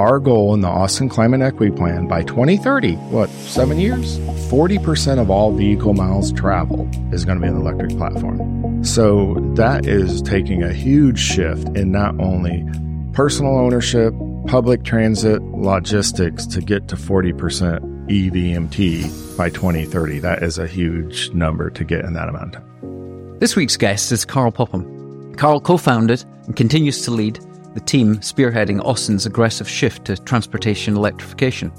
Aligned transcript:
our 0.00 0.18
goal 0.18 0.54
in 0.54 0.62
the 0.62 0.68
Austin 0.68 1.10
Climate 1.10 1.42
Equity 1.42 1.70
Plan 1.70 2.06
by 2.06 2.22
2030, 2.22 2.94
what, 3.10 3.28
seven 3.28 3.78
years? 3.78 4.18
40% 4.48 5.20
of 5.20 5.30
all 5.30 5.52
vehicle 5.52 5.92
miles 5.92 6.32
traveled 6.32 6.88
is 7.12 7.26
going 7.26 7.38
to 7.38 7.42
be 7.42 7.48
an 7.48 7.60
electric 7.60 7.90
platform. 7.98 8.82
So 8.82 9.34
that 9.56 9.86
is 9.86 10.22
taking 10.22 10.62
a 10.62 10.72
huge 10.72 11.18
shift 11.18 11.68
in 11.76 11.92
not 11.92 12.18
only 12.18 12.66
personal 13.12 13.58
ownership, 13.58 14.14
public 14.46 14.84
transit, 14.84 15.42
logistics 15.42 16.46
to 16.46 16.62
get 16.62 16.88
to 16.88 16.96
40% 16.96 17.80
EVMT 18.08 19.36
by 19.36 19.50
2030. 19.50 20.20
That 20.20 20.42
is 20.42 20.56
a 20.56 20.66
huge 20.66 21.30
number 21.32 21.68
to 21.68 21.84
get 21.84 22.06
in 22.06 22.14
that 22.14 22.30
amount 22.30 22.56
of 22.56 22.62
time. 22.62 23.38
This 23.38 23.54
week's 23.54 23.76
guest 23.76 24.12
is 24.12 24.24
Karl 24.24 24.50
Popham. 24.50 25.34
Karl 25.36 25.60
co 25.60 25.76
founded 25.76 26.24
and 26.46 26.56
continues 26.56 27.02
to 27.02 27.10
lead 27.10 27.38
the 27.74 27.80
team 27.80 28.16
spearheading 28.18 28.84
Austin's 28.84 29.26
aggressive 29.26 29.68
shift 29.68 30.04
to 30.06 30.16
transportation 30.16 30.96
electrification. 30.96 31.72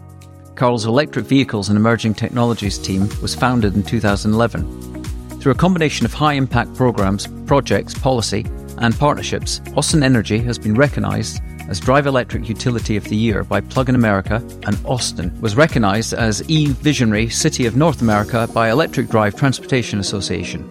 Karl's 0.55 0.85
Electric 0.85 1.25
Vehicles 1.25 1.69
and 1.69 1.77
Emerging 1.77 2.13
Technologies 2.13 2.77
team 2.77 3.09
was 3.21 3.35
founded 3.35 3.75
in 3.75 3.83
2011. 3.83 5.03
Through 5.39 5.51
a 5.53 5.55
combination 5.55 6.05
of 6.05 6.13
high 6.13 6.33
impact 6.33 6.75
programs, 6.75 7.27
projects, 7.45 7.97
policy, 7.97 8.45
and 8.77 8.97
partnerships, 8.97 9.61
Austin 9.75 10.03
Energy 10.03 10.37
has 10.39 10.59
been 10.59 10.75
recognized 10.75 11.41
as 11.67 11.79
Drive 11.79 12.05
Electric 12.05 12.49
Utility 12.49 12.97
of 12.97 13.05
the 13.05 13.15
Year 13.15 13.43
by 13.43 13.61
Plug 13.61 13.89
in 13.89 13.95
America, 13.95 14.35
and 14.63 14.77
Austin 14.85 15.39
was 15.39 15.55
recognized 15.55 16.13
as 16.13 16.47
E 16.49 16.67
Visionary 16.67 17.29
City 17.29 17.65
of 17.65 17.75
North 17.75 18.01
America 18.01 18.47
by 18.53 18.69
Electric 18.69 19.07
Drive 19.07 19.35
Transportation 19.35 19.99
Association. 19.99 20.69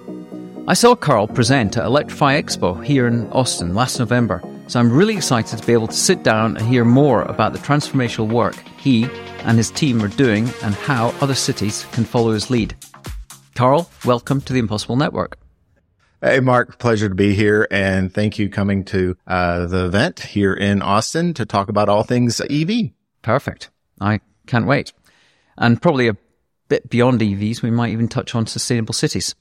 I 0.69 0.75
saw 0.75 0.95
Karl 0.95 1.27
present 1.27 1.77
at 1.77 1.85
Electrify 1.87 2.41
Expo 2.41 2.85
here 2.85 3.07
in 3.07 3.27
Austin 3.33 3.75
last 3.75 3.99
November, 3.99 4.43
so 4.71 4.79
I'm 4.79 4.93
really 4.93 5.17
excited 5.17 5.59
to 5.59 5.67
be 5.67 5.73
able 5.73 5.89
to 5.89 5.95
sit 5.95 6.23
down 6.23 6.57
and 6.57 6.65
hear 6.65 6.85
more 6.85 7.23
about 7.23 7.53
the 7.53 7.59
transformational 7.59 8.31
work 8.31 8.55
he 8.79 9.09
and 9.41 9.59
his 9.59 9.69
team 9.69 10.01
are 10.01 10.09
doing 10.09 10.49
and 10.63 10.77
how 10.77 11.09
other 11.21 11.35
cities 11.35 11.85
can 11.91 12.05
follow 12.05 12.31
his 12.31 12.51
lead. 12.51 12.77
Karl, 13.57 13.91
welcome 14.05 14.41
to 14.43 14.53
the 14.53 14.61
Impossible 14.61 14.95
Network. 14.95 15.37
Hey, 16.23 16.39
Mark, 16.39 16.79
pleasure 16.79 17.09
to 17.09 17.15
be 17.17 17.35
here. 17.35 17.67
And 17.73 18.15
thank 18.15 18.39
you 18.39 18.49
coming 18.49 18.85
to 18.87 19.17
uh, 19.27 19.67
the 19.67 19.87
event 19.87 20.21
here 20.21 20.55
in 20.55 20.83
Austin 20.83 21.35
to 21.35 21.45
talk 21.45 21.69
about 21.69 21.89
all 21.89 22.05
things 22.05 22.41
EV. 22.41 22.91
Perfect. 23.23 23.71
I 24.01 24.21
can't 24.47 24.67
wait. 24.67 24.93
And 25.59 25.83
probably 25.83 26.07
a 26.07 26.17
bit 26.69 26.89
beyond 26.89 27.21
EVs, 27.21 27.61
we 27.61 27.73
might 27.73 27.91
even 27.91 28.07
touch 28.07 28.37
on 28.37 28.47
sustainable 28.47 28.95
cities. 28.95 29.35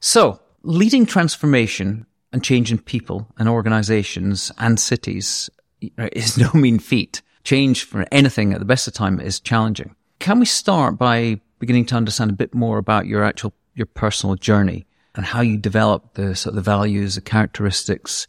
So, 0.00 0.40
leading 0.64 1.06
transformation 1.06 2.06
and 2.32 2.42
change 2.42 2.70
in 2.70 2.78
people 2.78 3.26
and 3.38 3.48
organizations 3.48 4.52
and 4.58 4.78
cities 4.78 5.50
is 5.80 6.38
no 6.38 6.50
mean 6.54 6.78
feat. 6.78 7.22
Change 7.44 7.84
for 7.84 8.04
anything 8.10 8.52
at 8.52 8.58
the 8.58 8.64
best 8.64 8.88
of 8.88 8.94
time 8.94 9.20
is 9.20 9.40
challenging. 9.40 9.94
Can 10.18 10.40
we 10.40 10.46
start 10.46 10.98
by 10.98 11.40
beginning 11.58 11.86
to 11.86 11.94
understand 11.94 12.30
a 12.30 12.34
bit 12.34 12.54
more 12.54 12.78
about 12.78 13.06
your 13.06 13.22
actual, 13.22 13.52
your 13.74 13.86
personal 13.86 14.34
journey 14.34 14.86
and 15.14 15.24
how 15.24 15.40
you 15.40 15.56
developed 15.56 16.14
the 16.14 16.34
sort 16.34 16.52
of 16.52 16.56
the 16.56 16.62
values, 16.62 17.14
the 17.14 17.20
characteristics, 17.20 18.26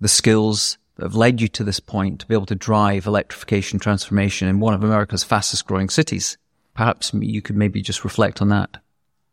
the 0.00 0.08
skills 0.08 0.78
that 0.96 1.04
have 1.04 1.14
led 1.14 1.40
you 1.40 1.48
to 1.48 1.64
this 1.64 1.80
point 1.80 2.20
to 2.20 2.26
be 2.26 2.34
able 2.34 2.46
to 2.46 2.54
drive 2.54 3.06
electrification 3.06 3.78
transformation 3.78 4.48
in 4.48 4.60
one 4.60 4.74
of 4.74 4.82
America's 4.82 5.24
fastest 5.24 5.66
growing 5.66 5.88
cities? 5.88 6.38
Perhaps 6.74 7.12
you 7.14 7.42
could 7.42 7.56
maybe 7.56 7.82
just 7.82 8.04
reflect 8.04 8.40
on 8.40 8.48
that. 8.48 8.78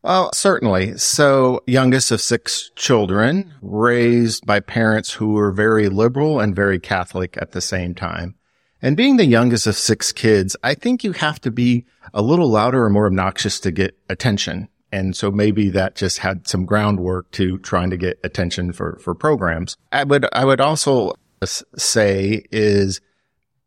Well, 0.01 0.31
certainly. 0.33 0.97
So 0.97 1.61
youngest 1.67 2.11
of 2.11 2.21
six 2.21 2.71
children 2.75 3.53
raised 3.61 4.45
by 4.45 4.61
parents 4.61 5.13
who 5.13 5.33
were 5.33 5.51
very 5.51 5.89
liberal 5.89 6.39
and 6.39 6.55
very 6.55 6.79
Catholic 6.79 7.37
at 7.41 7.51
the 7.51 7.61
same 7.61 7.93
time. 7.93 8.35
And 8.81 8.95
being 8.95 9.17
the 9.17 9.25
youngest 9.25 9.67
of 9.67 9.75
six 9.75 10.13
kids, 10.13 10.55
I 10.63 10.73
think 10.73 11.03
you 11.03 11.11
have 11.11 11.41
to 11.41 11.51
be 11.51 11.85
a 12.13 12.21
little 12.21 12.49
louder 12.49 12.85
or 12.85 12.89
more 12.89 13.07
obnoxious 13.07 13.59
to 13.61 13.71
get 13.71 13.97
attention. 14.09 14.69
And 14.91 15.15
so 15.15 15.31
maybe 15.31 15.69
that 15.71 15.95
just 15.95 16.19
had 16.19 16.47
some 16.47 16.65
groundwork 16.65 17.29
to 17.31 17.57
trying 17.59 17.89
to 17.89 17.97
get 17.97 18.19
attention 18.23 18.71
for, 18.71 18.97
for 19.03 19.13
programs. 19.13 19.75
I 19.91 20.05
would, 20.05 20.25
I 20.31 20.45
would 20.45 20.61
also 20.61 21.13
say 21.43 22.43
is 22.51 23.01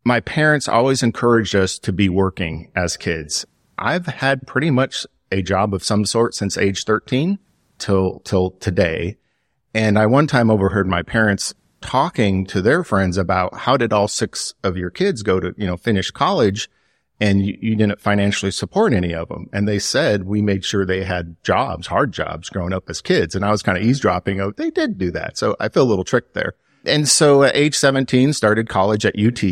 my 0.04 0.20
parents 0.20 0.66
always 0.66 1.02
encouraged 1.02 1.54
us 1.54 1.78
to 1.80 1.92
be 1.92 2.08
working 2.08 2.72
as 2.74 2.96
kids. 2.96 3.46
I've 3.78 4.06
had 4.06 4.46
pretty 4.46 4.70
much 4.70 5.06
a 5.32 5.42
job 5.42 5.74
of 5.74 5.82
some 5.82 6.04
sort 6.04 6.34
since 6.34 6.56
age 6.56 6.84
13 6.84 7.38
till, 7.78 8.20
till 8.20 8.52
today. 8.52 9.16
And 9.74 9.98
I 9.98 10.06
one 10.06 10.26
time 10.26 10.50
overheard 10.50 10.86
my 10.86 11.02
parents 11.02 11.54
talking 11.80 12.46
to 12.46 12.62
their 12.62 12.84
friends 12.84 13.16
about 13.18 13.54
how 13.54 13.76
did 13.76 13.92
all 13.92 14.08
six 14.08 14.54
of 14.62 14.76
your 14.76 14.90
kids 14.90 15.22
go 15.22 15.40
to, 15.40 15.54
you 15.56 15.66
know, 15.66 15.76
finish 15.76 16.10
college 16.10 16.70
and 17.20 17.44
you, 17.44 17.56
you, 17.60 17.76
didn't 17.76 18.00
financially 18.00 18.50
support 18.50 18.92
any 18.92 19.14
of 19.14 19.28
them. 19.28 19.48
And 19.52 19.68
they 19.68 19.78
said 19.78 20.24
we 20.24 20.42
made 20.42 20.64
sure 20.64 20.84
they 20.84 21.04
had 21.04 21.36
jobs, 21.44 21.86
hard 21.86 22.12
jobs 22.12 22.48
growing 22.48 22.72
up 22.72 22.88
as 22.88 23.00
kids. 23.00 23.34
And 23.34 23.44
I 23.44 23.50
was 23.50 23.62
kind 23.62 23.78
of 23.78 23.84
eavesdropping. 23.84 24.40
Oh, 24.40 24.52
they 24.52 24.70
did 24.70 24.98
do 24.98 25.10
that. 25.12 25.38
So 25.38 25.56
I 25.60 25.68
feel 25.68 25.82
a 25.82 25.84
little 25.84 26.04
tricked 26.04 26.34
there. 26.34 26.54
And 26.84 27.08
so 27.08 27.44
at 27.44 27.54
age 27.54 27.76
17, 27.76 28.32
started 28.32 28.68
college 28.68 29.06
at 29.06 29.14
UT, 29.16 29.42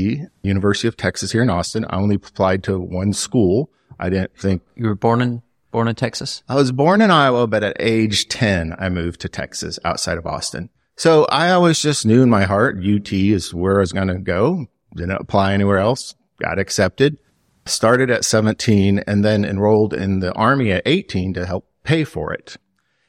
University 0.43 0.89
of 0.89 0.97
Texas 0.97 1.31
here 1.31 1.43
in 1.43 1.51
Austin. 1.51 1.87
I 1.89 1.97
only 1.97 2.17
applied 2.17 2.65
to 2.65 2.79
one 2.79 3.13
school. 3.13 3.71
I 4.01 4.09
didn't 4.11 4.37
think 4.37 4.63
you 4.75 4.87
were 4.87 4.97
born 4.97 5.21
in 5.21 5.43
Born 5.71 5.89
in 5.89 5.95
Texas? 5.95 6.43
I 6.49 6.57
was 6.57 6.73
born 6.73 7.01
in 7.01 7.11
Iowa, 7.11 7.47
but 7.47 7.63
at 7.63 7.77
age 7.79 8.29
10, 8.29 8.75
I 8.79 8.89
moved 8.89 9.21
to 9.21 9.29
Texas 9.29 9.79
outside 9.85 10.19
of 10.19 10.27
Austin. 10.27 10.69
So 10.97 11.25
I 11.27 11.51
always 11.51 11.81
just 11.81 12.05
knew 12.05 12.23
in 12.23 12.29
my 12.29 12.45
heart 12.45 12.77
UT 12.85 13.13
is 13.13 13.55
where 13.55 13.77
I 13.77 13.81
was 13.81 13.93
going 13.93 14.09
to 14.09 14.19
go. 14.19 14.67
Didn't 14.97 15.13
apply 15.13 15.55
anywhere 15.55 15.79
else. 15.79 16.15
Got 16.41 16.59
accepted. 16.59 17.19
Started 17.67 18.11
at 18.11 18.25
17 18.25 18.99
and 19.07 19.25
then 19.25 19.45
enrolled 19.45 19.95
in 19.95 20.21
the 20.21 20.33
army 20.35 20.73
at 20.73 20.83
18 20.87 21.35
to 21.35 21.47
help 21.47 21.69
pay 21.85 22.05
for 22.05 22.33
it. 22.33 22.57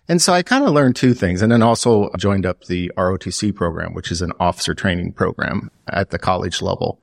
And 0.07 0.21
so 0.21 0.33
I 0.33 0.43
kind 0.43 0.63
of 0.63 0.71
learned 0.71 0.95
two 0.95 1.13
things 1.13 1.41
and 1.41 1.51
then 1.51 1.63
also 1.63 2.09
joined 2.17 2.45
up 2.45 2.65
the 2.65 2.91
ROTC 2.97 3.55
program, 3.55 3.93
which 3.93 4.11
is 4.11 4.21
an 4.21 4.33
officer 4.39 4.73
training 4.73 5.13
program 5.13 5.71
at 5.87 6.09
the 6.09 6.19
college 6.19 6.61
level. 6.61 7.01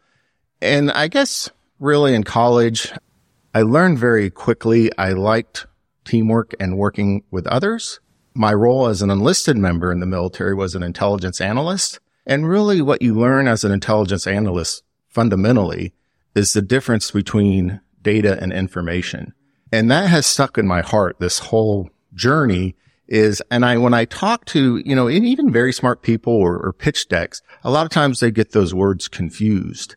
And 0.60 0.90
I 0.90 1.08
guess 1.08 1.50
really 1.80 2.14
in 2.14 2.24
college, 2.24 2.92
I 3.58 3.62
learned 3.62 3.98
very 3.98 4.30
quickly 4.30 4.88
I 4.96 5.14
liked 5.14 5.66
teamwork 6.04 6.54
and 6.60 6.78
working 6.78 7.24
with 7.32 7.44
others. 7.48 7.98
My 8.32 8.54
role 8.54 8.86
as 8.86 9.02
an 9.02 9.10
enlisted 9.10 9.56
member 9.56 9.90
in 9.90 9.98
the 9.98 10.06
military 10.06 10.54
was 10.54 10.76
an 10.76 10.84
intelligence 10.84 11.40
analyst. 11.40 11.98
And 12.24 12.48
really 12.48 12.80
what 12.80 13.02
you 13.02 13.18
learn 13.18 13.48
as 13.48 13.64
an 13.64 13.72
intelligence 13.72 14.28
analyst 14.28 14.84
fundamentally 15.08 15.92
is 16.36 16.52
the 16.52 16.62
difference 16.62 17.10
between 17.10 17.80
data 18.00 18.38
and 18.40 18.52
information. 18.52 19.34
And 19.72 19.90
that 19.90 20.08
has 20.08 20.24
stuck 20.24 20.56
in 20.56 20.68
my 20.68 20.82
heart 20.82 21.16
this 21.18 21.40
whole 21.40 21.90
journey 22.14 22.76
is, 23.08 23.42
and 23.50 23.64
I, 23.64 23.76
when 23.78 23.92
I 23.92 24.04
talk 24.04 24.44
to, 24.54 24.76
you 24.76 24.94
know, 24.94 25.10
even 25.10 25.50
very 25.50 25.72
smart 25.72 26.02
people 26.02 26.32
or, 26.32 26.60
or 26.60 26.72
pitch 26.72 27.08
decks, 27.08 27.42
a 27.64 27.72
lot 27.72 27.86
of 27.86 27.90
times 27.90 28.20
they 28.20 28.30
get 28.30 28.52
those 28.52 28.72
words 28.72 29.08
confused 29.08 29.96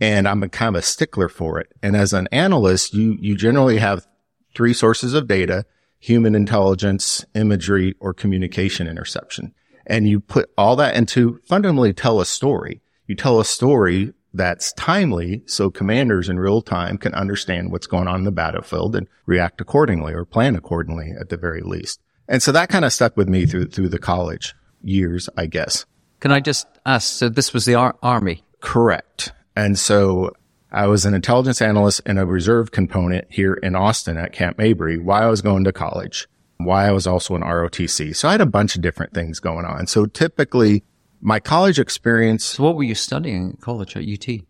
and 0.00 0.26
I'm 0.26 0.42
a 0.42 0.48
kind 0.48 0.74
of 0.74 0.80
a 0.80 0.82
stickler 0.82 1.28
for 1.28 1.60
it. 1.60 1.72
And 1.82 1.94
as 1.94 2.12
an 2.12 2.28
analyst, 2.32 2.94
you, 2.94 3.16
you 3.20 3.36
generally 3.36 3.78
have 3.78 4.06
three 4.54 4.72
sources 4.72 5.14
of 5.14 5.28
data, 5.28 5.66
human 5.98 6.34
intelligence, 6.34 7.24
imagery, 7.34 7.94
or 8.00 8.14
communication 8.14 8.86
interception. 8.86 9.54
And 9.86 10.08
you 10.08 10.20
put 10.20 10.50
all 10.56 10.76
that 10.76 10.96
into 10.96 11.40
fundamentally 11.46 11.92
tell 11.92 12.20
a 12.20 12.26
story. 12.26 12.80
You 13.06 13.14
tell 13.14 13.40
a 13.40 13.44
story 13.44 14.14
that's 14.32 14.72
timely 14.74 15.42
so 15.46 15.70
commanders 15.70 16.28
in 16.28 16.38
real 16.38 16.62
time 16.62 16.96
can 16.96 17.12
understand 17.14 17.72
what's 17.72 17.88
going 17.88 18.06
on 18.06 18.20
in 18.20 18.24
the 18.24 18.30
battlefield 18.30 18.94
and 18.94 19.08
react 19.26 19.60
accordingly 19.60 20.14
or 20.14 20.24
plan 20.24 20.54
accordingly 20.54 21.12
at 21.18 21.28
the 21.28 21.36
very 21.36 21.62
least. 21.62 22.00
And 22.28 22.40
so 22.40 22.52
that 22.52 22.68
kind 22.68 22.84
of 22.84 22.92
stuck 22.92 23.16
with 23.16 23.28
me 23.28 23.44
through, 23.44 23.66
through 23.66 23.88
the 23.88 23.98
college 23.98 24.54
years, 24.82 25.28
I 25.36 25.46
guess. 25.46 25.84
Can 26.20 26.30
I 26.30 26.38
just 26.38 26.68
ask? 26.86 27.12
So 27.12 27.28
this 27.28 27.52
was 27.52 27.64
the 27.64 27.74
ar- 27.74 27.96
army? 28.02 28.44
Correct. 28.60 29.32
And 29.56 29.78
so 29.78 30.32
I 30.72 30.86
was 30.86 31.04
an 31.04 31.14
intelligence 31.14 31.60
analyst 31.60 32.02
in 32.06 32.18
a 32.18 32.26
reserve 32.26 32.70
component 32.70 33.26
here 33.28 33.54
in 33.54 33.74
Austin 33.74 34.16
at 34.16 34.32
Camp 34.32 34.58
Mabry 34.58 34.98
while 34.98 35.22
I 35.22 35.30
was 35.30 35.42
going 35.42 35.64
to 35.64 35.72
college, 35.72 36.28
why 36.58 36.86
I 36.86 36.92
was 36.92 37.06
also 37.06 37.34
an 37.34 37.42
ROTC. 37.42 38.14
So 38.14 38.28
I 38.28 38.32
had 38.32 38.40
a 38.40 38.46
bunch 38.46 38.76
of 38.76 38.82
different 38.82 39.12
things 39.12 39.40
going 39.40 39.64
on. 39.64 39.86
So 39.86 40.06
typically 40.06 40.84
my 41.20 41.40
college 41.40 41.78
experience. 41.78 42.44
So 42.44 42.64
what 42.64 42.76
were 42.76 42.84
you 42.84 42.94
studying 42.94 43.54
at 43.54 43.60
college 43.60 43.96
at 43.96 44.04
UT? 44.04 44.40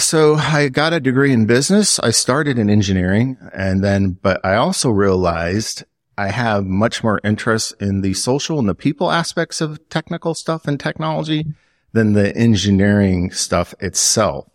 So 0.00 0.36
I 0.36 0.68
got 0.68 0.92
a 0.92 1.00
degree 1.00 1.32
in 1.32 1.46
business. 1.46 1.98
I 1.98 2.10
started 2.10 2.58
in 2.58 2.70
engineering 2.70 3.36
and 3.52 3.82
then, 3.82 4.12
but 4.22 4.40
I 4.44 4.54
also 4.54 4.90
realized 4.90 5.84
I 6.16 6.28
have 6.28 6.64
much 6.64 7.04
more 7.04 7.20
interest 7.22 7.74
in 7.80 8.00
the 8.00 8.14
social 8.14 8.58
and 8.58 8.68
the 8.68 8.74
people 8.74 9.10
aspects 9.10 9.60
of 9.60 9.86
technical 9.88 10.34
stuff 10.34 10.66
and 10.66 10.80
technology 10.80 11.46
than 11.92 12.12
the 12.12 12.36
engineering 12.36 13.30
stuff 13.30 13.74
itself. 13.80 14.48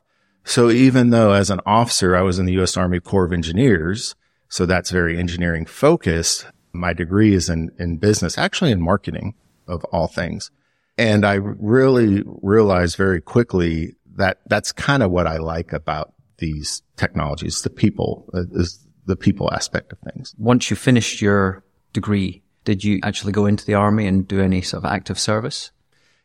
So 0.44 0.70
even 0.70 1.10
though 1.10 1.32
as 1.32 1.50
an 1.50 1.62
officer, 1.66 2.16
I 2.16 2.22
was 2.22 2.38
in 2.38 2.46
the 2.46 2.54
U.S. 2.54 2.76
Army 2.76 3.00
Corps 3.00 3.26
of 3.26 3.34
Engineers, 3.34 4.16
so 4.50 4.66
that's 4.66 4.92
very 4.92 5.18
engineering 5.18 5.66
focused. 5.66 6.46
My 6.74 6.94
degree 6.94 7.34
is 7.34 7.50
in, 7.50 7.72
in 7.80 7.98
business, 7.98 8.38
actually 8.38 8.72
in 8.72 8.82
marketing 8.82 9.36
of 9.68 9.84
all 9.86 10.08
things. 10.08 10.52
And 10.98 11.26
I 11.26 11.36
really 11.36 12.24
realized 12.26 12.98
very 12.98 13.22
quickly 13.22 13.96
that, 14.16 14.42
that's 14.48 14.72
kind 14.72 15.02
of 15.02 15.12
what 15.12 15.28
I 15.28 15.38
like 15.38 15.74
about 15.74 16.14
these 16.38 16.84
technologies, 16.98 17.62
the 17.62 17.70
people, 17.70 18.30
uh, 18.34 18.44
is 18.52 18.86
the 19.06 19.16
people 19.16 19.52
aspect 19.54 19.92
of 19.92 20.00
things. 20.00 20.36
Once 20.38 20.70
you 20.70 20.76
finished 20.76 21.22
your 21.22 21.64
degree, 21.94 22.44
did 22.64 22.84
you 22.84 23.00
actually 23.04 23.32
go 23.32 23.46
into 23.46 23.66
the 23.66 23.74
army 23.74 24.08
and 24.08 24.28
do 24.28 24.42
any 24.42 24.62
sort 24.62 24.84
of 24.84 24.92
active 24.92 25.20
service? 25.20 25.72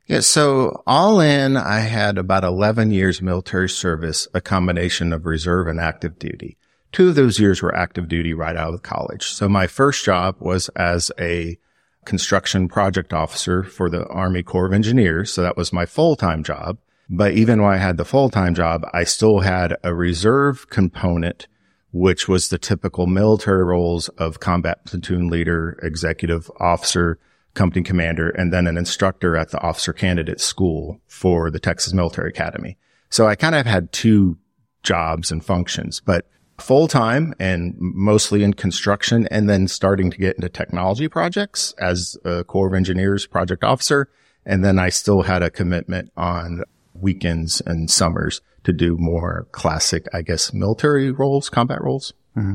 Yeah. 0.09 0.21
So 0.21 0.83
all 0.87 1.21
in, 1.21 1.59
I 1.59 1.81
had 1.81 2.17
about 2.17 2.43
11 2.43 2.91
years 2.91 3.21
military 3.21 3.69
service, 3.69 4.27
a 4.33 4.41
combination 4.41 5.13
of 5.13 5.27
reserve 5.27 5.69
and 5.69 5.79
active 5.79 6.19
duty. 6.19 6.57
Two 6.93 7.11
of 7.11 7.15
those 7.15 7.39
years 7.39 7.61
were 7.61 7.75
active 7.75 8.09
duty 8.09 8.33
right 8.33 8.57
out 8.57 8.73
of 8.73 8.83
college. 8.83 9.27
So 9.27 9.51
my 9.51 9.67
first 9.67 10.05
job 10.07 10.37
was 10.41 10.71
as 10.71 11.13
a 11.21 11.59
construction 12.07 12.69
project 12.69 13.13
officer 13.13 13.63
for 13.63 13.91
the 13.91 14.07
Army 14.07 14.43
Corps 14.43 14.67
of 14.67 14.73
Engineers. 14.73 15.31
So 15.31 15.43
that 15.43 15.59
was 15.59 15.75
my 15.75 15.85
full-time 15.85 16.43
job. 16.43 16.79
But 17.11 17.33
even 17.33 17.63
when 17.63 17.75
I 17.75 17.77
had 17.77 17.99
the 17.99 18.05
full-time 18.07 18.55
job, 18.55 18.87
I 18.95 19.05
still 19.05 19.41
had 19.41 19.77
a 19.85 19.95
reserve 19.95 20.71
component, 20.71 21.49
which 21.93 22.27
was 22.27 22.49
the 22.49 22.57
typical 22.57 23.07
military 23.07 23.65
roles 23.65 24.09
of 24.11 24.41
combat 24.41 24.87
platoon 24.87 25.29
leader, 25.29 25.79
executive 25.83 26.51
officer, 26.59 27.19
company 27.55 27.83
commander, 27.83 28.31
and 28.31 28.53
then 28.53 28.67
an 28.67 28.77
instructor 28.77 29.37
at 29.37 29.51
the 29.51 29.61
officer 29.61 29.93
candidate 29.93 30.41
school 30.41 31.01
for 31.07 31.51
the 31.51 31.59
Texas 31.59 31.93
Military 31.93 32.31
Academy. 32.31 32.77
So 33.11 33.27
I 33.27 33.35
kind 33.35 33.55
of 33.55 33.67
had 33.67 33.93
two 33.93 34.39
jobs 34.83 35.31
and 35.31 35.45
functions, 35.45 36.01
but 36.01 36.27
full 36.59 36.89
time 36.89 37.35
and 37.39 37.75
mostly 37.79 38.43
in 38.43 38.53
construction 38.53 39.29
and 39.31 39.49
then 39.49 39.69
starting 39.69 40.11
to 40.11 40.19
get 40.19 40.37
into 40.37 40.49
technology 40.49 41.09
projects 41.09 41.75
as 41.79 42.17
a 42.25 42.45
Corps 42.45 42.69
of 42.69 42.75
Engineers 42.75 43.27
project 43.27 43.65
officer. 43.65 44.09
And 44.45 44.65
then 44.65 44.79
I 44.79 44.89
still 44.89 45.23
had 45.23 45.43
a 45.43 45.51
commitment 45.51 46.11
on 46.17 46.65
weekends 46.95 47.61
and 47.61 47.91
summers 47.91 48.41
to 48.65 48.73
do 48.73 48.97
more 48.99 49.47
classic, 49.53 50.07
I 50.13 50.23
guess, 50.23 50.53
military 50.53 51.11
roles, 51.11 51.49
combat 51.49 51.83
roles. 51.83 52.13
Mm-hmm. 52.37 52.55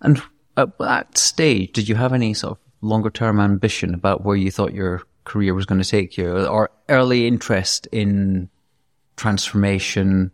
And 0.00 0.22
at 0.56 0.78
that 0.78 1.18
stage, 1.18 1.72
did 1.72 1.88
you 1.88 1.96
have 1.96 2.12
any 2.12 2.34
sort 2.34 2.58
of 2.58 2.63
longer 2.84 3.10
term 3.10 3.40
ambition 3.40 3.94
about 3.94 4.24
where 4.24 4.36
you 4.36 4.50
thought 4.50 4.74
your 4.74 5.02
career 5.24 5.54
was 5.54 5.66
going 5.66 5.80
to 5.80 5.88
take 5.88 6.16
you 6.16 6.46
or 6.46 6.70
early 6.88 7.26
interest 7.26 7.86
in 7.90 8.48
transformation, 9.16 10.30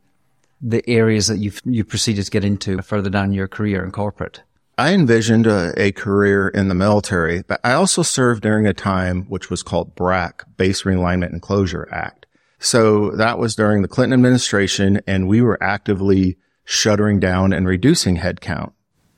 the 0.61 0.89
areas 0.89 1.29
that 1.29 1.39
you've, 1.39 1.61
you 1.65 1.85
proceeded 1.85 2.25
to 2.25 2.31
get 2.31 2.45
into 2.45 2.83
further 2.83 3.11
down 3.11 3.33
your 3.33 3.49
career 3.49 3.85
in 3.85 3.93
corporate? 3.93 4.43
I 4.79 4.95
envisioned 4.95 5.47
a, 5.47 5.75
a, 5.77 5.93
career 5.93 6.49
in 6.49 6.69
the 6.69 6.75
military, 6.75 7.43
but 7.43 7.61
I 7.63 7.73
also 7.73 8.03
served 8.03 8.43
during 8.43 8.67
a 8.67 8.73
time 8.73 9.25
which 9.25 9.51
was 9.51 9.63
called 9.63 9.95
BRAC, 9.95 10.45
Base 10.57 10.85
Realignment 10.85 11.33
and 11.33 11.43
Closure 11.43 11.87
Act. 11.93 12.25
So 12.59 13.11
that 13.11 13.39
was 13.39 13.55
during 13.55 13.83
the 13.83 13.89
Clinton 13.89 14.15
administration 14.15 15.01
and 15.07 15.29
we 15.29 15.43
were 15.43 15.63
actively 15.63 16.39
shuttering 16.65 17.21
down 17.21 17.53
and 17.53 17.67
reducing 17.67 18.17
headcount, 18.17 18.73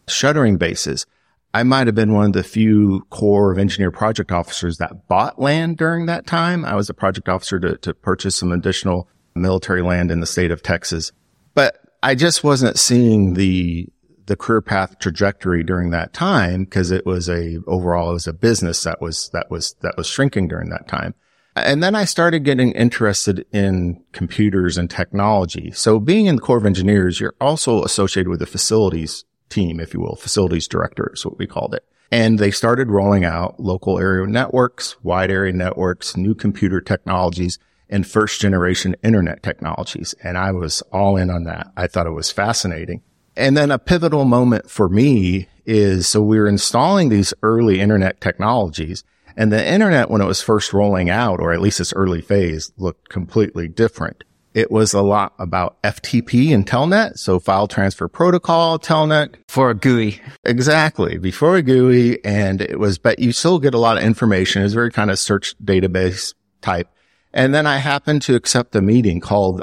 shuttering 0.09 0.57
bases. 0.57 1.07
I 1.55 1.63
might 1.65 1.87
have 1.87 1.95
been 1.95 2.15
one 2.15 2.27
of 2.27 2.33
the 2.33 2.43
few 2.43 3.07
Corps 3.11 3.53
of 3.53 3.59
Engineer 3.59 3.91
project 3.91 4.33
officers 4.33 4.79
that 4.79 5.07
bought 5.07 5.39
land 5.39 5.77
during 5.77 6.07
that 6.07 6.27
time. 6.27 6.65
I 6.65 6.75
was 6.75 6.89
a 6.89 6.95
project 6.95 7.29
officer 7.29 7.61
to, 7.61 7.77
to 7.79 7.93
purchase 7.93 8.37
some 8.37 8.53
additional 8.53 9.09
military 9.35 9.83
land 9.83 10.11
in 10.11 10.21
the 10.21 10.27
state 10.27 10.51
of 10.51 10.63
Texas. 10.63 11.13
But 11.55 11.79
I 12.03 12.15
just 12.15 12.43
wasn't 12.43 12.79
seeing 12.79 13.35
the 13.35 13.89
the 14.27 14.37
career 14.37 14.63
path 14.63 14.99
trajectory 15.01 15.65
during 15.65 15.91
that 15.91 16.13
time 16.13 16.65
because 16.65 16.93
it 16.93 17.05
was 17.05 17.29
a 17.29 17.59
overall 17.67 18.11
it 18.11 18.15
was 18.15 18.29
a 18.29 18.33
business 18.33 18.83
that 18.85 19.01
was 19.01 19.29
that 19.33 19.51
was 19.51 19.75
that 19.83 19.97
was 19.97 20.07
shrinking 20.07 20.49
during 20.49 20.71
that 20.71 20.89
time. 20.89 21.15
And 21.55 21.83
then 21.83 21.95
I 21.95 22.07
started 22.07 22.45
getting 22.45 22.73
interested 22.73 23.45
in 23.53 24.03
computers 24.13 24.79
and 24.79 24.89
technology. 24.89 25.71
So 25.73 26.01
being 26.01 26.25
in 26.27 26.37
the 26.37 26.43
Corps 26.43 26.57
of 26.57 26.65
Engineers, 26.65 27.21
you're 27.21 27.35
also 27.43 27.83
associated 27.83 28.31
with 28.31 28.39
the 28.39 28.47
facilities 28.47 29.25
team, 29.53 29.79
if 29.79 29.95
you 29.95 30.01
will, 30.01 30.17
facilities 30.17 30.67
director 30.67 31.11
is 31.15 31.25
what 31.25 31.39
we 31.39 31.47
called 31.47 31.75
it. 31.75 31.85
And 32.11 32.39
they 32.39 32.51
started 32.51 32.91
rolling 32.91 33.25
out 33.25 33.59
local 33.59 33.99
area 33.99 34.27
networks, 34.27 34.97
wide 35.03 35.31
area 35.31 35.53
networks, 35.53 36.17
new 36.17 36.35
computer 36.35 36.81
technologies 36.81 37.59
and 37.89 38.07
first 38.07 38.41
generation 38.41 38.97
internet 39.03 39.43
technologies. 39.43 40.15
And 40.23 40.37
I 40.37 40.53
was 40.53 40.83
all 40.93 41.17
in 41.17 41.31
on 41.31 41.45
that. 41.45 41.71
I 41.77 41.87
thought 41.87 42.07
it 42.07 42.11
was 42.11 42.31
fascinating. 42.31 43.03
And 43.37 43.57
then 43.57 43.71
a 43.71 43.79
pivotal 43.79 44.25
moment 44.25 44.71
for 44.71 44.89
me 44.89 45.49
is 45.65 46.09
so 46.09 46.23
we 46.23 46.39
were 46.39 46.49
installing 46.49 47.09
these 47.09 47.33
early 47.43 47.81
internet 47.81 48.21
technologies 48.21 49.05
and 49.37 49.53
the 49.53 49.67
internet 49.67 50.11
when 50.11 50.21
it 50.21 50.27
was 50.27 50.43
first 50.43 50.73
rolling 50.73 51.09
out, 51.09 51.41
or 51.41 51.53
at 51.53 51.61
least 51.61 51.81
its 51.81 51.95
early 51.95 52.21
phase 52.21 52.73
looked 52.77 53.09
completely 53.09 53.69
different. 53.69 54.25
It 54.55 54.71
was 54.71 54.93
a 54.93 55.03
lot 55.03 55.33
about 55.39 55.81
FTP 55.83 56.55
and 56.55 56.67
Telnet. 56.67 57.19
So 57.19 57.39
file 57.39 57.67
transfer 57.67 58.09
protocol, 58.09 58.79
Telnet. 58.79 59.37
For 59.49 59.71
a 59.71 59.75
GUI. 59.75 60.21
Exactly. 60.45 61.19
Before 61.19 61.57
a 61.57 61.63
GUI. 61.63 62.23
And 62.25 62.61
it 62.61 62.79
was, 62.79 62.99
but 62.99 63.19
you 63.19 63.33
still 63.33 63.59
get 63.59 63.75
a 63.75 63.79
lot 63.79 63.97
of 63.97 64.03
information. 64.03 64.63
It's 64.63 64.75
very 64.75 64.91
kind 64.91 65.11
of 65.11 65.19
search 65.19 65.57
database 65.59 66.35
type. 66.61 66.89
And 67.33 67.55
then 67.55 67.67
I 67.67 67.79
happened 67.79 68.23
to 68.23 68.35
accept 68.35 68.77
a 68.77 68.83
meeting 68.83 69.21
called 69.21 69.63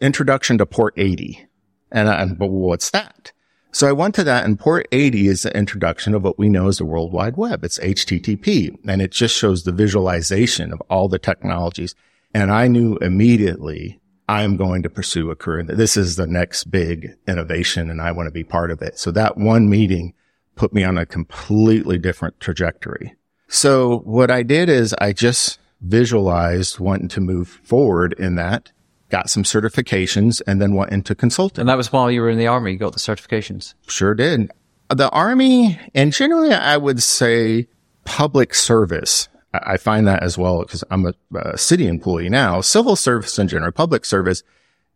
Introduction 0.00 0.58
to 0.58 0.66
Port 0.66 0.94
80. 0.96 1.46
And, 1.90 2.08
I, 2.08 2.24
but 2.26 2.46
what's 2.46 2.90
that? 2.90 3.32
So 3.72 3.88
I 3.88 3.92
went 3.92 4.16
to 4.16 4.24
that 4.24 4.44
and 4.44 4.58
port 4.58 4.88
80 4.90 5.28
is 5.28 5.42
the 5.42 5.56
introduction 5.56 6.14
of 6.14 6.24
what 6.24 6.38
we 6.38 6.48
know 6.48 6.66
as 6.66 6.78
the 6.78 6.84
World 6.84 7.12
Wide 7.12 7.36
Web. 7.36 7.64
It's 7.64 7.78
HTTP 7.78 8.76
and 8.86 9.00
it 9.00 9.12
just 9.12 9.36
shows 9.36 9.62
the 9.62 9.72
visualization 9.72 10.72
of 10.72 10.82
all 10.90 11.08
the 11.08 11.20
technologies. 11.20 11.94
And 12.34 12.50
I 12.50 12.66
knew 12.66 12.96
immediately 12.96 13.99
I'm 14.30 14.56
going 14.56 14.84
to 14.84 14.88
pursue 14.88 15.32
a 15.32 15.34
career. 15.34 15.64
This 15.64 15.96
is 15.96 16.14
the 16.14 16.28
next 16.28 16.70
big 16.70 17.16
innovation 17.26 17.90
and 17.90 18.00
I 18.00 18.12
want 18.12 18.28
to 18.28 18.30
be 18.30 18.44
part 18.44 18.70
of 18.70 18.80
it. 18.80 18.96
So 18.96 19.10
that 19.10 19.36
one 19.36 19.68
meeting 19.68 20.14
put 20.54 20.72
me 20.72 20.84
on 20.84 20.96
a 20.96 21.04
completely 21.04 21.98
different 21.98 22.38
trajectory. 22.38 23.16
So 23.48 23.98
what 24.04 24.30
I 24.30 24.44
did 24.44 24.68
is 24.68 24.94
I 25.00 25.12
just 25.12 25.58
visualized 25.80 26.78
wanting 26.78 27.08
to 27.08 27.20
move 27.20 27.48
forward 27.64 28.12
in 28.20 28.36
that, 28.36 28.70
got 29.08 29.30
some 29.30 29.42
certifications, 29.42 30.40
and 30.46 30.62
then 30.62 30.74
went 30.74 30.92
into 30.92 31.16
consulting. 31.16 31.62
And 31.62 31.68
that 31.68 31.76
was 31.76 31.92
while 31.92 32.08
you 32.08 32.20
were 32.20 32.30
in 32.30 32.38
the 32.38 32.46
army, 32.46 32.70
you 32.70 32.78
got 32.78 32.92
the 32.92 33.00
certifications. 33.00 33.74
Sure 33.88 34.14
did. 34.14 34.52
The 34.90 35.10
army, 35.10 35.76
and 35.92 36.12
generally 36.12 36.52
I 36.52 36.76
would 36.76 37.02
say 37.02 37.66
public 38.04 38.54
service. 38.54 39.28
I 39.52 39.76
find 39.76 40.06
that 40.06 40.22
as 40.22 40.38
well 40.38 40.60
because 40.60 40.84
I'm 40.90 41.06
a, 41.06 41.14
a 41.34 41.58
city 41.58 41.86
employee 41.86 42.28
now. 42.28 42.60
Civil 42.60 42.96
service 42.96 43.38
in 43.38 43.48
general, 43.48 43.72
public 43.72 44.04
service 44.04 44.42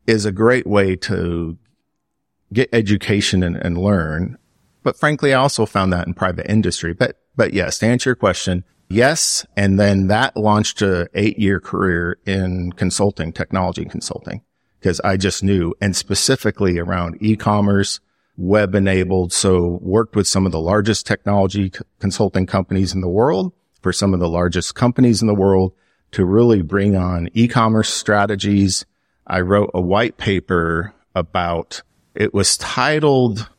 is 0.07 0.25
a 0.25 0.33
great 0.33 0.67
way 0.67 0.97
to 0.97 1.59
get 2.53 2.69
education 2.73 3.43
and, 3.43 3.57
and 3.57 3.77
learn. 3.77 4.39
But 4.83 4.97
frankly, 4.97 5.35
I 5.35 5.41
also 5.41 5.67
found 5.67 5.93
that 5.93 6.07
in 6.07 6.15
private 6.15 6.49
industry. 6.49 6.93
But, 6.93 7.19
but 7.35 7.53
yes, 7.53 7.79
to 7.79 7.87
answer 7.87 8.11
your 8.11 8.17
question, 8.17 8.65
Yes. 8.89 9.47
And 9.57 9.79
then 9.79 10.09
that 10.09 10.37
launched 10.37 10.83
a 10.83 11.09
eight 11.15 11.39
year 11.39 11.61
career 11.61 12.19
in 12.27 12.73
consulting, 12.73 13.33
technology 13.33 13.85
consulting, 13.85 14.43
because 14.79 15.01
I 15.01 15.17
just 15.17 15.43
knew 15.43 15.75
and 15.81 15.97
specifically 15.97 16.79
around 16.79 17.19
e-commerce, 17.21 18.01
web 18.37 18.75
enabled. 18.75 19.33
So 19.33 19.79
worked 19.81 20.17
with 20.17 20.27
some 20.27 20.47
of 20.47 20.53
the 20.53 20.61
largest 20.61 21.07
technology 21.07 21.71
c- 21.75 21.81
consulting 21.99 22.47
companies 22.47 22.95
in 22.95 23.01
the 23.01 23.09
world 23.09 23.53
for 23.85 23.93
some 23.93 24.15
of 24.15 24.19
the 24.19 24.29
largest 24.29 24.75
companies 24.75 25.21
in 25.21 25.29
the 25.29 25.35
world 25.35 25.75
to 26.11 26.25
really 26.25 26.63
bring 26.63 26.97
on 26.97 27.29
e-commerce 27.35 27.93
strategies. 27.93 28.87
I 29.27 29.43
wrote 29.43 29.71
a 29.75 29.81
white 29.81 30.17
paper 30.17 30.95
about 31.15 31.83
it 32.15 32.33
was 32.33 32.57
titled 32.57 33.51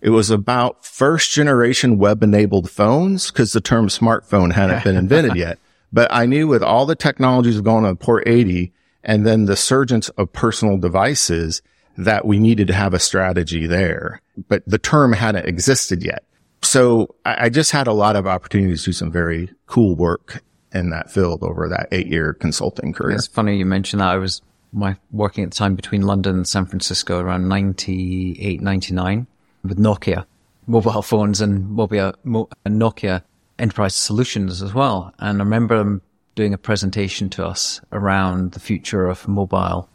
it 0.00 0.10
was 0.10 0.30
about 0.30 0.84
first 0.84 1.32
generation 1.32 1.98
web 1.98 2.22
enabled 2.22 2.70
phones 2.70 3.32
because 3.32 3.52
the 3.52 3.60
term 3.60 3.88
smartphone 3.88 4.52
hadn't 4.52 4.84
been 4.84 4.94
invented 4.94 5.34
yet. 5.36 5.58
But 5.92 6.12
I 6.12 6.26
knew 6.26 6.46
with 6.46 6.62
all 6.62 6.86
the 6.86 6.94
technologies 6.94 7.60
going 7.60 7.84
on 7.84 7.96
port 7.96 8.22
80 8.24 8.72
and 9.02 9.26
then 9.26 9.46
the 9.46 9.56
surgence 9.56 10.10
of 10.10 10.32
personal 10.32 10.78
devices 10.78 11.60
that 11.96 12.24
we 12.24 12.38
needed 12.38 12.68
to 12.68 12.74
have 12.74 12.94
a 12.94 13.00
strategy 13.00 13.66
there, 13.66 14.20
but 14.48 14.62
the 14.64 14.78
term 14.78 15.12
hadn't 15.12 15.48
existed 15.48 16.04
yet. 16.04 16.22
So 16.66 17.14
I, 17.24 17.46
I 17.46 17.48
just 17.48 17.70
had 17.70 17.86
a 17.86 17.92
lot 17.92 18.16
of 18.16 18.26
opportunities 18.26 18.82
to 18.82 18.90
do 18.90 18.92
some 18.92 19.10
very 19.10 19.50
cool 19.66 19.94
work 19.96 20.42
in 20.72 20.90
that 20.90 21.10
field 21.10 21.42
over 21.42 21.68
that 21.68 21.88
eight 21.92 22.06
year 22.06 22.34
consulting 22.34 22.92
career. 22.92 23.16
It's 23.16 23.26
funny 23.26 23.56
you 23.56 23.66
mentioned 23.66 24.00
that. 24.00 24.08
I 24.08 24.16
was 24.16 24.42
my 24.72 24.96
working 25.10 25.44
at 25.44 25.50
the 25.50 25.56
time 25.56 25.74
between 25.74 26.02
London 26.02 26.36
and 26.36 26.48
San 26.48 26.66
Francisco 26.66 27.20
around 27.20 27.48
98, 27.48 28.60
99 28.60 29.26
with 29.62 29.78
Nokia 29.78 30.26
mobile 30.66 31.02
phones 31.02 31.40
and 31.40 31.64
Mobia, 31.64 32.14
Nokia 32.24 33.22
enterprise 33.58 33.94
solutions 33.94 34.62
as 34.62 34.74
well. 34.74 35.14
And 35.18 35.40
I 35.40 35.44
remember 35.44 35.78
them 35.78 36.02
doing 36.34 36.52
a 36.52 36.58
presentation 36.58 37.30
to 37.30 37.46
us 37.46 37.80
around 37.92 38.52
the 38.52 38.60
future 38.60 39.06
of 39.06 39.26
mobile, 39.26 39.88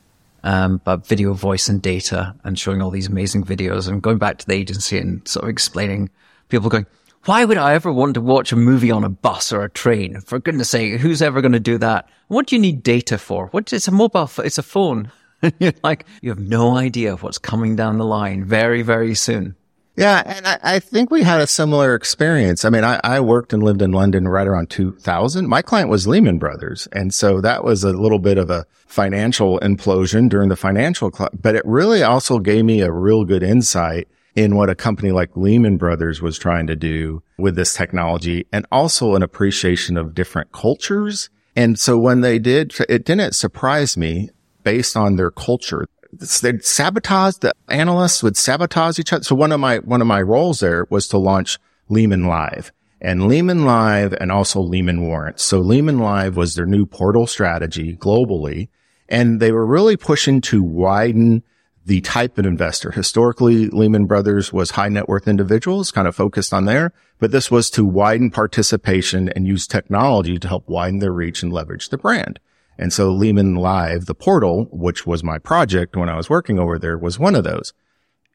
um, 0.43 0.75
about 0.75 1.05
video, 1.05 1.33
voice 1.33 1.69
and 1.69 1.81
data 1.81 2.33
and 2.43 2.57
showing 2.57 2.81
all 2.81 2.89
these 2.89 3.07
amazing 3.07 3.43
videos 3.43 3.87
and 3.87 4.01
going 4.01 4.17
back 4.17 4.39
to 4.39 4.47
the 4.47 4.55
agency 4.55 4.97
and 4.97 5.27
sort 5.27 5.43
of 5.43 5.49
explaining 5.49 6.09
people 6.51 6.69
going, 6.69 6.85
why 7.25 7.45
would 7.45 7.57
I 7.57 7.73
ever 7.73 7.91
want 7.91 8.15
to 8.15 8.21
watch 8.21 8.51
a 8.51 8.55
movie 8.55 8.91
on 8.91 9.03
a 9.03 9.09
bus 9.09 9.51
or 9.53 9.63
a 9.63 9.69
train? 9.69 10.21
For 10.21 10.39
goodness 10.39 10.69
sake, 10.69 10.99
who's 10.99 11.21
ever 11.21 11.41
going 11.41 11.51
to 11.53 11.59
do 11.59 11.77
that? 11.79 12.09
What 12.27 12.47
do 12.47 12.55
you 12.55 12.61
need 12.61 12.83
data 12.83 13.17
for? 13.17 13.47
What, 13.47 13.71
it's 13.73 13.87
a 13.87 13.91
mobile, 13.91 14.29
it's 14.39 14.57
a 14.57 14.63
phone. 14.63 15.11
You're 15.59 15.73
like, 15.83 16.05
you 16.21 16.29
have 16.29 16.39
no 16.39 16.77
idea 16.77 17.15
what's 17.15 17.37
coming 17.37 17.75
down 17.75 17.97
the 17.97 18.05
line 18.05 18.43
very, 18.43 18.81
very 18.81 19.15
soon. 19.15 19.55
Yeah. 19.97 20.23
And 20.25 20.47
I, 20.47 20.59
I, 20.63 20.79
think 20.79 21.11
we 21.11 21.21
had 21.21 21.41
a 21.41 21.47
similar 21.47 21.95
experience. 21.95 22.63
I 22.63 22.69
mean, 22.69 22.83
I, 22.83 22.99
I, 23.03 23.19
worked 23.19 23.51
and 23.51 23.61
lived 23.61 23.81
in 23.81 23.91
London 23.91 24.27
right 24.27 24.47
around 24.47 24.69
2000. 24.69 25.47
My 25.47 25.61
client 25.61 25.89
was 25.89 26.07
Lehman 26.07 26.39
Brothers. 26.39 26.87
And 26.93 27.13
so 27.13 27.41
that 27.41 27.63
was 27.63 27.83
a 27.83 27.91
little 27.91 28.17
bit 28.17 28.37
of 28.37 28.49
a 28.49 28.65
financial 28.87 29.59
implosion 29.59 30.29
during 30.29 30.49
the 30.49 30.55
financial, 30.55 31.11
but 31.39 31.55
it 31.55 31.63
really 31.65 32.03
also 32.03 32.39
gave 32.39 32.63
me 32.63 32.81
a 32.81 32.91
real 32.91 33.25
good 33.25 33.43
insight 33.43 34.07
in 34.35 34.55
what 34.55 34.69
a 34.69 34.75
company 34.75 35.11
like 35.11 35.35
Lehman 35.35 35.77
Brothers 35.77 36.21
was 36.21 36.37
trying 36.37 36.67
to 36.67 36.75
do 36.75 37.21
with 37.37 37.55
this 37.55 37.73
technology 37.73 38.47
and 38.51 38.65
also 38.71 39.15
an 39.15 39.23
appreciation 39.23 39.97
of 39.97 40.13
different 40.13 40.51
cultures. 40.51 41.29
And 41.55 41.77
so 41.77 41.97
when 41.97 42.21
they 42.21 42.39
did, 42.39 42.73
it 42.87 43.05
didn't 43.05 43.35
surprise 43.35 43.97
me 43.97 44.29
based 44.63 44.95
on 44.95 45.15
their 45.15 45.31
culture 45.31 45.87
they'd 46.13 46.63
sabotage 46.63 47.35
the 47.37 47.53
analysts 47.69 48.23
would 48.23 48.37
sabotage 48.37 48.99
each 48.99 49.13
other. 49.13 49.23
So 49.23 49.35
one 49.35 49.51
of 49.51 49.59
my, 49.59 49.77
one 49.79 50.01
of 50.01 50.07
my 50.07 50.21
roles 50.21 50.59
there 50.59 50.85
was 50.89 51.07
to 51.09 51.17
launch 51.17 51.57
Lehman 51.89 52.25
Live 52.25 52.71
and 52.99 53.27
Lehman 53.27 53.65
Live 53.65 54.13
and 54.19 54.31
also 54.31 54.61
Lehman 54.61 55.01
Warrants. 55.01 55.43
So 55.43 55.59
Lehman 55.59 55.99
Live 55.99 56.35
was 56.35 56.55
their 56.55 56.65
new 56.65 56.85
portal 56.85 57.27
strategy 57.27 57.95
globally. 57.95 58.69
And 59.09 59.41
they 59.41 59.51
were 59.51 59.65
really 59.65 59.97
pushing 59.97 60.39
to 60.41 60.63
widen 60.63 61.43
the 61.85 62.01
type 62.01 62.37
of 62.37 62.45
investor. 62.45 62.91
Historically, 62.91 63.67
Lehman 63.67 64.05
Brothers 64.05 64.53
was 64.53 64.71
high 64.71 64.89
net 64.89 65.09
worth 65.09 65.27
individuals, 65.27 65.91
kind 65.91 66.07
of 66.07 66.15
focused 66.15 66.53
on 66.53 66.65
there, 66.65 66.93
but 67.19 67.31
this 67.31 67.49
was 67.49 67.69
to 67.71 67.85
widen 67.85 68.29
participation 68.29 69.29
and 69.29 69.47
use 69.47 69.65
technology 69.65 70.37
to 70.37 70.47
help 70.47 70.69
widen 70.69 70.99
their 70.99 71.11
reach 71.11 71.41
and 71.41 71.51
leverage 71.51 71.89
the 71.89 71.97
brand. 71.97 72.39
And 72.77 72.93
so 72.93 73.11
Lehman 73.11 73.55
Live, 73.55 74.05
the 74.05 74.15
portal, 74.15 74.67
which 74.71 75.05
was 75.05 75.23
my 75.23 75.37
project 75.37 75.95
when 75.95 76.09
I 76.09 76.15
was 76.15 76.29
working 76.29 76.59
over 76.59 76.79
there 76.79 76.97
was 76.97 77.19
one 77.19 77.35
of 77.35 77.43
those. 77.43 77.73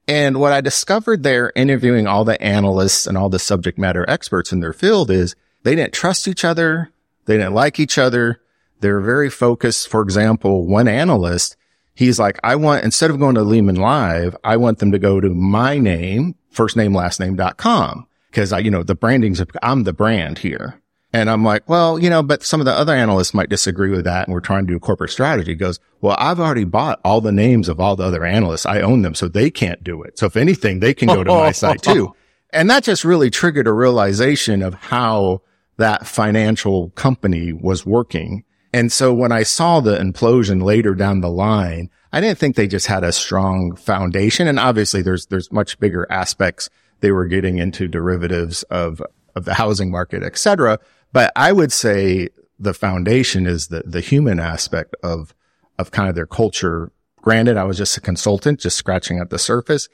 And 0.09 0.39
what 0.39 0.53
I 0.53 0.61
discovered 0.61 1.23
there 1.23 1.53
interviewing 1.57 2.07
all 2.07 2.25
the 2.25 2.41
analysts 2.41 3.07
and 3.07 3.19
all 3.19 3.29
the 3.29 3.41
subject 3.41 3.77
matter 3.77 4.05
experts 4.09 4.53
in 4.53 4.61
their 4.61 4.73
field 4.73 5.11
is 5.11 5.35
they 5.65 5.75
didn't 5.75 5.95
trust 5.95 6.29
each 6.29 6.45
other. 6.45 6.91
They 7.25 7.37
didn't 7.37 7.55
like 7.55 7.81
each 7.81 7.99
other. 7.99 8.41
They're 8.79 9.01
very 9.01 9.31
focused. 9.31 9.89
For 9.89 10.03
example, 10.03 10.67
one 10.67 10.87
analyst, 10.87 11.57
he's 11.97 12.21
like, 12.21 12.39
I 12.45 12.55
want, 12.55 12.85
instead 12.85 13.11
of 13.11 13.19
going 13.19 13.35
to 13.35 13.43
Lehman 13.43 13.75
Live, 13.77 14.37
I 14.45 14.57
want 14.57 14.79
them 14.79 14.93
to 14.93 14.99
go 15.01 15.21
to 15.21 15.31
my 15.31 15.79
name, 15.79 16.37
first 16.51 16.77
name, 16.77 16.95
last 16.95 17.19
name.com. 17.19 18.07
Cause 18.31 18.53
I, 18.53 18.61
you 18.61 18.71
know, 18.71 18.85
the 18.85 18.95
branding's, 18.95 19.43
I'm 19.63 19.83
the 19.85 19.93
brand 19.93 20.39
here. 20.39 20.81
And 21.13 21.31
I'm 21.31 21.43
like, 21.43 21.67
well, 21.69 21.99
you 21.99 22.11
know, 22.11 22.23
but 22.23 22.43
some 22.43 22.61
of 22.61 22.67
the 22.67 22.73
other 22.73 22.95
analysts 22.95 23.33
might 23.33 23.49
disagree 23.49 23.91
with 23.91 24.05
that. 24.05 24.27
And 24.27 24.35
we're 24.35 24.41
trying 24.41 24.67
to 24.67 24.73
do 24.73 24.77
a 24.77 24.81
corporate 24.81 25.11
strategy. 25.11 25.53
He 25.53 25.57
goes, 25.57 25.81
well, 26.03 26.17
I've 26.19 26.39
already 26.39 26.65
bought 26.65 27.01
all 27.05 27.23
the 27.23 27.33
names 27.33 27.71
of 27.71 27.81
all 27.81 27.97
the 27.97 28.05
other 28.05 28.25
analysts. 28.25 28.67
I 28.67 28.83
own 28.83 29.01
them. 29.01 29.15
So 29.15 29.27
they 29.27 29.51
can't 29.51 29.83
do 29.83 30.03
it. 30.03 30.19
So 30.19 30.27
if 30.27 30.37
anything, 30.37 30.81
they 30.81 30.93
can 30.93 31.09
go 31.09 31.25
to 31.25 31.31
my 31.31 31.53
site 31.53 31.83
too. 31.83 32.15
And 32.51 32.71
that 32.71 32.85
just 32.85 33.05
really 33.05 33.29
triggered 33.29 33.67
a 33.67 33.73
realization 33.73 34.63
of 34.63 34.73
how 34.75 35.43
that 35.79 36.07
financial 36.07 36.91
company 36.91 37.53
was 37.53 37.85
working. 37.85 38.45
And 38.73 38.93
so 38.93 39.15
when 39.15 39.33
I 39.33 39.43
saw 39.43 39.81
the 39.81 39.97
implosion 39.97 40.63
later 40.63 40.95
down 40.95 41.21
the 41.21 41.31
line, 41.31 41.91
I 42.13 42.21
didn't 42.21 42.39
think 42.39 42.57
they 42.57 42.67
just 42.67 42.87
had 42.87 43.05
a 43.05 43.13
strong 43.13 43.75
foundation. 43.77 44.49
And 44.49 44.59
obviously 44.59 45.03
there's, 45.03 45.27
there's 45.27 45.51
much 45.53 45.79
bigger 45.79 46.07
aspects. 46.11 46.69
They 47.01 47.11
were 47.11 47.27
getting 47.27 47.59
into 47.59 47.89
derivatives 47.89 48.63
of, 48.65 49.03
of 49.35 49.45
the 49.45 49.55
housing 49.55 49.91
market, 49.91 50.23
et 50.23 50.37
cetera. 50.37 50.79
But 51.13 51.33
I 51.37 51.53
would 51.53 51.73
say 51.73 52.29
the 52.59 52.75
foundation 52.75 53.47
is 53.47 53.69
the, 53.69 53.83
the 53.87 54.01
human 54.01 54.41
aspect 54.41 54.95
of, 55.03 55.35
of 55.79 55.91
kind 55.91 56.09
of 56.09 56.15
their 56.15 56.27
culture. 56.27 56.91
Granted, 57.21 57.57
I 57.57 57.65
was 57.65 57.79
just 57.79 57.97
a 57.97 58.01
consultant, 58.01 58.61
just 58.61 58.77
scratching 58.77 59.19
at 59.19 59.31
the 59.31 59.39
surface, 59.39 59.89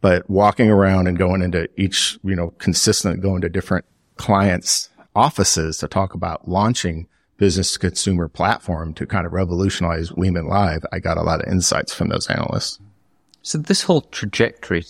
but 0.00 0.28
walking 0.28 0.70
around 0.70 1.06
and 1.06 1.18
going 1.18 1.42
into 1.42 1.68
each, 1.76 2.18
you 2.22 2.36
know, 2.36 2.50
consistent, 2.58 3.20
going 3.20 3.40
to 3.42 3.48
different 3.48 3.84
clients' 4.16 4.90
offices 5.14 5.78
to 5.78 5.88
talk 5.88 6.14
about 6.14 6.48
launching 6.48 7.06
business 7.38 7.76
consumer 7.76 8.28
platform 8.28 8.92
to 8.94 9.06
kind 9.06 9.24
of 9.24 9.32
revolutionize 9.32 10.12
Lehman 10.12 10.46
Live, 10.46 10.84
I 10.92 10.98
got 10.98 11.16
a 11.16 11.22
lot 11.22 11.40
of 11.40 11.50
insights 11.50 11.94
from 11.94 12.08
those 12.08 12.26
analysts. 12.28 12.78
So 13.42 13.58
this 13.58 13.84
whole 13.84 14.02
trajectory 14.02 14.84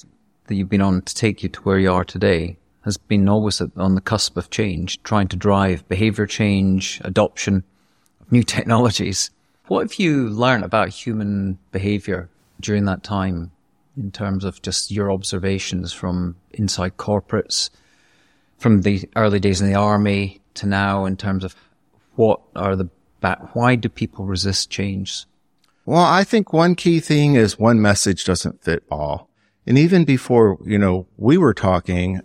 that 0.47 0.55
you've 0.55 0.69
been 0.69 0.81
on 0.81 1.02
to 1.02 1.14
take 1.14 1.43
you 1.43 1.49
to 1.50 1.61
where 1.61 1.78
you 1.78 1.93
are 1.93 2.05
today, 2.05 2.57
has 2.85 2.97
been 2.97 3.28
always 3.28 3.61
on 3.61 3.95
the 3.95 4.00
cusp 4.00 4.37
of 4.37 4.50
change, 4.50 5.02
trying 5.02 5.28
to 5.28 5.37
drive 5.37 5.87
behavior 5.88 6.26
change, 6.26 7.00
adoption 7.05 7.62
of 8.21 8.33
new 8.33 8.43
technologies. 8.57 9.31
What 9.67 9.83
have 9.83 9.99
you 9.99 10.28
learned 10.28 10.64
about 10.64 10.88
human 10.88 11.59
behavior 11.71 12.31
during 12.61 12.87
that 12.87 13.05
time 13.05 13.50
in 13.97 14.11
terms 14.11 14.45
of 14.45 14.62
just 14.62 14.90
your 14.90 15.12
observations 15.12 15.93
from 15.93 16.37
inside 16.52 16.97
corporates, 16.97 17.69
from 18.57 18.83
the 18.83 19.09
early 19.17 19.38
days 19.38 19.61
in 19.61 19.69
the 19.69 19.78
army 19.78 20.40
to 20.55 20.67
now 20.67 21.05
in 21.05 21.17
terms 21.17 21.45
of 21.45 21.55
what 22.18 22.40
are 22.56 22.75
the 22.75 22.90
why 23.52 23.76
do 23.76 23.88
people 23.88 24.26
resist 24.26 24.70
change? 24.70 25.25
Well, 25.87 26.04
I 26.04 26.25
think 26.25 26.52
one 26.52 26.75
key 26.75 26.98
thing 26.98 27.37
is 27.37 27.58
one 27.58 27.80
message 27.80 28.25
doesn't 28.25 28.62
fit 28.62 28.82
all. 28.90 29.30
And 29.66 29.78
even 29.78 30.04
before, 30.04 30.58
you 30.64 30.78
know, 30.78 31.06
we 31.16 31.38
were 31.38 31.54
talking, 31.54 32.20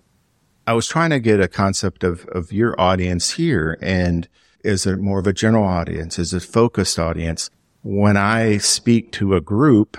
I 0.66 0.74
was 0.74 0.88
trying 0.88 1.12
to 1.12 1.20
get 1.20 1.40
a 1.40 1.48
concept 1.48 2.04
of, 2.04 2.26
of 2.30 2.52
your 2.52 2.80
audience 2.80 3.32
here. 3.32 3.78
And 3.82 4.28
is 4.64 4.88
it 4.88 5.00
more 5.00 5.20
of 5.20 5.28
a 5.28 5.34
general 5.34 5.66
audience? 5.66 6.18
Is 6.18 6.34
it 6.34 6.42
focused 6.42 6.98
audience? 6.98 7.52
When 7.84 8.18
I 8.18 8.58
speak 8.58 9.12
to 9.14 9.36
a 9.36 9.42
group, 9.42 9.98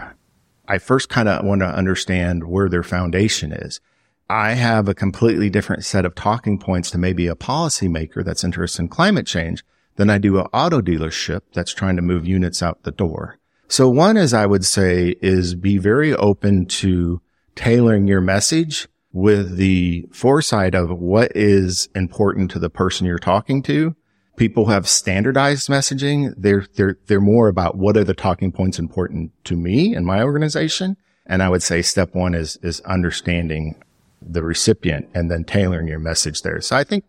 I 0.67 0.79
first 0.79 1.09
kind 1.09 1.29
of 1.29 1.45
want 1.45 1.61
to 1.61 1.67
understand 1.67 2.45
where 2.45 2.69
their 2.69 2.83
foundation 2.83 3.53
is. 3.53 3.81
I 4.29 4.55
have 4.55 4.89
a 4.89 4.95
completely 4.95 5.51
different 5.51 5.85
set 5.85 6.05
of 6.05 6.17
talking 6.17 6.59
points 6.59 6.91
to 6.91 6.99
maybe 6.99 7.29
a 7.29 7.37
policymaker 7.37 8.25
that's 8.25 8.43
interested 8.43 8.83
in 8.83 8.89
climate 8.89 9.27
change 9.27 9.63
than 9.97 10.11
I 10.11 10.19
do 10.19 10.39
an 10.39 10.47
auto 10.53 10.81
dealership 10.81 11.41
that's 11.53 11.73
trying 11.73 11.97
to 11.97 12.03
move 12.03 12.27
units 12.27 12.63
out 12.63 12.83
the 12.83 12.91
door. 12.91 13.39
So 13.69 13.89
one 13.89 14.17
is 14.17 14.35
I 14.35 14.47
would 14.47 14.65
say 14.65 15.17
is 15.23 15.55
be 15.55 15.79
very 15.79 16.15
open 16.15 16.67
to 16.67 17.21
tailoring 17.55 18.07
your 18.07 18.21
message 18.21 18.89
with 19.13 19.57
the 19.57 20.07
foresight 20.13 20.75
of 20.75 20.91
what 20.91 21.33
is 21.35 21.89
important 21.95 22.51
to 22.51 22.59
the 22.59 22.71
person 22.71 23.07
you're 23.07 23.19
talking 23.19 23.63
to. 23.63 23.95
People 24.37 24.67
have 24.67 24.89
standardized 24.89 25.69
messaging. 25.69 26.35
They're, 26.37 26.67
they're, 26.75 26.99
they're 27.07 27.21
more 27.21 27.47
about 27.47 27.77
what 27.77 27.97
are 27.97 28.03
the 28.05 28.15
talking 28.15 28.51
points 28.51 28.79
important 28.79 29.33
to 29.45 29.57
me 29.57 29.95
and 29.95 30.05
my 30.05 30.23
organization. 30.23 30.97
And 31.27 31.43
I 31.43 31.49
would 31.49 31.63
say 31.63 31.81
step 31.81 32.15
one 32.15 32.35
is, 32.35 32.59
is 32.63 32.81
understanding 32.81 33.81
the 34.21 34.43
recipient 34.43 35.09
and 35.15 35.31
then 35.31 35.45
tailoring 35.45 35.87
your 35.87 36.01
message 36.01 36.43
there. 36.43 36.61
So 36.61 36.77
I 36.77 36.83
think 36.83 37.05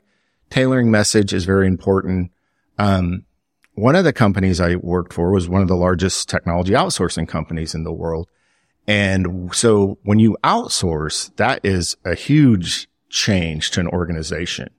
tailoring 0.49 0.91
message 0.91 1.33
is 1.33 1.45
very 1.45 1.67
important. 1.67 2.31
Um, 2.77 3.25
one 3.73 3.95
of 3.95 4.05
the 4.05 4.13
companies 4.13 4.61
I 4.61 4.75
worked 4.75 5.13
for 5.13 5.31
was 5.31 5.49
one 5.49 5.61
of 5.61 5.67
the 5.67 5.75
largest 5.75 6.29
technology 6.29 6.73
outsourcing 6.73 7.27
companies 7.27 7.75
in 7.75 7.83
the 7.83 7.91
world. 7.91 8.29
And 8.87 9.53
so 9.53 9.97
when 10.03 10.19
you 10.19 10.37
outsource, 10.43 11.35
that 11.35 11.59
is 11.63 11.97
a 12.05 12.15
huge 12.15 12.87
change 13.09 13.71
to 13.71 13.79
an 13.79 13.87
organization. 13.87 14.69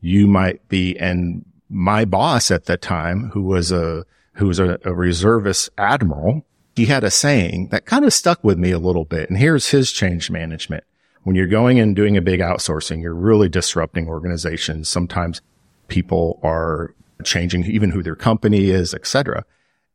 You 0.00 0.26
might 0.26 0.68
be, 0.68 0.98
and 0.98 1.44
my 1.70 2.04
boss 2.04 2.50
at 2.50 2.66
that 2.66 2.82
time, 2.82 3.30
who 3.30 3.42
was 3.42 3.72
a, 3.72 4.04
who 4.34 4.48
was 4.48 4.58
a, 4.58 4.78
a 4.84 4.92
reservist 4.92 5.70
admiral, 5.78 6.44
he 6.74 6.86
had 6.86 7.04
a 7.04 7.10
saying 7.10 7.68
that 7.68 7.86
kind 7.86 8.04
of 8.04 8.12
stuck 8.12 8.42
with 8.42 8.58
me 8.58 8.70
a 8.70 8.78
little 8.78 9.04
bit. 9.04 9.28
And 9.28 9.38
here's 9.38 9.70
his 9.70 9.92
change 9.92 10.30
management. 10.30 10.84
When 11.22 11.36
you're 11.36 11.46
going 11.46 11.78
and 11.78 11.94
doing 11.94 12.16
a 12.16 12.22
big 12.22 12.40
outsourcing, 12.40 13.00
you're 13.00 13.14
really 13.14 13.48
disrupting 13.48 14.08
organizations. 14.08 14.88
Sometimes 14.88 15.40
people 15.88 16.40
are 16.42 16.94
changing 17.24 17.64
even 17.64 17.90
who 17.90 18.02
their 18.02 18.16
company 18.16 18.70
is, 18.70 18.94
etc. 18.94 19.44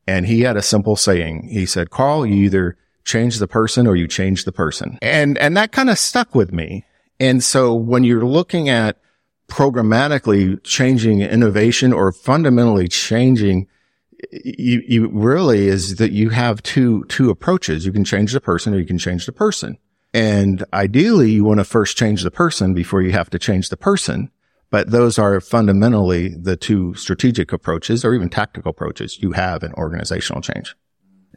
And 0.07 0.25
he 0.25 0.41
had 0.41 0.57
a 0.57 0.61
simple 0.61 0.95
saying. 0.95 1.49
He 1.49 1.65
said, 1.65 1.89
Karl, 1.89 2.25
you 2.25 2.45
either 2.45 2.77
change 3.03 3.39
the 3.39 3.47
person 3.47 3.87
or 3.87 3.95
you 3.95 4.07
change 4.07 4.45
the 4.45 4.51
person. 4.51 4.97
And, 5.01 5.37
and 5.37 5.55
that 5.57 5.71
kind 5.71 5.89
of 5.89 5.97
stuck 5.97 6.35
with 6.35 6.51
me. 6.51 6.85
And 7.19 7.43
so 7.43 7.73
when 7.73 8.03
you're 8.03 8.25
looking 8.25 8.69
at 8.69 8.97
programmatically 9.47 10.61
changing 10.63 11.21
innovation 11.21 11.93
or 11.93 12.11
fundamentally 12.11 12.87
changing, 12.87 13.67
you, 14.31 14.81
you 14.87 15.09
really 15.09 15.67
is 15.67 15.95
that 15.95 16.11
you 16.11 16.29
have 16.29 16.61
two, 16.63 17.05
two 17.05 17.29
approaches. 17.29 17.85
You 17.85 17.91
can 17.91 18.03
change 18.03 18.33
the 18.33 18.41
person 18.41 18.73
or 18.73 18.79
you 18.79 18.85
can 18.85 18.97
change 18.97 19.25
the 19.25 19.31
person. 19.31 19.77
And 20.13 20.63
ideally 20.73 21.31
you 21.31 21.43
want 21.43 21.59
to 21.59 21.63
first 21.63 21.97
change 21.97 22.23
the 22.23 22.31
person 22.31 22.73
before 22.73 23.01
you 23.01 23.11
have 23.11 23.29
to 23.31 23.39
change 23.39 23.69
the 23.69 23.77
person. 23.77 24.31
But 24.69 24.91
those 24.91 25.17
are 25.17 25.39
fundamentally 25.39 26.29
the 26.29 26.57
two 26.57 26.93
strategic 26.95 27.53
approaches 27.53 28.03
or 28.03 28.13
even 28.13 28.29
tactical 28.29 28.71
approaches 28.71 29.21
you 29.21 29.31
have 29.31 29.63
in 29.63 29.73
organizational 29.73 30.41
change 30.41 30.75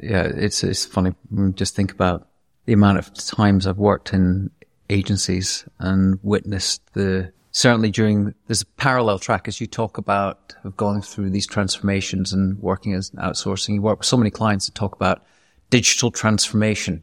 yeah, 0.03 0.25
it's 0.25 0.65
it's 0.65 0.87
funny. 0.87 1.15
Just 1.55 1.75
think 1.75 1.93
about 1.93 2.29
the 2.67 2.73
amount 2.73 2.99
of 2.99 3.13
times 3.15 3.67
I've 3.67 3.79
worked 3.79 4.13
in 4.13 4.51
agencies 4.89 5.65
and 5.79 6.19
witnessed 6.23 6.83
the 6.95 7.33
certainly 7.53 7.91
during 7.91 8.35
there's 8.47 8.63
a 8.63 8.67
parallel 8.67 9.19
track 9.19 9.49
as 9.49 9.61
you 9.61 9.67
talk 9.67 9.99
about 9.99 10.55
of 10.65 10.77
going 10.77 11.03
through 11.03 11.31
these 11.31 11.47
transformations 11.47 12.33
and 12.33 12.59
working 12.61 12.95
as 12.95 13.11
outsourcing. 13.13 13.75
You 13.75 13.83
work 13.83 13.99
with 13.99 14.07
so 14.07 14.17
many 14.17 14.31
clients 14.31 14.67
that 14.67 14.75
talk 14.75 14.95
about 14.95 15.25
digital 15.71 16.11
transformation. 16.11 17.03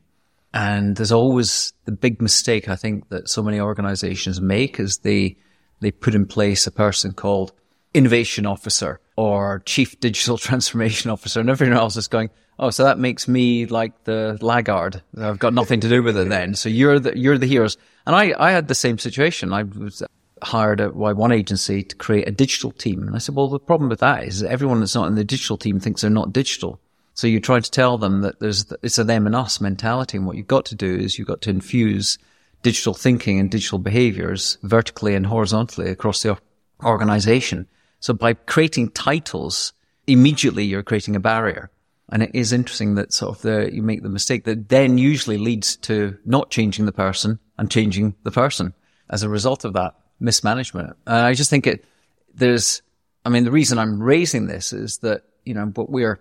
And 0.53 0.95
there's 0.95 1.11
always 1.11 1.73
the 1.85 1.91
big 1.91 2.21
mistake 2.21 2.69
I 2.69 2.75
think 2.75 3.09
that 3.09 3.29
so 3.29 3.43
many 3.43 3.59
organizations 3.59 4.41
make 4.41 4.79
is 4.79 4.99
they, 4.99 5.37
they 5.79 5.91
put 5.91 6.15
in 6.15 6.25
place 6.25 6.67
a 6.67 6.71
person 6.71 7.13
called 7.13 7.51
innovation 7.93 8.45
officer 8.45 8.99
or 9.15 9.61
chief 9.65 9.99
digital 9.99 10.37
transformation 10.47 11.09
officer 11.11 11.39
and 11.39 11.49
everyone 11.49 11.77
else 11.77 11.95
is 11.95 12.07
going, 12.07 12.29
Oh, 12.59 12.71
so 12.71 12.83
that 12.85 12.97
makes 12.97 13.27
me 13.27 13.67
like 13.67 14.03
the 14.05 14.37
laggard. 14.41 15.03
I've 15.15 15.37
got 15.37 15.53
nothing 15.53 15.79
to 15.81 15.89
do 15.89 16.01
with 16.01 16.17
it 16.17 16.27
then. 16.29 16.55
So 16.55 16.69
you're 16.69 16.99
the, 16.99 17.17
you're 17.17 17.37
the 17.37 17.45
heroes. 17.45 17.77
And 18.05 18.15
I, 18.15 18.33
I 18.37 18.51
had 18.51 18.67
the 18.67 18.75
same 18.75 18.97
situation. 18.97 19.53
I 19.53 19.63
was 19.63 20.01
hired 20.41 20.79
by 20.79 21.13
one 21.13 21.31
agency 21.31 21.83
to 21.83 21.95
create 21.95 22.27
a 22.27 22.31
digital 22.31 22.71
team. 22.71 23.03
And 23.03 23.15
I 23.15 23.19
said, 23.19 23.35
well, 23.35 23.47
the 23.47 23.59
problem 23.59 23.89
with 23.89 23.99
that 23.99 24.23
is 24.23 24.39
that 24.39 24.51
everyone 24.51 24.79
that's 24.79 24.95
not 24.95 25.07
in 25.07 25.15
the 25.15 25.23
digital 25.23 25.57
team 25.57 25.79
thinks 25.79 26.01
they're 26.01 26.09
not 26.09 26.33
digital. 26.33 26.79
So 27.13 27.27
you 27.27 27.39
try 27.39 27.59
to 27.59 27.71
tell 27.71 27.97
them 27.97 28.21
that 28.21 28.39
there's, 28.39 28.71
it's 28.81 28.97
a 28.97 29.03
them 29.03 29.27
and 29.27 29.35
us 29.35 29.61
mentality. 29.61 30.17
And 30.17 30.25
what 30.25 30.35
you've 30.35 30.47
got 30.47 30.65
to 30.65 30.75
do 30.75 30.95
is 30.95 31.17
you've 31.17 31.27
got 31.27 31.41
to 31.41 31.49
infuse 31.51 32.17
digital 32.61 32.93
thinking 32.93 33.39
and 33.39 33.49
digital 33.51 33.79
behaviors 33.79 34.57
vertically 34.63 35.15
and 35.15 35.25
horizontally 35.25 35.89
across 35.89 36.23
the 36.23 36.37
organization. 36.83 37.67
So 37.99 38.13
by 38.13 38.33
creating 38.33 38.89
titles, 38.91 39.73
immediately 40.05 40.65
you're 40.65 40.83
creating 40.83 41.15
a 41.15 41.19
barrier. 41.19 41.69
And 42.09 42.23
it 42.23 42.31
is 42.33 42.53
interesting 42.53 42.95
that 42.95 43.11
sort 43.11 43.35
of 43.35 43.41
the, 43.41 43.73
you 43.73 43.81
make 43.81 44.01
the 44.01 44.09
mistake 44.09 44.45
that 44.45 44.69
then 44.69 44.97
usually 44.97 45.37
leads 45.37 45.75
to 45.77 46.17
not 46.25 46.49
changing 46.49 46.85
the 46.85 46.91
person 46.91 47.39
and 47.57 47.69
changing 47.69 48.15
the 48.23 48.31
person 48.31 48.73
as 49.09 49.23
a 49.23 49.29
result 49.29 49.65
of 49.65 49.73
that 49.73 49.95
mismanagement. 50.19 50.95
And 51.05 51.17
I 51.17 51.33
just 51.33 51.49
think 51.49 51.67
it, 51.67 51.85
there's, 52.33 52.81
I 53.25 53.29
mean, 53.29 53.43
the 53.43 53.51
reason 53.51 53.77
I'm 53.77 54.01
raising 54.01 54.47
this 54.47 54.71
is 54.71 54.99
that, 54.99 55.23
you 55.43 55.53
know, 55.53 55.65
what 55.65 55.89
we're, 55.89 56.19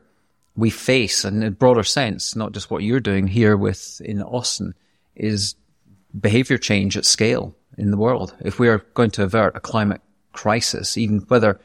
we 0.56 0.70
face 0.70 1.24
and 1.24 1.36
in 1.36 1.48
a 1.48 1.50
broader 1.50 1.84
sense, 1.84 2.34
not 2.34 2.52
just 2.52 2.70
what 2.70 2.82
you're 2.82 3.00
doing 3.00 3.26
here 3.26 3.56
with 3.56 4.00
in 4.04 4.22
Austin 4.22 4.74
is 5.14 5.54
behavior 6.20 6.58
change 6.58 6.96
at 6.96 7.04
scale 7.04 7.54
in 7.76 7.90
the 7.90 7.96
world. 7.96 8.34
If 8.40 8.58
we 8.58 8.68
are 8.68 8.78
going 8.94 9.10
to 9.12 9.22
avert 9.22 9.56
a 9.56 9.60
climate 9.60 10.00
crisis, 10.32 10.96
even 10.96 11.20
whether 11.28 11.60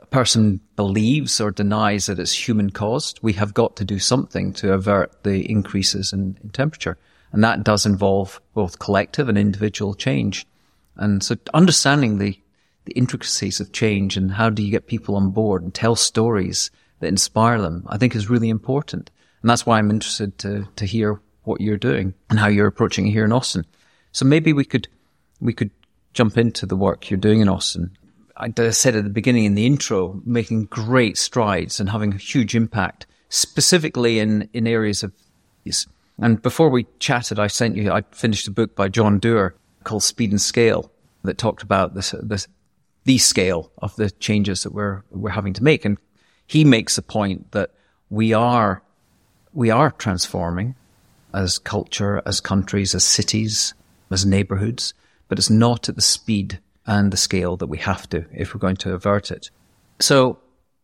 a 0.00 0.06
person 0.06 0.60
believes 0.76 1.40
or 1.40 1.50
denies 1.50 2.06
that 2.06 2.18
it's 2.18 2.48
human 2.48 2.70
caused, 2.70 3.20
we 3.22 3.32
have 3.34 3.54
got 3.54 3.76
to 3.76 3.84
do 3.84 3.98
something 3.98 4.52
to 4.54 4.72
avert 4.72 5.22
the 5.22 5.48
increases 5.50 6.12
in, 6.12 6.38
in, 6.42 6.50
temperature. 6.50 6.98
And 7.32 7.42
that 7.44 7.64
does 7.64 7.86
involve 7.86 8.40
both 8.54 8.78
collective 8.78 9.28
and 9.28 9.38
individual 9.38 9.94
change. 9.94 10.46
And 10.96 11.22
so 11.22 11.36
understanding 11.54 12.18
the, 12.18 12.38
the 12.84 12.92
intricacies 12.92 13.60
of 13.60 13.72
change 13.72 14.16
and 14.16 14.32
how 14.32 14.50
do 14.50 14.62
you 14.62 14.70
get 14.70 14.86
people 14.86 15.16
on 15.16 15.30
board 15.30 15.62
and 15.62 15.72
tell 15.72 15.96
stories 15.96 16.70
that 17.00 17.08
inspire 17.08 17.60
them, 17.60 17.84
I 17.88 17.98
think 17.98 18.14
is 18.14 18.30
really 18.30 18.50
important. 18.50 19.10
And 19.40 19.50
that's 19.50 19.66
why 19.66 19.78
I'm 19.78 19.90
interested 19.90 20.38
to, 20.38 20.68
to 20.76 20.86
hear 20.86 21.20
what 21.44 21.60
you're 21.60 21.76
doing 21.76 22.14
and 22.30 22.38
how 22.38 22.48
you're 22.48 22.66
approaching 22.66 23.06
it 23.06 23.12
here 23.12 23.24
in 23.24 23.32
Austin. 23.32 23.64
So 24.12 24.24
maybe 24.24 24.52
we 24.52 24.64
could, 24.64 24.88
we 25.40 25.52
could 25.52 25.70
jump 26.12 26.38
into 26.38 26.66
the 26.66 26.76
work 26.76 27.10
you're 27.10 27.18
doing 27.18 27.40
in 27.40 27.48
Austin 27.48 27.96
I 28.36 28.70
said 28.70 28.96
at 28.96 29.04
the 29.04 29.10
beginning 29.10 29.44
in 29.44 29.54
the 29.54 29.66
intro, 29.66 30.20
making 30.24 30.64
great 30.64 31.16
strides 31.16 31.78
and 31.78 31.88
having 31.88 32.14
a 32.14 32.16
huge 32.16 32.54
impact, 32.56 33.06
specifically 33.28 34.18
in, 34.18 34.48
in 34.52 34.66
areas 34.66 35.02
of. 35.02 35.12
And 36.18 36.42
before 36.42 36.68
we 36.68 36.86
chatted, 36.98 37.38
I 37.38 37.46
sent 37.46 37.76
you, 37.76 37.92
I 37.92 38.02
finished 38.10 38.48
a 38.48 38.50
book 38.50 38.74
by 38.74 38.88
John 38.88 39.18
Doerr 39.18 39.54
called 39.84 40.02
Speed 40.02 40.30
and 40.30 40.40
Scale 40.40 40.90
that 41.22 41.38
talked 41.38 41.62
about 41.62 41.94
this, 41.94 42.14
this, 42.20 42.48
the 43.04 43.18
scale 43.18 43.70
of 43.78 43.94
the 43.94 44.10
changes 44.10 44.64
that 44.64 44.72
we're, 44.72 45.02
we're 45.10 45.30
having 45.30 45.52
to 45.54 45.62
make. 45.62 45.84
And 45.84 45.98
he 46.46 46.64
makes 46.64 46.98
a 46.98 47.02
point 47.02 47.52
that 47.52 47.70
we 48.10 48.32
are, 48.32 48.82
we 49.52 49.70
are 49.70 49.92
transforming 49.92 50.74
as 51.32 51.58
culture, 51.58 52.20
as 52.26 52.40
countries, 52.40 52.94
as 52.94 53.04
cities, 53.04 53.72
as 54.12 54.26
neighborhoods, 54.26 54.94
but 55.28 55.38
it's 55.38 55.50
not 55.50 55.88
at 55.88 55.96
the 55.96 56.02
speed 56.02 56.60
and 56.86 57.12
the 57.12 57.16
scale 57.16 57.56
that 57.56 57.66
we 57.66 57.78
have 57.78 58.08
to 58.10 58.24
if 58.32 58.54
we're 58.54 58.60
going 58.60 58.76
to 58.76 58.92
avert 58.92 59.30
it. 59.30 59.50
So 60.00 60.38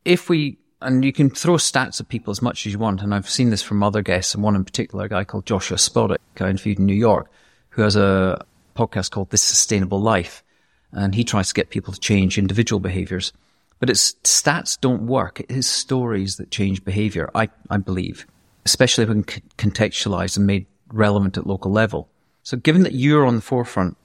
if 0.05 0.29
we, 0.29 0.59
and 0.81 1.05
you 1.05 1.13
can 1.13 1.31
throw 1.31 1.55
stats 1.55 2.01
at 2.01 2.09
people 2.09 2.31
as 2.31 2.41
much 2.41 2.67
as 2.67 2.73
you 2.73 2.79
want, 2.79 3.03
and 3.03 3.15
I've 3.15 3.29
seen 3.29 3.51
this 3.51 3.63
from 3.63 3.83
other 3.83 4.03
guests, 4.03 4.35
and 4.35 4.43
one 4.43 4.55
in 4.55 4.65
particular, 4.65 5.05
a 5.05 5.09
guy 5.09 5.25
called 5.25 5.47
Joshua 5.47 5.77
Spodek, 5.77 6.19
I 6.41 6.49
interviewed 6.49 6.79
in 6.79 6.87
New 6.87 6.95
York, 6.95 7.31
who 7.71 7.83
has 7.83 7.97
a 7.97 8.45
podcast 8.77 9.11
called 9.11 9.31
This 9.31 9.43
Sustainable 9.43 10.01
Life, 10.01 10.45
and 10.93 11.15
he 11.15 11.25
tries 11.25 11.49
to 11.49 11.55
get 11.55 11.71
people 11.71 11.93
to 11.93 12.01
change 12.01 12.39
individual 12.39 12.81
behaviors. 12.81 13.33
But 13.81 13.91
it's 13.91 14.15
stats 14.25 14.81
don't 14.81 15.07
work. 15.07 15.41
It 15.41 15.51
is 15.51 15.67
stories 15.67 16.37
that 16.37 16.51
change 16.51 16.85
behavior, 16.85 17.31
I, 17.35 17.49
I 17.71 17.77
believe, 17.77 18.27
especially 18.65 19.05
when 19.05 19.25
contextualized 19.25 20.37
and 20.37 20.47
made 20.47 20.67
relevant 20.93 21.37
at 21.37 21.47
local 21.47 21.71
level. 21.71 22.09
So 22.43 22.57
given 22.57 22.83
that 22.83 22.95
you're 22.95 23.27
on 23.27 23.37
the 23.37 23.43
forefront 23.43 23.97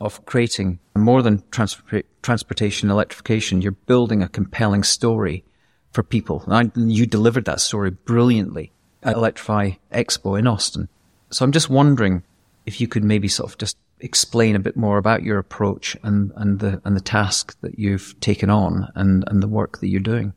of 0.00 0.24
creating 0.26 0.78
more 0.94 1.22
than 1.22 1.42
transportation 1.50 2.90
electrification. 2.90 3.62
You're 3.62 3.72
building 3.72 4.22
a 4.22 4.28
compelling 4.28 4.84
story 4.84 5.44
for 5.92 6.02
people. 6.02 6.44
And 6.46 6.92
you 6.92 7.06
delivered 7.06 7.44
that 7.46 7.60
story 7.60 7.90
brilliantly 7.90 8.72
at 9.02 9.16
Electrify 9.16 9.72
Expo 9.92 10.38
in 10.38 10.46
Austin. 10.46 10.88
So 11.30 11.44
I'm 11.44 11.52
just 11.52 11.70
wondering 11.70 12.22
if 12.66 12.80
you 12.80 12.88
could 12.88 13.04
maybe 13.04 13.28
sort 13.28 13.50
of 13.50 13.58
just 13.58 13.76
explain 14.00 14.54
a 14.54 14.60
bit 14.60 14.76
more 14.76 14.98
about 14.98 15.22
your 15.24 15.38
approach 15.38 15.96
and, 16.04 16.32
and 16.36 16.60
the 16.60 16.80
and 16.84 16.94
the 16.94 17.00
task 17.00 17.58
that 17.62 17.78
you've 17.78 18.18
taken 18.20 18.48
on 18.48 18.88
and, 18.94 19.24
and 19.26 19.42
the 19.42 19.48
work 19.48 19.80
that 19.80 19.88
you're 19.88 20.00
doing. 20.00 20.32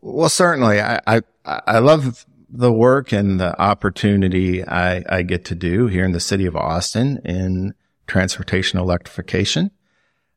Well, 0.00 0.28
certainly, 0.28 0.80
I 0.80 1.00
I, 1.06 1.22
I 1.44 1.78
love 1.80 2.24
the 2.52 2.72
work 2.72 3.12
and 3.12 3.40
the 3.40 3.58
opportunity 3.60 4.62
I, 4.62 5.02
I 5.08 5.22
get 5.22 5.46
to 5.46 5.54
do 5.54 5.86
here 5.86 6.04
in 6.04 6.12
the 6.12 6.20
city 6.20 6.44
of 6.44 6.54
Austin 6.54 7.18
in 7.24 7.72
transportation 8.06 8.78
electrification. 8.78 9.70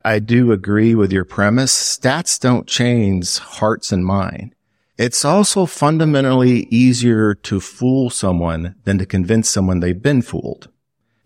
I 0.04 0.19
do 0.19 0.51
agree 0.51 0.95
with 0.95 1.12
your 1.12 1.25
premise. 1.25 1.73
Stats 1.73 2.39
don't 2.39 2.67
change 2.67 3.38
hearts 3.38 3.91
and 3.91 4.06
mind. 4.06 4.56
It's 4.97 5.25
also 5.25 5.65
fundamentally 5.65 6.67
easier 6.69 7.36
to 7.36 7.60
fool 7.60 8.10
someone 8.10 8.75
than 8.86 8.97
to 8.99 9.06
convince 9.06 9.49
someone 9.49 9.82
they've 9.82 10.01
been 10.01 10.21
fooled. 10.21 10.69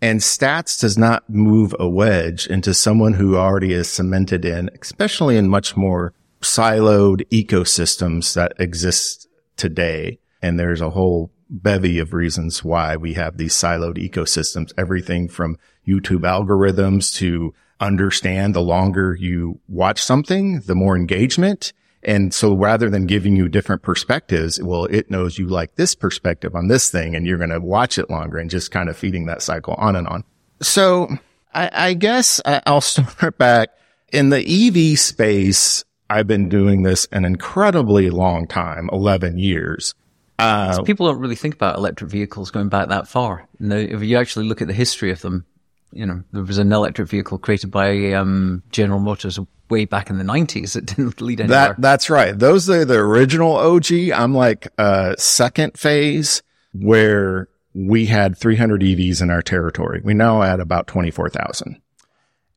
And 0.02 0.20
stats 0.20 0.80
does 0.80 0.98
not 0.98 1.30
move 1.30 1.76
a 1.78 1.88
wedge 1.88 2.46
into 2.48 2.74
someone 2.74 3.12
who 3.12 3.36
already 3.36 3.72
is 3.72 3.88
cemented 3.88 4.44
in, 4.44 4.70
especially 4.80 5.36
in 5.36 5.48
much 5.48 5.76
more 5.76 6.14
siloed 6.40 7.28
ecosystems 7.28 8.34
that 8.34 8.54
exist 8.58 9.28
today. 9.56 10.18
And 10.42 10.58
there's 10.58 10.80
a 10.80 10.90
whole 10.90 11.30
bevy 11.50 11.98
of 11.98 12.14
reasons 12.14 12.64
why 12.64 12.96
we 12.96 13.14
have 13.14 13.36
these 13.36 13.54
siloed 13.54 13.98
ecosystems, 13.98 14.72
everything 14.78 15.28
from 15.28 15.58
YouTube 15.86 16.20
algorithms 16.20 17.14
to 17.16 17.52
understand 17.80 18.54
the 18.54 18.62
longer 18.62 19.16
you 19.18 19.60
watch 19.68 20.00
something, 20.00 20.60
the 20.60 20.74
more 20.74 20.96
engagement. 20.96 21.72
And 22.02 22.32
so 22.32 22.54
rather 22.54 22.88
than 22.88 23.06
giving 23.06 23.36
you 23.36 23.48
different 23.48 23.82
perspectives, 23.82 24.62
well, 24.62 24.84
it 24.86 25.10
knows 25.10 25.38
you 25.38 25.48
like 25.48 25.74
this 25.74 25.94
perspective 25.94 26.54
on 26.54 26.68
this 26.68 26.90
thing 26.90 27.14
and 27.14 27.26
you're 27.26 27.38
going 27.38 27.50
to 27.50 27.60
watch 27.60 27.98
it 27.98 28.08
longer 28.08 28.38
and 28.38 28.48
just 28.48 28.70
kind 28.70 28.88
of 28.88 28.96
feeding 28.96 29.26
that 29.26 29.42
cycle 29.42 29.74
on 29.74 29.96
and 29.96 30.06
on. 30.06 30.24
So 30.62 31.08
I, 31.52 31.70
I 31.72 31.94
guess 31.94 32.40
I'll 32.44 32.80
start 32.80 33.36
back 33.38 33.70
in 34.12 34.30
the 34.30 34.38
EV 34.38 34.98
space. 34.98 35.84
I've 36.08 36.26
been 36.26 36.48
doing 36.48 36.82
this 36.82 37.06
an 37.12 37.24
incredibly 37.24 38.10
long 38.10 38.46
time, 38.46 38.88
11 38.92 39.38
years. 39.38 39.94
Uh, 40.40 40.72
so 40.72 40.82
people 40.82 41.06
don't 41.06 41.18
really 41.18 41.36
think 41.36 41.54
about 41.54 41.76
electric 41.76 42.10
vehicles 42.10 42.50
going 42.50 42.68
back 42.68 42.88
that 42.88 43.06
far. 43.06 43.46
You 43.58 43.74
if 43.74 44.02
you 44.02 44.16
actually 44.16 44.46
look 44.46 44.62
at 44.62 44.68
the 44.68 44.74
history 44.74 45.10
of 45.10 45.20
them, 45.20 45.44
you 45.92 46.06
know, 46.06 46.22
there 46.32 46.42
was 46.42 46.58
an 46.58 46.72
electric 46.72 47.08
vehicle 47.08 47.38
created 47.38 47.70
by 47.70 48.12
um, 48.12 48.62
General 48.70 49.00
Motors 49.00 49.38
way 49.68 49.84
back 49.84 50.08
in 50.08 50.18
the 50.18 50.24
90s 50.24 50.72
that 50.72 50.86
didn't 50.96 51.20
lead 51.20 51.40
anywhere. 51.40 51.68
That, 51.68 51.80
that's 51.80 52.08
right. 52.08 52.36
Those 52.36 52.70
are 52.70 52.84
the 52.84 52.98
original 52.98 53.54
OG. 53.56 53.92
I'm 54.14 54.34
like 54.34 54.68
uh, 54.78 55.14
second 55.16 55.78
phase 55.78 56.42
where 56.72 57.48
we 57.74 58.06
had 58.06 58.36
300 58.36 58.80
EVs 58.80 59.20
in 59.20 59.30
our 59.30 59.42
territory. 59.42 60.00
We 60.02 60.14
now 60.14 60.42
at 60.42 60.58
about 60.58 60.86
24,000. 60.86 61.80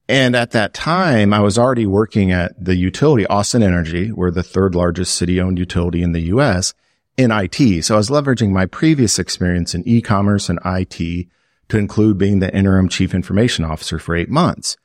And 0.09 0.35
at 0.35 0.51
that 0.51 0.73
time, 0.73 1.33
I 1.33 1.39
was 1.39 1.57
already 1.57 1.85
working 1.85 2.31
at 2.31 2.63
the 2.63 2.75
utility, 2.75 3.25
Austin 3.27 3.63
Energy. 3.63 4.11
We're 4.11 4.31
the 4.31 4.43
third 4.43 4.75
largest 4.75 5.15
city 5.15 5.39
owned 5.39 5.59
utility 5.59 6.01
in 6.01 6.13
the 6.13 6.21
U.S 6.23 6.73
in 7.17 7.31
IT. 7.31 7.83
So 7.83 7.95
I 7.95 7.97
was 7.97 8.09
leveraging 8.09 8.51
my 8.51 8.65
previous 8.65 9.19
experience 9.19 9.75
in 9.75 9.87
e-commerce 9.87 10.49
and 10.49 10.59
IT 10.65 11.27
to 11.69 11.77
include 11.77 12.17
being 12.17 12.39
the 12.39 12.53
interim 12.55 12.89
chief 12.89 13.13
information 13.13 13.65
officer 13.65 13.99
for 13.99 14.15
eight 14.15 14.29
months. 14.29 14.77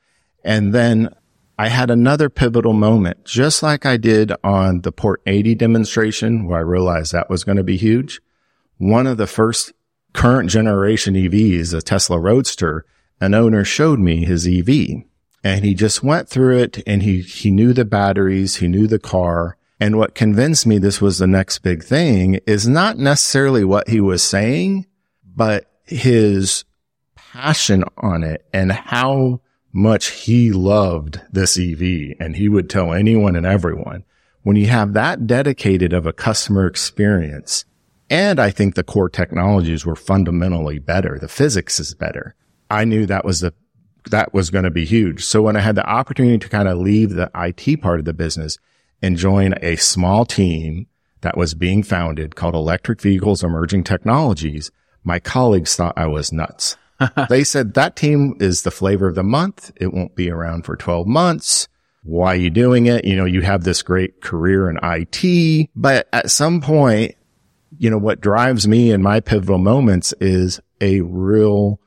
And 0.44 0.74
then 0.74 1.14
I 1.58 1.68
had 1.68 1.90
another 1.90 2.28
pivotal 2.28 2.72
moment, 2.72 3.24
just 3.24 3.62
like 3.62 3.84
I 3.84 3.96
did 3.96 4.32
on 4.44 4.82
the 4.82 4.92
Port 4.92 5.20
80 5.26 5.56
demonstration 5.56 6.46
where 6.46 6.58
I 6.58 6.62
realized 6.62 7.12
that 7.12 7.30
was 7.30 7.44
going 7.44 7.56
to 7.56 7.64
be 7.64 7.76
huge. 7.76 8.20
One 8.76 9.06
of 9.06 9.16
the 9.16 9.26
first 9.26 9.72
current 10.12 10.50
generation 10.50 11.14
EVs, 11.14 11.74
a 11.74 11.82
Tesla 11.82 12.18
Roadster, 12.18 12.84
an 13.20 13.34
owner 13.34 13.64
showed 13.64 13.98
me 13.98 14.24
his 14.24 14.46
EV 14.46 15.02
and 15.42 15.64
he 15.64 15.74
just 15.74 16.02
went 16.04 16.28
through 16.28 16.58
it 16.58 16.82
and 16.86 17.02
he, 17.02 17.22
he 17.22 17.50
knew 17.50 17.72
the 17.72 17.84
batteries. 17.84 18.56
He 18.56 18.68
knew 18.68 18.86
the 18.86 19.00
car 19.00 19.57
And 19.80 19.96
what 19.96 20.14
convinced 20.14 20.66
me 20.66 20.78
this 20.78 21.00
was 21.00 21.18
the 21.18 21.26
next 21.26 21.60
big 21.60 21.84
thing 21.84 22.40
is 22.46 22.66
not 22.66 22.98
necessarily 22.98 23.64
what 23.64 23.88
he 23.88 24.00
was 24.00 24.22
saying, 24.22 24.86
but 25.24 25.70
his 25.84 26.64
passion 27.14 27.84
on 27.96 28.24
it 28.24 28.44
and 28.52 28.72
how 28.72 29.40
much 29.72 30.08
he 30.08 30.50
loved 30.50 31.20
this 31.30 31.58
EV. 31.58 32.16
And 32.18 32.34
he 32.36 32.48
would 32.48 32.68
tell 32.68 32.92
anyone 32.92 33.36
and 33.36 33.46
everyone 33.46 34.04
when 34.42 34.56
you 34.56 34.66
have 34.66 34.94
that 34.94 35.26
dedicated 35.26 35.92
of 35.92 36.06
a 36.06 36.12
customer 36.12 36.66
experience. 36.66 37.64
And 38.10 38.40
I 38.40 38.50
think 38.50 38.74
the 38.74 38.82
core 38.82 39.10
technologies 39.10 39.84
were 39.84 39.96
fundamentally 39.96 40.78
better. 40.78 41.18
The 41.20 41.28
physics 41.28 41.78
is 41.78 41.94
better. 41.94 42.34
I 42.70 42.84
knew 42.84 43.06
that 43.06 43.24
was 43.24 43.40
the, 43.40 43.52
that 44.10 44.32
was 44.32 44.50
going 44.50 44.64
to 44.64 44.70
be 44.70 44.86
huge. 44.86 45.24
So 45.24 45.42
when 45.42 45.56
I 45.56 45.60
had 45.60 45.74
the 45.74 45.86
opportunity 45.86 46.38
to 46.38 46.48
kind 46.48 46.66
of 46.66 46.78
leave 46.78 47.10
the 47.10 47.30
IT 47.34 47.82
part 47.82 47.98
of 47.98 48.06
the 48.06 48.14
business 48.14 48.58
and 49.02 49.16
join 49.16 49.54
a 49.62 49.76
small 49.76 50.24
team 50.24 50.86
that 51.20 51.36
was 51.36 51.54
being 51.54 51.82
founded 51.82 52.36
called 52.36 52.54
Electric 52.54 53.00
Vehicles 53.00 53.42
Emerging 53.42 53.84
Technologies, 53.84 54.70
my 55.04 55.18
colleagues 55.18 55.74
thought 55.76 55.96
I 55.96 56.06
was 56.06 56.32
nuts. 56.32 56.76
they 57.28 57.44
said 57.44 57.74
that 57.74 57.96
team 57.96 58.36
is 58.40 58.62
the 58.62 58.70
flavor 58.70 59.08
of 59.08 59.14
the 59.14 59.22
month. 59.22 59.70
It 59.76 59.92
won't 59.92 60.16
be 60.16 60.30
around 60.30 60.64
for 60.64 60.76
12 60.76 61.06
months. 61.06 61.68
Why 62.02 62.34
are 62.34 62.36
you 62.36 62.50
doing 62.50 62.86
it? 62.86 63.04
You 63.04 63.16
know, 63.16 63.24
you 63.24 63.42
have 63.42 63.64
this 63.64 63.82
great 63.82 64.20
career 64.20 64.70
in 64.70 64.78
IT, 64.82 65.70
but 65.76 66.08
at 66.12 66.30
some 66.30 66.60
point, 66.60 67.14
you 67.76 67.90
know, 67.90 67.98
what 67.98 68.20
drives 68.20 68.66
me 68.66 68.90
in 68.90 69.02
my 69.02 69.20
pivotal 69.20 69.58
moments 69.58 70.14
is 70.20 70.60
a 70.80 71.00
real 71.02 71.80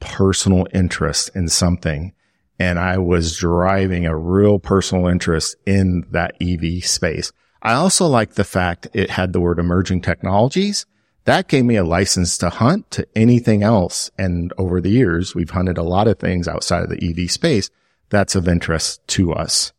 personal 0.00 0.66
interest 0.72 1.30
in 1.34 1.48
something 1.48 2.12
and 2.58 2.78
I 2.78 2.98
was 2.98 3.36
driving 3.36 4.06
a 4.06 4.16
real 4.16 4.58
personal 4.58 5.06
interest 5.06 5.56
in 5.66 6.06
that 6.10 6.36
EV 6.40 6.84
space. 6.84 7.32
I 7.62 7.74
also 7.74 8.06
like 8.06 8.34
the 8.34 8.44
fact 8.44 8.88
it 8.92 9.10
had 9.10 9.32
the 9.32 9.40
word 9.40 9.58
emerging 9.58 10.02
technologies. 10.02 10.86
That 11.24 11.48
gave 11.48 11.64
me 11.64 11.76
a 11.76 11.84
license 11.84 12.38
to 12.38 12.50
hunt 12.50 12.90
to 12.92 13.06
anything 13.16 13.62
else. 13.62 14.10
And 14.16 14.52
over 14.56 14.80
the 14.80 14.90
years, 14.90 15.34
we've 15.34 15.50
hunted 15.50 15.76
a 15.76 15.82
lot 15.82 16.06
of 16.06 16.18
things 16.18 16.46
outside 16.46 16.84
of 16.84 16.90
the 16.90 17.10
EV 17.10 17.30
space 17.30 17.68
that's 18.08 18.36
of 18.36 18.46
interest 18.46 19.06
to 19.08 19.32
us. 19.32 19.72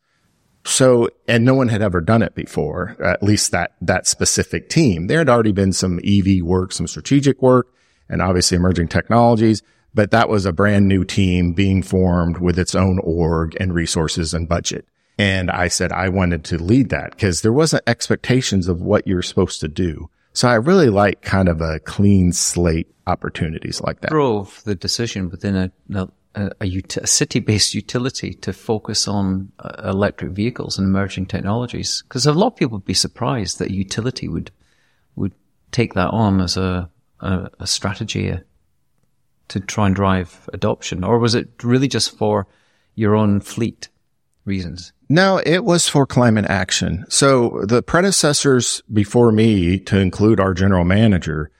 So, 0.65 1.07
and 1.29 1.45
no 1.45 1.53
one 1.53 1.69
had 1.69 1.81
ever 1.81 2.01
done 2.01 2.21
it 2.21 2.35
before, 2.35 2.97
at 3.01 3.23
least 3.23 3.51
that, 3.51 3.71
that 3.79 4.05
specific 4.05 4.67
team. 4.67 5.07
There 5.07 5.19
had 5.19 5.29
already 5.29 5.53
been 5.53 5.71
some 5.71 6.01
EV 6.03 6.41
work, 6.43 6.73
some 6.73 6.87
strategic 6.87 7.41
work, 7.41 7.67
and 8.09 8.21
obviously 8.21 8.57
emerging 8.57 8.89
technologies 8.89 9.61
but 9.93 10.11
that 10.11 10.29
was 10.29 10.45
a 10.45 10.53
brand 10.53 10.87
new 10.87 11.03
team 11.03 11.53
being 11.53 11.81
formed 11.81 12.37
with 12.37 12.59
its 12.59 12.75
own 12.75 12.99
org 12.99 13.55
and 13.59 13.73
resources 13.73 14.33
and 14.33 14.47
budget. 14.47 14.85
And 15.17 15.49
I 15.49 15.67
said 15.67 15.91
I 15.91 16.09
wanted 16.09 16.43
to 16.45 16.57
lead 16.57 16.89
that 16.89 17.11
because 17.11 17.41
there 17.41 17.53
wasn't 17.53 17.83
expectations 17.87 18.67
of 18.67 18.81
what 18.81 19.07
you're 19.07 19.23
supposed 19.23 19.59
to 19.61 19.67
do. 19.67 20.09
So 20.33 20.47
I 20.47 20.55
really 20.55 20.89
like 20.89 21.23
kind 21.23 21.49
of 21.49 21.61
a 21.61 21.79
clean 21.79 22.31
slate 22.31 22.93
opportunities 23.07 23.81
like 23.81 24.01
that. 24.01 24.11
Drove 24.11 24.63
the 24.65 24.75
decision 24.75 25.31
within 25.31 25.55
a, 25.55 25.71
a, 25.95 26.07
a, 26.61 26.83
a 27.01 27.07
city-based 27.07 27.73
utility 27.73 28.35
to 28.35 28.53
focus 28.53 29.07
on 29.07 29.51
uh, 29.57 29.89
electric 29.89 30.33
vehicles 30.33 30.77
and 30.77 30.85
emerging 30.85 31.25
technologies. 31.25 32.03
Because 32.07 32.27
a 32.27 32.33
lot 32.33 32.47
of 32.47 32.55
people 32.55 32.77
would 32.77 32.85
be 32.85 32.93
surprised 32.93 33.57
that 33.57 33.69
a 33.69 33.73
utility 33.73 34.27
would 34.27 34.51
would 35.15 35.33
take 35.71 35.95
that 35.95 36.09
on 36.11 36.39
as 36.39 36.57
a, 36.57 36.87
a, 37.21 37.49
a 37.59 37.65
strategy, 37.65 38.37
to 39.49 39.59
try 39.59 39.87
and 39.87 39.95
drive 39.95 40.49
adoption, 40.53 41.03
or 41.03 41.19
was 41.19 41.35
it 41.35 41.49
really 41.63 41.87
just 41.87 42.17
for 42.17 42.47
your 42.95 43.15
own 43.15 43.39
fleet 43.39 43.89
reasons? 44.45 44.93
No, 45.09 45.41
it 45.45 45.63
was 45.63 45.87
for 45.87 46.05
climate 46.05 46.45
action. 46.49 47.05
So 47.09 47.63
the 47.65 47.81
predecessors 47.81 48.81
before 48.91 49.31
me, 49.31 49.79
to 49.81 49.99
include 49.99 50.39
our 50.39 50.53
general 50.53 50.83
manager, 50.83 51.51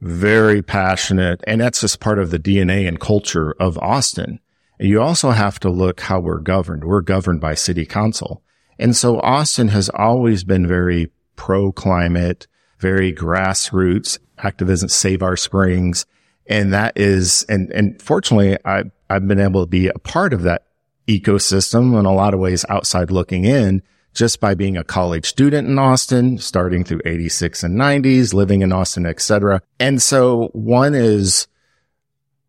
very 0.00 0.62
passionate, 0.62 1.42
and 1.46 1.60
that's 1.60 1.80
just 1.80 2.00
part 2.00 2.18
of 2.18 2.30
the 2.30 2.38
DNA 2.38 2.86
and 2.86 3.00
culture 3.00 3.54
of 3.60 3.78
Austin. 3.78 4.40
You 4.80 5.00
also 5.00 5.30
have 5.30 5.58
to 5.60 5.70
look 5.70 6.00
how 6.00 6.20
we're 6.20 6.38
governed. 6.38 6.84
We're 6.84 7.00
governed 7.00 7.40
by 7.40 7.54
city 7.54 7.84
council. 7.84 8.42
And 8.78 8.96
so 8.96 9.20
Austin 9.20 9.68
has 9.68 9.88
always 9.88 10.44
been 10.44 10.66
very 10.66 11.10
pro 11.34 11.72
climate, 11.72 12.46
very 12.78 13.12
grassroots 13.12 14.18
activism, 14.38 14.88
save 14.88 15.22
our 15.22 15.36
springs. 15.36 16.06
And 16.48 16.72
that 16.72 16.96
is, 16.96 17.44
and, 17.48 17.70
and 17.72 18.00
fortunately, 18.00 18.56
I, 18.64 18.84
I've 19.10 19.28
been 19.28 19.40
able 19.40 19.62
to 19.62 19.68
be 19.68 19.88
a 19.88 19.98
part 19.98 20.32
of 20.32 20.42
that 20.42 20.66
ecosystem 21.06 21.98
in 21.98 22.06
a 22.06 22.14
lot 22.14 22.34
of 22.34 22.40
ways 22.40 22.64
outside 22.68 23.10
looking 23.10 23.44
in 23.44 23.82
just 24.14 24.40
by 24.40 24.54
being 24.54 24.76
a 24.76 24.84
college 24.84 25.26
student 25.26 25.68
in 25.68 25.78
Austin, 25.78 26.38
starting 26.38 26.84
through 26.84 27.00
86 27.04 27.62
and 27.62 27.78
90s, 27.78 28.34
living 28.34 28.62
in 28.62 28.72
Austin, 28.72 29.06
etc. 29.06 29.62
And 29.78 30.02
so 30.02 30.48
one 30.54 30.94
is 30.94 31.46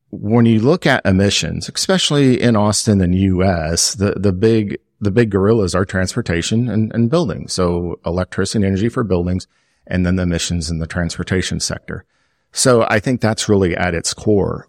when 0.09 0.45
you 0.45 0.59
look 0.59 0.85
at 0.85 1.05
emissions, 1.05 1.69
especially 1.73 2.41
in 2.41 2.55
Austin 2.55 3.01
and 3.01 3.13
US, 3.13 3.93
the, 3.93 4.13
the 4.13 4.33
big, 4.33 4.79
the 4.99 5.11
big 5.11 5.29
gorillas 5.29 5.75
are 5.75 5.85
transportation 5.85 6.67
and, 6.67 6.91
and 6.93 7.09
buildings. 7.09 7.53
So 7.53 7.99
electricity 8.05 8.59
and 8.59 8.65
energy 8.65 8.89
for 8.89 9.03
buildings 9.03 9.47
and 9.85 10.05
then 10.05 10.15
the 10.15 10.23
emissions 10.23 10.69
in 10.69 10.79
the 10.79 10.87
transportation 10.87 11.59
sector. 11.59 12.05
So 12.51 12.85
I 12.89 12.99
think 12.99 13.21
that's 13.21 13.49
really 13.49 13.75
at 13.75 13.93
its 13.93 14.13
core. 14.13 14.67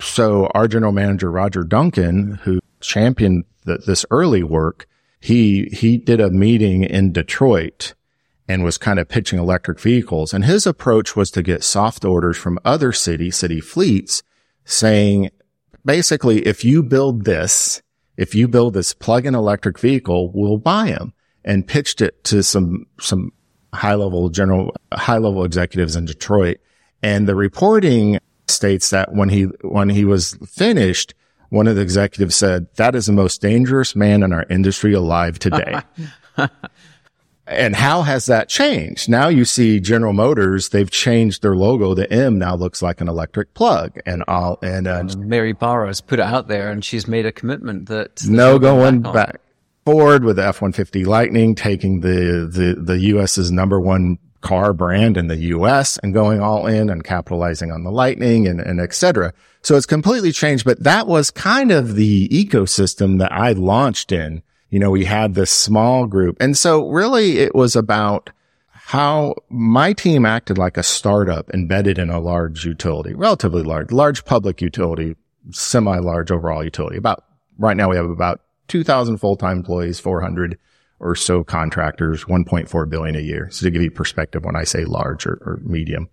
So 0.00 0.50
our 0.54 0.66
general 0.66 0.92
manager, 0.92 1.30
Roger 1.30 1.62
Duncan, 1.62 2.40
who 2.42 2.60
championed 2.80 3.44
the, 3.64 3.78
this 3.78 4.04
early 4.10 4.42
work, 4.42 4.86
he, 5.20 5.64
he 5.72 5.98
did 5.98 6.20
a 6.20 6.30
meeting 6.30 6.84
in 6.84 7.12
Detroit 7.12 7.94
and 8.48 8.64
was 8.64 8.78
kind 8.78 8.98
of 8.98 9.08
pitching 9.08 9.38
electric 9.38 9.78
vehicles. 9.78 10.34
And 10.34 10.44
his 10.44 10.66
approach 10.66 11.14
was 11.14 11.30
to 11.32 11.42
get 11.42 11.62
soft 11.62 12.04
orders 12.04 12.36
from 12.36 12.58
other 12.64 12.92
city, 12.92 13.30
city 13.30 13.60
fleets 13.60 14.22
saying, 14.64 15.30
basically, 15.84 16.46
if 16.46 16.64
you 16.64 16.82
build 16.82 17.24
this, 17.24 17.82
if 18.16 18.34
you 18.34 18.48
build 18.48 18.74
this 18.74 18.92
plug-in 18.92 19.34
electric 19.34 19.78
vehicle, 19.78 20.32
we'll 20.34 20.58
buy 20.58 20.86
them 20.86 21.12
and 21.44 21.66
pitched 21.66 22.00
it 22.00 22.24
to 22.24 22.42
some, 22.42 22.86
some 22.98 23.32
high 23.72 23.94
level 23.94 24.28
general, 24.30 24.74
high 24.92 25.18
level 25.18 25.44
executives 25.44 25.94
in 25.94 26.06
Detroit. 26.06 26.58
And 27.02 27.26
the 27.26 27.34
reporting 27.34 28.18
states 28.48 28.90
that 28.90 29.12
when 29.12 29.28
he, 29.28 29.44
when 29.62 29.88
he 29.88 30.04
was 30.04 30.34
finished, 30.46 31.14
one 31.50 31.66
of 31.66 31.76
the 31.76 31.82
executives 31.82 32.36
said, 32.36 32.66
that 32.76 32.94
is 32.94 33.06
the 33.06 33.12
most 33.12 33.40
dangerous 33.40 33.96
man 33.96 34.22
in 34.22 34.32
our 34.32 34.46
industry 34.48 34.92
alive 34.92 35.38
today. 35.38 35.80
and 37.46 37.74
how 37.74 38.02
has 38.02 38.26
that 38.26 38.48
changed? 38.48 39.08
Now 39.08 39.28
you 39.28 39.44
see 39.44 39.80
General 39.80 40.12
Motors, 40.12 40.68
they've 40.68 40.90
changed 40.90 41.42
their 41.42 41.56
logo. 41.56 41.94
The 41.94 42.10
M 42.12 42.38
now 42.38 42.54
looks 42.54 42.82
like 42.82 43.00
an 43.00 43.08
electric 43.08 43.52
plug 43.54 43.98
and 44.06 44.22
all, 44.28 44.58
and, 44.62 44.86
uh, 44.86 45.04
Mary 45.18 45.52
Barra 45.52 45.92
put 46.06 46.20
it 46.20 46.24
out 46.24 46.48
there 46.48 46.70
and 46.70 46.84
she's 46.84 47.08
made 47.08 47.26
a 47.26 47.32
commitment 47.32 47.88
that 47.88 48.24
no 48.26 48.58
going 48.58 49.02
back, 49.02 49.12
back 49.12 49.40
forward 49.84 50.24
with 50.24 50.36
the 50.36 50.46
F-150 50.46 51.04
Lightning 51.04 51.56
taking 51.56 52.00
the, 52.00 52.48
the, 52.48 52.80
the 52.80 52.98
US's 53.16 53.50
number 53.50 53.80
one 53.80 54.18
car 54.40 54.72
brand 54.72 55.16
in 55.16 55.28
the 55.28 55.36
US 55.36 55.98
and 55.98 56.14
going 56.14 56.40
all 56.40 56.66
in 56.66 56.88
and 56.88 57.04
capitalizing 57.04 57.70
on 57.70 57.84
the 57.84 57.90
lightning 57.90 58.46
and, 58.46 58.60
and 58.60 58.80
et 58.80 58.94
cetera. 58.94 59.32
So 59.62 59.76
it's 59.76 59.86
completely 59.86 60.32
changed, 60.32 60.64
but 60.64 60.82
that 60.82 61.06
was 61.06 61.30
kind 61.30 61.70
of 61.70 61.94
the 61.94 62.28
ecosystem 62.28 63.18
that 63.18 63.32
I 63.32 63.52
launched 63.52 64.12
in. 64.12 64.42
You 64.70 64.78
know, 64.78 64.90
we 64.90 65.04
had 65.04 65.34
this 65.34 65.50
small 65.50 66.06
group. 66.06 66.36
And 66.40 66.56
so 66.56 66.88
really 66.88 67.38
it 67.38 67.54
was 67.54 67.76
about 67.76 68.30
how 68.72 69.34
my 69.50 69.92
team 69.92 70.24
acted 70.24 70.58
like 70.58 70.76
a 70.76 70.82
startup 70.82 71.50
embedded 71.50 71.98
in 71.98 72.10
a 72.10 72.18
large 72.18 72.64
utility, 72.64 73.14
relatively 73.14 73.62
large, 73.62 73.92
large 73.92 74.24
public 74.24 74.60
utility, 74.60 75.16
semi 75.50 75.98
large 75.98 76.30
overall 76.30 76.64
utility. 76.64 76.96
About 76.96 77.24
right 77.58 77.76
now 77.76 77.90
we 77.90 77.96
have 77.96 78.08
about 78.08 78.40
2000 78.68 79.18
full-time 79.18 79.58
employees, 79.58 80.00
400 80.00 80.58
or 81.00 81.14
so 81.14 81.42
contractors, 81.42 82.24
1.4 82.24 82.88
billion 82.88 83.16
a 83.16 83.20
year. 83.20 83.48
So 83.50 83.64
to 83.64 83.70
give 83.70 83.82
you 83.82 83.90
perspective 83.90 84.44
when 84.44 84.56
I 84.56 84.64
say 84.64 84.84
large 84.84 85.26
or, 85.26 85.40
or 85.44 85.60
medium. 85.64 86.08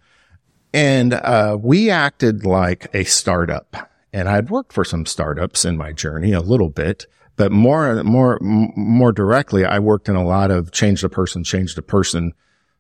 And, 0.74 1.14
uh, 1.14 1.58
we 1.60 1.90
acted 1.90 2.46
like 2.46 2.88
a 2.94 3.04
startup 3.04 3.92
and 4.14 4.28
I'd 4.28 4.50
worked 4.50 4.74
for 4.74 4.84
some 4.84 5.06
startups 5.06 5.66
in 5.66 5.78
my 5.78 5.92
journey 5.92 6.34
a 6.34 6.40
little 6.40 6.70
bit, 6.70 7.06
but 7.36 7.52
more, 7.52 8.04
more, 8.04 8.40
more 8.42 9.12
directly, 9.12 9.66
I 9.66 9.80
worked 9.80 10.10
in 10.10 10.16
a 10.16 10.26
lot 10.26 10.50
of 10.50 10.72
change 10.72 11.02
the 11.02 11.10
person, 11.10 11.44
change 11.44 11.76
the 11.76 11.82
person 11.82 12.34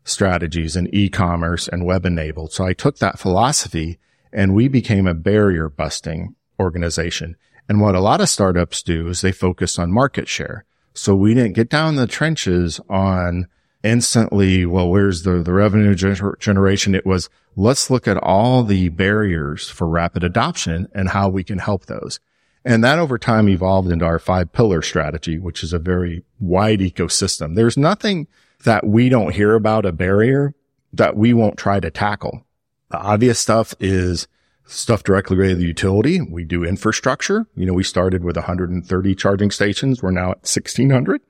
strategies 0.03 0.75
in 0.75 0.89
e-commerce 0.93 1.67
and 1.67 1.85
web 1.85 2.05
enabled. 2.05 2.53
So 2.53 2.65
I 2.65 2.73
took 2.73 2.97
that 2.97 3.19
philosophy 3.19 3.99
and 4.31 4.55
we 4.55 4.67
became 4.67 5.05
a 5.05 5.13
barrier 5.13 5.69
busting 5.69 6.35
organization. 6.59 7.35
And 7.69 7.81
what 7.81 7.95
a 7.95 7.99
lot 7.99 8.21
of 8.21 8.29
startups 8.29 8.81
do 8.81 9.07
is 9.09 9.21
they 9.21 9.31
focus 9.31 9.77
on 9.77 9.91
market 9.91 10.27
share. 10.27 10.65
So 10.97 11.15
we 11.15 11.33
didn't 11.33 11.53
get 11.53 11.69
down 11.69 11.95
the 11.95 12.07
trenches 12.07 12.81
on 12.89 13.47
instantly, 13.83 14.65
well, 14.65 14.89
where's 14.89 15.23
the, 15.23 15.43
the 15.43 15.53
revenue 15.53 15.93
gener- 15.93 16.39
generation? 16.39 16.95
It 16.95 17.05
was, 17.05 17.29
let's 17.55 17.91
look 17.91 18.07
at 18.07 18.17
all 18.17 18.63
the 18.63 18.89
barriers 18.89 19.69
for 19.69 19.87
rapid 19.87 20.23
adoption 20.23 20.87
and 20.93 21.09
how 21.09 21.29
we 21.29 21.43
can 21.43 21.59
help 21.59 21.85
those. 21.85 22.19
And 22.65 22.83
that 22.83 22.97
over 22.97 23.17
time 23.17 23.47
evolved 23.47 23.91
into 23.91 24.05
our 24.05 24.17
five 24.17 24.51
pillar 24.51 24.81
strategy, 24.81 25.37
which 25.37 25.63
is 25.63 25.71
a 25.71 25.79
very 25.79 26.23
wide 26.39 26.79
ecosystem. 26.79 27.55
There's 27.55 27.77
nothing 27.77 28.27
that 28.63 28.85
we 28.85 29.07
don't 29.07 29.35
hear 29.35 29.53
about 29.53 29.85
a 29.85 29.91
barrier 29.91 30.55
that 30.93 31.15
we 31.15 31.31
won't 31.31 31.57
try 31.57 31.79
to 31.79 31.91
tackle. 31.91 32.43
The 32.89 32.97
obvious 32.97 33.39
stuff 33.39 33.75
is 33.79 34.27
stuff 34.67 35.03
directly 35.03 35.37
related 35.37 35.55
to 35.55 35.61
the 35.61 35.67
utility. 35.67 36.21
We 36.21 36.43
do 36.43 36.63
infrastructure. 36.63 37.47
You 37.55 37.65
know, 37.65 37.73
we 37.73 37.83
started 37.83 38.23
with 38.23 38.35
130 38.35 39.15
charging 39.15 39.51
stations. 39.51 40.03
We're 40.03 40.11
now 40.11 40.31
at 40.31 40.45
1600. 40.45 41.21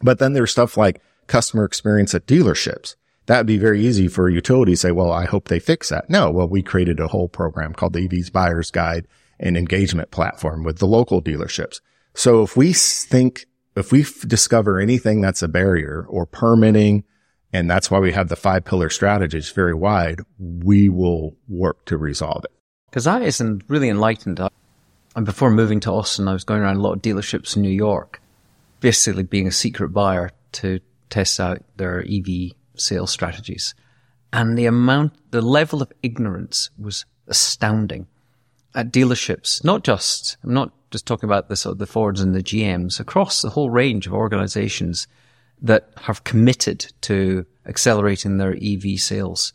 But 0.00 0.18
then 0.18 0.32
there's 0.32 0.50
stuff 0.50 0.76
like 0.76 1.00
customer 1.26 1.64
experience 1.64 2.14
at 2.14 2.26
dealerships. 2.26 2.96
That'd 3.26 3.46
be 3.46 3.58
very 3.58 3.84
easy 3.84 4.08
for 4.08 4.28
a 4.28 4.32
utility 4.32 4.72
to 4.72 4.76
say, 4.76 4.90
well, 4.90 5.12
I 5.12 5.26
hope 5.26 5.48
they 5.48 5.60
fix 5.60 5.90
that. 5.90 6.08
No, 6.08 6.30
well, 6.30 6.48
we 6.48 6.62
created 6.62 6.98
a 6.98 7.08
whole 7.08 7.28
program 7.28 7.74
called 7.74 7.92
the 7.92 8.00
EV's 8.00 8.30
Buyer's 8.30 8.70
Guide 8.70 9.06
and 9.38 9.56
engagement 9.56 10.10
platform 10.10 10.64
with 10.64 10.78
the 10.78 10.86
local 10.86 11.20
dealerships. 11.20 11.80
So 12.14 12.42
if 12.42 12.56
we 12.56 12.72
think, 12.72 13.44
if 13.76 13.92
we 13.92 14.06
discover 14.26 14.80
anything 14.80 15.20
that's 15.20 15.42
a 15.42 15.48
barrier 15.48 16.06
or 16.08 16.24
permitting, 16.24 17.04
and 17.52 17.70
that's 17.70 17.90
why 17.90 17.98
we 17.98 18.12
have 18.12 18.28
the 18.28 18.36
five 18.36 18.64
pillar 18.64 18.90
strategies 18.90 19.50
very 19.50 19.74
wide, 19.74 20.20
we 20.38 20.88
will 20.88 21.36
work 21.48 21.84
to 21.86 21.96
resolve 21.96 22.44
it. 22.44 22.52
Because 22.90 23.04
that 23.04 23.22
isn't 23.22 23.62
really 23.68 23.88
enlightened. 23.88 24.40
And 25.16 25.26
before 25.26 25.50
moving 25.50 25.80
to 25.80 25.90
Austin, 25.90 26.28
I 26.28 26.32
was 26.32 26.44
going 26.44 26.62
around 26.62 26.76
a 26.76 26.82
lot 26.82 26.92
of 26.92 27.02
dealerships 27.02 27.56
in 27.56 27.62
New 27.62 27.70
York, 27.70 28.20
basically 28.80 29.22
being 29.22 29.46
a 29.46 29.52
secret 29.52 29.88
buyer 29.88 30.30
to 30.52 30.80
test 31.10 31.40
out 31.40 31.62
their 31.76 32.04
EV 32.08 32.52
sales 32.76 33.10
strategies. 33.10 33.74
And 34.32 34.58
the 34.58 34.66
amount, 34.66 35.14
the 35.30 35.40
level 35.40 35.82
of 35.82 35.92
ignorance 36.02 36.70
was 36.78 37.06
astounding 37.26 38.06
at 38.74 38.92
dealerships, 38.92 39.64
not 39.64 39.84
just, 39.84 40.36
I'm 40.44 40.52
not 40.52 40.72
just 40.90 41.06
talking 41.06 41.28
about 41.28 41.48
the 41.48 41.56
sort 41.56 41.72
of 41.72 41.78
the 41.78 41.86
Fords 41.86 42.20
and 42.20 42.34
the 42.34 42.42
GMs, 42.42 43.00
across 43.00 43.42
the 43.42 43.50
whole 43.50 43.70
range 43.70 44.06
of 44.06 44.12
organizations 44.12 45.08
that 45.62 45.90
have 45.96 46.24
committed 46.24 46.92
to 47.02 47.44
accelerating 47.66 48.38
their 48.38 48.56
EV 48.60 48.98
sales. 48.98 49.52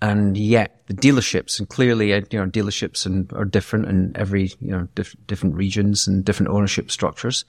And 0.00 0.36
yet 0.36 0.82
the 0.86 0.94
dealerships, 0.94 1.58
and 1.58 1.68
clearly, 1.68 2.12
uh, 2.12 2.22
you 2.30 2.38
know, 2.38 2.46
dealerships 2.46 3.06
and, 3.06 3.32
are 3.32 3.44
different 3.44 3.86
in 3.86 4.12
every, 4.14 4.52
you 4.60 4.70
know, 4.70 4.88
diff- 4.94 5.16
different 5.26 5.54
regions 5.54 6.06
and 6.06 6.24
different 6.24 6.52
ownership 6.52 6.90
structures. 6.90 7.44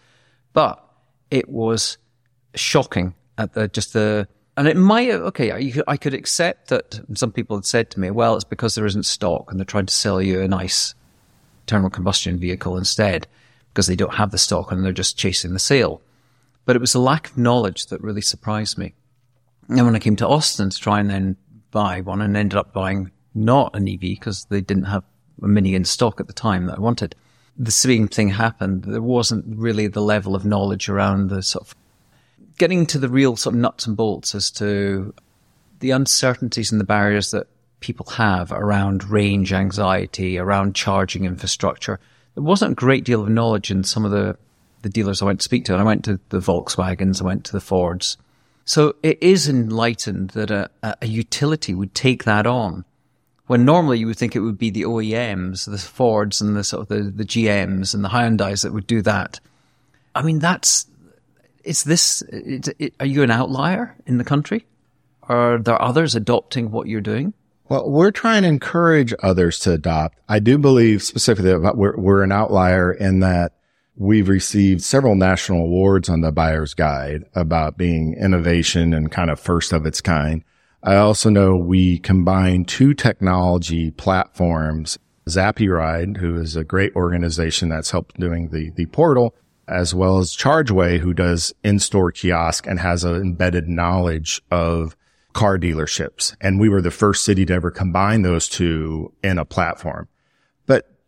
But 0.53 0.81
it 1.31 1.49
was 1.49 1.97
shocking 2.53 3.13
at 3.37 3.53
the, 3.53 3.67
just 3.67 3.93
the, 3.93 4.27
and 4.55 4.67
it 4.67 4.77
might, 4.77 5.11
okay, 5.11 5.51
I, 5.51 5.81
I 5.87 5.97
could 5.97 6.13
accept 6.13 6.69
that 6.69 7.01
some 7.15 7.31
people 7.31 7.57
had 7.57 7.65
said 7.65 7.89
to 7.91 7.99
me, 7.99 8.09
well, 8.09 8.35
it's 8.35 8.45
because 8.45 8.75
there 8.75 8.85
isn't 8.85 9.05
stock 9.05 9.51
and 9.51 9.59
they're 9.59 9.65
trying 9.65 9.87
to 9.87 9.93
sell 9.93 10.21
you 10.21 10.41
a 10.41 10.47
nice 10.47 10.95
internal 11.63 11.89
combustion 11.89 12.39
vehicle 12.39 12.77
instead 12.77 13.27
because 13.73 13.87
they 13.87 13.95
don't 13.97 14.13
have 14.13 14.31
the 14.31 14.37
stock 14.37 14.71
and 14.71 14.85
they're 14.85 14.93
just 14.93 15.17
chasing 15.17 15.51
the 15.51 15.59
sale. 15.59 16.01
But 16.65 16.75
it 16.75 16.79
was 16.79 16.93
the 16.93 16.99
lack 16.99 17.31
of 17.31 17.37
knowledge 17.37 17.87
that 17.87 18.01
really 18.01 18.21
surprised 18.21 18.77
me. 18.77 18.93
And 19.69 19.85
when 19.85 19.95
I 19.95 19.99
came 19.99 20.15
to 20.17 20.27
Austin 20.27 20.69
to 20.69 20.77
try 20.77 20.99
and 20.99 21.09
then 21.09 21.37
buy 21.71 22.01
one 22.01 22.21
and 22.21 22.35
ended 22.37 22.57
up 22.57 22.73
buying 22.73 23.11
not 23.33 23.75
an 23.75 23.87
EV 23.87 23.99
because 23.99 24.45
they 24.45 24.61
didn't 24.61 24.85
have 24.85 25.03
a 25.41 25.47
Mini 25.47 25.75
in 25.75 25.85
stock 25.85 26.19
at 26.19 26.27
the 26.27 26.33
time 26.33 26.67
that 26.67 26.77
I 26.77 26.81
wanted. 26.81 27.15
The 27.57 27.71
same 27.71 28.07
thing 28.07 28.29
happened. 28.29 28.83
There 28.83 29.01
wasn't 29.01 29.45
really 29.57 29.87
the 29.87 30.01
level 30.01 30.35
of 30.35 30.45
knowledge 30.45 30.89
around 30.89 31.29
the 31.29 31.43
sort 31.43 31.67
of 31.67 31.75
getting 32.57 32.85
to 32.87 32.97
the 32.97 33.09
real 33.09 33.35
sort 33.35 33.55
of 33.55 33.61
nuts 33.61 33.85
and 33.85 33.97
bolts 33.97 34.33
as 34.33 34.49
to 34.51 35.13
the 35.79 35.91
uncertainties 35.91 36.71
and 36.71 36.79
the 36.79 36.85
barriers 36.85 37.31
that 37.31 37.47
people 37.81 38.05
have 38.11 38.51
around 38.51 39.03
range 39.03 39.51
anxiety, 39.53 40.37
around 40.37 40.75
charging 40.75 41.25
infrastructure. 41.25 41.99
There 42.33 42.43
wasn't 42.43 42.71
a 42.73 42.75
great 42.75 43.03
deal 43.03 43.21
of 43.21 43.29
knowledge 43.29 43.71
in 43.71 43.83
some 43.83 44.05
of 44.05 44.11
the, 44.11 44.37
the 44.85 44.89
dealers 44.89 45.19
I 45.19 45.25
went 45.25 45.39
to 45.39 45.43
speak 45.43 45.65
to. 45.65 45.73
And 45.73 45.81
I 45.81 45.83
went 45.83 46.05
to 46.05 46.19
the 46.29 46.37
Volkswagens, 46.37 47.19
I 47.19 47.25
went 47.25 47.43
to 47.45 47.51
the 47.51 47.59
Fords. 47.59 48.17
So 48.65 48.95
it 49.01 49.17
is 49.21 49.49
enlightened 49.49 50.29
that 50.31 50.51
a, 50.51 50.69
a 50.83 51.07
utility 51.07 51.73
would 51.73 51.95
take 51.95 52.23
that 52.25 52.45
on 52.45 52.85
when 53.47 53.65
normally 53.65 53.97
you 53.97 54.05
would 54.05 54.17
think 54.17 54.35
it 54.35 54.41
would 54.41 54.59
be 54.59 54.69
the 54.69 54.83
OEMs, 54.83 55.69
the 55.69 55.79
Fords 55.79 56.39
and 56.39 56.55
the 56.55 56.63
sort 56.63 56.83
of 56.83 56.87
the, 56.89 57.01
the 57.09 57.25
GMs 57.25 57.95
and 57.95 58.03
the 58.03 58.09
Hyundais 58.09 58.61
that 58.61 58.73
would 58.73 58.85
do 58.85 59.01
that. 59.01 59.39
I 60.13 60.21
mean, 60.21 60.37
that's, 60.37 60.85
is 61.63 61.83
this, 61.83 62.21
it, 62.29 62.69
it, 62.77 62.93
are 62.99 63.07
you 63.07 63.23
an 63.23 63.31
outlier 63.31 63.95
in 64.05 64.19
the 64.19 64.23
country? 64.23 64.67
Are 65.23 65.57
there 65.57 65.81
others 65.81 66.13
adopting 66.13 66.69
what 66.69 66.87
you're 66.87 67.01
doing? 67.01 67.33
Well, 67.69 67.89
we're 67.89 68.11
trying 68.11 68.43
to 68.43 68.47
encourage 68.47 69.15
others 69.23 69.57
to 69.59 69.71
adopt. 69.71 70.19
I 70.29 70.37
do 70.37 70.59
believe 70.59 71.01
specifically 71.01 71.57
that 71.57 71.75
we're, 71.75 71.97
we're 71.97 72.21
an 72.21 72.31
outlier 72.31 72.91
in 72.91 73.21
that 73.21 73.53
we've 73.95 74.29
received 74.29 74.81
several 74.81 75.15
national 75.15 75.61
awards 75.61 76.09
on 76.09 76.21
the 76.21 76.31
buyer's 76.31 76.73
guide 76.73 77.23
about 77.33 77.77
being 77.77 78.13
innovation 78.13 78.93
and 78.93 79.11
kind 79.11 79.29
of 79.29 79.39
first 79.39 79.73
of 79.73 79.85
its 79.85 80.01
kind. 80.01 80.43
I 80.83 80.97
also 80.97 81.29
know 81.29 81.55
we 81.55 81.97
combine 81.99 82.65
two 82.65 82.93
technology 82.93 83.91
platforms, 83.91 84.99
ZappyRide, 85.27 86.17
who 86.17 86.35
is 86.35 86.55
a 86.55 86.63
great 86.63 86.95
organization 86.95 87.69
that's 87.69 87.91
helped 87.91 88.19
doing 88.19 88.49
the, 88.49 88.71
the 88.75 88.85
portal 88.87 89.35
as 89.67 89.95
well 89.95 90.19
as 90.19 90.35
ChargeWay, 90.35 90.99
who 90.99 91.13
does 91.13 91.53
in-store 91.63 92.11
kiosk 92.11 92.67
and 92.67 92.79
has 92.79 93.03
an 93.03 93.15
embedded 93.15 93.67
knowledge 93.67 94.41
of 94.51 94.95
car 95.33 95.57
dealerships. 95.57 96.35
And 96.39 96.59
we 96.59 96.69
were 96.69 96.81
the 96.81 96.91
first 96.91 97.25
city 97.25 97.45
to 97.47 97.53
ever 97.53 97.71
combine 97.71 98.21
those 98.21 98.47
two 98.47 99.11
in 99.23 99.39
a 99.39 99.45
platform. 99.45 100.07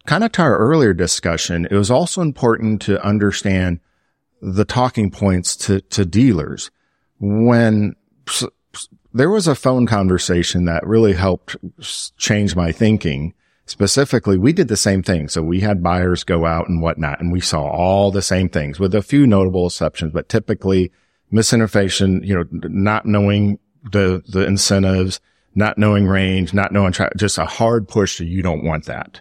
Kind 0.08 0.24
of 0.24 0.32
to 0.32 0.42
our 0.42 0.58
earlier 0.58 0.94
discussion, 0.94 1.68
it 1.70 1.76
was 1.76 1.92
also 1.92 2.22
important 2.22 2.82
to 2.84 3.04
understand 3.06 3.82
the 4.42 4.64
talking 4.64 5.12
points 5.12 5.58
to, 5.58 5.82
to 5.82 6.06
dealers. 6.06 6.72
When 7.20 7.94
there 9.14 9.30
was 9.30 9.50
a 9.50 9.56
phone 9.56 9.86
conversation 9.86 10.64
that 10.64 10.88
really 10.88 11.12
helped 11.12 11.58
change 12.18 12.56
my 12.56 12.72
thinking 12.72 13.34
specifically, 13.66 14.38
we 14.38 14.54
did 14.54 14.70
the 14.70 14.78
same 14.78 15.04
thing. 15.04 15.28
So 15.28 15.44
we 15.44 15.60
had 15.60 15.84
buyers 15.84 16.24
go 16.24 16.46
out 16.46 16.70
and 16.70 16.82
whatnot, 16.82 17.20
and 17.20 17.34
we 17.34 17.42
saw 17.42 17.64
all 17.64 18.10
the 18.10 18.22
same 18.22 18.48
things 18.48 18.80
with 18.80 18.96
a 18.96 19.02
few 19.02 19.28
notable 19.28 19.68
exceptions, 19.68 20.14
but 20.14 20.30
typically 20.30 20.90
misinformation, 21.32 22.24
you 22.24 22.34
know, 22.34 22.46
not 22.70 23.06
knowing 23.06 23.60
the, 23.92 24.24
the 24.26 24.46
incentives, 24.46 25.20
not 25.54 25.78
knowing 25.78 26.08
range, 26.08 26.54
not 26.54 26.72
knowing 26.72 26.94
tra- 26.94 27.12
just 27.18 27.38
a 27.38 27.46
hard 27.46 27.90
push 27.90 28.16
to 28.20 28.26
you 28.26 28.42
don't 28.42 28.64
want 28.64 28.86
that. 28.86 29.20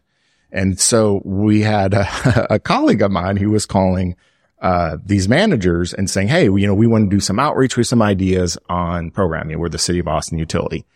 And 0.57 0.81
so 0.81 1.21
we 1.25 1.61
had 1.61 1.93
a, 1.95 2.47
a 2.55 2.59
colleague 2.59 3.03
of 3.03 3.11
mine 3.13 3.37
who 3.37 3.51
was 3.51 3.67
calling, 3.67 4.17
uh, 4.63 4.97
these 5.05 5.29
managers 5.29 5.93
and 5.93 6.09
saying, 6.09 6.29
Hey, 6.29 6.45
you 6.45 6.67
know, 6.67 6.75
we 6.75 6.87
want 6.87 7.11
to 7.11 7.15
do 7.15 7.21
some 7.21 7.39
outreach 7.39 7.77
with 7.77 7.87
some 7.87 8.01
ideas 8.01 8.57
on 8.69 9.11
programming. 9.11 9.59
We're 9.59 9.69
the 9.69 9.79
city 9.79 9.99
of 9.99 10.09
Austin 10.09 10.39
utility. 10.39 10.87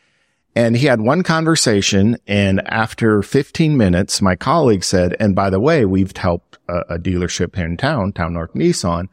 And 0.57 0.77
he 0.77 0.87
had 0.87 1.03
one 1.03 1.23
conversation. 1.23 2.17
And 2.27 2.67
after 2.67 3.23
15 3.23 3.77
minutes, 3.77 4.23
my 4.23 4.35
colleague 4.35 4.83
said, 4.83 5.15
and 5.21 5.35
by 5.35 5.51
the 5.51 5.61
way, 5.61 5.85
we've 5.85 6.17
helped 6.17 6.59
a, 6.67 6.95
a 6.95 6.99
dealership 6.99 7.55
here 7.55 7.67
in 7.67 7.77
town, 7.77 8.13
Town 8.13 8.33
North 8.33 8.55
Nissan, 8.55 9.09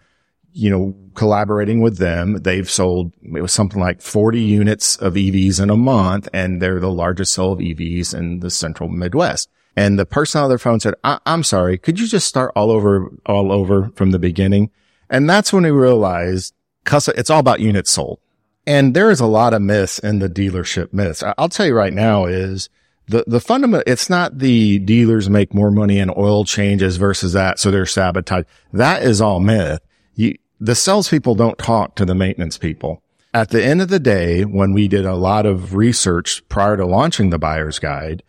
you 0.54 0.70
know, 0.70 0.96
collaborating 1.14 1.82
with 1.82 1.98
them. 1.98 2.38
They've 2.42 2.70
sold, 2.70 3.12
it 3.22 3.42
was 3.42 3.52
something 3.52 3.82
like 3.82 4.02
40 4.02 4.40
units 4.40 4.96
of 4.96 5.16
EVs 5.16 5.62
in 5.62 5.70
a 5.70 5.78
month, 5.78 6.30
and 6.34 6.62
they're 6.62 6.80
the 6.80 6.90
largest 6.90 7.34
sale 7.34 7.52
of 7.52 7.60
EVs 7.60 8.18
in 8.18 8.40
the 8.40 8.50
central 8.50 8.90
Midwest. 8.90 9.50
And 9.78 10.00
the 10.00 10.08
person 10.08 10.42
on 10.42 10.50
their 10.50 10.58
phone 10.58 10.80
said, 10.80 10.96
I- 11.04 11.20
am 11.28 11.44
sorry, 11.44 11.78
could 11.78 12.00
you 12.00 12.08
just 12.08 12.28
start 12.28 12.52
all 12.56 12.72
over, 12.72 13.12
all 13.28 13.52
over 13.52 13.92
from 13.96 14.10
the 14.10 14.18
beginning? 14.18 14.72
And 15.08 15.30
that's 15.30 15.54
when 15.54 15.64
we 15.64 15.70
realized 15.70 16.56
it's 16.92 17.30
all 17.30 17.40
about 17.40 17.60
units 17.60 17.92
sold. 17.92 18.20
And 18.66 18.96
there 18.96 19.12
is 19.12 19.20
a 19.20 19.28
lot 19.28 19.54
of 19.54 19.62
myths 19.62 20.00
in 20.00 20.18
the 20.18 20.30
dealership 20.30 20.94
myths. 20.94 21.24
I'll 21.38 21.48
tell 21.48 21.68
you 21.68 21.76
right 21.76 21.94
now 21.94 22.26
is 22.26 22.70
the, 23.08 23.24
the 23.28 23.40
fundamental, 23.40 23.84
it's 23.86 24.10
not 24.10 24.40
the 24.40 24.80
dealers 24.80 25.30
make 25.30 25.54
more 25.54 25.70
money 25.70 26.00
in 26.00 26.10
oil 26.18 26.44
changes 26.44 26.98
versus 26.98 27.34
that. 27.34 27.60
So 27.60 27.70
they're 27.70 27.86
sabotaged. 27.86 28.48
That 28.74 29.04
is 29.04 29.22
all 29.22 29.40
myth. 29.40 29.80
You, 30.16 30.38
the 30.60 30.76
salespeople 30.76 31.36
don't 31.36 31.58
talk 31.60 31.96
to 31.96 32.06
the 32.06 32.16
maintenance 32.16 32.58
people. 32.58 33.04
At 33.32 33.50
the 33.52 33.64
end 33.64 33.84
of 33.84 33.90
the 33.90 34.00
day, 34.00 34.44
when 34.44 34.74
we 34.74 34.88
did 34.88 35.06
a 35.06 35.16
lot 35.16 35.46
of 35.46 35.76
research 35.76 36.42
prior 36.50 36.78
to 36.78 36.86
launching 36.86 37.30
the 37.30 37.38
buyer's 37.38 37.78
guide, 37.78 38.24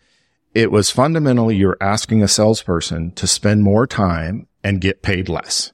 it 0.53 0.71
was 0.71 0.89
fundamentally 0.89 1.55
you're 1.55 1.77
asking 1.79 2.23
a 2.23 2.27
salesperson 2.27 3.11
to 3.11 3.27
spend 3.27 3.63
more 3.63 3.85
time 3.85 4.47
and 4.63 4.81
get 4.81 5.01
paid 5.01 5.29
less. 5.29 5.71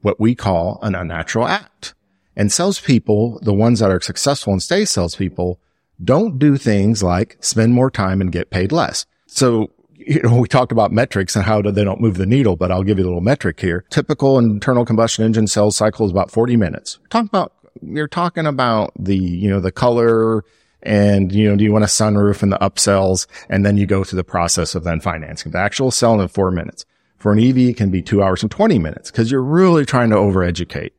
What 0.00 0.20
we 0.20 0.34
call 0.34 0.78
an 0.82 0.94
unnatural 0.94 1.46
act. 1.46 1.94
And 2.36 2.50
salespeople, 2.50 3.40
the 3.42 3.54
ones 3.54 3.80
that 3.80 3.90
are 3.90 4.00
successful 4.00 4.52
and 4.52 4.62
stay 4.62 4.84
salespeople, 4.84 5.60
don't 6.02 6.38
do 6.38 6.56
things 6.56 7.02
like 7.02 7.36
spend 7.40 7.74
more 7.74 7.90
time 7.90 8.20
and 8.20 8.32
get 8.32 8.50
paid 8.50 8.72
less. 8.72 9.06
So, 9.26 9.70
you 9.92 10.20
know, 10.22 10.36
we 10.40 10.48
talked 10.48 10.72
about 10.72 10.92
metrics 10.92 11.36
and 11.36 11.44
how 11.44 11.62
they 11.62 11.84
don't 11.84 12.00
move 12.00 12.16
the 12.16 12.26
needle, 12.26 12.56
but 12.56 12.72
I'll 12.72 12.82
give 12.82 12.98
you 12.98 13.04
a 13.04 13.06
little 13.06 13.20
metric 13.20 13.60
here. 13.60 13.84
Typical 13.90 14.38
internal 14.38 14.84
combustion 14.84 15.24
engine 15.24 15.46
sales 15.46 15.76
cycle 15.76 16.06
is 16.06 16.12
about 16.12 16.30
40 16.30 16.56
minutes. 16.56 16.98
Talk 17.10 17.26
about, 17.26 17.52
you're 17.82 18.08
talking 18.08 18.46
about 18.46 18.92
the, 18.98 19.16
you 19.16 19.48
know, 19.48 19.60
the 19.60 19.72
color 19.72 20.44
and, 20.84 21.32
you 21.32 21.48
know, 21.48 21.56
do 21.56 21.64
you 21.64 21.72
want 21.72 21.84
a 21.84 21.88
sunroof 21.88 22.42
and 22.42 22.52
the 22.52 22.58
upsells? 22.58 23.26
And 23.48 23.64
then 23.64 23.76
you 23.76 23.86
go 23.86 24.04
through 24.04 24.18
the 24.18 24.24
process 24.24 24.74
of 24.74 24.84
then 24.84 25.00
financing. 25.00 25.52
The 25.52 25.58
actual 25.58 25.90
selling 25.90 26.20
in 26.20 26.28
four 26.28 26.50
minutes. 26.50 26.84
For 27.16 27.32
an 27.32 27.38
EV, 27.38 27.58
it 27.58 27.76
can 27.78 27.90
be 27.90 28.02
two 28.02 28.22
hours 28.22 28.42
and 28.42 28.50
20 28.50 28.78
minutes 28.78 29.10
because 29.10 29.30
you're 29.30 29.42
really 29.42 29.86
trying 29.86 30.10
to 30.10 30.16
overeducate. 30.16 30.90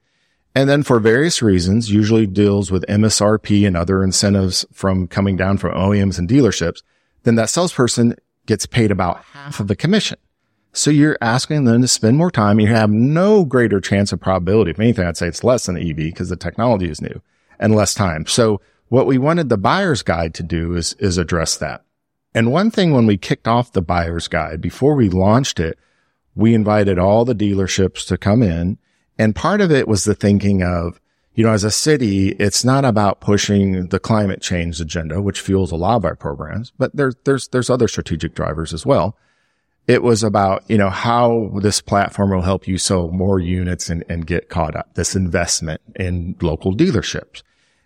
And 0.56 0.70
then 0.70 0.84
for 0.84 1.00
various 1.00 1.42
reasons, 1.42 1.92
usually 1.92 2.26
deals 2.26 2.72
with 2.72 2.86
MSRP 2.88 3.68
and 3.68 3.78
other 3.78 4.04
incentives 4.04 4.66
from 4.72 5.08
coming 5.08 5.36
down 5.38 5.58
from 5.58 5.76
OEMs 5.76 6.18
and 6.18 6.28
dealerships, 6.28 6.82
then 7.24 7.36
that 7.36 7.50
salesperson 7.50 8.16
gets 8.48 8.66
paid 8.66 8.90
about 8.90 9.24
half 9.34 9.60
of 9.60 9.68
the 9.68 9.76
commission. 9.76 10.18
So 10.72 10.90
you're 10.92 11.18
asking 11.22 11.66
them 11.66 11.82
to 11.82 11.88
spend 11.88 12.18
more 12.18 12.32
time. 12.32 12.60
You 12.60 12.68
have 12.68 12.90
no 12.90 13.46
greater 13.46 13.80
chance 13.80 14.12
of 14.12 14.20
probability. 14.20 14.72
If 14.72 14.80
anything, 14.80 15.06
I'd 15.06 15.18
say 15.18 15.28
it's 15.28 15.44
less 15.44 15.66
than 15.66 15.78
EV 15.78 15.98
because 15.98 16.30
the 16.30 16.36
technology 16.36 16.90
is 16.90 17.02
new 17.02 17.22
and 17.60 17.76
less 17.76 17.94
time. 17.94 18.26
So 18.26 18.62
what 18.90 19.08
we 19.08 19.18
wanted 19.18 19.50
the 19.50 19.58
buyer's 19.58 20.04
guide 20.04 20.34
to 20.36 20.44
do 20.44 20.76
is, 20.76 20.94
is 20.94 21.18
address 21.18 21.58
that. 21.58 21.84
And 22.34 22.52
one 22.52 22.70
thing 22.70 22.92
when 22.92 23.06
we 23.06 23.18
kicked 23.18 23.48
off 23.48 23.72
the 23.72 23.82
buyer's 23.82 24.28
guide, 24.28 24.62
before 24.62 24.96
we 24.96 25.10
launched 25.10 25.60
it, 25.60 25.80
we 26.36 26.54
invited 26.54 27.00
all 27.00 27.24
the 27.24 27.36
dealerships 27.36 28.06
to 28.08 28.18
come 28.18 28.44
in 28.44 28.78
and 29.18 29.36
part 29.36 29.62
of 29.62 29.72
it 29.72 29.88
was 29.88 30.04
the 30.04 30.16
thinking 30.16 30.64
of, 30.64 31.00
you 31.34 31.44
know, 31.44 31.52
as 31.52 31.64
a 31.64 31.72
city, 31.72 32.30
it's 32.32 32.64
not 32.64 32.86
about 32.86 33.22
pushing 33.22 33.88
the 33.88 34.00
climate 34.00 34.42
change 34.42 34.80
agenda, 34.80 35.22
which 35.22 35.42
fuels 35.42 35.72
a 35.72 35.76
lot 35.76 35.98
of 35.98 36.06
our 36.06 36.16
programs, 36.16 36.72
but 36.78 36.96
there's, 36.96 37.16
there's, 37.26 37.48
there's 37.50 37.70
other 37.70 37.88
strategic 37.88 38.36
drivers 38.36 38.74
as 38.74 38.86
well. 38.86 39.18
It 39.88 40.02
was 40.02 40.24
about, 40.24 40.64
you 40.68 40.78
know, 40.78 40.90
how 40.90 41.52
this 41.62 41.80
platform 41.80 42.32
will 42.32 42.42
help 42.42 42.68
you 42.68 42.78
sell 42.78 43.10
more 43.10 43.40
units 43.40 43.90
and, 43.90 44.04
and 44.10 44.26
get 44.26 44.50
caught 44.50 44.76
up, 44.76 44.96
this 44.96 45.16
investment 45.16 45.82
in 45.96 46.36
local 46.42 46.76
dealerships. 46.76 47.44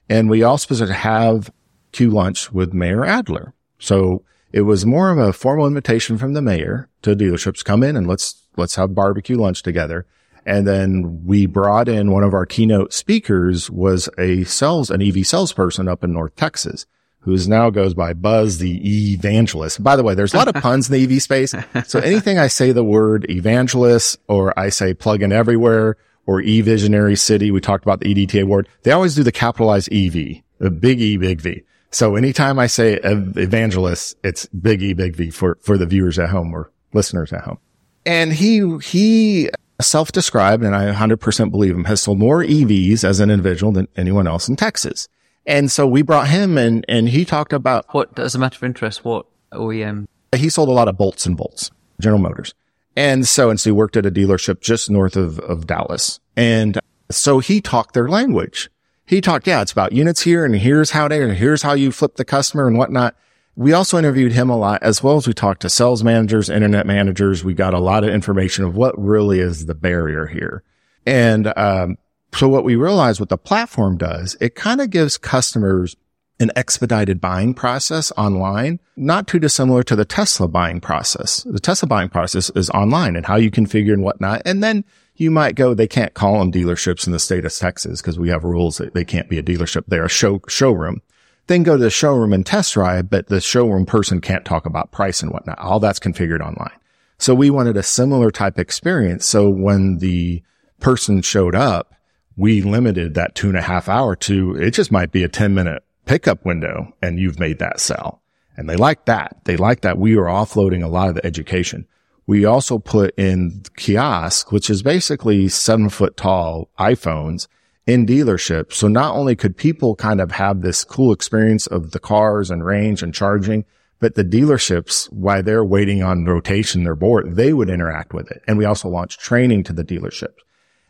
And 0.09 0.29
we 0.29 0.43
also 0.43 0.75
supposed 0.75 0.87
to 0.87 0.93
have 0.93 1.51
Q 1.91 2.09
lunch 2.09 2.51
with 2.51 2.73
Mayor 2.73 3.05
Adler. 3.05 3.53
So 3.77 4.23
it 4.51 4.61
was 4.61 4.85
more 4.85 5.11
of 5.11 5.17
a 5.17 5.33
formal 5.33 5.67
invitation 5.67 6.17
from 6.17 6.33
the 6.33 6.41
mayor 6.41 6.89
to 7.03 7.15
dealerships 7.15 7.63
come 7.63 7.83
in 7.83 7.95
and 7.95 8.07
let's, 8.07 8.47
let's 8.57 8.75
have 8.75 8.95
barbecue 8.95 9.37
lunch 9.37 9.63
together. 9.63 10.05
And 10.45 10.67
then 10.67 11.25
we 11.25 11.45
brought 11.45 11.87
in 11.87 12.11
one 12.11 12.23
of 12.23 12.33
our 12.33 12.45
keynote 12.45 12.91
speakers 12.93 13.69
was 13.69 14.09
a 14.17 14.43
sales, 14.45 14.89
an 14.89 15.01
EV 15.01 15.27
salesperson 15.27 15.87
up 15.87 16.03
in 16.03 16.13
North 16.13 16.35
Texas 16.35 16.85
who's 17.21 17.47
now 17.47 17.69
goes 17.69 17.93
by 17.93 18.13
Buzz 18.13 18.59
the 18.59 19.11
evangelist. 19.13 19.83
By 19.83 19.95
the 19.95 20.03
way, 20.03 20.15
there's 20.15 20.33
a 20.33 20.37
lot 20.37 20.47
of 20.47 20.55
puns 20.63 20.89
in 20.89 20.93
the 20.93 21.15
EV 21.15 21.21
space. 21.21 21.53
So 21.85 21.99
anything 21.99 22.39
I 22.39 22.47
say 22.47 22.71
the 22.71 22.83
word 22.83 23.29
evangelist 23.29 24.17
or 24.27 24.57
I 24.57 24.69
say 24.69 24.93
plug 24.93 25.21
in 25.21 25.31
everywhere 25.31 25.97
or 26.29 26.41
e-visionary 26.41 27.15
city, 27.15 27.49
we 27.49 27.59
talked 27.59 27.83
about 27.83 28.01
the 28.01 28.13
EDTA 28.13 28.43
award. 28.43 28.67
They 28.83 28.91
always 28.91 29.15
do 29.15 29.23
the 29.23 29.31
capitalized 29.31 29.91
EV, 29.91 30.43
the 30.59 30.69
big 30.69 31.01
E, 31.01 31.17
big 31.17 31.41
V. 31.41 31.63
So 31.89 32.15
anytime 32.15 32.59
I 32.59 32.67
say 32.67 32.99
evangelist, 33.03 34.15
it's 34.23 34.45
big 34.47 34.83
E, 34.83 34.93
big 34.93 35.15
V 35.15 35.31
for, 35.31 35.57
for 35.63 35.75
the 35.75 35.87
viewers 35.87 36.19
at 36.19 36.29
home 36.29 36.53
or 36.53 36.69
listeners 36.93 37.33
at 37.33 37.41
home. 37.41 37.57
And 38.05 38.31
he, 38.31 38.77
he 38.77 39.49
self-described, 39.81 40.63
and 40.63 40.75
I 40.75 40.93
100% 40.93 41.49
believe 41.49 41.73
him, 41.73 41.85
has 41.85 42.03
sold 42.03 42.19
more 42.19 42.43
EVs 42.43 43.03
as 43.03 43.19
an 43.19 43.31
individual 43.31 43.71
than 43.71 43.87
anyone 43.97 44.27
else 44.27 44.47
in 44.47 44.55
Texas. 44.55 45.07
And 45.47 45.71
so 45.71 45.87
we 45.87 46.03
brought 46.03 46.27
him 46.27 46.59
and, 46.59 46.85
and 46.87 47.09
he 47.09 47.25
talked 47.25 47.53
about 47.53 47.87
what, 47.89 48.19
as 48.19 48.35
a 48.35 48.39
matter 48.39 48.57
of 48.57 48.63
interest, 48.63 49.03
what 49.03 49.25
OEM? 49.51 50.05
He 50.35 50.49
sold 50.49 50.69
a 50.69 50.73
lot 50.73 50.87
of 50.87 50.95
Volts 50.95 51.25
and 51.25 51.35
bolts, 51.35 51.71
General 51.99 52.21
Motors. 52.21 52.53
And 52.99 53.25
so, 53.25 53.49
and 53.49 53.57
so 53.57 53.69
he 53.69 53.71
worked 53.71 53.95
at 53.95 54.05
a 54.05 54.11
dealership 54.11 54.59
just 54.59 54.89
north 54.89 55.15
of, 55.15 55.39
of 55.39 55.65
Dallas. 55.65 56.19
And 56.35 56.77
so 57.09 57.39
he 57.39 57.61
talked 57.61 57.93
their 57.93 58.09
language. 58.09 58.69
He 59.05 59.21
talked, 59.21 59.47
yeah, 59.47 59.61
it's 59.61 59.71
about 59.71 59.93
units 59.93 60.21
here 60.23 60.43
and 60.43 60.53
here's 60.53 60.91
how 60.91 61.07
they, 61.07 61.23
and 61.23 61.31
here's 61.31 61.61
how 61.61 61.71
you 61.71 61.93
flip 61.93 62.17
the 62.17 62.25
customer 62.25 62.67
and 62.67 62.77
whatnot. 62.77 63.15
We 63.55 63.71
also 63.71 63.97
interviewed 63.97 64.33
him 64.33 64.49
a 64.49 64.57
lot 64.57 64.83
as 64.83 65.01
well 65.01 65.15
as 65.15 65.29
we 65.29 65.33
talked 65.33 65.61
to 65.61 65.69
sales 65.69 66.03
managers, 66.03 66.49
internet 66.49 66.85
managers. 66.85 67.41
We 67.41 67.53
got 67.53 67.73
a 67.73 67.79
lot 67.79 68.03
of 68.03 68.09
information 68.09 68.65
of 68.65 68.75
what 68.75 68.99
really 68.99 69.39
is 69.39 69.65
the 69.65 69.75
barrier 69.75 70.27
here. 70.27 70.63
And, 71.05 71.53
um, 71.57 71.97
so 72.33 72.49
what 72.49 72.65
we 72.65 72.75
realized 72.75 73.21
what 73.21 73.29
the 73.29 73.37
platform 73.37 73.95
does, 73.95 74.35
it 74.41 74.55
kind 74.55 74.81
of 74.81 74.89
gives 74.89 75.17
customers 75.17 75.95
an 76.39 76.51
expedited 76.55 77.19
buying 77.19 77.53
process 77.53 78.11
online, 78.17 78.79
not 78.95 79.27
too 79.27 79.39
dissimilar 79.39 79.83
to 79.83 79.95
the 79.95 80.05
Tesla 80.05 80.47
buying 80.47 80.79
process. 80.79 81.43
The 81.43 81.59
Tesla 81.59 81.87
buying 81.87 82.09
process 82.09 82.49
is 82.51 82.69
online 82.69 83.15
and 83.15 83.25
how 83.25 83.35
you 83.35 83.51
configure 83.51 83.93
and 83.93 84.03
whatnot. 84.03 84.41
And 84.45 84.63
then 84.63 84.85
you 85.15 85.31
might 85.31 85.55
go, 85.55 85.73
they 85.73 85.87
can't 85.87 86.13
call 86.13 86.39
them 86.39 86.51
dealerships 86.51 87.05
in 87.05 87.11
the 87.11 87.19
state 87.19 87.45
of 87.45 87.53
Texas 87.53 88.01
because 88.01 88.17
we 88.17 88.29
have 88.29 88.43
rules 88.43 88.77
that 88.77 88.93
they 88.93 89.03
can't 89.03 89.29
be 89.29 89.37
a 89.37 89.43
dealership. 89.43 89.83
They're 89.87 90.05
a 90.05 90.09
show, 90.09 90.41
showroom 90.47 91.01
then 91.49 91.63
go 91.63 91.75
to 91.75 91.83
the 91.83 91.89
showroom 91.89 92.31
and 92.31 92.45
test 92.45 92.75
drive, 92.75 93.09
but 93.09 93.27
the 93.27 93.41
showroom 93.41 93.85
person 93.85 94.21
can't 94.21 94.45
talk 94.45 94.67
about 94.67 94.91
price 94.91 95.21
and 95.23 95.31
whatnot. 95.31 95.57
All 95.57 95.79
that's 95.79 95.99
configured 95.99 96.41
online. 96.41 96.77
So 97.17 97.33
we 97.33 97.49
wanted 97.49 97.75
a 97.75 97.83
similar 97.83 98.29
type 98.29 98.59
experience. 98.59 99.25
So 99.25 99.49
when 99.49 99.97
the 99.97 100.43
person 100.79 101.23
showed 101.23 101.55
up, 101.55 101.95
we 102.37 102.61
limited 102.61 103.15
that 103.15 103.33
two 103.33 103.49
and 103.49 103.57
a 103.57 103.63
half 103.63 103.89
hour 103.89 104.15
to 104.15 104.55
it 104.55 104.71
just 104.71 104.91
might 104.91 105.11
be 105.11 105.23
a 105.23 105.27
10 105.27 105.53
minute 105.53 105.83
pickup 106.09 106.43
window 106.43 106.91
and 107.03 107.19
you've 107.19 107.39
made 107.39 107.59
that 107.59 107.79
sell. 107.79 108.19
And 108.57 108.67
they 108.67 108.75
like 108.75 109.05
that. 109.05 109.37
They 109.45 109.57
like 109.57 109.81
that 109.81 109.99
we 109.99 110.17
are 110.17 110.25
offloading 110.25 110.83
a 110.83 110.87
lot 110.87 111.07
of 111.07 111.13
the 111.13 111.23
education. 111.23 111.85
We 112.25 112.45
also 112.45 112.79
put 112.79 113.13
in 113.15 113.61
kiosk, 113.77 114.51
which 114.51 114.71
is 114.71 114.81
basically 114.81 115.49
seven 115.49 115.87
foot 115.87 116.17
tall 116.17 116.71
iPhones 116.79 117.47
in 117.85 118.07
dealerships. 118.07 118.73
So 118.73 118.87
not 118.87 119.15
only 119.15 119.35
could 119.35 119.55
people 119.55 119.95
kind 119.95 120.19
of 120.19 120.31
have 120.31 120.61
this 120.61 120.83
cool 120.83 121.13
experience 121.13 121.67
of 121.67 121.91
the 121.91 121.99
cars 121.99 122.49
and 122.49 122.65
range 122.65 123.03
and 123.03 123.13
charging, 123.13 123.63
but 123.99 124.15
the 124.15 124.23
dealerships, 124.23 125.11
while 125.13 125.43
they're 125.43 125.63
waiting 125.63 126.01
on 126.01 126.25
rotation, 126.25 126.85
their 126.85 126.95
board, 126.95 127.35
they 127.35 127.53
would 127.53 127.69
interact 127.69 128.15
with 128.15 128.31
it. 128.31 128.41
And 128.47 128.57
we 128.57 128.65
also 128.65 128.89
launched 128.89 129.19
training 129.19 129.63
to 129.65 129.73
the 129.73 129.83
dealerships. 129.83 130.39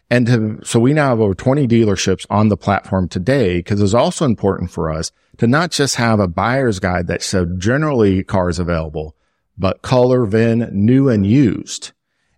And 0.09 0.27
to, 0.27 0.59
so 0.63 0.79
we 0.79 0.93
now 0.93 1.09
have 1.09 1.19
over 1.19 1.35
20 1.35 1.67
dealerships 1.67 2.25
on 2.29 2.49
the 2.49 2.57
platform 2.57 3.07
today 3.07 3.57
because 3.57 3.81
it's 3.81 3.93
also 3.93 4.25
important 4.25 4.71
for 4.71 4.91
us 4.91 5.11
to 5.37 5.47
not 5.47 5.71
just 5.71 5.95
have 5.95 6.19
a 6.19 6.27
buyer's 6.27 6.79
guide 6.79 7.07
that 7.07 7.21
said 7.21 7.59
generally 7.59 8.23
cars 8.23 8.59
available, 8.59 9.15
but 9.57 9.81
color, 9.81 10.25
VIN, 10.25 10.69
new 10.71 11.09
and 11.09 11.27
used. 11.27 11.91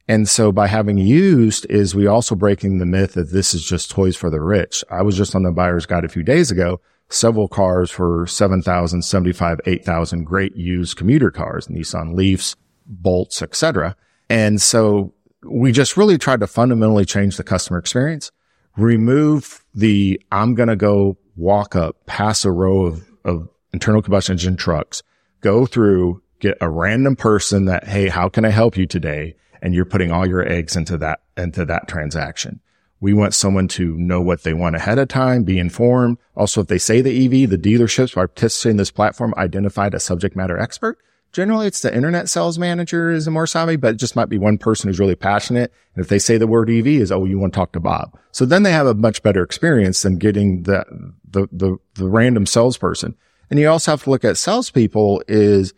And 0.08 0.28
so 0.28 0.52
by 0.52 0.68
having 0.68 0.98
used 0.98 1.66
is 1.70 1.96
we 1.96 2.08
also 2.08 2.36
breaking 2.36 2.80
the 2.80 2.86
myth 2.86 3.14
that 3.14 3.32
this 3.32 3.54
is 3.54 3.64
just 3.64 3.90
toys 3.90 4.18
for 4.18 4.30
the 4.30 4.42
rich. 4.42 4.84
I 4.90 5.04
was 5.04 5.16
just 5.16 5.36
on 5.36 5.44
the 5.44 5.52
buyer's 5.52 5.86
guide 5.86 6.04
a 6.04 6.10
few 6.10 6.24
days 6.24 6.52
ago, 6.52 6.82
several 7.10 7.48
cars 7.48 7.90
for 7.90 8.28
7,000, 8.28 9.04
75, 9.04 9.62
8,000 9.66 10.26
great 10.26 10.56
used 10.58 10.98
commuter 10.98 11.32
cars, 11.32 11.68
Nissan 11.68 12.14
Leafs, 12.16 12.58
Bolts, 12.86 13.42
etc. 13.42 13.96
And 14.30 14.62
so 14.62 15.14
we 15.44 15.72
just 15.72 15.98
really 15.98 16.18
tried 16.18 16.40
to 16.42 16.48
fundamentally 16.48 17.06
change 17.06 17.38
the 17.38 17.44
customer 17.44 17.80
experience, 17.80 18.32
remove 18.78 19.64
the 19.74 20.22
I'm 20.32 20.56
going 20.56 20.70
to 20.70 20.76
go 20.76 21.18
walk 21.36 21.76
up 21.76 22.06
past 22.06 22.46
a 22.46 22.52
row 22.52 22.86
of, 22.86 23.10
of 23.26 23.50
internal 23.74 24.02
combustion 24.02 24.34
engine 24.34 24.58
trucks, 24.58 25.04
go 25.42 25.66
through, 25.66 26.22
get 26.40 26.58
a 26.62 26.70
random 26.70 27.16
person 27.16 27.66
that, 27.66 27.88
Hey, 27.88 28.10
how 28.10 28.30
can 28.30 28.46
I 28.46 28.50
help 28.50 28.78
you 28.78 28.86
today? 28.86 29.36
and 29.62 29.74
you're 29.74 29.86
putting 29.86 30.12
all 30.12 30.28
your 30.28 30.48
eggs 30.48 30.76
into 30.76 30.98
that, 30.98 31.22
into 31.38 31.66
that 31.66 31.88
transaction. 31.88 32.60
We 33.00 33.14
want 33.14 33.34
someone 33.34 33.68
to 33.70 33.98
know 33.98 34.22
what 34.22 34.44
they 34.44 34.54
want 34.54 34.76
ahead 34.76 35.00
of 35.00 35.08
time, 35.08 35.44
be 35.44 35.60
informed. 35.60 36.18
Also, 36.36 36.62
if 36.62 36.68
they 36.68 36.78
say 36.78 37.02
the 37.02 37.26
EV, 37.26 37.50
the 37.50 37.58
dealerships 37.58 38.16
by 38.16 38.26
participating 38.26 38.72
in 38.72 38.78
this 38.78 38.92
platform 38.92 39.34
identified 39.38 39.94
a 39.94 40.00
subject 40.00 40.36
matter 40.36 40.58
expert. 40.58 41.00
Generally, 41.32 41.68
it's 41.68 41.82
the 41.82 41.96
internet 41.96 42.30
sales 42.30 42.60
manager 42.60 43.10
is 43.10 43.26
a 43.26 43.32
more 43.32 43.48
savvy, 43.48 43.78
but 43.78 43.94
it 43.94 43.98
just 43.98 44.16
might 44.16 44.28
be 44.28 44.38
one 44.38 44.58
person 44.58 44.90
who's 44.90 45.00
really 45.00 45.16
passionate. 45.16 45.74
And 45.96 46.04
if 46.04 46.10
they 46.10 46.20
say 46.20 46.38
the 46.38 46.48
word 46.48 46.70
EV 46.70 46.88
is, 46.88 47.12
oh, 47.12 47.24
you 47.24 47.40
want 47.40 47.54
to 47.54 47.58
talk 47.58 47.72
to 47.74 47.80
Bob. 47.80 48.18
So 48.32 48.46
then 48.46 48.64
they 48.64 48.72
have 48.72 48.88
a 48.88 48.94
much 48.94 49.24
better 49.24 49.42
experience 49.42 50.02
than 50.02 50.18
getting 50.18 50.64
the, 50.64 50.86
the, 51.30 51.48
the, 51.52 51.78
the 51.94 52.08
random 52.08 52.46
salesperson. 52.46 53.16
And 53.50 53.60
you 53.60 53.70
also 53.70 53.92
have 53.92 54.04
to 54.04 54.10
look 54.10 54.26
at 54.26 54.38
salespeople 54.38 55.24
is 55.28 55.74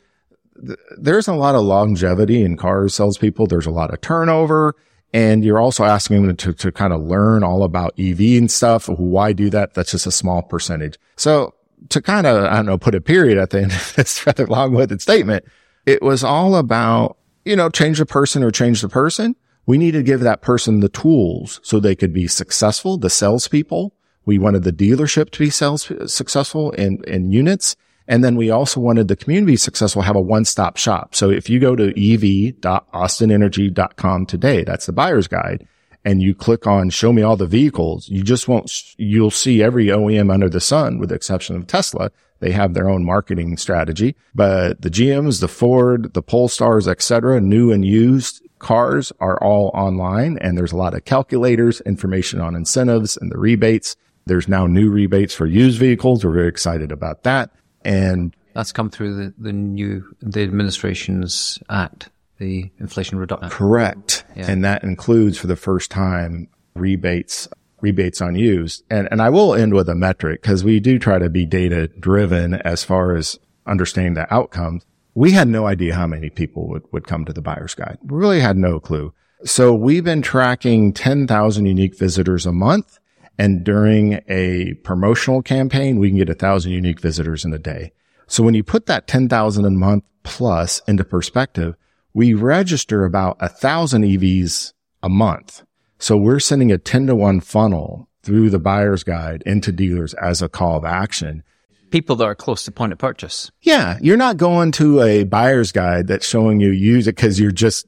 there's 0.97 1.27
a 1.27 1.33
lot 1.33 1.55
of 1.55 1.63
longevity 1.63 2.43
in 2.43 2.57
car 2.57 2.87
salespeople. 2.89 3.47
There's 3.47 3.65
a 3.65 3.71
lot 3.71 3.93
of 3.93 4.01
turnover. 4.01 4.75
And 5.13 5.45
you're 5.45 5.59
also 5.59 5.83
asking 5.83 6.25
them 6.25 6.35
to, 6.37 6.53
to 6.53 6.71
kind 6.71 6.93
of 6.93 7.01
learn 7.01 7.43
all 7.43 7.63
about 7.63 7.93
EV 7.99 8.19
and 8.37 8.49
stuff. 8.49 8.89
Why 8.89 9.33
do 9.33 9.51
that? 9.51 9.75
That's 9.75 9.91
just 9.91 10.07
a 10.07 10.11
small 10.11 10.41
percentage. 10.41 10.97
So 11.15 11.53
to 11.89 12.01
kind 12.01 12.27
of, 12.27 12.45
I 12.45 12.57
don't 12.57 12.65
know, 12.65 12.77
put 12.77 12.95
a 12.95 13.01
period 13.01 13.37
at 13.37 13.51
the 13.51 13.61
end 13.61 13.71
of 13.71 13.93
this 13.95 14.25
rather 14.25 14.47
long-winded 14.47 15.01
statement, 15.01 15.45
it 15.85 16.01
was 16.01 16.23
all 16.23 16.55
about, 16.55 17.17
you 17.45 17.55
know, 17.55 17.69
change 17.69 17.99
the 17.99 18.05
person 18.05 18.43
or 18.43 18.51
change 18.51 18.81
the 18.81 18.89
person. 18.89 19.35
We 19.65 19.77
need 19.77 19.91
to 19.91 20.03
give 20.03 20.19
that 20.21 20.41
person 20.41 20.81
the 20.81 20.89
tools 20.89 21.61
so 21.63 21.79
they 21.79 21.95
could 21.95 22.13
be 22.13 22.27
successful, 22.27 22.97
the 22.97 23.09
salespeople. 23.09 23.95
We 24.25 24.37
wanted 24.37 24.63
the 24.63 24.73
dealership 24.73 25.29
to 25.31 25.39
be 25.39 25.49
sales 25.49 25.91
successful 26.07 26.71
in, 26.71 27.01
in 27.05 27.31
units. 27.31 27.77
And 28.07 28.23
then 28.23 28.35
we 28.35 28.49
also 28.49 28.79
wanted 28.81 29.07
the 29.07 29.15
community 29.15 29.55
successful 29.55 30.01
have 30.01 30.15
a 30.15 30.21
one-stop 30.21 30.77
shop. 30.77 31.13
So 31.15 31.29
if 31.29 31.47
you 31.49 31.59
go 31.59 31.75
to 31.75 31.89
ev.austinenergy.com 31.89 34.25
today, 34.25 34.63
that's 34.63 34.85
the 34.85 34.91
buyer's 34.91 35.29
guide, 35.29 35.65
and 36.05 36.21
you 36.21 36.35
click 36.35 36.67
on 36.67 36.89
show 36.89 37.13
me 37.13 37.21
all 37.21 37.37
the 37.37 37.47
vehicles, 37.47 38.09
you 38.09 38.23
just 38.23 38.47
won't, 38.47 38.71
you'll 38.97 39.31
see 39.31 39.63
every 39.63 39.87
OEM 39.87 40.31
under 40.31 40.49
the 40.49 40.59
sun 40.59 40.99
with 40.99 41.09
the 41.09 41.15
exception 41.15 41.55
of 41.55 41.67
Tesla. 41.67 42.11
They 42.39 42.51
have 42.51 42.73
their 42.73 42.89
own 42.89 43.05
marketing 43.05 43.55
strategy, 43.57 44.15
but 44.35 44.81
the 44.81 44.89
GMs, 44.89 45.39
the 45.39 45.47
Ford, 45.47 46.13
the 46.13 46.23
Polestars, 46.23 46.87
etc., 46.87 47.39
new 47.39 47.71
and 47.71 47.85
used, 47.85 48.41
cars 48.59 49.11
are 49.19 49.41
all 49.43 49.71
online 49.73 50.37
and 50.39 50.57
there's 50.57 50.71
a 50.71 50.77
lot 50.77 50.93
of 50.93 51.05
calculators, 51.05 51.81
information 51.81 52.41
on 52.41 52.55
incentives 52.55 53.15
and 53.17 53.31
the 53.31 53.37
rebates. 53.37 53.95
There's 54.25 54.47
now 54.47 54.67
new 54.67 54.89
rebates 54.89 55.33
for 55.33 55.45
used 55.45 55.79
vehicles. 55.79 56.23
We're 56.23 56.31
very 56.31 56.47
excited 56.47 56.91
about 56.91 57.23
that. 57.23 57.51
And 57.85 58.35
that's 58.53 58.71
come 58.71 58.89
through 58.89 59.15
the, 59.15 59.33
the 59.37 59.53
new, 59.53 60.15
the 60.21 60.43
administration's 60.43 61.59
act, 61.69 62.09
the 62.43 62.71
Inflation 62.79 63.17
Reduction 63.17 63.47
uh, 63.47 63.49
Correct. 63.49 64.25
Yeah. 64.35 64.51
And 64.51 64.63
that 64.65 64.83
includes 64.83 65.37
for 65.37 65.47
the 65.47 65.55
first 65.55 65.89
time 65.89 66.49
rebates 66.75 67.47
rebates 67.81 68.21
on 68.21 68.35
used. 68.35 68.83
And, 68.89 69.09
and 69.11 69.21
I 69.21 69.29
will 69.29 69.53
end 69.53 69.73
with 69.73 69.89
a 69.89 69.95
metric 69.95 70.41
because 70.41 70.63
we 70.63 70.79
do 70.79 70.97
try 70.97 71.19
to 71.19 71.29
be 71.29 71.45
data 71.45 71.87
driven 71.99 72.53
as 72.53 72.83
far 72.83 73.13
as 73.15 73.37
understanding 73.67 74.13
the 74.13 74.33
outcomes. 74.33 74.85
We 75.15 75.31
had 75.31 75.49
no 75.49 75.67
idea 75.67 75.93
how 75.93 76.07
many 76.07 76.29
people 76.29 76.69
would, 76.69 76.83
would 76.93 77.07
come 77.07 77.25
to 77.25 77.33
the 77.33 77.41
buyer's 77.41 77.75
guide. 77.75 77.97
We 78.01 78.17
really 78.17 78.39
had 78.39 78.55
no 78.55 78.79
clue. 78.79 79.13
So 79.43 79.73
we've 79.73 80.03
been 80.03 80.21
tracking 80.21 80.93
10,000 80.93 81.65
unique 81.65 81.97
visitors 81.97 82.45
a 82.45 82.53
month. 82.53 82.99
And 83.37 83.65
during 83.65 84.21
a 84.29 84.75
promotional 84.83 85.41
campaign, 85.41 85.99
we 85.99 86.09
can 86.09 86.17
get 86.17 86.29
a 86.29 86.35
thousand 86.35 86.71
unique 86.71 87.01
visitors 87.01 87.43
in 87.43 87.53
a 87.53 87.59
day. 87.59 87.91
So 88.27 88.43
when 88.43 88.53
you 88.53 88.63
put 88.63 88.85
that 88.85 89.07
10,000 89.07 89.65
a 89.65 89.69
month 89.71 90.05
plus 90.23 90.81
into 90.87 91.03
perspective, 91.03 91.75
we 92.13 92.33
register 92.33 93.05
about 93.05 93.37
a 93.39 93.49
thousand 93.49 94.03
EVs 94.03 94.73
a 95.01 95.09
month. 95.09 95.63
So 95.97 96.17
we're 96.17 96.39
sending 96.39 96.71
a 96.71 96.77
10 96.77 97.07
to 97.07 97.15
1 97.15 97.39
funnel 97.41 98.07
through 98.23 98.49
the 98.49 98.59
buyer's 98.59 99.03
guide 99.03 99.43
into 99.45 99.71
dealers 99.71 100.13
as 100.15 100.41
a 100.41 100.49
call 100.49 100.77
of 100.77 100.85
action. 100.85 101.43
People 101.91 102.15
that 102.17 102.25
are 102.25 102.35
close 102.35 102.63
to 102.63 102.71
point 102.71 102.93
of 102.93 102.99
purchase. 102.99 103.51
Yeah. 103.61 103.97
You're 104.01 104.17
not 104.17 104.37
going 104.37 104.71
to 104.73 105.01
a 105.01 105.23
buyer's 105.23 105.71
guide 105.71 106.07
that's 106.07 106.27
showing 106.27 106.59
you 106.59 106.71
use 106.71 107.07
it 107.07 107.15
because 107.15 107.39
you're 107.39 107.51
just, 107.51 107.85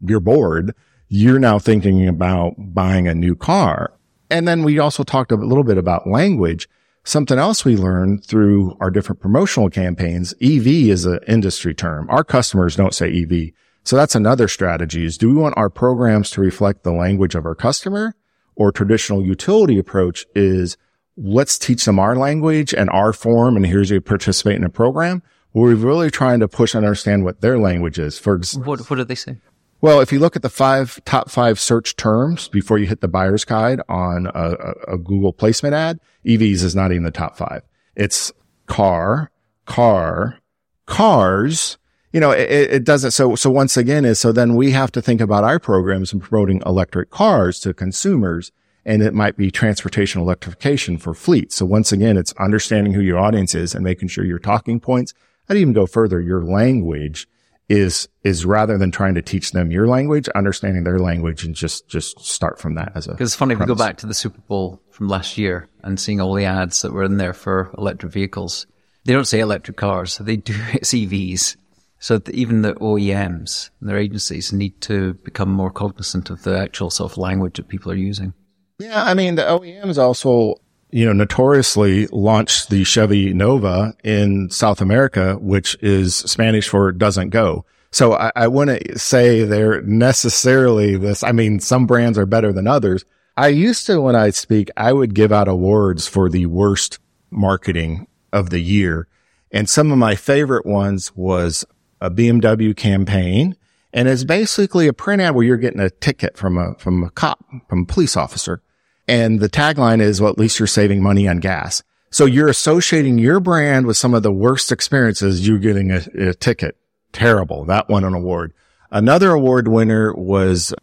you're 0.00 0.20
bored. 0.20 0.74
You're 1.08 1.38
now 1.38 1.58
thinking 1.58 2.06
about 2.08 2.54
buying 2.58 3.08
a 3.08 3.14
new 3.14 3.34
car. 3.34 3.92
And 4.30 4.46
then 4.46 4.64
we 4.64 4.78
also 4.78 5.04
talked 5.04 5.32
a 5.32 5.36
little 5.36 5.64
bit 5.64 5.78
about 5.78 6.08
language. 6.08 6.68
Something 7.04 7.38
else 7.38 7.64
we 7.64 7.76
learned 7.76 8.24
through 8.24 8.76
our 8.80 8.90
different 8.90 9.20
promotional 9.20 9.70
campaigns, 9.70 10.34
EV 10.42 10.66
is 10.66 11.06
an 11.06 11.20
industry 11.28 11.72
term. 11.72 12.10
Our 12.10 12.24
customers 12.24 12.74
don't 12.74 12.94
say 12.94 13.22
EV. 13.22 13.52
So 13.86 13.94
that's 13.94 14.16
another 14.16 14.48
strategy 14.48 15.04
is 15.04 15.16
do 15.16 15.28
we 15.28 15.40
want 15.40 15.56
our 15.56 15.70
programs 15.70 16.30
to 16.30 16.40
reflect 16.40 16.82
the 16.82 16.90
language 16.90 17.36
of 17.36 17.46
our 17.46 17.54
customer 17.54 18.16
or 18.56 18.72
traditional 18.72 19.24
utility 19.24 19.78
approach 19.78 20.26
is 20.34 20.76
let's 21.16 21.56
teach 21.56 21.84
them 21.84 22.00
our 22.00 22.16
language 22.16 22.74
and 22.74 22.90
our 22.90 23.12
form. 23.12 23.54
And 23.54 23.64
here's 23.64 23.90
you 23.90 24.00
participate 24.00 24.56
in 24.56 24.64
a 24.64 24.68
program. 24.68 25.22
We're 25.54 25.76
really 25.76 26.10
trying 26.10 26.40
to 26.40 26.48
push 26.48 26.74
and 26.74 26.84
understand 26.84 27.24
what 27.24 27.42
their 27.42 27.60
language 27.60 28.00
is. 28.00 28.18
For 28.18 28.40
what, 28.56 28.90
what 28.90 28.96
did 28.96 29.06
they 29.06 29.14
say? 29.14 29.36
Well, 29.80 30.00
if 30.00 30.10
you 30.10 30.18
look 30.18 30.34
at 30.34 30.42
the 30.42 30.50
five 30.50 31.00
top 31.04 31.30
five 31.30 31.60
search 31.60 31.94
terms 31.94 32.48
before 32.48 32.78
you 32.78 32.86
hit 32.86 33.02
the 33.02 33.08
buyer's 33.08 33.44
guide 33.44 33.80
on 33.88 34.26
a, 34.34 34.56
a 34.88 34.98
Google 34.98 35.32
placement 35.32 35.74
ad, 35.74 36.00
EVs 36.26 36.64
is 36.64 36.74
not 36.74 36.90
even 36.90 37.04
the 37.04 37.12
top 37.12 37.36
five. 37.36 37.62
It's 37.94 38.32
car, 38.66 39.30
car, 39.64 40.40
cars, 40.86 41.78
you 42.16 42.20
know, 42.20 42.30
it, 42.30 42.48
it, 42.50 42.84
doesn't. 42.84 43.10
So, 43.10 43.34
so 43.34 43.50
once 43.50 43.76
again 43.76 44.06
is, 44.06 44.18
so 44.18 44.32
then 44.32 44.54
we 44.54 44.70
have 44.70 44.90
to 44.92 45.02
think 45.02 45.20
about 45.20 45.44
our 45.44 45.58
programs 45.58 46.14
and 46.14 46.22
promoting 46.22 46.62
electric 46.64 47.10
cars 47.10 47.60
to 47.60 47.74
consumers. 47.74 48.52
And 48.86 49.02
it 49.02 49.12
might 49.12 49.36
be 49.36 49.50
transportation 49.50 50.22
electrification 50.22 50.96
for 50.96 51.12
fleets. 51.12 51.56
So 51.56 51.66
once 51.66 51.92
again, 51.92 52.16
it's 52.16 52.32
understanding 52.38 52.94
who 52.94 53.02
your 53.02 53.18
audience 53.18 53.54
is 53.54 53.74
and 53.74 53.84
making 53.84 54.08
sure 54.08 54.24
your 54.24 54.38
talking 54.38 54.80
points. 54.80 55.12
I'd 55.50 55.58
even 55.58 55.74
go 55.74 55.84
further. 55.84 56.18
Your 56.18 56.42
language 56.42 57.28
is, 57.68 58.08
is 58.24 58.46
rather 58.46 58.78
than 58.78 58.90
trying 58.90 59.14
to 59.16 59.20
teach 59.22 59.52
them 59.52 59.70
your 59.70 59.86
language, 59.86 60.26
understanding 60.30 60.84
their 60.84 60.98
language 60.98 61.44
and 61.44 61.54
just, 61.54 61.86
just 61.86 62.18
start 62.20 62.58
from 62.58 62.76
that 62.76 62.92
as 62.94 63.06
a. 63.06 63.10
Because 63.10 63.32
it's 63.32 63.36
funny, 63.36 63.56
premise. 63.56 63.72
if 63.72 63.76
we 63.76 63.78
go 63.78 63.86
back 63.86 63.98
to 63.98 64.06
the 64.06 64.14
Super 64.14 64.40
Bowl 64.48 64.80
from 64.90 65.08
last 65.08 65.36
year 65.36 65.68
and 65.82 66.00
seeing 66.00 66.22
all 66.22 66.32
the 66.32 66.46
ads 66.46 66.80
that 66.80 66.94
were 66.94 67.04
in 67.04 67.18
there 67.18 67.34
for 67.34 67.74
electric 67.76 68.10
vehicles. 68.10 68.66
They 69.04 69.12
don't 69.12 69.26
say 69.26 69.40
electric 69.40 69.76
cars. 69.76 70.16
They 70.16 70.36
do, 70.36 70.54
it's 70.72 70.94
EVs. 70.94 71.56
So 71.98 72.20
even 72.30 72.62
the 72.62 72.74
OEMs 72.74 73.70
and 73.80 73.88
their 73.88 73.98
agencies 73.98 74.52
need 74.52 74.80
to 74.82 75.14
become 75.14 75.50
more 75.50 75.70
cognizant 75.70 76.30
of 76.30 76.42
the 76.42 76.58
actual 76.58 76.90
sort 76.90 77.12
of 77.12 77.18
language 77.18 77.56
that 77.56 77.68
people 77.68 77.90
are 77.90 77.96
using. 77.96 78.34
Yeah, 78.78 79.04
I 79.04 79.14
mean 79.14 79.36
the 79.36 79.42
OEMs 79.42 79.98
also, 79.98 80.56
you 80.90 81.06
know, 81.06 81.12
notoriously 81.12 82.06
launched 82.08 82.68
the 82.68 82.84
Chevy 82.84 83.32
Nova 83.32 83.94
in 84.04 84.50
South 84.50 84.80
America, 84.80 85.36
which 85.40 85.76
is 85.80 86.16
Spanish 86.16 86.68
for 86.68 86.92
doesn't 86.92 87.30
go. 87.30 87.64
So 87.90 88.12
I, 88.12 88.30
I 88.36 88.48
wouldn't 88.48 89.00
say 89.00 89.44
they're 89.44 89.80
necessarily 89.82 90.96
this. 90.96 91.22
I 91.22 91.32
mean, 91.32 91.60
some 91.60 91.86
brands 91.86 92.18
are 92.18 92.26
better 92.26 92.52
than 92.52 92.66
others. 92.66 93.04
I 93.38 93.48
used 93.48 93.86
to, 93.86 94.00
when 94.00 94.16
I 94.16 94.30
speak, 94.30 94.70
I 94.76 94.92
would 94.92 95.14
give 95.14 95.32
out 95.32 95.48
awards 95.48 96.06
for 96.06 96.28
the 96.28 96.46
worst 96.46 96.98
marketing 97.30 98.06
of 98.32 98.50
the 98.50 98.60
year. 98.60 99.08
And 99.50 99.68
some 99.68 99.92
of 99.92 99.98
my 99.98 100.14
favorite 100.14 100.66
ones 100.66 101.14
was 101.14 101.64
a 102.00 102.10
BMW 102.10 102.76
campaign. 102.76 103.56
And 103.92 104.08
it's 104.08 104.24
basically 104.24 104.88
a 104.88 104.92
print 104.92 105.22
ad 105.22 105.34
where 105.34 105.44
you're 105.44 105.56
getting 105.56 105.80
a 105.80 105.90
ticket 105.90 106.36
from 106.36 106.58
a, 106.58 106.74
from 106.74 107.02
a 107.02 107.10
cop, 107.10 107.44
from 107.68 107.82
a 107.82 107.86
police 107.86 108.16
officer. 108.16 108.62
And 109.08 109.40
the 109.40 109.48
tagline 109.48 110.00
is, 110.00 110.20
well, 110.20 110.30
at 110.30 110.38
least 110.38 110.58
you're 110.58 110.66
saving 110.66 111.02
money 111.02 111.28
on 111.28 111.38
gas. 111.38 111.82
So 112.10 112.24
you're 112.24 112.48
associating 112.48 113.18
your 113.18 113.40
brand 113.40 113.86
with 113.86 113.96
some 113.96 114.14
of 114.14 114.22
the 114.22 114.32
worst 114.32 114.72
experiences. 114.72 115.46
You're 115.46 115.58
getting 115.58 115.90
a, 115.90 116.02
a 116.18 116.34
ticket. 116.34 116.76
Terrible. 117.12 117.64
That 117.64 117.88
won 117.88 118.04
an 118.04 118.14
award. 118.14 118.52
Another 118.90 119.30
award 119.30 119.68
winner 119.68 120.14
was, 120.14 120.74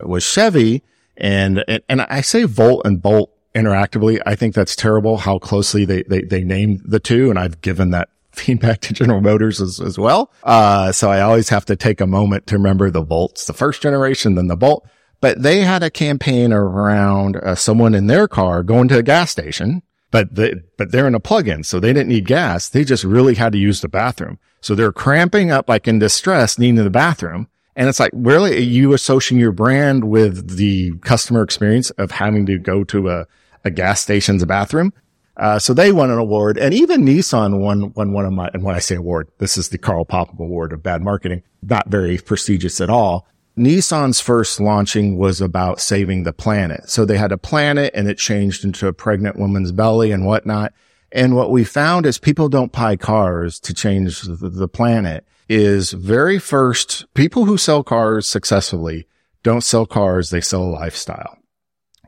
was 0.00 0.22
Chevy. 0.22 0.82
And, 1.16 1.64
and, 1.68 1.82
and 1.88 2.02
I 2.02 2.20
say 2.20 2.44
Volt 2.44 2.82
and 2.84 3.00
Bolt 3.00 3.32
interactively. 3.54 4.20
I 4.26 4.34
think 4.34 4.54
that's 4.54 4.76
terrible 4.76 5.18
how 5.18 5.38
closely 5.38 5.84
they, 5.84 6.02
they, 6.04 6.22
they 6.22 6.42
named 6.42 6.82
the 6.84 7.00
two. 7.00 7.30
And 7.30 7.38
I've 7.38 7.60
given 7.60 7.90
that 7.90 8.08
feedback 8.32 8.80
to 8.82 8.94
General 8.94 9.20
Motors 9.20 9.60
as, 9.60 9.80
as 9.80 9.98
well. 9.98 10.32
Uh, 10.42 10.92
so 10.92 11.10
I 11.10 11.20
always 11.20 11.48
have 11.50 11.64
to 11.66 11.76
take 11.76 12.00
a 12.00 12.06
moment 12.06 12.46
to 12.48 12.56
remember 12.56 12.90
the 12.90 13.02
Volts, 13.02 13.46
the 13.46 13.52
first 13.52 13.82
generation, 13.82 14.34
then 14.34 14.48
the 14.48 14.56
Bolt. 14.56 14.86
But 15.20 15.42
they 15.42 15.60
had 15.60 15.82
a 15.82 15.90
campaign 15.90 16.52
around 16.52 17.36
uh, 17.36 17.54
someone 17.54 17.94
in 17.94 18.08
their 18.08 18.26
car 18.26 18.62
going 18.62 18.88
to 18.88 18.98
a 18.98 19.02
gas 19.02 19.30
station, 19.30 19.82
but 20.10 20.34
they, 20.34 20.54
but 20.76 20.90
they're 20.90 21.06
in 21.06 21.14
a 21.14 21.20
plug-in, 21.20 21.62
so 21.62 21.78
they 21.78 21.92
didn't 21.92 22.08
need 22.08 22.26
gas. 22.26 22.68
They 22.68 22.84
just 22.84 23.04
really 23.04 23.34
had 23.34 23.52
to 23.52 23.58
use 23.58 23.80
the 23.80 23.88
bathroom. 23.88 24.38
So 24.60 24.74
they're 24.74 24.92
cramping 24.92 25.50
up 25.50 25.68
like 25.68 25.86
in 25.86 25.98
distress, 25.98 26.58
needing 26.58 26.76
the 26.76 26.90
bathroom. 26.90 27.48
And 27.74 27.88
it's 27.88 28.00
like, 28.00 28.12
really, 28.12 28.56
are 28.56 28.60
you 28.60 28.92
associating 28.92 29.38
your 29.38 29.52
brand 29.52 30.04
with 30.04 30.56
the 30.56 30.92
customer 30.98 31.42
experience 31.42 31.90
of 31.92 32.10
having 32.10 32.44
to 32.46 32.58
go 32.58 32.84
to 32.84 33.08
a, 33.08 33.26
a 33.64 33.70
gas 33.70 34.00
station's 34.00 34.44
bathroom? 34.44 34.92
Uh, 35.36 35.58
so 35.58 35.72
they 35.72 35.92
won 35.92 36.10
an 36.10 36.18
award 36.18 36.58
and 36.58 36.74
even 36.74 37.04
Nissan 37.04 37.58
won, 37.58 37.92
won 37.94 38.12
one 38.12 38.26
of 38.26 38.32
my, 38.32 38.50
and 38.52 38.62
when 38.62 38.74
I 38.74 38.80
say 38.80 38.96
award, 38.96 39.28
this 39.38 39.56
is 39.56 39.70
the 39.70 39.78
Karl 39.78 40.04
Popham 40.04 40.38
Award 40.38 40.72
of 40.72 40.82
bad 40.82 41.02
marketing, 41.02 41.42
not 41.62 41.88
very 41.88 42.18
prestigious 42.18 42.80
at 42.80 42.90
all. 42.90 43.26
Nissan's 43.56 44.20
first 44.20 44.60
launching 44.60 45.16
was 45.16 45.40
about 45.40 45.80
saving 45.80 46.24
the 46.24 46.32
planet. 46.32 46.88
So 46.88 47.04
they 47.04 47.18
had 47.18 47.32
a 47.32 47.38
planet 47.38 47.92
and 47.94 48.08
it 48.08 48.18
changed 48.18 48.64
into 48.64 48.88
a 48.88 48.92
pregnant 48.92 49.36
woman's 49.36 49.72
belly 49.72 50.10
and 50.10 50.26
whatnot. 50.26 50.72
And 51.10 51.34
what 51.34 51.50
we 51.50 51.64
found 51.64 52.06
is 52.06 52.18
people 52.18 52.48
don't 52.48 52.72
buy 52.72 52.96
cars 52.96 53.60
to 53.60 53.74
change 53.74 54.22
the, 54.22 54.68
planet 54.68 55.26
is 55.48 55.92
very 55.92 56.38
first 56.38 57.04
people 57.12 57.44
who 57.44 57.58
sell 57.58 57.82
cars 57.82 58.26
successfully 58.26 59.06
don't 59.42 59.62
sell 59.62 59.86
cars. 59.86 60.30
They 60.30 60.40
sell 60.40 60.62
a 60.62 60.70
lifestyle. 60.70 61.38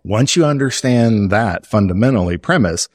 Once 0.05 0.37
you 0.37 0.45
understand 0.45 1.31
that 1.31 1.67
fundamentally 1.67 2.37
premise, 2.37 2.89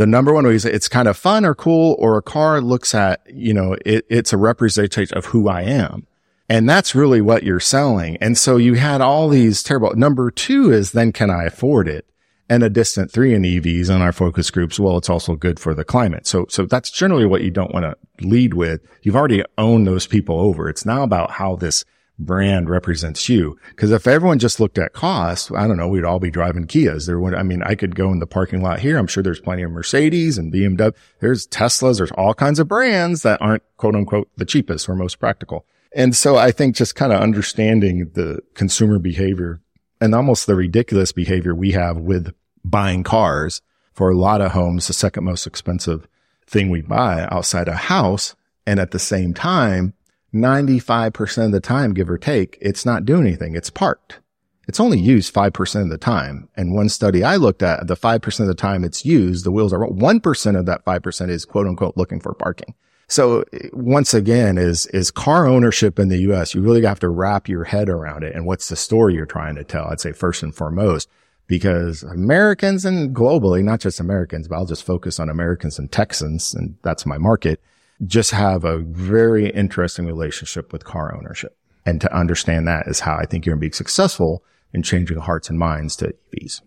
the 0.00 0.06
number 0.06 0.32
one 0.32 0.46
reason 0.46 0.74
it's 0.74 0.88
kind 0.88 1.06
of 1.06 1.14
fun 1.14 1.44
or 1.44 1.54
cool 1.54 1.94
or 1.98 2.16
a 2.16 2.22
car 2.22 2.62
looks 2.62 2.94
at, 2.94 3.20
you 3.30 3.52
know, 3.52 3.76
it, 3.84 4.06
it's 4.08 4.32
a 4.32 4.38
representation 4.38 5.14
of 5.18 5.26
who 5.26 5.46
I 5.46 5.60
am. 5.60 6.06
And 6.48 6.66
that's 6.66 6.94
really 6.94 7.20
what 7.20 7.42
you're 7.42 7.60
selling. 7.60 8.16
And 8.16 8.38
so 8.38 8.56
you 8.56 8.76
had 8.76 9.02
all 9.02 9.28
these 9.28 9.62
terrible. 9.62 9.94
Number 9.94 10.30
two 10.30 10.72
is 10.72 10.92
then 10.92 11.12
can 11.12 11.28
I 11.28 11.44
afford 11.44 11.86
it? 11.86 12.06
And 12.48 12.62
a 12.62 12.70
distant 12.70 13.12
three 13.12 13.34
in 13.34 13.42
EVs 13.42 13.94
on 13.94 14.00
our 14.00 14.10
focus 14.10 14.50
groups. 14.50 14.80
Well, 14.80 14.96
it's 14.96 15.10
also 15.10 15.36
good 15.36 15.60
for 15.60 15.74
the 15.74 15.84
climate. 15.84 16.26
So, 16.26 16.46
so 16.48 16.64
that's 16.64 16.90
generally 16.90 17.26
what 17.26 17.42
you 17.42 17.50
don't 17.50 17.74
want 17.74 17.84
to 17.84 18.26
lead 18.26 18.54
with. 18.54 18.80
You've 19.02 19.16
already 19.16 19.44
owned 19.58 19.86
those 19.86 20.06
people 20.06 20.40
over. 20.40 20.70
It's 20.70 20.86
now 20.86 21.02
about 21.02 21.32
how 21.32 21.56
this 21.56 21.84
brand 22.20 22.68
represents 22.68 23.28
you. 23.28 23.58
Cause 23.76 23.90
if 23.90 24.06
everyone 24.06 24.38
just 24.38 24.60
looked 24.60 24.78
at 24.78 24.92
cost, 24.92 25.50
I 25.52 25.66
don't 25.66 25.76
know, 25.76 25.88
we'd 25.88 26.04
all 26.04 26.20
be 26.20 26.30
driving 26.30 26.66
Kias. 26.66 27.06
There 27.06 27.18
would, 27.18 27.34
I 27.34 27.42
mean, 27.42 27.62
I 27.62 27.74
could 27.74 27.96
go 27.96 28.12
in 28.12 28.20
the 28.20 28.26
parking 28.26 28.62
lot 28.62 28.80
here. 28.80 28.98
I'm 28.98 29.06
sure 29.06 29.22
there's 29.22 29.40
plenty 29.40 29.62
of 29.62 29.70
Mercedes 29.70 30.38
and 30.38 30.52
BMW. 30.52 30.94
There's 31.20 31.46
Teslas. 31.48 31.96
There's 31.98 32.12
all 32.12 32.34
kinds 32.34 32.58
of 32.58 32.68
brands 32.68 33.22
that 33.22 33.40
aren't 33.40 33.62
quote 33.76 33.96
unquote 33.96 34.28
the 34.36 34.44
cheapest 34.44 34.88
or 34.88 34.94
most 34.94 35.18
practical. 35.18 35.66
And 35.92 36.14
so 36.14 36.36
I 36.36 36.52
think 36.52 36.76
just 36.76 36.94
kind 36.94 37.12
of 37.12 37.20
understanding 37.20 38.10
the 38.14 38.40
consumer 38.54 38.98
behavior 38.98 39.60
and 40.00 40.14
almost 40.14 40.46
the 40.46 40.54
ridiculous 40.54 41.12
behavior 41.12 41.54
we 41.54 41.72
have 41.72 41.96
with 41.96 42.32
buying 42.64 43.02
cars 43.02 43.60
for 43.92 44.10
a 44.10 44.16
lot 44.16 44.40
of 44.40 44.52
homes, 44.52 44.86
the 44.86 44.92
second 44.92 45.24
most 45.24 45.46
expensive 45.46 46.06
thing 46.46 46.70
we 46.70 46.82
buy 46.82 47.26
outside 47.30 47.68
a 47.68 47.74
house. 47.74 48.34
And 48.66 48.78
at 48.78 48.92
the 48.92 48.98
same 48.98 49.34
time, 49.34 49.94
95% 50.34 51.46
of 51.46 51.52
the 51.52 51.60
time, 51.60 51.94
give 51.94 52.10
or 52.10 52.18
take, 52.18 52.58
it's 52.60 52.86
not 52.86 53.04
doing 53.04 53.26
anything. 53.26 53.54
It's 53.54 53.70
parked. 53.70 54.20
It's 54.68 54.78
only 54.78 55.00
used 55.00 55.34
5% 55.34 55.82
of 55.82 55.88
the 55.88 55.98
time. 55.98 56.48
And 56.56 56.74
one 56.74 56.88
study 56.88 57.24
I 57.24 57.36
looked 57.36 57.62
at, 57.62 57.88
the 57.88 57.96
5% 57.96 58.40
of 58.40 58.46
the 58.46 58.54
time 58.54 58.84
it's 58.84 59.04
used, 59.04 59.44
the 59.44 59.50
wheels 59.50 59.72
are 59.72 59.80
1% 59.80 60.58
of 60.58 60.66
that 60.66 60.84
5% 60.84 61.28
is 61.28 61.44
quote 61.44 61.66
unquote 61.66 61.96
looking 61.96 62.20
for 62.20 62.34
parking. 62.34 62.74
So 63.08 63.44
once 63.72 64.14
again, 64.14 64.56
is, 64.56 64.86
is 64.86 65.10
car 65.10 65.48
ownership 65.48 65.98
in 65.98 66.08
the 66.08 66.18
US, 66.30 66.54
you 66.54 66.62
really 66.62 66.84
have 66.84 67.00
to 67.00 67.08
wrap 67.08 67.48
your 67.48 67.64
head 67.64 67.88
around 67.88 68.22
it. 68.22 68.36
And 68.36 68.46
what's 68.46 68.68
the 68.68 68.76
story 68.76 69.14
you're 69.14 69.26
trying 69.26 69.56
to 69.56 69.64
tell? 69.64 69.86
I'd 69.86 70.00
say 70.00 70.12
first 70.12 70.44
and 70.44 70.54
foremost, 70.54 71.08
because 71.48 72.04
Americans 72.04 72.84
and 72.84 73.12
globally, 73.12 73.64
not 73.64 73.80
just 73.80 73.98
Americans, 73.98 74.46
but 74.46 74.54
I'll 74.54 74.66
just 74.66 74.86
focus 74.86 75.18
on 75.18 75.28
Americans 75.28 75.80
and 75.80 75.90
Texans. 75.90 76.54
And 76.54 76.76
that's 76.82 77.04
my 77.04 77.18
market 77.18 77.60
just 78.06 78.30
have 78.30 78.64
a 78.64 78.78
very 78.78 79.50
interesting 79.50 80.06
relationship 80.06 80.72
with 80.72 80.84
car 80.84 81.14
ownership. 81.16 81.56
And 81.86 82.00
to 82.00 82.14
understand 82.14 82.66
that 82.68 82.86
is 82.86 83.00
how 83.00 83.16
I 83.16 83.26
think 83.26 83.44
you're 83.44 83.54
going 83.54 83.62
to 83.62 83.70
be 83.70 83.76
successful 83.76 84.44
in 84.72 84.82
changing 84.82 85.18
hearts 85.18 85.50
and 85.50 85.58
minds 85.58 85.96
to 85.96 86.14
EVs. 86.34 86.60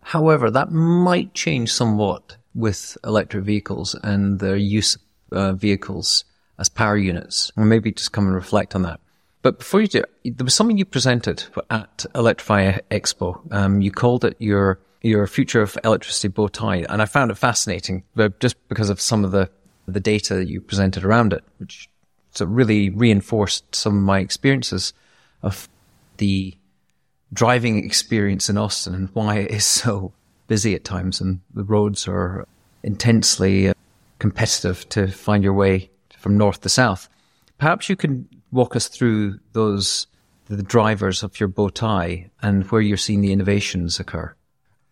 However, 0.00 0.50
that 0.50 0.70
might 0.72 1.34
change 1.34 1.72
somewhat 1.72 2.36
with 2.54 2.96
electric 3.04 3.44
vehicles 3.44 3.94
and 4.02 4.40
their 4.40 4.56
use 4.56 4.96
of 4.96 5.02
uh, 5.38 5.52
vehicles 5.52 6.24
as 6.58 6.68
power 6.68 6.96
units. 6.96 7.52
And 7.56 7.68
maybe 7.68 7.92
just 7.92 8.12
come 8.12 8.26
and 8.26 8.34
reflect 8.34 8.74
on 8.74 8.82
that. 8.82 9.00
But 9.42 9.58
before 9.58 9.80
you 9.80 9.88
do, 9.88 10.04
there 10.24 10.44
was 10.44 10.54
something 10.54 10.78
you 10.78 10.84
presented 10.84 11.44
at 11.68 12.06
Electrify 12.14 12.78
Expo. 12.90 13.40
Um, 13.52 13.80
you 13.80 13.90
called 13.90 14.24
it 14.24 14.36
your 14.38 14.80
your 15.02 15.26
future 15.26 15.60
of 15.60 15.76
electricity 15.82 16.28
bow 16.28 16.46
tie, 16.46 16.86
and 16.88 17.02
I 17.02 17.06
found 17.06 17.32
it 17.32 17.34
fascinating, 17.36 18.04
just 18.38 18.56
because 18.68 18.88
of 18.88 19.00
some 19.00 19.24
of 19.24 19.32
the 19.32 19.50
the 19.86 20.00
data 20.00 20.44
you 20.44 20.60
presented 20.60 21.04
around 21.04 21.32
it, 21.32 21.44
which 21.58 21.88
so 22.32 22.46
really 22.46 22.90
reinforced 22.90 23.74
some 23.74 23.96
of 23.96 24.02
my 24.02 24.20
experiences 24.20 24.92
of 25.42 25.68
the 26.16 26.56
driving 27.32 27.84
experience 27.84 28.48
in 28.48 28.58
Austin 28.58 28.94
and 28.94 29.08
why 29.12 29.38
it 29.38 29.50
is 29.50 29.64
so 29.82 30.12
busy 30.46 30.74
at 30.74 30.84
times 30.84 31.20
and 31.20 31.40
the 31.54 31.64
roads 31.64 32.06
are 32.06 32.46
intensely 32.82 33.68
uh, 33.68 33.74
competitive 34.18 34.88
to 34.88 35.08
find 35.08 35.42
your 35.42 35.52
way 35.52 35.90
from 36.18 36.36
north 36.36 36.60
to 36.60 36.68
south. 36.68 37.08
Perhaps 37.58 37.88
you 37.88 37.96
can 37.96 38.28
walk 38.50 38.76
us 38.76 38.88
through 38.88 39.38
those 39.52 40.06
the 40.48 40.62
drivers 40.62 41.22
of 41.22 41.40
your 41.40 41.48
bow 41.48 41.68
tie 41.68 42.30
and 42.42 42.64
where 42.70 42.80
you're 42.80 42.96
seeing 42.96 43.20
the 43.20 43.32
innovations 43.32 43.98
occur. 43.98 44.34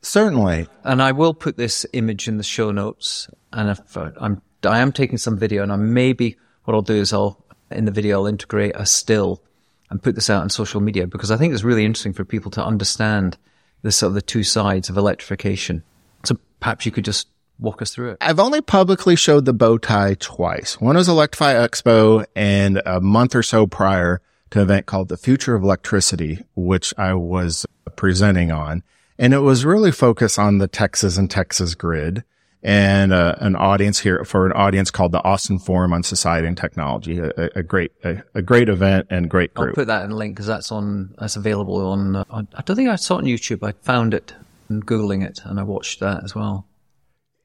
Certainly. 0.03 0.68
And 0.84 1.03
I 1.03 1.12
will 1.12 1.34
put 1.34 1.57
this 1.57 1.84
image 1.93 2.28
in 2.28 2.38
the 2.38 2.43
show 2.43 2.70
notes. 2.70 3.28
And 3.53 3.68
if 3.68 3.97
uh, 3.97 4.12
I'm, 4.18 4.41
I 4.65 4.81
am 4.81 4.93
taking 4.93 5.19
some 5.19 5.39
video 5.39 5.63
and 5.63 5.73
I 5.73 5.77
maybe 5.77 6.37
what 6.65 6.75
I'll 6.75 6.83
do 6.83 6.95
is 6.95 7.13
I'll, 7.13 7.43
in 7.71 7.85
the 7.85 7.91
video, 7.91 8.21
I'll 8.21 8.27
integrate 8.27 8.73
a 8.75 8.87
still 8.87 9.43
and 9.91 10.03
put 10.03 10.15
this 10.15 10.31
out 10.31 10.43
on 10.43 10.51
social 10.51 10.81
media 10.81 11.07
because 11.07 11.31
I 11.31 11.37
think 11.37 11.53
it's 11.53 11.65
really 11.65 11.85
interesting 11.85 12.13
for 12.13 12.25
people 12.25 12.51
to 12.53 12.65
understand 12.65 13.37
the 13.83 13.93
sort 13.93 14.09
of 14.09 14.15
the 14.15 14.23
two 14.23 14.45
sides 14.45 14.89
of 14.89 14.97
electrification. 14.97 15.83
So 16.25 16.39
perhaps 16.61 16.87
you 16.87 16.93
could 16.93 17.05
just 17.05 17.29
walk 17.59 17.83
us 17.83 17.95
through 17.95 18.13
it. 18.13 18.19
I've 18.21 18.41
only 18.41 18.61
publicly 18.61 19.17
showed 19.17 19.45
the 19.45 19.53
bow 19.53 19.79
tie 19.79 20.17
twice. 20.19 20.81
One 20.81 20.97
was 20.97 21.09
Electrify 21.09 21.55
Expo 21.55 22.25
and 22.35 22.83
a 22.87 23.01
month 23.01 23.35
or 23.35 23.43
so 23.43 23.67
prior 23.67 24.21
to 24.51 24.59
an 24.59 24.65
event 24.65 24.87
called 24.87 25.09
the 25.09 25.17
Future 25.17 25.55
of 25.55 25.63
Electricity, 25.63 26.45
which 26.55 26.93
I 26.99 27.15
was 27.15 27.67
presenting 27.97 28.51
on. 28.51 28.83
And 29.19 29.35
it 29.35 29.41
was 29.41 29.65
really 29.65 29.93
focused 29.93 30.39
on 30.39 30.59
the 30.59 30.69
Texas 30.69 31.17
and 31.17 31.31
Texas 31.31 31.75
grid 31.75 32.25
and 32.63 33.13
uh, 33.13 33.37
an 33.39 33.57
audience 33.57 33.99
here 33.99 34.25
for 34.25 34.47
an 34.47 34.53
audience 34.53 34.91
called 34.91 35.13
the 35.13 35.23
Austin 35.25 35.59
Forum 35.59 35.93
on 35.93 36.03
Society 36.03 36.47
and 36.47 36.57
Technology, 36.57 37.19
a, 37.19 37.33
a 37.57 37.63
great 37.63 37.93
a, 38.05 38.23
a, 38.35 38.43
great 38.43 38.69
event 38.69 39.07
and 39.11 39.31
great 39.31 39.55
group. 39.55 39.71
I'll 39.71 39.75
put 39.75 39.87
that 39.87 40.05
in 40.05 40.11
a 40.11 40.17
link 40.17 40.35
because 40.35 40.47
that's 40.47 40.71
on 40.71 41.15
that's 41.19 41.37
available 41.37 41.77
on. 41.87 42.17
Uh, 42.17 42.25
I 42.31 42.63
don't 42.63 42.77
think 42.77 42.89
I 42.89 42.97
saw 42.97 43.17
it 43.17 43.19
on 43.19 43.25
YouTube. 43.25 43.67
I 43.67 43.73
found 43.83 44.13
it 44.13 44.35
and 44.69 44.85
googling 44.85 45.25
it, 45.25 45.41
and 45.45 45.59
I 45.59 45.63
watched 45.63 46.01
that 46.01 46.23
as 46.23 46.35
well. 46.35 46.67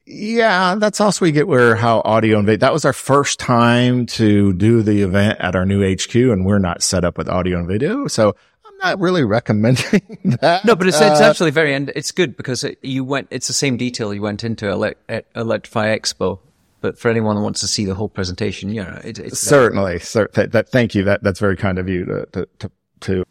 Yeah, 0.08 0.76
that's 0.76 1.00
also 1.00 1.24
we 1.24 1.32
get 1.32 1.48
where 1.48 1.76
how 1.76 2.00
audio 2.04 2.38
and. 2.38 2.46
That 2.46 2.72
was 2.72 2.84
our 2.84 2.92
first 2.92 3.40
time 3.40 4.06
to 4.06 4.52
do 4.52 4.82
the 4.82 5.02
event 5.02 5.40
at 5.40 5.56
our 5.56 5.66
new 5.66 5.82
HQ, 5.82 6.14
and 6.14 6.44
we're 6.44 6.58
not 6.58 6.82
set 6.82 7.04
up 7.04 7.18
with 7.18 7.28
audio 7.28 7.58
and 7.58 7.66
video, 7.66 8.06
so 8.06 8.36
not 8.82 9.00
really 9.00 9.24
recommending 9.24 10.18
that. 10.40 10.64
No, 10.64 10.76
but 10.76 10.86
it's, 10.86 11.00
it's 11.00 11.20
uh, 11.20 11.30
actually 11.30 11.50
very, 11.50 11.74
and 11.74 11.90
it's 11.94 12.12
good 12.12 12.36
because 12.36 12.64
it, 12.64 12.78
you 12.82 13.04
went, 13.04 13.28
it's 13.30 13.46
the 13.46 13.52
same 13.52 13.76
detail 13.76 14.12
you 14.12 14.22
went 14.22 14.44
into 14.44 14.68
at 15.08 15.26
Electrify 15.34 15.96
Expo. 15.96 16.40
But 16.80 16.98
for 16.98 17.08
anyone 17.08 17.36
who 17.36 17.42
wants 17.42 17.60
to 17.60 17.68
see 17.68 17.84
the 17.84 17.94
whole 17.94 18.08
presentation, 18.08 18.68
you 18.70 18.82
know, 18.82 19.00
it, 19.02 19.18
it's 19.18 19.40
certainly, 19.40 19.98
cer- 19.98 20.30
that, 20.34 20.52
that, 20.52 20.68
thank 20.68 20.94
you. 20.94 21.04
That, 21.04 21.22
that's 21.22 21.40
very 21.40 21.56
kind 21.56 21.78
of 21.78 21.88
you 21.88 22.04
to, 22.32 22.48
to, 22.58 22.70
to 23.00 23.24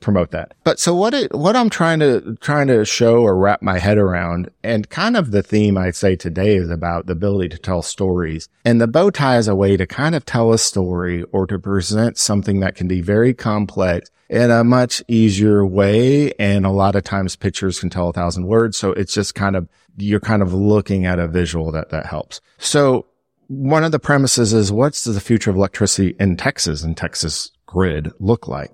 promote 0.00 0.30
that. 0.30 0.54
But 0.64 0.78
so 0.78 0.94
what 0.94 1.14
it, 1.14 1.34
what 1.34 1.56
I'm 1.56 1.70
trying 1.70 2.00
to, 2.00 2.36
trying 2.40 2.68
to 2.68 2.84
show 2.84 3.22
or 3.22 3.36
wrap 3.36 3.62
my 3.62 3.78
head 3.78 3.98
around 3.98 4.50
and 4.62 4.88
kind 4.88 5.16
of 5.16 5.30
the 5.30 5.42
theme 5.42 5.78
I'd 5.78 5.96
say 5.96 6.16
today 6.16 6.56
is 6.56 6.70
about 6.70 7.06
the 7.06 7.12
ability 7.12 7.50
to 7.50 7.58
tell 7.58 7.82
stories 7.82 8.48
and 8.64 8.80
the 8.80 8.86
bow 8.86 9.10
tie 9.10 9.38
is 9.38 9.48
a 9.48 9.54
way 9.54 9.76
to 9.76 9.86
kind 9.86 10.14
of 10.14 10.24
tell 10.24 10.52
a 10.52 10.58
story 10.58 11.22
or 11.32 11.46
to 11.46 11.58
present 11.58 12.18
something 12.18 12.60
that 12.60 12.74
can 12.74 12.88
be 12.88 13.00
very 13.00 13.34
complex 13.34 14.10
in 14.28 14.50
a 14.50 14.64
much 14.64 15.02
easier 15.08 15.64
way. 15.64 16.32
And 16.38 16.64
a 16.64 16.70
lot 16.70 16.94
of 16.94 17.04
times 17.04 17.36
pictures 17.36 17.80
can 17.80 17.90
tell 17.90 18.08
a 18.08 18.12
thousand 18.12 18.46
words. 18.46 18.76
So 18.78 18.92
it's 18.92 19.12
just 19.12 19.34
kind 19.34 19.56
of, 19.56 19.68
you're 19.96 20.20
kind 20.20 20.42
of 20.42 20.54
looking 20.54 21.04
at 21.04 21.18
a 21.18 21.28
visual 21.28 21.70
that, 21.72 21.90
that 21.90 22.06
helps. 22.06 22.40
So 22.56 23.06
one 23.48 23.84
of 23.84 23.92
the 23.92 23.98
premises 23.98 24.54
is 24.54 24.72
what's 24.72 25.04
the 25.04 25.20
future 25.20 25.50
of 25.50 25.56
electricity 25.56 26.16
in 26.18 26.36
Texas 26.36 26.82
and 26.82 26.96
Texas 26.96 27.50
grid 27.66 28.10
look 28.18 28.48
like? 28.48 28.72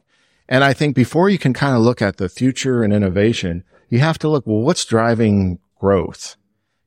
And 0.48 0.64
I 0.64 0.72
think 0.72 0.94
before 0.94 1.28
you 1.28 1.38
can 1.38 1.52
kind 1.52 1.76
of 1.76 1.82
look 1.82 2.00
at 2.00 2.16
the 2.16 2.28
future 2.28 2.82
and 2.82 2.92
innovation, 2.92 3.64
you 3.88 3.98
have 4.00 4.18
to 4.20 4.28
look, 4.28 4.46
well, 4.46 4.60
what's 4.60 4.84
driving 4.84 5.58
growth? 5.78 6.36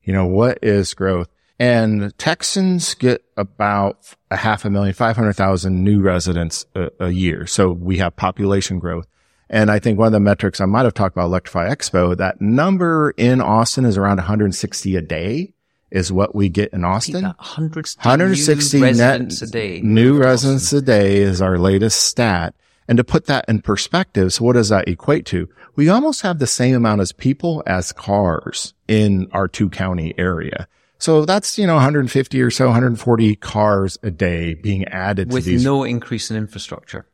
You 0.02 0.12
know, 0.12 0.26
what 0.26 0.58
is 0.62 0.94
growth? 0.94 1.28
And 1.58 2.16
Texans 2.18 2.94
get 2.94 3.24
about 3.36 4.14
a 4.30 4.36
half 4.36 4.64
a 4.64 4.70
million, 4.70 4.94
500,000 4.94 5.84
new 5.84 6.00
residents 6.00 6.66
a, 6.74 6.90
a, 6.98 7.10
year. 7.10 7.46
So 7.46 7.70
we 7.70 7.98
have 7.98 8.16
population 8.16 8.80
growth. 8.80 9.06
And 9.48 9.70
I 9.70 9.78
think 9.78 9.98
one 9.98 10.06
of 10.06 10.12
the 10.12 10.18
metrics 10.18 10.60
I 10.60 10.64
might 10.64 10.84
have 10.84 10.94
talked 10.94 11.14
about 11.14 11.26
Electrify 11.26 11.68
Expo, 11.68 12.16
that 12.16 12.40
number 12.40 13.14
in 13.16 13.40
Austin 13.40 13.84
is 13.84 13.96
around 13.96 14.16
160 14.16 14.96
a 14.96 15.02
day 15.02 15.52
is 15.90 16.10
what 16.10 16.34
we 16.34 16.48
get 16.48 16.72
in 16.72 16.84
Austin. 16.84 17.22
160 18.02 18.80
new 18.80 18.92
net 18.94 19.42
a 19.42 19.46
day. 19.46 19.80
New 19.82 20.18
residents 20.18 20.72
a 20.72 20.80
day 20.80 21.18
is 21.18 21.42
our 21.42 21.58
latest 21.58 22.02
stat. 22.02 22.54
And 22.88 22.98
to 22.98 23.04
put 23.04 23.26
that 23.26 23.44
in 23.48 23.62
perspective, 23.62 24.32
so 24.32 24.44
what 24.44 24.54
does 24.54 24.68
that 24.70 24.88
equate 24.88 25.24
to? 25.26 25.48
We 25.76 25.88
almost 25.88 26.22
have 26.22 26.38
the 26.38 26.46
same 26.46 26.74
amount 26.74 27.00
as 27.00 27.12
people 27.12 27.62
as 27.66 27.92
cars 27.92 28.74
in 28.88 29.28
our 29.32 29.48
two 29.48 29.70
county 29.70 30.14
area. 30.18 30.68
So 30.98 31.24
that's, 31.24 31.58
you 31.58 31.66
know, 31.66 31.74
150 31.74 32.40
or 32.40 32.50
so, 32.50 32.66
140 32.66 33.34
cars 33.36 33.98
a 34.02 34.10
day 34.10 34.54
being 34.54 34.84
added 34.84 35.32
with 35.32 35.44
to 35.44 35.50
these. 35.50 35.64
no 35.64 35.82
increase 35.82 36.30
in 36.30 36.36
infrastructure 36.36 37.06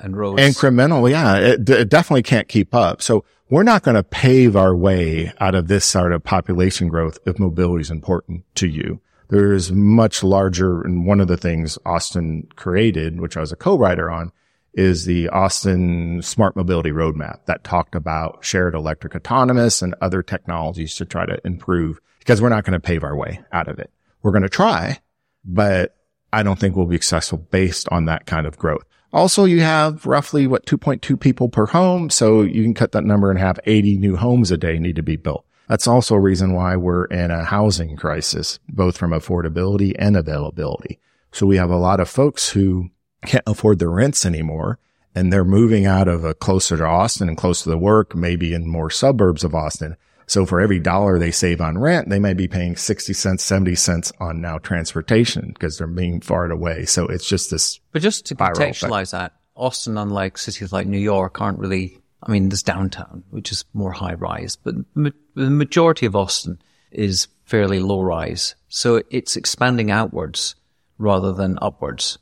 and 0.00 0.16
roads. 0.16 0.42
Incremental. 0.42 1.08
Yeah. 1.08 1.36
It, 1.36 1.70
it 1.70 1.88
definitely 1.88 2.24
can't 2.24 2.48
keep 2.48 2.74
up. 2.74 3.00
So 3.00 3.24
we're 3.48 3.62
not 3.62 3.82
going 3.82 3.94
to 3.94 4.02
pave 4.02 4.56
our 4.56 4.74
way 4.74 5.32
out 5.38 5.54
of 5.54 5.68
this 5.68 5.84
sort 5.84 6.12
of 6.12 6.24
population 6.24 6.88
growth 6.88 7.18
if 7.26 7.38
mobility 7.38 7.82
is 7.82 7.90
important 7.90 8.44
to 8.56 8.66
you. 8.66 9.00
There 9.28 9.52
is 9.52 9.70
much 9.70 10.24
larger. 10.24 10.82
And 10.82 11.06
one 11.06 11.20
of 11.20 11.28
the 11.28 11.36
things 11.36 11.78
Austin 11.86 12.48
created, 12.56 13.20
which 13.20 13.36
I 13.36 13.40
was 13.40 13.52
a 13.52 13.56
co-writer 13.56 14.10
on, 14.10 14.32
is 14.74 15.04
the 15.04 15.28
Austin 15.28 16.22
Smart 16.22 16.56
Mobility 16.56 16.90
Roadmap 16.90 17.44
that 17.46 17.64
talked 17.64 17.94
about 17.94 18.44
shared 18.44 18.74
electric 18.74 19.14
autonomous 19.14 19.82
and 19.82 19.94
other 20.00 20.22
technologies 20.22 20.94
to 20.96 21.04
try 21.04 21.26
to 21.26 21.38
improve 21.44 22.00
because 22.18 22.40
we're 22.40 22.48
not 22.48 22.64
going 22.64 22.72
to 22.72 22.80
pave 22.80 23.04
our 23.04 23.16
way 23.16 23.40
out 23.52 23.68
of 23.68 23.78
it. 23.78 23.90
We're 24.22 24.32
going 24.32 24.42
to 24.42 24.48
try, 24.48 25.00
but 25.44 25.96
I 26.32 26.42
don't 26.42 26.58
think 26.58 26.76
we'll 26.76 26.86
be 26.86 26.96
successful 26.96 27.38
based 27.38 27.88
on 27.90 28.06
that 28.06 28.26
kind 28.26 28.46
of 28.46 28.58
growth. 28.58 28.84
Also, 29.12 29.44
you 29.44 29.60
have 29.60 30.06
roughly 30.06 30.46
what 30.46 30.64
2.2 30.64 31.20
people 31.20 31.48
per 31.48 31.66
home. 31.66 32.08
So 32.08 32.42
you 32.42 32.62
can 32.62 32.74
cut 32.74 32.92
that 32.92 33.04
number 33.04 33.30
and 33.30 33.38
have 33.38 33.60
80 33.64 33.98
new 33.98 34.16
homes 34.16 34.50
a 34.50 34.56
day 34.56 34.78
need 34.78 34.96
to 34.96 35.02
be 35.02 35.16
built. 35.16 35.44
That's 35.68 35.86
also 35.86 36.14
a 36.14 36.20
reason 36.20 36.54
why 36.54 36.76
we're 36.76 37.04
in 37.06 37.30
a 37.30 37.44
housing 37.44 37.96
crisis, 37.96 38.58
both 38.68 38.96
from 38.96 39.10
affordability 39.10 39.94
and 39.98 40.16
availability. 40.16 40.98
So 41.30 41.46
we 41.46 41.56
have 41.56 41.70
a 41.70 41.76
lot 41.76 42.00
of 42.00 42.08
folks 42.08 42.48
who 42.50 42.90
can't 43.26 43.44
afford 43.46 43.78
their 43.78 43.90
rents 43.90 44.26
anymore 44.26 44.78
and 45.14 45.32
they're 45.32 45.44
moving 45.44 45.86
out 45.86 46.08
of 46.08 46.24
a 46.24 46.34
closer 46.34 46.76
to 46.76 46.84
Austin 46.84 47.28
and 47.28 47.36
close 47.36 47.62
to 47.62 47.70
the 47.70 47.78
work, 47.78 48.14
maybe 48.14 48.54
in 48.54 48.66
more 48.68 48.90
suburbs 48.90 49.44
of 49.44 49.54
Austin. 49.54 49.96
So 50.26 50.46
for 50.46 50.60
every 50.60 50.78
dollar 50.78 51.18
they 51.18 51.30
save 51.30 51.60
on 51.60 51.76
rent, 51.76 52.08
they 52.08 52.18
may 52.18 52.32
be 52.32 52.48
paying 52.48 52.76
60 52.76 53.12
cents, 53.12 53.42
70 53.42 53.74
cents 53.74 54.12
on 54.20 54.40
now 54.40 54.58
transportation 54.58 55.50
because 55.52 55.76
they're 55.76 55.86
being 55.86 56.20
far 56.20 56.50
away. 56.50 56.86
So 56.86 57.06
it's 57.06 57.28
just 57.28 57.50
this. 57.50 57.80
But 57.92 58.02
just 58.02 58.26
to 58.26 58.34
contextualize 58.34 59.10
that, 59.10 59.34
Austin, 59.54 59.98
unlike 59.98 60.38
cities 60.38 60.72
like 60.72 60.86
New 60.86 60.98
York, 60.98 61.40
aren't 61.40 61.58
really, 61.58 61.98
I 62.22 62.32
mean, 62.32 62.48
there's 62.48 62.62
downtown, 62.62 63.24
which 63.30 63.52
is 63.52 63.64
more 63.74 63.92
high 63.92 64.14
rise, 64.14 64.56
but 64.56 64.74
ma- 64.94 65.10
the 65.34 65.50
majority 65.50 66.06
of 66.06 66.16
Austin 66.16 66.62
is 66.90 67.28
fairly 67.44 67.80
low 67.80 68.00
rise. 68.00 68.54
So 68.68 69.02
it's 69.10 69.36
expanding 69.36 69.90
outwards 69.90 70.54
rather 70.96 71.32
than 71.32 71.58
upwards. 71.60 72.18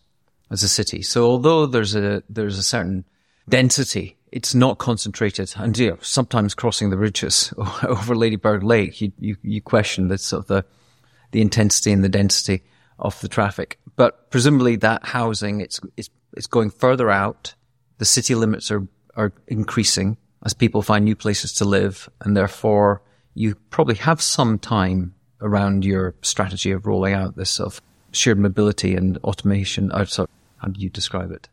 As 0.51 0.65
a 0.65 0.69
city. 0.69 1.03
So 1.03 1.27
although 1.27 1.67
there's 1.67 1.95
a, 1.95 2.25
there's 2.29 2.59
a 2.59 2.63
certain 2.63 3.05
density, 3.49 4.17
it's 4.33 4.55
not 4.55 4.79
concentrated. 4.79 5.53
And 5.57 5.77
you 5.79 5.91
know, 5.91 5.99
sometimes 6.01 6.55
crossing 6.55 6.91
the 6.91 6.99
ridges 6.99 7.55
over 7.85 8.17
Lady 8.17 8.37
Bird 8.37 8.65
Lake, 8.65 9.01
you, 9.01 9.13
you, 9.19 9.37
you 9.43 9.63
question 9.63 10.09
the 10.09 10.19
sort 10.19 10.43
of 10.43 10.49
the, 10.49 10.65
the 11.31 11.41
intensity 11.41 11.93
and 11.93 12.03
the 12.03 12.09
density 12.09 12.63
of 12.99 13.21
the 13.21 13.29
traffic. 13.29 13.79
But 13.97 14.31
presumably 14.31 14.77
that 14.77 15.07
housing, 15.07 15.61
it's, 15.61 15.81
it's, 15.97 16.11
it's 16.37 16.47
going 16.47 16.71
further 16.71 17.11
out. 17.11 17.55
The 17.99 18.05
city 18.05 18.35
limits 18.35 18.71
are, 18.71 18.87
are 19.15 19.33
increasing 19.47 20.17
as 20.45 20.55
people 20.55 20.83
find 20.83 21.05
new 21.05 21.17
places 21.17 21.53
to 21.55 21.65
live. 21.65 22.09
And 22.21 22.37
therefore 22.37 23.03
you 23.35 23.55
probably 23.71 23.97
have 23.97 24.21
some 24.21 24.59
time 24.59 25.15
around 25.41 25.85
your 25.85 26.15
strategy 26.23 26.71
of 26.73 26.87
rolling 26.87 27.15
out 27.15 27.37
this 27.37 27.51
sort 27.51 27.73
of 27.73 27.83
shared 28.13 28.39
mobility 28.39 28.95
and 28.95 29.17
automation. 29.19 29.91
How 30.61 30.69
do 30.69 30.81
you 30.81 30.91
describe 30.91 31.31
it? 31.31 31.49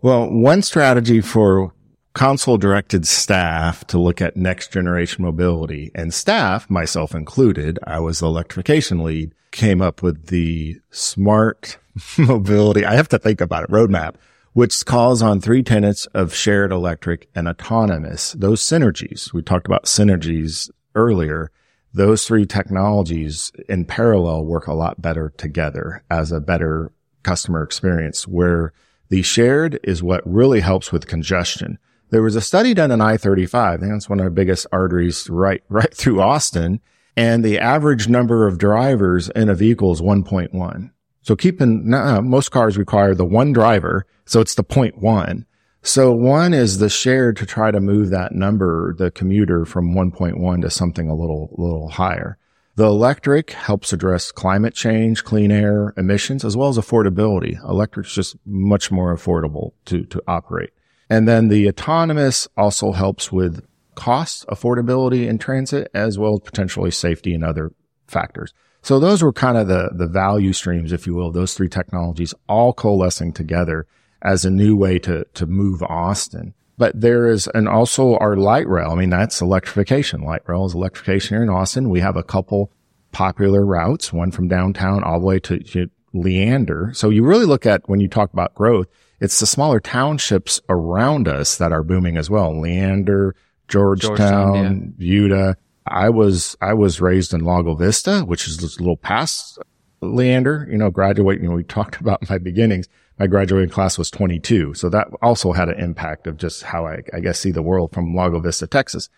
Well, 0.00 0.30
one 0.30 0.62
strategy 0.62 1.20
for 1.20 1.72
console 2.14 2.58
directed 2.58 3.06
staff 3.06 3.86
to 3.86 3.98
look 3.98 4.20
at 4.20 4.36
next 4.36 4.72
generation 4.72 5.24
mobility 5.24 5.90
and 5.94 6.12
staff, 6.12 6.68
myself 6.68 7.14
included, 7.14 7.78
I 7.86 8.00
was 8.00 8.20
the 8.20 8.26
electrification 8.26 9.02
lead, 9.02 9.34
came 9.50 9.80
up 9.80 10.02
with 10.02 10.26
the 10.26 10.80
smart 10.90 11.78
mobility. 12.18 12.84
I 12.84 12.94
have 12.94 13.08
to 13.08 13.18
think 13.18 13.40
about 13.40 13.64
it 13.64 13.70
roadmap, 13.70 14.16
which 14.52 14.84
calls 14.84 15.22
on 15.22 15.40
three 15.40 15.62
tenets 15.62 16.06
of 16.06 16.34
shared 16.34 16.72
electric 16.72 17.28
and 17.34 17.48
autonomous. 17.48 18.32
Those 18.32 18.62
synergies. 18.62 19.32
We 19.32 19.42
talked 19.42 19.66
about 19.66 19.84
synergies 19.84 20.70
earlier. 20.94 21.50
Those 21.94 22.24
three 22.24 22.46
technologies 22.46 23.52
in 23.68 23.84
parallel 23.84 24.44
work 24.46 24.66
a 24.66 24.74
lot 24.74 25.00
better 25.02 25.32
together 25.36 26.02
as 26.10 26.32
a 26.32 26.40
better 26.40 26.90
customer 27.22 27.62
experience 27.62 28.26
where 28.26 28.72
the 29.08 29.22
shared 29.22 29.78
is 29.84 30.02
what 30.02 30.22
really 30.24 30.60
helps 30.60 30.90
with 30.90 31.06
congestion. 31.06 31.78
There 32.10 32.22
was 32.22 32.36
a 32.36 32.40
study 32.40 32.74
done 32.74 32.90
on 32.90 33.00
I-35. 33.00 33.54
I 33.54 33.76
think 33.76 33.92
that's 33.92 34.08
one 34.08 34.20
of 34.20 34.24
the 34.24 34.30
biggest 34.30 34.66
arteries 34.72 35.28
right, 35.30 35.62
right 35.68 35.92
through 35.92 36.20
Austin. 36.20 36.80
And 37.16 37.44
the 37.44 37.58
average 37.58 38.08
number 38.08 38.46
of 38.46 38.58
drivers 38.58 39.28
in 39.30 39.48
a 39.48 39.54
vehicle 39.54 39.92
is 39.92 40.00
1.1. 40.00 40.90
So 41.22 41.36
keep 41.36 41.60
in, 41.60 41.92
uh, 41.92 42.20
most 42.22 42.50
cars 42.50 42.76
require 42.76 43.14
the 43.14 43.24
one 43.24 43.52
driver. 43.52 44.06
So 44.24 44.40
it's 44.40 44.54
the 44.54 44.64
0.1. 44.64 45.44
So 45.82 46.12
one 46.12 46.54
is 46.54 46.78
the 46.78 46.88
shared 46.88 47.36
to 47.38 47.46
try 47.46 47.70
to 47.70 47.80
move 47.80 48.10
that 48.10 48.32
number, 48.32 48.94
the 48.94 49.10
commuter 49.10 49.64
from 49.64 49.94
1.1 49.94 50.62
to 50.62 50.70
something 50.70 51.08
a 51.08 51.14
little, 51.14 51.54
little 51.58 51.88
higher. 51.88 52.38
The 52.74 52.86
electric 52.86 53.50
helps 53.50 53.92
address 53.92 54.32
climate 54.32 54.74
change, 54.74 55.24
clean 55.24 55.50
air, 55.50 55.92
emissions, 55.96 56.44
as 56.44 56.56
well 56.56 56.68
as 56.68 56.78
affordability. 56.78 57.62
Electric's 57.68 58.14
just 58.14 58.36
much 58.46 58.90
more 58.90 59.14
affordable 59.14 59.72
to, 59.86 60.04
to 60.04 60.22
operate. 60.26 60.70
And 61.10 61.28
then 61.28 61.48
the 61.48 61.68
autonomous 61.68 62.48
also 62.56 62.92
helps 62.92 63.30
with 63.30 63.66
cost, 63.94 64.46
affordability 64.46 65.28
in 65.28 65.36
transit, 65.36 65.90
as 65.92 66.18
well 66.18 66.34
as 66.34 66.40
potentially 66.40 66.90
safety 66.90 67.34
and 67.34 67.44
other 67.44 67.72
factors. 68.06 68.54
So 68.80 68.98
those 68.98 69.22
were 69.22 69.32
kind 69.32 69.58
of 69.58 69.68
the, 69.68 69.90
the 69.94 70.08
value 70.08 70.54
streams, 70.54 70.92
if 70.92 71.06
you 71.06 71.14
will, 71.14 71.30
those 71.30 71.52
three 71.52 71.68
technologies 71.68 72.32
all 72.48 72.72
coalescing 72.72 73.34
together 73.34 73.86
as 74.22 74.44
a 74.44 74.50
new 74.50 74.74
way 74.76 74.98
to, 75.00 75.24
to 75.34 75.46
move 75.46 75.82
Austin. 75.82 76.54
But 76.82 77.00
there 77.00 77.28
is, 77.28 77.46
and 77.54 77.68
also 77.68 78.16
our 78.16 78.34
light 78.34 78.66
rail. 78.66 78.90
I 78.90 78.96
mean, 78.96 79.10
that's 79.10 79.40
electrification. 79.40 80.22
Light 80.22 80.42
rail 80.48 80.66
is 80.66 80.74
electrification 80.74 81.36
here 81.36 81.42
in 81.44 81.48
Austin. 81.48 81.90
We 81.90 82.00
have 82.00 82.16
a 82.16 82.24
couple 82.24 82.72
popular 83.12 83.64
routes, 83.64 84.12
one 84.12 84.32
from 84.32 84.48
downtown 84.48 85.04
all 85.04 85.20
the 85.20 85.26
way 85.26 85.38
to, 85.38 85.60
to 85.60 85.88
Leander. 86.12 86.90
So 86.92 87.08
you 87.08 87.22
really 87.22 87.44
look 87.46 87.66
at 87.66 87.88
when 87.88 88.00
you 88.00 88.08
talk 88.08 88.32
about 88.32 88.56
growth, 88.56 88.88
it's 89.20 89.38
the 89.38 89.46
smaller 89.46 89.78
townships 89.78 90.60
around 90.68 91.28
us 91.28 91.56
that 91.58 91.70
are 91.70 91.84
booming 91.84 92.16
as 92.16 92.28
well. 92.28 92.60
Leander, 92.60 93.36
Georgetown, 93.68 94.16
Georgetown 94.16 94.94
yeah. 94.98 95.06
Buda. 95.06 95.56
I 95.86 96.10
was, 96.10 96.56
I 96.60 96.74
was 96.74 97.00
raised 97.00 97.32
in 97.32 97.44
Lago 97.44 97.76
Vista, 97.76 98.22
which 98.22 98.48
is 98.48 98.58
a 98.60 98.82
little 98.82 98.96
past 98.96 99.56
Leander, 100.02 100.68
you 100.70 100.76
know, 100.76 100.90
graduating. 100.90 101.44
You 101.44 101.50
know, 101.50 101.56
we 101.56 101.64
talked 101.78 102.00
about 102.00 102.28
my 102.28 102.38
beginnings. 102.38 102.88
My 103.18 103.26
graduating 103.26 103.70
class 103.70 103.98
was 103.98 104.10
22. 104.10 104.74
So 104.74 104.88
that 104.88 105.08
also 105.22 105.52
had 105.52 105.68
an 105.68 105.78
impact 105.78 106.26
of 106.26 106.36
just 106.36 106.62
how 106.62 106.86
I, 106.86 107.02
I 107.12 107.20
guess, 107.20 107.38
see 107.38 107.52
the 107.52 107.62
world 107.62 107.92
from 107.92 108.14
Lago 108.14 108.40
Vista, 108.40 108.66
Texas. 108.66 109.08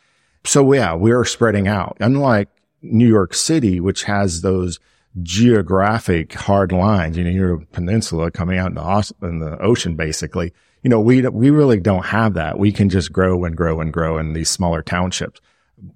So 0.45 0.73
yeah, 0.73 0.95
we 0.95 1.13
are 1.13 1.25
spreading 1.25 1.67
out. 1.69 1.97
Unlike 2.01 2.49
New 2.83 3.09
York 3.09 3.35
City, 3.35 3.81
which 3.81 4.05
has 4.05 4.43
those 4.43 4.79
geographic 5.23 6.33
hard 6.35 6.73
lines. 6.73 7.17
You 7.17 7.25
know, 7.25 7.31
you're 7.31 7.55
a 7.55 7.67
peninsula 7.67 8.31
coming 8.31 8.59
out 8.59 8.69
in 8.69 8.75
the, 8.75 9.15
in 9.23 9.39
the 9.39 9.59
ocean, 9.61 9.97
basically. 9.97 10.53
You 10.83 10.91
know, 10.91 11.01
we, 11.01 11.27
we 11.29 11.51
really 11.51 11.81
don't 11.81 12.07
have 12.07 12.35
that. 12.35 12.59
We 12.59 12.73
can 12.73 12.89
just 12.89 13.13
grow 13.13 13.45
and 13.45 13.57
grow 13.57 13.81
and 13.81 13.93
grow 13.93 14.19
in 14.19 14.33
these 14.33 14.51
smaller 14.51 14.83
townships. 14.83 15.41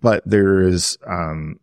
But 0.00 0.22
there 0.24 0.60
is, 0.60 0.98
um, 1.06 1.60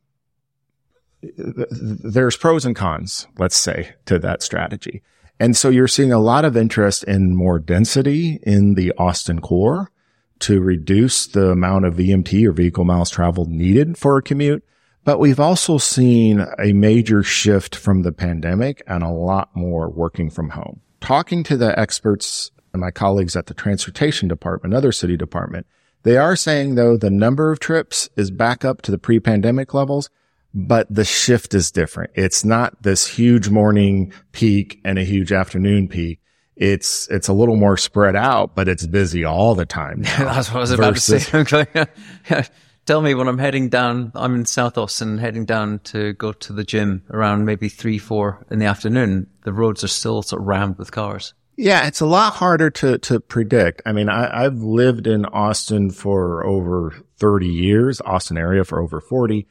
there's 1.37 2.37
pros 2.37 2.65
and 2.65 2.75
cons, 2.75 3.27
let's 3.37 3.57
say, 3.57 3.93
to 4.05 4.19
that 4.19 4.41
strategy. 4.41 5.01
And 5.39 5.55
so 5.55 5.69
you're 5.69 5.87
seeing 5.87 6.13
a 6.13 6.19
lot 6.19 6.45
of 6.45 6.55
interest 6.55 7.03
in 7.03 7.35
more 7.35 7.59
density 7.59 8.39
in 8.43 8.75
the 8.75 8.93
Austin 8.97 9.41
core 9.41 9.91
to 10.39 10.61
reduce 10.61 11.27
the 11.27 11.51
amount 11.51 11.85
of 11.85 11.95
VMT 11.95 12.47
or 12.47 12.51
vehicle 12.51 12.85
miles 12.85 13.09
traveled 13.09 13.49
needed 13.49 13.97
for 13.97 14.17
a 14.17 14.21
commute. 14.21 14.63
But 15.03 15.19
we've 15.19 15.39
also 15.39 15.77
seen 15.77 16.45
a 16.57 16.73
major 16.73 17.21
shift 17.21 17.75
from 17.75 18.01
the 18.01 18.11
pandemic 18.11 18.81
and 18.87 19.03
a 19.03 19.09
lot 19.09 19.55
more 19.55 19.89
working 19.89 20.29
from 20.29 20.49
home. 20.49 20.81
Talking 20.99 21.43
to 21.43 21.57
the 21.57 21.77
experts 21.77 22.51
and 22.73 22.81
my 22.81 22.91
colleagues 22.91 23.35
at 23.35 23.45
the 23.45 23.53
transportation 23.53 24.27
department, 24.27 24.73
other 24.73 24.91
city 24.91 25.15
department, 25.15 25.67
they 26.03 26.17
are 26.17 26.35
saying 26.35 26.75
though 26.75 26.97
the 26.97 27.09
number 27.09 27.51
of 27.51 27.59
trips 27.59 28.09
is 28.15 28.31
back 28.31 28.65
up 28.65 28.81
to 28.83 28.91
the 28.91 28.97
pre-pandemic 28.97 29.73
levels, 29.73 30.09
but 30.55 30.87
the 30.89 31.03
shift 31.03 31.53
is 31.53 31.69
different. 31.69 32.11
It's 32.15 32.45
not 32.45 32.81
this 32.81 33.05
huge 33.05 33.49
morning 33.49 34.13
peak 34.31 34.79
and 34.85 34.97
a 34.97 35.03
huge 35.03 35.33
afternoon 35.33 35.89
peak. 35.89 36.21
It's, 36.55 37.09
it's 37.09 37.27
a 37.27 37.33
little 37.33 37.57
more 37.57 37.75
spread 37.75 38.15
out, 38.15 38.55
but 38.55 38.69
it's 38.69 38.87
busy 38.87 39.25
all 39.25 39.53
the 39.53 39.65
time. 39.65 40.03
That's 40.17 40.47
what 40.49 40.57
I 40.57 40.59
was 40.61 40.71
about 40.71 40.95
to 40.95 41.19
say. 41.19 42.45
tell 42.85 43.01
me 43.01 43.13
when 43.13 43.27
I'm 43.27 43.37
heading 43.37 43.67
down, 43.67 44.13
I'm 44.15 44.33
in 44.33 44.45
South 44.45 44.77
Austin, 44.77 45.17
heading 45.17 45.43
down 45.43 45.79
to 45.79 46.13
go 46.13 46.31
to 46.31 46.53
the 46.53 46.63
gym 46.63 47.03
around 47.09 47.43
maybe 47.43 47.67
three, 47.67 47.97
four 47.97 48.45
in 48.49 48.59
the 48.59 48.65
afternoon. 48.65 49.27
The 49.43 49.51
roads 49.51 49.83
are 49.83 49.89
still 49.89 50.21
sort 50.21 50.41
of 50.41 50.47
rammed 50.47 50.77
with 50.77 50.91
cars. 50.91 51.33
Yeah, 51.57 51.85
it's 51.87 52.01
a 52.01 52.05
lot 52.05 52.33
harder 52.33 52.69
to, 52.69 52.97
to 52.99 53.19
predict. 53.19 53.81
I 53.85 53.91
mean, 53.91 54.07
I, 54.07 54.43
have 54.43 54.61
lived 54.61 55.07
in 55.07 55.25
Austin 55.25 55.89
for 55.89 56.45
over 56.45 56.93
30 57.17 57.47
years, 57.47 58.01
Austin 58.01 58.37
area 58.37 58.63
for 58.63 58.81
over 58.81 59.01
40, 59.01 59.47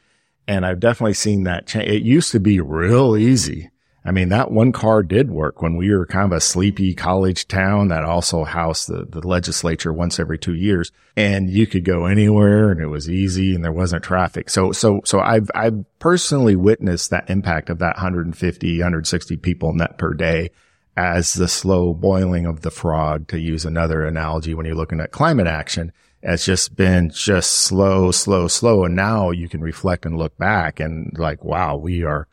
and 0.47 0.65
I've 0.67 0.81
definitely 0.81 1.15
seen 1.15 1.45
that 1.45 1.67
change. 1.67 1.89
It 1.89 2.03
used 2.03 2.33
to 2.33 2.41
be 2.41 2.61
real 2.61 3.17
easy 3.17 3.71
I 4.07 4.11
mean, 4.11 4.29
that 4.29 4.51
one 4.51 4.71
car 4.71 5.03
did 5.03 5.31
work 5.31 5.63
when 5.63 5.77
we 5.77 5.95
were 5.95 6.05
kind 6.05 6.31
of 6.31 6.37
a 6.37 6.41
sleepy 6.41 6.93
college 6.93 7.49
town 7.49 7.89
that 7.89 8.05
also 8.05 8.45
housed 8.45 8.89
the, 8.89 9.07
the 9.07 9.27
legislature 9.27 9.95
once 9.95 10.21
every 10.21 10.39
two 10.39 10.55
years. 10.55 10.93
And 11.17 11.49
you 11.49 11.67
could 11.67 11.87
go 11.87 12.05
anywhere 12.05 12.71
and 12.71 12.81
it 12.81 12.89
was 12.89 13.09
easy 13.09 13.55
and 13.55 13.65
there 13.65 13.73
wasn't 13.73 14.05
traffic. 14.05 14.51
So, 14.51 14.73
so, 14.73 15.01
so 15.07 15.21
I've, 15.21 15.51
I've 15.55 15.87
personally 16.01 16.55
witnessed 16.55 17.11
that 17.11 17.31
impact 17.31 17.71
of 17.71 17.79
that 17.79 17.97
150, 17.97 18.79
160 18.79 19.37
people 19.39 19.73
net 19.73 19.97
per 19.97 20.13
day 20.13 20.51
as 20.99 21.33
the 21.33 21.49
slow 21.49 21.95
boiling 21.95 22.45
of 22.45 22.61
the 22.61 22.71
frog, 22.71 23.27
to 23.29 23.41
use 23.41 23.65
another 23.65 24.05
analogy 24.05 24.55
when 24.55 24.67
you're 24.67 24.77
looking 24.77 25.01
at 25.01 25.13
climate 25.13 25.47
action. 25.47 25.93
It's 26.27 26.45
just 26.45 26.75
been 26.75 27.11
just 27.11 27.51
slow, 27.51 28.11
slow, 28.11 28.49
slow. 28.49 28.85
And 28.85 28.97
now 28.97 29.31
you 29.31 29.49
can 29.49 29.61
reflect 29.61 30.07
and 30.07 30.17
look 30.17 30.37
back 30.39 30.81
and 30.81 31.13
like, 31.19 31.45
wow, 31.45 31.77
we 31.77 32.03
are, 32.03 32.27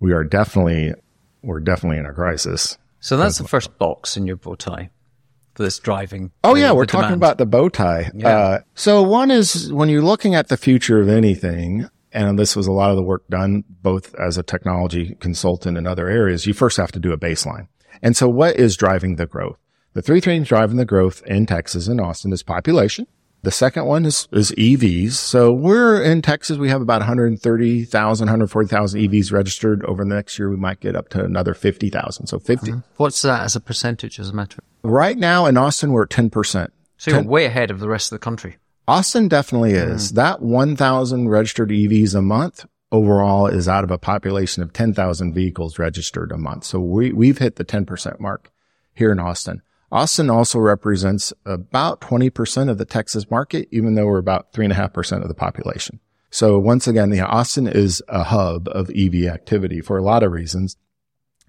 we 0.00 0.12
are 0.12 0.22
definitely 0.22 0.92
we're 1.42 1.60
definitely 1.60 1.98
in 1.98 2.06
a 2.06 2.12
crisis. 2.12 2.78
So 3.00 3.16
that's 3.16 3.38
the 3.38 3.48
first 3.48 3.78
box 3.78 4.16
in 4.16 4.26
your 4.26 4.36
bow 4.36 4.54
tie 4.54 4.90
for 5.54 5.62
this 5.62 5.78
driving. 5.78 6.32
Oh 6.44 6.54
yeah, 6.54 6.72
we're 6.72 6.86
talking 6.86 7.14
about 7.14 7.38
the 7.38 7.46
bow 7.46 7.68
tie. 7.68 8.10
Yeah. 8.14 8.28
Uh, 8.28 8.60
so 8.74 9.02
one 9.02 9.30
is 9.30 9.72
when 9.72 9.88
you're 9.88 10.02
looking 10.02 10.34
at 10.34 10.48
the 10.48 10.56
future 10.56 11.00
of 11.00 11.08
anything, 11.08 11.88
and 12.12 12.38
this 12.38 12.56
was 12.56 12.66
a 12.66 12.72
lot 12.72 12.90
of 12.90 12.96
the 12.96 13.02
work 13.02 13.26
done 13.28 13.64
both 13.68 14.14
as 14.16 14.36
a 14.36 14.42
technology 14.42 15.16
consultant 15.20 15.78
in 15.78 15.86
other 15.86 16.08
areas, 16.08 16.46
you 16.46 16.54
first 16.54 16.76
have 16.76 16.92
to 16.92 17.00
do 17.00 17.12
a 17.12 17.18
baseline. 17.18 17.68
And 18.02 18.16
so 18.16 18.28
what 18.28 18.56
is 18.56 18.76
driving 18.76 19.16
the 19.16 19.26
growth? 19.26 19.58
The 19.94 20.02
three 20.02 20.20
things 20.20 20.48
driving 20.48 20.76
the 20.76 20.84
growth 20.84 21.22
in 21.26 21.46
Texas 21.46 21.88
and 21.88 22.00
Austin 22.00 22.32
is 22.32 22.42
population. 22.42 23.06
The 23.42 23.50
second 23.50 23.86
one 23.86 24.04
is, 24.04 24.26
is 24.32 24.50
EVs. 24.52 25.12
So 25.12 25.52
we're 25.52 26.02
in 26.02 26.22
Texas. 26.22 26.58
We 26.58 26.70
have 26.70 26.82
about 26.82 27.00
130,000, 27.00 28.26
140,000 28.26 29.00
EVs 29.00 29.32
registered. 29.32 29.84
Over 29.84 30.04
the 30.04 30.14
next 30.14 30.38
year, 30.38 30.50
we 30.50 30.56
might 30.56 30.80
get 30.80 30.96
up 30.96 31.08
to 31.10 31.24
another 31.24 31.54
50,000. 31.54 32.26
So 32.26 32.38
50. 32.38 32.70
Mm-hmm. 32.70 32.80
What's 32.96 33.22
that 33.22 33.42
as 33.42 33.54
a 33.54 33.60
percentage 33.60 34.18
as 34.18 34.30
a 34.30 34.34
metric? 34.34 34.64
Right 34.82 35.16
now 35.16 35.46
in 35.46 35.56
Austin, 35.56 35.92
we're 35.92 36.02
at 36.02 36.10
10%. 36.10 36.68
So 36.96 37.10
you're 37.12 37.20
10- 37.20 37.26
way 37.26 37.44
ahead 37.44 37.70
of 37.70 37.78
the 37.78 37.88
rest 37.88 38.10
of 38.12 38.16
the 38.16 38.24
country. 38.24 38.56
Austin 38.88 39.28
definitely 39.28 39.72
is. 39.72 40.12
Mm. 40.12 40.14
That 40.16 40.42
1,000 40.42 41.28
registered 41.28 41.70
EVs 41.70 42.14
a 42.14 42.22
month 42.22 42.66
overall 42.90 43.46
is 43.46 43.68
out 43.68 43.84
of 43.84 43.90
a 43.90 43.98
population 43.98 44.62
of 44.62 44.72
10,000 44.72 45.34
vehicles 45.34 45.78
registered 45.78 46.32
a 46.32 46.38
month. 46.38 46.64
So 46.64 46.80
we, 46.80 47.12
we've 47.12 47.38
hit 47.38 47.56
the 47.56 47.64
10% 47.64 48.18
mark 48.18 48.50
here 48.94 49.12
in 49.12 49.20
Austin. 49.20 49.62
Austin 49.90 50.28
also 50.28 50.58
represents 50.58 51.32
about 51.46 52.00
20% 52.00 52.68
of 52.68 52.78
the 52.78 52.84
Texas 52.84 53.30
market, 53.30 53.68
even 53.70 53.94
though 53.94 54.06
we're 54.06 54.18
about 54.18 54.52
three 54.52 54.64
and 54.64 54.72
a 54.72 54.76
half 54.76 54.92
percent 54.92 55.22
of 55.22 55.28
the 55.28 55.34
population. 55.34 56.00
So 56.30 56.58
once 56.58 56.86
again, 56.86 57.08
the 57.10 57.20
Austin 57.20 57.66
is 57.66 58.02
a 58.08 58.24
hub 58.24 58.68
of 58.68 58.90
EV 58.90 59.24
activity 59.24 59.80
for 59.80 59.96
a 59.96 60.02
lot 60.02 60.22
of 60.22 60.32
reasons. 60.32 60.76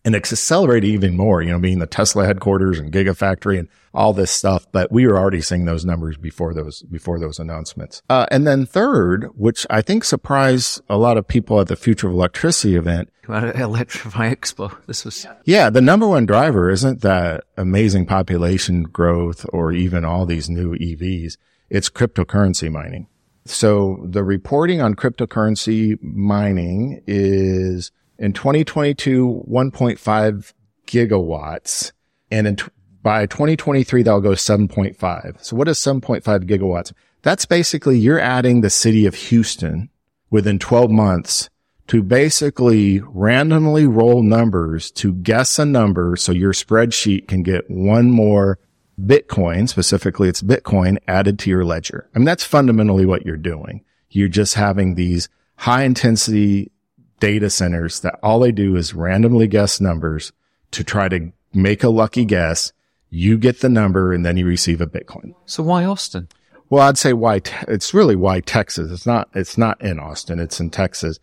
And 0.06 0.16
accelerate 0.16 0.84
even 0.84 1.18
more, 1.18 1.42
you 1.42 1.52
know, 1.52 1.60
being 1.60 1.80
the 1.80 1.88
Tesla 1.88 2.26
headquarters 2.26 2.80
and 2.80 2.92
Gigafactory 2.92 3.60
and 3.60 3.68
all 3.94 4.14
this 4.14 4.32
stuff. 4.32 4.66
But 4.72 4.92
we 4.92 5.06
were 5.06 5.18
already 5.18 5.42
seeing 5.42 5.66
those 5.66 5.84
numbers 5.86 6.18
before 6.18 6.54
those, 6.54 6.84
before 6.84 7.20
those 7.20 7.38
announcements. 7.40 8.02
Uh, 8.10 8.26
and 8.32 8.48
then 8.48 8.66
third, 8.66 9.26
which 9.36 9.66
I 9.70 9.82
think 9.82 10.04
surprised 10.04 10.82
a 10.90 10.98
lot 10.98 11.18
of 11.18 11.28
people 11.28 11.60
at 11.60 11.68
the 11.68 11.76
Future 11.76 12.08
of 12.08 12.14
Electricity 12.14 12.76
event. 12.76 13.10
Electrify 13.28 14.34
Expo. 14.34 14.76
This 14.88 15.06
was. 15.06 15.28
Yeah. 15.46 15.70
The 15.70 15.82
number 15.82 16.08
one 16.08 16.26
driver 16.26 16.70
isn't 16.70 17.02
that 17.02 17.44
amazing 17.58 18.06
population 18.06 18.84
growth 18.84 19.46
or 19.52 19.72
even 19.72 20.06
all 20.06 20.26
these 20.26 20.50
new 20.50 20.76
EVs. 20.76 21.38
It's 21.70 21.90
cryptocurrency 21.90 22.72
mining. 22.72 23.08
So 23.46 24.06
the 24.08 24.24
reporting 24.24 24.82
on 24.82 24.96
cryptocurrency 24.96 26.02
mining 26.04 27.02
is 27.08 27.92
in 28.20 28.34
2022, 28.34 29.46
1.5 29.50 30.54
gigawatts. 30.86 31.92
And 32.30 32.48
in, 32.48 32.58
by 33.02 33.26
2023, 33.26 34.04
that'll 34.04 34.22
go 34.22 34.32
7.5. 34.32 35.44
So 35.44 35.56
what 35.56 35.68
is 35.68 35.80
7.5 35.80 36.24
gigawatts? 36.44 36.94
That's 37.22 37.46
basically 37.46 37.98
you're 37.98 38.20
adding 38.20 38.62
the 38.62 38.70
city 38.70 39.06
of 39.06 39.16
Houston 39.16 39.90
within 40.30 40.60
12 40.60 40.92
months 40.92 41.50
to 41.88 42.04
basically 42.04 43.02
randomly 43.08 43.88
roll 43.88 44.22
numbers 44.22 44.92
to 44.92 45.14
guess 45.14 45.58
a 45.58 45.66
number 45.66 46.16
so 46.16 46.32
your 46.32 46.54
spreadsheet 46.54 47.28
can 47.28 47.42
get 47.42 47.70
one 47.70 48.12
more 48.12 48.60
Bitcoin, 49.06 49.68
specifically 49.68 50.28
it's 50.28 50.42
Bitcoin 50.42 50.98
added 51.08 51.40
to 51.40 51.50
your 51.50 51.64
ledger. 51.64 52.10
I 52.14 52.20
mean, 52.20 52.26
that's 52.26 52.44
fundamentally 52.44 53.06
what 53.06 53.26
you're 53.26 53.38
doing. 53.38 53.84
You're 54.10 54.28
just 54.28 54.56
having 54.56 54.96
these 54.96 55.30
high 55.56 55.84
intensity 55.84 56.72
data 57.20 57.50
centers 57.50 58.00
that 58.02 58.20
all 58.24 58.40
they 58.40 58.52
do 58.52 58.76
is 58.76 58.94
randomly 58.94 59.48
guess 59.48 59.80
numbers 59.80 60.32
to 60.72 60.84
try 60.84 61.10
to 61.10 61.32
make 61.54 61.84
a 61.84 61.90
lucky 61.90 62.26
guess. 62.26 62.72
You 63.10 63.38
get 63.38 63.62
the 63.62 63.70
number 63.70 64.14
and 64.14 64.26
then 64.26 64.38
you 64.38 64.46
receive 64.46 64.82
a 64.82 64.88
Bitcoin. 64.88 65.34
So 65.46 65.64
why 65.64 65.84
Austin? 65.84 66.28
Well, 66.70 66.88
I'd 66.88 66.98
say 66.98 67.14
why, 67.14 67.40
te- 67.40 67.56
it's 67.68 67.94
really 67.94 68.16
why 68.16 68.42
Texas. 68.42 68.92
It's 68.92 69.06
not, 69.06 69.30
it's 69.34 69.58
not 69.58 69.82
in 69.82 70.00
Austin. 70.00 70.40
It's 70.40 70.60
in 70.60 70.70
Texas. 70.70 71.20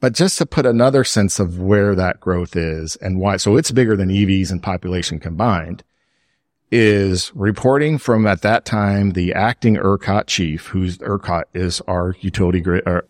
But 0.00 0.14
just 0.14 0.38
to 0.38 0.46
put 0.46 0.66
another 0.66 1.04
sense 1.04 1.38
of 1.38 1.58
where 1.58 1.94
that 1.94 2.20
growth 2.20 2.56
is 2.56 2.96
and 2.96 3.20
why, 3.20 3.36
so 3.36 3.56
it's 3.56 3.70
bigger 3.70 3.96
than 3.96 4.08
EVs 4.08 4.50
and 4.50 4.62
population 4.62 5.18
combined 5.18 5.82
is 6.70 7.32
reporting 7.34 7.96
from 7.98 8.26
at 8.26 8.42
that 8.42 8.64
time 8.64 9.12
the 9.12 9.32
acting 9.32 9.76
ERCOT 9.76 10.26
chief, 10.26 10.66
who's 10.66 10.98
ERCOT 10.98 11.44
is 11.54 11.80
our 11.82 12.14
utility 12.20 12.60
grid, 12.60 12.82
our 12.86 13.06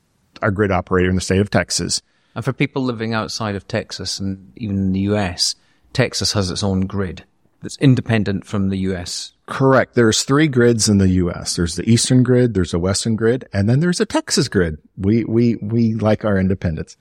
grid 0.51 0.70
operator 0.70 1.09
in 1.09 1.14
the 1.14 1.20
state 1.20 1.41
of 1.41 1.51
Texas. 1.51 2.03
And 2.34 2.45
for 2.45 2.53
people 2.53 2.82
living 2.82 3.14
outside 3.14 3.55
of 3.55 3.66
Texas 3.66 4.20
and 4.20 4.53
even 4.57 4.76
in 4.76 4.93
the 4.93 5.01
US, 5.01 5.55
Texas 5.93 6.32
has 6.32 6.51
its 6.51 6.62
own 6.62 6.82
grid 6.82 7.24
that's 7.62 7.78
independent 7.78 8.45
from 8.45 8.68
the 8.68 8.78
US. 8.78 9.32
Correct. 9.47 9.95
There's 9.95 10.22
three 10.22 10.49
grids 10.49 10.89
in 10.89 10.99
the 10.99 11.09
US. 11.09 11.57
There's 11.57 11.76
the 11.76 11.89
Eastern 11.89 12.22
grid, 12.22 12.55
there's 12.55 12.74
a 12.74 12.78
Western 12.78 13.16
grid, 13.16 13.49
and 13.53 13.68
then 13.68 13.80
there's 13.80 14.01
a 14.01 14.07
Texas 14.07 14.49
grid. 14.49 14.78
We, 14.97 15.24
we, 15.24 15.57
we 15.57 15.95
like 15.95 16.24
our 16.24 16.39
independence. 16.39 16.97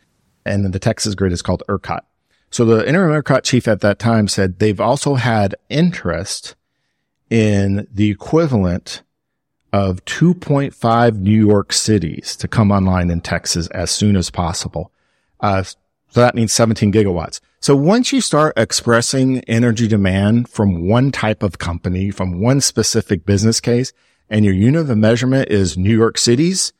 And 0.46 0.64
then 0.64 0.72
the 0.72 0.80
Texas 0.80 1.16
grid 1.16 1.34
is 1.34 1.42
called 1.42 1.64
ERCOT. 1.68 2.02
So 2.52 2.64
the 2.64 2.88
interim 2.88 3.12
ERCOT 3.12 3.44
chief 3.44 3.68
at 3.68 3.82
that 3.82 4.00
time 4.00 4.28
said 4.28 4.60
they've 4.60 4.80
also 4.80 5.16
had 5.16 5.56
interest 5.70 6.56
in 7.30 7.88
the 7.92 8.10
equivalent 8.10 9.02
of 9.76 10.06
2.5 10.06 11.18
New 11.18 11.46
York 11.46 11.74
cities 11.74 12.38
to 12.38 12.48
come 12.48 12.72
online 12.72 13.10
in 13.10 13.20
Texas 13.20 13.68
as 13.68 13.92
soon 13.92 14.16
as 14.16 14.32
possible. 14.32 14.90
Uh, 15.42 15.64
so 15.64 16.22
that 16.22 16.34
means 16.34 16.54
17 16.54 16.94
gigawatts. 16.94 17.42
So 17.60 17.76
once 17.76 18.14
you 18.14 18.22
start 18.22 18.54
expressing 18.56 19.42
energy 19.50 19.90
demand 19.90 20.48
from 20.48 20.88
one 20.88 21.12
type 21.12 21.44
of 21.44 21.58
company, 21.58 22.10
from 22.10 22.40
one 22.40 22.62
specific 22.62 23.26
business 23.26 23.60
case, 23.60 23.92
and 24.30 24.46
your 24.46 24.54
unit 24.54 24.90
of 24.90 24.98
measurement 24.98 25.50
is 25.50 25.78
New 25.78 25.94
York 25.94 26.18
cities, 26.18 26.72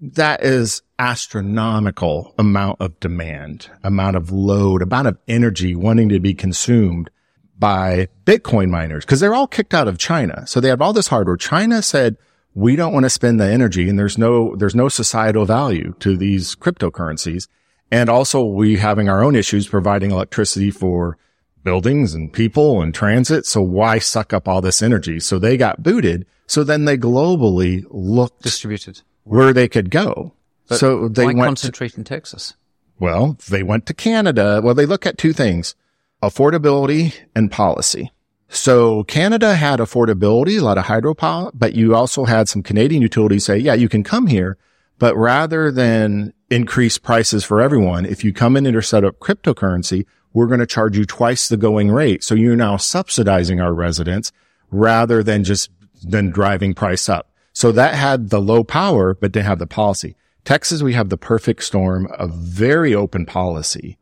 that 0.00 0.42
is 0.42 0.82
astronomical 0.98 2.34
amount 2.36 2.80
of 2.80 2.98
demand, 2.98 3.70
amount 3.84 4.16
of 4.16 4.32
load, 4.32 4.82
amount 4.82 5.06
of 5.06 5.18
energy 5.28 5.76
wanting 5.76 6.08
to 6.08 6.18
be 6.18 6.34
consumed 6.34 7.10
by 7.58 8.08
Bitcoin 8.24 8.68
miners 8.68 9.04
because 9.04 9.20
they're 9.20 9.34
all 9.34 9.46
kicked 9.46 9.74
out 9.74 9.88
of 9.88 9.98
China. 9.98 10.46
So 10.46 10.60
they 10.60 10.68
have 10.68 10.82
all 10.82 10.92
this 10.92 11.08
hardware. 11.08 11.36
China 11.36 11.82
said, 11.82 12.16
we 12.54 12.76
don't 12.76 12.92
want 12.92 13.04
to 13.04 13.10
spend 13.10 13.40
the 13.40 13.46
energy 13.46 13.88
and 13.88 13.98
there's 13.98 14.18
no, 14.18 14.54
there's 14.56 14.74
no 14.74 14.88
societal 14.88 15.44
value 15.44 15.94
to 16.00 16.16
these 16.16 16.54
cryptocurrencies. 16.54 17.48
And 17.90 18.08
also 18.08 18.44
we 18.44 18.76
having 18.76 19.08
our 19.08 19.22
own 19.22 19.36
issues 19.36 19.68
providing 19.68 20.10
electricity 20.10 20.70
for 20.70 21.18
buildings 21.62 22.14
and 22.14 22.32
people 22.32 22.82
and 22.82 22.94
transit. 22.94 23.46
So 23.46 23.62
why 23.62 23.98
suck 23.98 24.32
up 24.32 24.46
all 24.48 24.60
this 24.60 24.82
energy? 24.82 25.20
So 25.20 25.38
they 25.38 25.56
got 25.56 25.82
booted. 25.82 26.26
So 26.46 26.62
then 26.64 26.84
they 26.84 26.98
globally 26.98 27.84
looked 27.90 28.42
distributed 28.42 29.02
where 29.24 29.52
they 29.52 29.68
could 29.68 29.90
go. 29.90 30.34
But 30.68 30.78
so 30.78 31.08
they 31.08 31.26
went 31.26 31.40
concentrate 31.40 31.92
to, 31.92 31.98
in 31.98 32.04
Texas? 32.04 32.54
well, 32.98 33.36
they 33.48 33.62
went 33.62 33.86
to 33.86 33.94
Canada. 33.94 34.60
Well, 34.62 34.74
they 34.74 34.86
look 34.86 35.06
at 35.06 35.18
two 35.18 35.32
things, 35.32 35.74
affordability 36.28 37.14
and 37.34 37.50
policy. 37.50 38.12
So 38.48 39.04
Canada 39.04 39.54
had 39.56 39.80
affordability, 39.80 40.60
a 40.60 40.64
lot 40.64 40.78
of 40.78 40.84
hydropower, 40.84 41.50
but 41.54 41.74
you 41.74 41.94
also 41.94 42.24
had 42.24 42.48
some 42.48 42.62
Canadian 42.62 43.02
utilities 43.02 43.44
say, 43.44 43.58
yeah, 43.58 43.74
you 43.74 43.88
can 43.88 44.04
come 44.04 44.26
here, 44.28 44.56
but 44.98 45.16
rather 45.16 45.72
than 45.72 46.32
increase 46.50 46.98
prices 46.98 47.44
for 47.44 47.60
everyone, 47.60 48.06
if 48.06 48.22
you 48.22 48.32
come 48.32 48.56
in 48.56 48.66
and 48.66 48.84
set 48.84 49.04
up 49.04 49.18
cryptocurrency, 49.18 50.06
we're 50.32 50.46
going 50.46 50.60
to 50.60 50.66
charge 50.66 50.96
you 50.96 51.04
twice 51.04 51.48
the 51.48 51.56
going 51.56 51.90
rate. 51.90 52.22
So 52.22 52.34
you're 52.34 52.56
now 52.56 52.76
subsidizing 52.76 53.60
our 53.60 53.72
residents 53.72 54.30
rather 54.70 55.22
than 55.22 55.44
just 55.44 55.70
than 56.02 56.30
driving 56.30 56.74
price 56.74 57.08
up. 57.08 57.30
So 57.52 57.72
that 57.72 57.94
had 57.94 58.30
the 58.30 58.40
low 58.40 58.62
power, 58.64 59.14
but 59.14 59.32
didn't 59.32 59.46
have 59.46 59.58
the 59.58 59.66
policy. 59.66 60.16
Texas, 60.44 60.82
we 60.82 60.92
have 60.92 61.08
the 61.08 61.16
perfect 61.16 61.62
storm 61.62 62.06
of 62.18 62.34
very 62.34 62.94
open 62.94 63.26
policy 63.26 63.96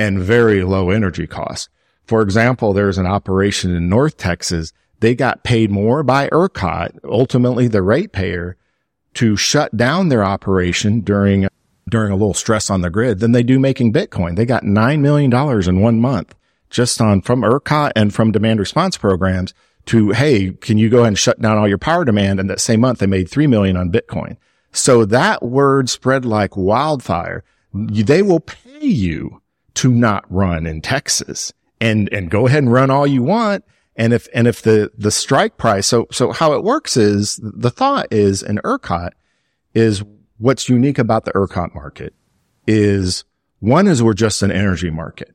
and 0.00 0.18
very 0.18 0.64
low 0.64 0.88
energy 0.88 1.26
costs. 1.26 1.68
For 2.06 2.22
example, 2.22 2.72
there's 2.72 2.96
an 2.96 3.06
operation 3.06 3.72
in 3.76 3.90
North 3.90 4.16
Texas. 4.16 4.72
They 5.00 5.14
got 5.14 5.44
paid 5.44 5.70
more 5.70 6.02
by 6.02 6.28
ERCOT, 6.30 6.98
ultimately 7.04 7.68
the 7.68 7.82
ratepayer, 7.82 8.56
to 9.14 9.36
shut 9.36 9.76
down 9.76 10.08
their 10.08 10.24
operation 10.24 11.00
during, 11.00 11.48
during 11.88 12.10
a 12.10 12.16
little 12.16 12.34
stress 12.34 12.70
on 12.70 12.80
the 12.80 12.88
grid 12.88 13.20
than 13.20 13.32
they 13.32 13.42
do 13.42 13.60
making 13.60 13.92
Bitcoin. 13.92 14.36
They 14.36 14.46
got 14.46 14.64
$9 14.64 15.00
million 15.00 15.32
in 15.68 15.80
one 15.80 16.00
month 16.00 16.34
just 16.70 17.00
on 17.00 17.20
from 17.20 17.42
ERCOT 17.42 17.92
and 17.94 18.14
from 18.14 18.32
demand 18.32 18.58
response 18.58 18.96
programs 18.96 19.52
to, 19.86 20.12
Hey, 20.12 20.52
can 20.52 20.78
you 20.78 20.88
go 20.88 20.98
ahead 20.98 21.08
and 21.08 21.18
shut 21.18 21.42
down 21.42 21.58
all 21.58 21.68
your 21.68 21.78
power 21.78 22.06
demand? 22.06 22.40
And 22.40 22.48
that 22.48 22.60
same 22.60 22.80
month 22.80 23.00
they 23.00 23.06
made 23.06 23.28
3 23.28 23.46
million 23.46 23.76
on 23.76 23.92
Bitcoin. 23.92 24.38
So 24.72 25.04
that 25.04 25.42
word 25.42 25.90
spread 25.90 26.24
like 26.24 26.56
wildfire. 26.56 27.44
They 27.74 28.22
will 28.22 28.40
pay 28.40 28.86
you 28.86 29.39
to 29.74 29.92
not 29.92 30.24
run 30.28 30.66
in 30.66 30.80
Texas 30.80 31.52
and, 31.80 32.08
and 32.12 32.30
go 32.30 32.46
ahead 32.46 32.62
and 32.62 32.72
run 32.72 32.90
all 32.90 33.06
you 33.06 33.22
want. 33.22 33.64
And 33.96 34.12
if, 34.12 34.28
and 34.32 34.46
if 34.46 34.62
the, 34.62 34.90
the 34.96 35.10
strike 35.10 35.56
price, 35.56 35.86
so, 35.86 36.06
so 36.10 36.32
how 36.32 36.52
it 36.54 36.64
works 36.64 36.96
is 36.96 37.38
the 37.42 37.70
thought 37.70 38.06
is 38.10 38.42
in 38.42 38.58
ERCOT 38.64 39.10
is 39.74 40.02
what's 40.38 40.68
unique 40.68 40.98
about 40.98 41.24
the 41.24 41.32
ERCOT 41.32 41.74
market 41.74 42.14
is 42.66 43.24
one 43.58 43.86
is 43.86 44.02
we're 44.02 44.14
just 44.14 44.42
an 44.42 44.50
energy 44.50 44.90
market. 44.90 45.34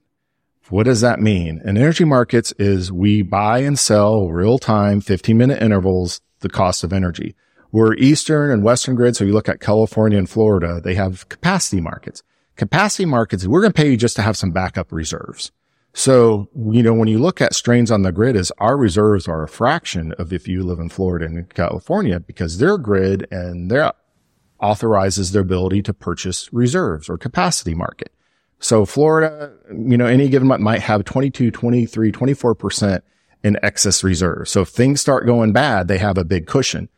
What 0.69 0.83
does 0.83 1.01
that 1.01 1.19
mean? 1.19 1.61
In 1.63 1.77
energy 1.77 2.05
markets 2.05 2.51
is 2.57 2.91
we 2.91 3.21
buy 3.21 3.59
and 3.59 3.77
sell 3.77 4.29
real 4.29 4.57
time, 4.57 4.99
15 4.99 5.37
minute 5.37 5.61
intervals, 5.61 6.21
the 6.39 6.49
cost 6.49 6.83
of 6.83 6.91
energy. 6.91 7.35
We're 7.71 7.93
Eastern 7.95 8.51
and 8.51 8.63
Western 8.63 8.95
grid. 8.95 9.15
So 9.15 9.25
you 9.25 9.33
look 9.33 9.49
at 9.49 9.59
California 9.59 10.17
and 10.17 10.29
Florida, 10.29 10.81
they 10.81 10.95
have 10.95 11.29
capacity 11.29 11.81
markets. 11.81 12.23
Capacity 12.55 13.05
markets, 13.05 13.45
we're 13.45 13.61
going 13.61 13.73
to 13.73 13.81
pay 13.81 13.89
you 13.89 13.97
just 13.97 14.15
to 14.15 14.21
have 14.21 14.37
some 14.37 14.51
backup 14.51 14.91
reserves. 14.91 15.51
So, 15.93 16.49
you 16.55 16.83
know, 16.83 16.93
when 16.93 17.07
you 17.07 17.19
look 17.19 17.41
at 17.41 17.53
strains 17.53 17.89
on 17.89 18.01
the 18.01 18.11
grid 18.11 18.35
is 18.35 18.51
our 18.57 18.75
reserves 18.75 19.27
are 19.27 19.43
a 19.43 19.47
fraction 19.47 20.11
of 20.13 20.33
if 20.33 20.47
you 20.47 20.63
live 20.63 20.79
in 20.79 20.89
Florida 20.89 21.25
and 21.25 21.53
California 21.53 22.19
because 22.19 22.57
their 22.57 22.77
grid 22.77 23.27
and 23.31 23.71
their 23.71 23.93
authorizes 24.59 25.31
their 25.31 25.41
ability 25.41 25.81
to 25.83 25.93
purchase 25.93 26.51
reserves 26.51 27.09
or 27.09 27.17
capacity 27.17 27.73
market. 27.73 28.11
So 28.59 28.85
Florida, 28.85 29.53
you 29.69 29.97
know, 29.97 30.05
any 30.05 30.27
given 30.27 30.47
month 30.47 30.61
might 30.61 30.81
have 30.81 31.05
22, 31.05 31.51
23, 31.51 32.11
24% 32.11 33.01
in 33.43 33.57
excess 33.63 34.03
reserves. 34.03 34.51
So 34.51 34.61
if 34.61 34.69
things 34.69 34.99
start 34.99 35.25
going 35.25 35.53
bad, 35.53 35.87
they 35.87 35.97
have 35.97 36.17
a 36.17 36.25
big 36.25 36.47
cushion. 36.47 36.89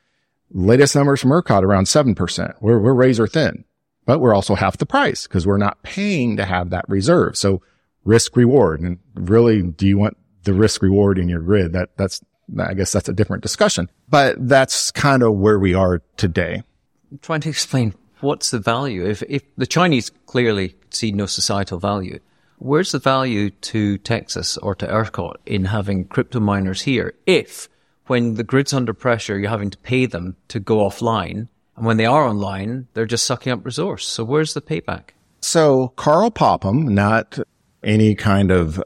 Latest 0.50 0.96
numbers 0.96 1.22
from 1.22 1.32
ERCOT 1.32 1.64
around 1.64 1.86
7%. 1.86 2.54
We're, 2.62 2.80
we're 2.80 2.94
razor 2.94 3.28
thin, 3.28 3.66
but 4.08 4.20
we're 4.20 4.34
also 4.34 4.56
half 4.56 4.78
the 4.78 4.88
price 4.88 5.28
because 5.28 5.46
we're 5.46 5.58
not 5.58 5.84
paying 5.84 6.38
to 6.38 6.46
have 6.46 6.72
that 6.72 6.86
reserve. 6.90 7.38
So 7.38 7.62
risk 8.04 8.36
reward. 8.36 8.82
And 8.82 8.98
really, 9.14 9.62
do 9.62 9.86
you 9.86 10.00
want 10.00 10.18
the 10.48 10.54
risk 10.54 10.82
reward 10.82 11.20
in 11.20 11.30
your 11.30 11.42
grid. 11.42 11.74
That, 11.74 11.90
that's, 11.98 12.24
I 12.58 12.74
guess 12.74 12.92
that's 12.92 13.10
a 13.10 13.14
different 13.14 13.44
discussion, 13.44 13.92
but 14.10 14.36
that's 14.48 14.90
kind 14.92 15.22
of 15.22 15.36
where 15.36 15.60
we 15.60 15.76
are 15.76 16.02
today. 16.16 16.64
I'm 17.12 17.20
trying 17.20 17.42
to 17.42 17.50
explain 17.50 17.94
what's 18.22 18.50
the 18.50 18.60
value? 18.60 19.06
If, 19.06 19.22
if 19.24 19.44
the 19.58 19.68
Chinese 19.68 20.10
clearly 20.26 20.76
see 20.90 21.12
no 21.12 21.26
societal 21.26 21.80
value, 21.80 22.20
where's 22.58 22.94
the 22.94 23.00
value 23.00 23.50
to 23.50 23.98
Texas 24.00 24.58
or 24.58 24.74
to 24.76 24.88
ERCOT 24.88 25.36
in 25.46 25.66
having 25.66 26.06
crypto 26.06 26.40
miners 26.40 26.82
here? 26.82 27.14
If 27.26 27.68
when 28.08 28.36
the 28.36 28.44
grid's 28.44 28.74
under 28.74 28.94
pressure, 28.94 29.38
you're 29.38 29.50
having 29.50 29.70
to 29.70 29.78
pay 29.80 30.06
them 30.06 30.38
to 30.48 30.62
go 30.62 30.78
offline. 30.78 31.50
And 31.78 31.86
when 31.86 31.98
they 31.98 32.06
are 32.06 32.28
online, 32.28 32.88
they're 32.94 33.06
just 33.06 33.26
sucking 33.26 33.54
up 33.54 33.66
resource. 33.66 34.06
So 34.08 34.24
where's 34.24 34.54
the 34.54 34.62
payback? 34.62 35.10
So 35.42 35.90
Karl 35.96 36.32
Popham, 36.32 36.88
not 36.94 37.40
any 37.84 38.16
kind 38.16 38.52
of 38.52 38.84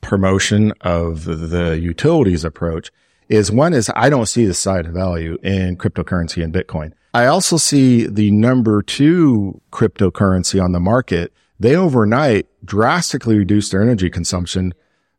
promotion 0.00 0.72
of 0.80 1.24
the 1.24 1.78
utilities 1.80 2.44
approach 2.44 2.90
is 3.28 3.50
one 3.50 3.74
is 3.74 3.90
I 3.94 4.08
don't 4.08 4.26
see 4.26 4.46
the 4.46 4.54
side 4.54 4.86
of 4.86 4.94
value 4.94 5.38
in 5.42 5.76
cryptocurrency 5.76 6.42
and 6.42 6.54
Bitcoin. 6.54 6.92
I 7.12 7.26
also 7.26 7.56
see 7.56 8.06
the 8.06 8.30
number 8.30 8.82
two 8.82 9.60
cryptocurrency 9.72 10.62
on 10.62 10.72
the 10.72 10.80
market. 10.80 11.32
They 11.58 11.76
overnight 11.76 12.46
drastically 12.64 13.36
reduced 13.36 13.72
their 13.72 13.82
energy 13.82 14.10
consumption 14.10 14.74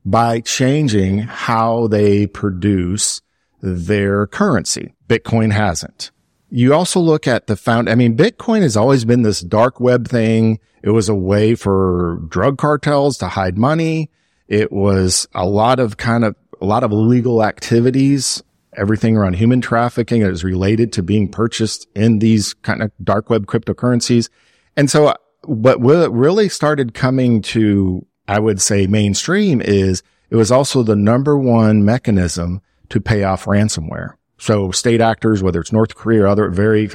by 0.06 0.40
changing 0.40 1.20
how 1.20 1.88
they 1.88 2.28
produce 2.28 3.22
their 3.62 4.26
currency. 4.28 4.94
Bitcoin 5.08 5.52
hasn't. 5.52 6.12
You 6.54 6.74
also 6.74 7.00
look 7.00 7.30
at 7.30 7.48
the 7.48 7.56
found, 7.56 7.90
I 7.90 7.96
mean, 7.96 8.18
Bitcoin 8.18 8.62
has 8.62 8.76
always 8.76 9.06
been 9.06 9.22
this 9.22 9.40
dark 9.40 9.80
web 9.80 10.10
thing. 10.10 10.60
It 10.84 10.90
was 10.90 11.08
a 11.08 11.16
way 11.16 11.56
for 11.56 12.20
drug 12.28 12.58
cartels 12.58 13.18
to 13.20 13.30
hide 13.30 13.58
money. 13.58 14.10
It 14.50 14.70
was 14.70 15.30
a 15.34 15.46
lot 15.46 15.80
of 15.80 15.96
kind 15.96 16.26
of, 16.26 16.36
a 16.60 16.66
lot 16.66 16.84
of 16.84 16.92
illegal 16.92 17.42
activities, 17.42 18.44
everything 18.76 19.16
around 19.16 19.38
human 19.38 19.62
trafficking 19.62 20.24
is 20.24 20.44
related 20.44 20.92
to 20.94 21.04
being 21.04 21.30
purchased 21.30 21.88
in 21.96 22.20
these 22.20 22.54
kind 22.54 22.84
of 22.84 22.92
dark 23.02 23.30
web 23.30 23.46
cryptocurrencies. 23.46 24.30
And 24.76 24.90
so 24.90 25.08
uh, 25.08 25.14
what 25.46 25.82
really 25.82 26.50
started 26.50 26.94
coming 26.94 27.42
to, 27.44 28.06
I 28.28 28.40
would 28.40 28.62
say 28.62 28.88
mainstream 28.88 29.62
is 29.62 30.04
it 30.30 30.36
was 30.36 30.52
also 30.52 30.84
the 30.84 30.98
number 30.98 31.38
one 31.38 31.86
mechanism 31.86 32.62
to 32.90 33.00
pay 33.00 33.24
off 33.24 33.46
ransomware. 33.46 34.16
So 34.42 34.72
state 34.72 35.02
actors, 35.02 35.44
whether 35.44 35.60
it's 35.60 35.72
North 35.72 35.94
Korea 35.94 36.24
or 36.24 36.28
other 36.28 36.50
very, 36.50 36.90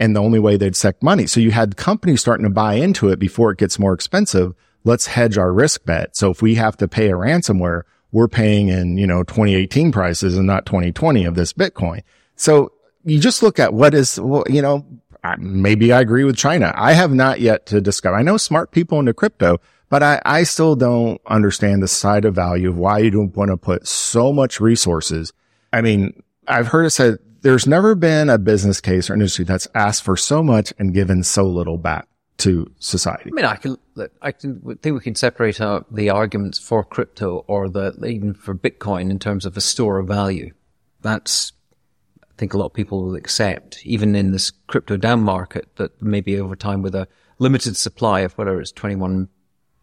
and 0.00 0.16
the 0.16 0.20
only 0.20 0.40
way 0.40 0.56
they'd 0.56 0.74
sec 0.74 1.00
money. 1.00 1.28
So 1.28 1.38
you 1.38 1.52
had 1.52 1.76
companies 1.76 2.20
starting 2.20 2.42
to 2.42 2.50
buy 2.50 2.74
into 2.74 3.08
it 3.08 3.20
before 3.20 3.52
it 3.52 3.58
gets 3.58 3.78
more 3.78 3.92
expensive. 3.92 4.52
Let's 4.82 5.06
hedge 5.06 5.38
our 5.38 5.52
risk 5.52 5.84
bet. 5.84 6.16
So 6.16 6.30
if 6.30 6.42
we 6.42 6.56
have 6.56 6.76
to 6.78 6.88
pay 6.88 7.08
a 7.08 7.14
ransomware, 7.14 7.82
we're 8.10 8.26
paying 8.26 8.66
in, 8.66 8.98
you 8.98 9.06
know, 9.06 9.22
2018 9.22 9.92
prices 9.92 10.36
and 10.36 10.48
not 10.48 10.66
2020 10.66 11.24
of 11.24 11.36
this 11.36 11.52
Bitcoin. 11.52 12.02
So 12.34 12.72
you 13.04 13.20
just 13.20 13.44
look 13.44 13.60
at 13.60 13.72
what 13.72 13.94
is, 13.94 14.18
well, 14.18 14.42
you 14.48 14.60
know, 14.60 14.84
maybe 15.38 15.92
I 15.92 16.00
agree 16.00 16.24
with 16.24 16.36
China. 16.36 16.72
I 16.74 16.94
have 16.94 17.12
not 17.12 17.38
yet 17.38 17.64
to 17.66 17.80
discover. 17.80 18.16
I 18.16 18.22
know 18.22 18.38
smart 18.38 18.72
people 18.72 18.98
into 18.98 19.14
crypto, 19.14 19.60
but 19.88 20.02
I, 20.02 20.20
I 20.24 20.42
still 20.42 20.74
don't 20.74 21.20
understand 21.28 21.80
the 21.80 21.88
side 21.88 22.24
of 22.24 22.34
value 22.34 22.70
of 22.70 22.76
why 22.76 22.98
you 22.98 23.12
don't 23.12 23.36
want 23.36 23.52
to 23.52 23.56
put 23.56 23.86
so 23.86 24.32
much 24.32 24.60
resources. 24.60 25.32
I 25.72 25.80
mean, 25.80 26.22
I've 26.48 26.68
heard 26.68 26.86
it 26.86 26.90
said 26.90 27.18
there's 27.42 27.66
never 27.66 27.94
been 27.94 28.30
a 28.30 28.38
business 28.38 28.80
case 28.80 29.08
or 29.08 29.14
industry 29.14 29.44
that's 29.44 29.68
asked 29.74 30.02
for 30.02 30.16
so 30.16 30.42
much 30.42 30.72
and 30.78 30.92
given 30.92 31.22
so 31.22 31.44
little 31.44 31.78
back 31.78 32.08
to 32.38 32.70
society. 32.78 33.30
I 33.30 33.34
mean, 33.34 33.44
I 33.44 33.56
can, 33.56 33.76
I 34.22 34.32
can 34.32 34.60
think 34.76 34.94
we 34.94 35.00
can 35.00 35.14
separate 35.14 35.60
out 35.60 35.92
the 35.92 36.10
arguments 36.10 36.58
for 36.58 36.84
crypto 36.84 37.44
or 37.48 37.68
the 37.68 37.92
even 38.06 38.34
for 38.34 38.54
Bitcoin 38.54 39.10
in 39.10 39.18
terms 39.18 39.44
of 39.44 39.56
a 39.56 39.60
store 39.60 39.98
of 39.98 40.08
value. 40.08 40.52
That's, 41.00 41.52
I 42.22 42.32
think 42.38 42.54
a 42.54 42.58
lot 42.58 42.66
of 42.66 42.74
people 42.74 43.04
will 43.04 43.16
accept, 43.16 43.84
even 43.84 44.14
in 44.14 44.32
this 44.32 44.52
crypto 44.68 44.96
down 44.96 45.22
market, 45.22 45.76
that 45.76 46.00
maybe 46.00 46.38
over 46.38 46.56
time 46.56 46.82
with 46.82 46.94
a 46.94 47.08
limited 47.38 47.76
supply 47.76 48.20
of 48.20 48.34
whatever 48.34 48.60
it's 48.60 48.72
21 48.72 49.28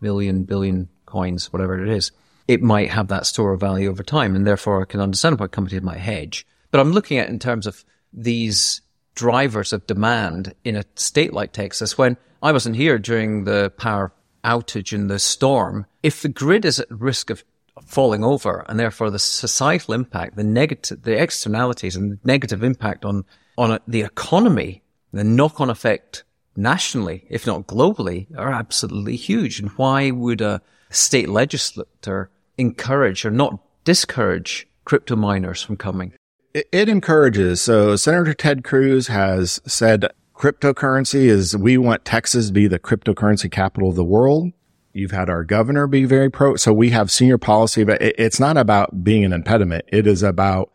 million, 0.01 0.43
billion 0.43 0.89
coins, 1.05 1.51
whatever 1.51 1.81
it 1.81 1.89
is, 1.89 2.11
it 2.47 2.61
might 2.61 2.89
have 2.89 3.07
that 3.09 3.25
store 3.25 3.53
of 3.53 3.59
value 3.59 3.89
over 3.89 4.03
time. 4.03 4.35
And 4.35 4.47
therefore 4.47 4.81
I 4.81 4.85
can 4.85 5.01
understand 5.01 5.39
why 5.39 5.47
companies 5.47 5.81
might 5.81 5.99
hedge. 5.99 6.45
But 6.75 6.81
I'm 6.81 6.91
looking 6.91 7.19
at 7.19 7.29
in 7.29 7.39
terms 7.39 7.67
of 7.67 7.85
these 8.11 8.81
drivers 9.13 9.71
of 9.71 9.87
demand 9.87 10.53
in 10.65 10.75
a 10.75 10.83
state 10.95 11.31
like 11.31 11.53
Texas 11.53 11.97
when 11.97 12.17
I 12.43 12.51
wasn't 12.51 12.75
here 12.75 12.99
during 12.99 13.45
the 13.45 13.71
power 13.77 14.11
outage 14.43 14.91
and 14.91 15.09
the 15.09 15.17
storm. 15.17 15.85
If 16.03 16.21
the 16.21 16.27
grid 16.27 16.65
is 16.65 16.81
at 16.81 16.91
risk 16.91 17.29
of 17.29 17.45
falling 17.85 18.25
over 18.25 18.65
and 18.67 18.77
therefore 18.77 19.09
the 19.09 19.19
societal 19.19 19.93
impact, 19.93 20.35
the 20.35 20.43
negative, 20.43 21.01
the 21.03 21.17
externalities 21.17 21.95
and 21.95 22.19
negative 22.25 22.61
impact 22.61 23.05
on, 23.05 23.23
on 23.57 23.79
the 23.87 24.01
economy, 24.01 24.83
the 25.13 25.23
knock 25.23 25.61
on 25.61 25.69
effect 25.69 26.25
nationally, 26.57 27.25
if 27.29 27.47
not 27.47 27.67
globally, 27.67 28.27
are 28.37 28.51
absolutely 28.51 29.15
huge. 29.15 29.61
And 29.61 29.69
why 29.77 30.11
would 30.11 30.41
a 30.41 30.61
state 30.89 31.29
legislator 31.29 32.31
encourage 32.57 33.25
or 33.25 33.31
not 33.31 33.63
discourage 33.85 34.67
crypto 34.83 35.15
miners 35.15 35.61
from 35.61 35.77
coming? 35.77 36.11
It, 36.55 36.87
encourages. 36.87 37.61
So 37.61 37.97
Senator 37.97 38.33
Ted 38.33 38.63
Cruz 38.63 39.07
has 39.07 39.59
said 39.65 40.13
cryptocurrency 40.33 41.25
is 41.25 41.57
we 41.57 41.77
want 41.77 42.05
Texas 42.05 42.47
to 42.47 42.53
be 42.53 42.67
the 42.67 42.79
cryptocurrency 42.79 43.51
capital 43.51 43.89
of 43.89 43.97
the 43.97 44.05
world. 44.05 44.53
You've 44.93 45.11
had 45.11 45.29
our 45.29 45.43
governor 45.43 45.85
be 45.85 46.05
very 46.05 46.31
pro. 46.31 46.55
So 46.55 46.71
we 46.71 46.91
have 46.91 47.11
senior 47.11 47.37
policy, 47.37 47.83
but 47.83 48.01
it's 48.01 48.39
not 48.39 48.55
about 48.55 49.03
being 49.03 49.25
an 49.25 49.33
impediment. 49.33 49.83
It 49.89 50.07
is 50.07 50.23
about 50.23 50.71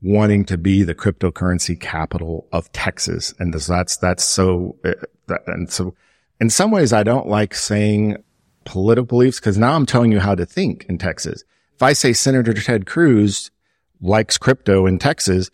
wanting 0.00 0.46
to 0.46 0.56
be 0.56 0.82
the 0.82 0.94
cryptocurrency 0.94 1.78
capital 1.78 2.48
of 2.50 2.72
Texas. 2.72 3.34
And 3.38 3.52
that's, 3.52 3.98
that's 3.98 4.24
so, 4.24 4.76
uh, 4.82 5.36
and 5.46 5.70
so 5.70 5.94
in 6.40 6.48
some 6.48 6.70
ways, 6.70 6.94
I 6.94 7.02
don't 7.02 7.28
like 7.28 7.54
saying 7.54 8.16
political 8.64 9.04
beliefs 9.04 9.40
because 9.40 9.58
now 9.58 9.74
I'm 9.74 9.84
telling 9.84 10.10
you 10.10 10.20
how 10.20 10.34
to 10.34 10.46
think 10.46 10.86
in 10.88 10.96
Texas. 10.96 11.44
If 11.74 11.82
I 11.82 11.92
say 11.92 12.14
Senator 12.14 12.54
Ted 12.54 12.86
Cruz 12.86 13.50
likes 14.00 14.38
crypto 14.38 14.86
in 14.86 14.98
Texas, 14.98 15.50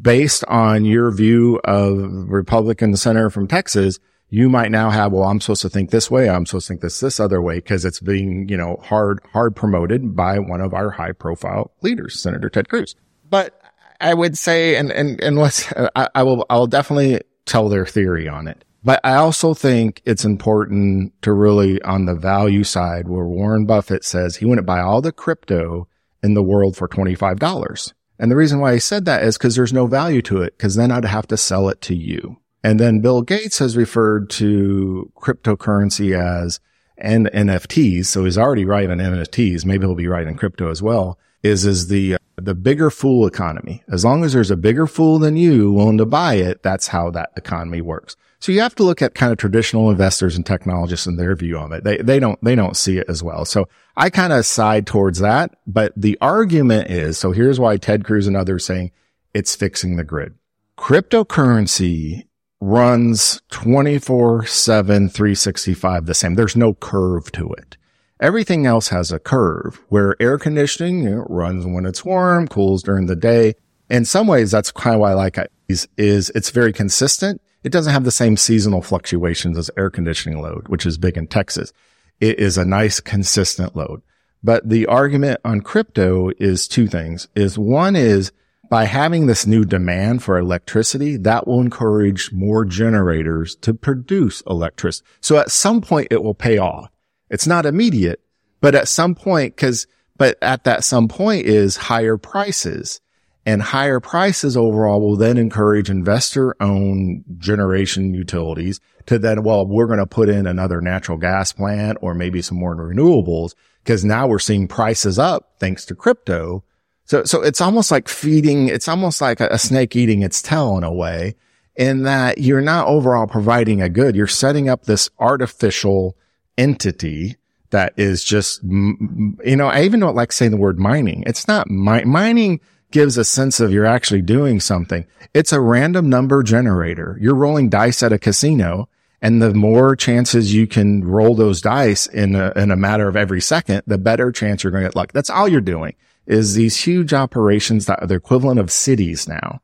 based 0.00 0.44
on 0.44 0.84
your 0.84 1.10
view 1.10 1.60
of 1.64 1.96
Republican 2.28 2.96
senator 2.96 3.30
from 3.30 3.48
Texas, 3.48 3.98
you 4.30 4.48
might 4.50 4.70
now 4.70 4.90
have, 4.90 5.12
well, 5.12 5.24
I'm 5.24 5.40
supposed 5.40 5.62
to 5.62 5.70
think 5.70 5.90
this 5.90 6.10
way. 6.10 6.28
I'm 6.28 6.44
supposed 6.44 6.66
to 6.66 6.72
think 6.72 6.82
this, 6.82 7.00
this 7.00 7.18
other 7.18 7.40
way 7.40 7.56
because 7.56 7.84
it's 7.84 8.00
being, 8.00 8.48
you 8.48 8.56
know, 8.56 8.78
hard, 8.82 9.20
hard 9.32 9.56
promoted 9.56 10.14
by 10.14 10.38
one 10.38 10.60
of 10.60 10.74
our 10.74 10.90
high 10.90 11.12
profile 11.12 11.72
leaders, 11.80 12.20
Senator 12.20 12.50
Ted 12.50 12.68
Cruz. 12.68 12.94
But 13.28 13.58
I 14.00 14.12
would 14.14 14.36
say, 14.36 14.76
and, 14.76 14.92
and, 14.92 15.20
and 15.22 15.38
let's, 15.38 15.72
I, 15.96 16.08
I 16.14 16.22
will, 16.22 16.44
I'll 16.50 16.66
definitely 16.66 17.22
tell 17.46 17.68
their 17.68 17.86
theory 17.86 18.28
on 18.28 18.46
it. 18.48 18.64
But 18.84 19.00
I 19.02 19.14
also 19.14 19.54
think 19.54 20.02
it's 20.04 20.24
important 20.24 21.12
to 21.22 21.32
really 21.32 21.82
on 21.82 22.04
the 22.04 22.14
value 22.14 22.64
side 22.64 23.08
where 23.08 23.24
Warren 23.24 23.66
Buffett 23.66 24.04
says 24.04 24.36
he 24.36 24.44
wouldn't 24.44 24.66
buy 24.66 24.80
all 24.80 25.00
the 25.00 25.10
crypto 25.10 25.88
in 26.22 26.34
the 26.34 26.42
world 26.42 26.76
for 26.76 26.88
$25. 26.88 27.92
And 28.18 28.30
the 28.30 28.36
reason 28.36 28.60
why 28.60 28.72
I 28.72 28.78
said 28.78 29.04
that 29.04 29.22
is 29.22 29.38
because 29.38 29.54
there's 29.54 29.72
no 29.72 29.86
value 29.86 30.22
to 30.22 30.42
it 30.42 30.56
because 30.56 30.74
then 30.74 30.90
I'd 30.90 31.04
have 31.04 31.28
to 31.28 31.36
sell 31.36 31.68
it 31.68 31.80
to 31.82 31.94
you. 31.94 32.38
And 32.64 32.80
then 32.80 33.00
Bill 33.00 33.22
Gates 33.22 33.58
has 33.60 33.76
referred 33.76 34.28
to 34.30 35.12
cryptocurrency 35.16 36.18
as 36.18 36.58
and 36.96 37.26
NFTs. 37.32 38.06
So 38.06 38.24
he's 38.24 38.36
already 38.38 38.64
right 38.64 38.90
on 38.90 38.98
NFTs. 38.98 39.64
Maybe 39.64 39.86
he'll 39.86 39.94
be 39.94 40.08
right 40.08 40.26
in 40.26 40.36
crypto 40.36 40.70
as 40.70 40.82
well. 40.82 41.18
Is, 41.44 41.64
is 41.64 41.86
the, 41.86 42.16
the 42.34 42.56
bigger 42.56 42.90
fool 42.90 43.24
economy. 43.24 43.84
As 43.88 44.04
long 44.04 44.24
as 44.24 44.32
there's 44.32 44.50
a 44.50 44.56
bigger 44.56 44.88
fool 44.88 45.20
than 45.20 45.36
you 45.36 45.70
willing 45.70 45.98
to 45.98 46.06
buy 46.06 46.34
it, 46.34 46.64
that's 46.64 46.88
how 46.88 47.10
that 47.10 47.30
economy 47.36 47.80
works. 47.80 48.16
So 48.40 48.52
you 48.52 48.60
have 48.60 48.74
to 48.76 48.84
look 48.84 49.02
at 49.02 49.14
kind 49.14 49.32
of 49.32 49.38
traditional 49.38 49.90
investors 49.90 50.36
and 50.36 50.46
technologists 50.46 51.06
and 51.06 51.18
their 51.18 51.34
view 51.34 51.58
of 51.58 51.72
it. 51.72 51.82
They, 51.82 51.96
they 51.98 52.20
don't, 52.20 52.42
they 52.42 52.54
don't 52.54 52.76
see 52.76 52.98
it 52.98 53.06
as 53.08 53.22
well. 53.22 53.44
So 53.44 53.68
I 53.96 54.10
kind 54.10 54.32
of 54.32 54.46
side 54.46 54.86
towards 54.86 55.18
that. 55.18 55.56
But 55.66 55.92
the 55.96 56.16
argument 56.20 56.90
is, 56.90 57.18
so 57.18 57.32
here's 57.32 57.58
why 57.58 57.76
Ted 57.78 58.04
Cruz 58.04 58.26
and 58.26 58.36
others 58.36 58.64
saying 58.64 58.92
it's 59.34 59.56
fixing 59.56 59.96
the 59.96 60.04
grid. 60.04 60.34
Cryptocurrency 60.78 62.26
runs 62.60 63.42
24 63.50 64.46
7, 64.46 65.08
365 65.08 66.06
the 66.06 66.14
same. 66.14 66.34
There's 66.34 66.56
no 66.56 66.74
curve 66.74 67.32
to 67.32 67.52
it. 67.54 67.76
Everything 68.20 68.66
else 68.66 68.88
has 68.88 69.12
a 69.12 69.18
curve 69.18 69.84
where 69.88 70.16
air 70.20 70.38
conditioning 70.38 71.02
you 71.04 71.10
know, 71.10 71.26
runs 71.28 71.66
when 71.66 71.86
it's 71.86 72.04
warm, 72.04 72.48
cools 72.48 72.82
during 72.82 73.06
the 73.06 73.16
day. 73.16 73.54
In 73.90 74.04
some 74.04 74.26
ways, 74.26 74.50
that's 74.50 74.70
kind 74.72 74.94
of 74.94 75.00
why 75.00 75.12
I 75.12 75.14
like 75.14 75.38
it 75.38 75.50
is, 75.68 75.88
is 75.96 76.30
it's 76.30 76.50
very 76.50 76.72
consistent 76.72 77.40
it 77.64 77.72
doesn't 77.72 77.92
have 77.92 78.04
the 78.04 78.10
same 78.10 78.36
seasonal 78.36 78.82
fluctuations 78.82 79.58
as 79.58 79.70
air 79.76 79.90
conditioning 79.90 80.40
load, 80.40 80.68
which 80.68 80.86
is 80.86 80.98
big 80.98 81.16
in 81.16 81.26
Texas. 81.26 81.72
It 82.20 82.38
is 82.38 82.58
a 82.58 82.64
nice 82.64 83.00
consistent 83.00 83.76
load. 83.76 84.02
But 84.42 84.68
the 84.68 84.86
argument 84.86 85.40
on 85.44 85.62
crypto 85.62 86.30
is 86.38 86.68
two 86.68 86.86
things 86.86 87.28
is 87.34 87.58
one 87.58 87.96
is 87.96 88.32
by 88.70 88.84
having 88.84 89.26
this 89.26 89.46
new 89.46 89.64
demand 89.64 90.22
for 90.22 90.38
electricity, 90.38 91.16
that 91.16 91.46
will 91.46 91.60
encourage 91.60 92.32
more 92.32 92.64
generators 92.64 93.56
to 93.56 93.72
produce 93.72 94.42
electricity. 94.42 95.08
So 95.20 95.38
at 95.38 95.50
some 95.50 95.80
point 95.80 96.08
it 96.10 96.22
will 96.22 96.34
pay 96.34 96.58
off. 96.58 96.90
It's 97.30 97.46
not 97.46 97.66
immediate, 97.66 98.20
but 98.60 98.74
at 98.74 98.88
some 98.88 99.14
point, 99.14 99.56
cause 99.56 99.86
But 100.16 100.36
at 100.42 100.64
that 100.64 100.84
some 100.84 101.08
point 101.08 101.46
is 101.46 101.76
higher 101.76 102.18
prices 102.18 103.00
and 103.48 103.62
higher 103.62 103.98
prices 103.98 104.58
overall 104.58 105.00
will 105.00 105.16
then 105.16 105.38
encourage 105.38 105.88
investor 105.88 106.54
owned 106.60 107.24
generation 107.38 108.12
utilities 108.12 108.78
to 109.06 109.18
then, 109.18 109.42
well, 109.42 109.66
we're 109.66 109.86
going 109.86 109.98
to 109.98 110.06
put 110.06 110.28
in 110.28 110.46
another 110.46 110.82
natural 110.82 111.16
gas 111.16 111.50
plant 111.50 111.96
or 112.02 112.12
maybe 112.12 112.42
some 112.42 112.58
more 112.58 112.76
renewables 112.76 113.54
because 113.82 114.04
now 114.04 114.26
we're 114.26 114.38
seeing 114.38 114.68
prices 114.68 115.18
up 115.18 115.54
thanks 115.60 115.86
to 115.86 115.94
crypto. 115.94 116.62
So, 117.06 117.24
so 117.24 117.40
it's 117.40 117.62
almost 117.62 117.90
like 117.90 118.06
feeding, 118.06 118.68
it's 118.68 118.86
almost 118.86 119.22
like 119.22 119.40
a, 119.40 119.48
a 119.48 119.58
snake 119.58 119.96
eating 119.96 120.20
its 120.20 120.42
tail 120.42 120.76
in 120.76 120.84
a 120.84 120.92
way 120.92 121.34
in 121.74 122.02
that 122.02 122.36
you're 122.36 122.60
not 122.60 122.86
overall 122.86 123.26
providing 123.26 123.80
a 123.80 123.88
good. 123.88 124.14
You're 124.14 124.26
setting 124.26 124.68
up 124.68 124.84
this 124.84 125.08
artificial 125.18 126.18
entity 126.58 127.36
that 127.70 127.94
is 127.96 128.22
just, 128.22 128.62
you 128.62 129.56
know, 129.56 129.68
I 129.68 129.84
even 129.84 130.00
don't 130.00 130.16
like 130.16 130.32
saying 130.32 130.50
the 130.50 130.58
word 130.58 130.78
mining. 130.78 131.24
It's 131.26 131.48
not 131.48 131.70
mi- 131.70 132.04
mining 132.04 132.60
gives 132.90 133.18
a 133.18 133.24
sense 133.24 133.60
of 133.60 133.72
you're 133.72 133.86
actually 133.86 134.22
doing 134.22 134.60
something. 134.60 135.06
It's 135.34 135.52
a 135.52 135.60
random 135.60 136.08
number 136.08 136.42
generator. 136.42 137.18
You're 137.20 137.34
rolling 137.34 137.68
dice 137.68 138.02
at 138.02 138.12
a 138.12 138.18
casino 138.18 138.88
and 139.20 139.42
the 139.42 139.52
more 139.52 139.96
chances 139.96 140.54
you 140.54 140.66
can 140.66 141.04
roll 141.04 141.34
those 141.34 141.60
dice 141.60 142.06
in 142.06 142.34
a, 142.34 142.52
in 142.54 142.70
a 142.70 142.76
matter 142.76 143.08
of 143.08 143.16
every 143.16 143.40
second, 143.40 143.82
the 143.86 143.98
better 143.98 144.30
chance 144.30 144.62
you're 144.62 144.70
going 144.70 144.84
to 144.84 144.88
get 144.88 144.96
luck. 144.96 145.12
That's 145.12 145.30
all 145.30 145.48
you're 145.48 145.60
doing 145.60 145.94
is 146.26 146.54
these 146.54 146.84
huge 146.84 147.12
operations 147.12 147.86
that 147.86 148.00
are 148.02 148.06
the 148.06 148.14
equivalent 148.14 148.60
of 148.60 148.70
cities 148.70 149.26
now. 149.26 149.60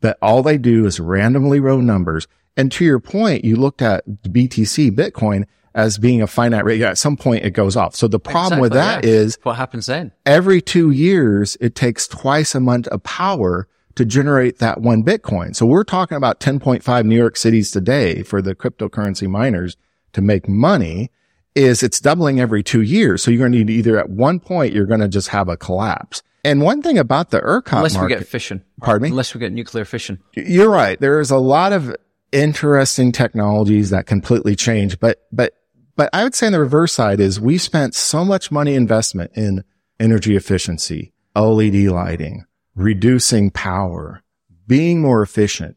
But 0.00 0.18
all 0.20 0.42
they 0.42 0.58
do 0.58 0.86
is 0.86 0.98
randomly 0.98 1.60
roll 1.60 1.80
numbers. 1.80 2.26
And 2.56 2.72
to 2.72 2.84
your 2.84 2.98
point, 2.98 3.44
you 3.44 3.56
looked 3.56 3.82
at 3.82 4.06
BTC 4.06 4.90
Bitcoin 4.92 5.44
as 5.76 5.98
being 5.98 6.22
a 6.22 6.26
finite 6.26 6.64
rate. 6.64 6.82
At 6.82 6.98
some 6.98 7.16
point 7.16 7.44
it 7.44 7.50
goes 7.50 7.76
off. 7.76 7.94
So 7.94 8.08
the 8.08 8.18
problem 8.18 8.58
exactly, 8.58 8.62
with 8.62 8.72
that 8.72 9.04
yeah. 9.04 9.10
is 9.10 9.38
what 9.44 9.56
happens 9.56 9.86
then? 9.86 10.10
Every 10.24 10.60
two 10.60 10.90
years, 10.90 11.56
it 11.60 11.76
takes 11.76 12.08
twice 12.08 12.54
a 12.56 12.60
month 12.60 12.88
of 12.88 13.04
power 13.04 13.68
to 13.94 14.04
generate 14.04 14.58
that 14.58 14.80
one 14.80 15.04
Bitcoin. 15.04 15.54
So 15.54 15.66
we're 15.66 15.84
talking 15.84 16.16
about 16.16 16.40
10.5 16.40 17.04
New 17.04 17.16
York 17.16 17.36
cities 17.36 17.70
today 17.70 18.22
for 18.22 18.42
the 18.42 18.54
cryptocurrency 18.54 19.28
miners 19.28 19.76
to 20.14 20.22
make 20.22 20.48
money 20.48 21.10
is 21.54 21.82
it's 21.82 22.00
doubling 22.00 22.40
every 22.40 22.62
two 22.62 22.82
years. 22.82 23.22
So 23.22 23.30
you're 23.30 23.38
going 23.38 23.52
to 23.52 23.58
need 23.58 23.70
either 23.70 23.98
at 23.98 24.10
one 24.10 24.40
point, 24.40 24.74
you're 24.74 24.86
going 24.86 25.00
to 25.00 25.08
just 25.08 25.28
have 25.28 25.48
a 25.48 25.56
collapse. 25.56 26.22
And 26.44 26.60
one 26.60 26.80
thing 26.80 26.96
about 26.96 27.30
the 27.30 27.40
ERCOT 27.40 27.78
unless 27.78 27.94
market, 27.94 28.14
we 28.14 28.18
get 28.20 28.28
fission, 28.28 28.64
pardon 28.80 29.02
me, 29.02 29.08
unless 29.08 29.34
we 29.34 29.40
get 29.40 29.52
nuclear 29.52 29.84
fission, 29.84 30.22
you're 30.34 30.70
right. 30.70 31.00
There 31.00 31.18
is 31.18 31.30
a 31.30 31.38
lot 31.38 31.72
of 31.72 31.94
interesting 32.30 33.12
technologies 33.12 33.90
that 33.90 34.06
completely 34.06 34.54
change, 34.54 35.00
but, 35.00 35.26
but, 35.32 35.54
but 35.96 36.10
I 36.12 36.22
would 36.24 36.34
say 36.34 36.46
on 36.46 36.52
the 36.52 36.60
reverse 36.60 36.92
side 36.92 37.20
is 37.20 37.40
we 37.40 37.58
spent 37.58 37.94
so 37.94 38.24
much 38.24 38.52
money 38.52 38.74
investment 38.74 39.32
in 39.34 39.64
energy 39.98 40.36
efficiency, 40.36 41.12
LED 41.34 41.74
lighting, 41.86 42.44
reducing 42.74 43.50
power, 43.50 44.22
being 44.66 45.00
more 45.00 45.22
efficient. 45.22 45.76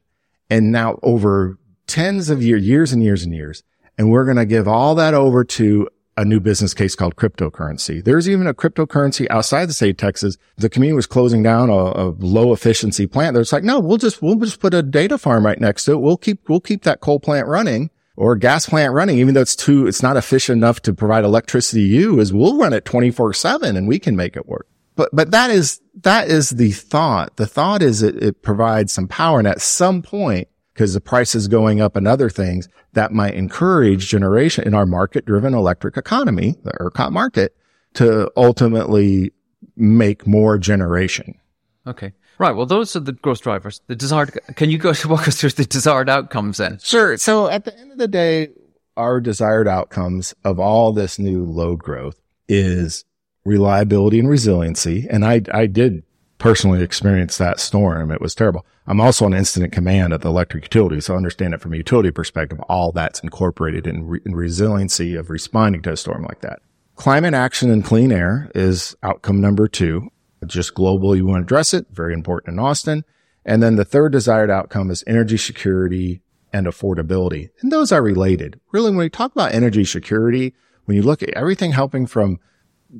And 0.49 0.71
now 0.71 0.99
over 1.03 1.57
tens 1.87 2.29
of 2.29 2.43
years, 2.43 2.63
years 2.65 2.91
and 2.91 3.01
years 3.01 3.23
and 3.23 3.33
years. 3.33 3.63
And 3.97 4.09
we're 4.09 4.25
going 4.25 4.37
to 4.37 4.45
give 4.45 4.67
all 4.67 4.95
that 4.95 5.13
over 5.13 5.43
to 5.43 5.89
a 6.15 6.25
new 6.25 6.39
business 6.39 6.73
case 6.73 6.95
called 6.95 7.15
cryptocurrency. 7.15 8.03
There's 8.03 8.27
even 8.29 8.45
a 8.45 8.53
cryptocurrency 8.53 9.25
outside 9.29 9.67
the 9.67 9.73
state 9.73 9.91
of 9.91 9.97
Texas. 9.97 10.37
The 10.57 10.69
community 10.69 10.95
was 10.95 11.07
closing 11.07 11.43
down 11.43 11.69
a, 11.69 11.73
a 11.73 12.05
low 12.19 12.51
efficiency 12.51 13.07
plant. 13.07 13.33
There's 13.33 13.53
like, 13.53 13.63
no, 13.63 13.79
we'll 13.79 13.97
just, 13.97 14.21
we'll 14.21 14.35
just 14.35 14.59
put 14.59 14.73
a 14.73 14.83
data 14.83 15.17
farm 15.17 15.45
right 15.45 15.59
next 15.59 15.85
to 15.85 15.93
it. 15.93 16.01
We'll 16.01 16.17
keep, 16.17 16.49
we'll 16.49 16.59
keep 16.59 16.83
that 16.83 16.99
coal 16.99 17.19
plant 17.19 17.47
running 17.47 17.89
or 18.19 18.35
gas 18.35 18.67
plant 18.67 18.93
running, 18.93 19.17
even 19.17 19.33
though 19.33 19.41
it's 19.41 19.55
too, 19.55 19.87
it's 19.87 20.03
not 20.03 20.17
efficient 20.17 20.57
enough 20.57 20.81
to 20.81 20.93
provide 20.93 21.23
electricity 21.23 21.87
to 21.87 21.95
you 21.95 22.19
is 22.19 22.33
we'll 22.33 22.57
run 22.57 22.73
it 22.73 22.85
24 22.85 23.33
seven 23.33 23.75
and 23.75 23.87
we 23.87 23.97
can 23.97 24.15
make 24.15 24.35
it 24.35 24.47
work 24.47 24.67
but, 24.99 25.11
but 25.13 25.31
that 25.31 25.49
is, 25.49 25.79
that 26.01 26.27
is 26.27 26.49
the 26.49 26.71
thought. 26.71 27.37
The 27.37 27.47
thought 27.47 27.81
is 27.81 28.03
it, 28.03 28.21
it 28.21 28.41
provides 28.41 28.91
some 28.91 29.07
power. 29.07 29.39
And 29.39 29.47
at 29.47 29.61
some 29.61 30.01
point, 30.01 30.49
because 30.73 30.93
the 30.93 30.99
price 30.99 31.35
is 31.35 31.47
going 31.47 31.79
up 31.79 31.95
and 31.95 32.05
other 32.05 32.29
things 32.29 32.67
that 32.91 33.13
might 33.13 33.33
encourage 33.35 34.09
generation 34.09 34.67
in 34.67 34.73
our 34.73 34.85
market 34.85 35.25
driven 35.25 35.53
electric 35.53 35.95
economy, 35.95 36.55
the 36.65 36.71
ERCOT 36.81 37.13
market 37.13 37.55
to 37.93 38.29
ultimately 38.35 39.31
make 39.77 40.27
more 40.27 40.57
generation. 40.57 41.39
Okay. 41.87 42.11
Right. 42.39 42.55
Well, 42.55 42.65
those 42.65 42.95
are 42.95 43.01
the 43.01 43.11
growth 43.11 43.41
drivers. 43.41 43.81
The 43.87 43.95
desired, 43.95 44.39
can 44.55 44.69
you 44.69 44.77
go 44.77 44.93
walk 45.05 45.27
us 45.27 45.39
through 45.39 45.51
the 45.51 45.65
desired 45.65 46.09
outcomes 46.09 46.57
then? 46.57 46.79
Sure. 46.81 47.17
So 47.17 47.49
at 47.49 47.65
the 47.65 47.77
end 47.77 47.91
of 47.91 47.97
the 47.97 48.07
day, 48.07 48.49
our 48.95 49.19
desired 49.19 49.67
outcomes 49.67 50.33
of 50.43 50.59
all 50.59 50.93
this 50.93 51.19
new 51.19 51.43
load 51.43 51.79
growth 51.79 52.19
is 52.47 53.03
reliability 53.45 54.19
and 54.19 54.29
resiliency. 54.29 55.05
And 55.09 55.25
I, 55.25 55.41
I 55.53 55.67
did 55.67 56.03
personally 56.37 56.81
experience 56.81 57.37
that 57.37 57.59
storm. 57.59 58.09
It 58.11 58.21
was 58.21 58.33
terrible. 58.33 58.65
I'm 58.87 59.01
also 59.01 59.25
an 59.25 59.33
incident 59.33 59.73
command 59.73 60.13
at 60.13 60.21
the 60.21 60.29
electric 60.29 60.63
utility. 60.63 61.01
So 61.01 61.13
I 61.13 61.17
understand 61.17 61.53
it 61.53 61.61
from 61.61 61.73
a 61.73 61.77
utility 61.77 62.11
perspective. 62.11 62.59
All 62.61 62.91
that's 62.91 63.19
incorporated 63.19 63.85
in, 63.85 64.07
re- 64.07 64.21
in 64.25 64.33
resiliency 64.33 65.15
of 65.15 65.29
responding 65.29 65.81
to 65.83 65.91
a 65.91 65.97
storm 65.97 66.23
like 66.23 66.41
that. 66.41 66.61
Climate 66.95 67.33
action 67.33 67.69
and 67.69 67.83
clean 67.83 68.11
air 68.11 68.49
is 68.55 68.95
outcome 69.03 69.41
number 69.41 69.67
two. 69.67 70.09
Just 70.45 70.73
globally, 70.73 71.17
you 71.17 71.25
want 71.25 71.41
to 71.41 71.43
address 71.43 71.73
it. 71.73 71.87
Very 71.91 72.13
important 72.13 72.53
in 72.53 72.59
Austin. 72.59 73.03
And 73.45 73.61
then 73.63 73.75
the 73.75 73.85
third 73.85 74.11
desired 74.11 74.49
outcome 74.49 74.91
is 74.91 75.03
energy 75.07 75.37
security 75.37 76.21
and 76.53 76.67
affordability. 76.67 77.49
And 77.61 77.71
those 77.71 77.91
are 77.91 78.01
related. 78.01 78.59
Really, 78.71 78.89
when 78.89 78.99
we 78.99 79.09
talk 79.09 79.31
about 79.31 79.53
energy 79.53 79.85
security, 79.85 80.53
when 80.85 80.97
you 80.97 81.03
look 81.03 81.21
at 81.21 81.29
everything 81.29 81.71
helping 81.71 82.05
from 82.05 82.39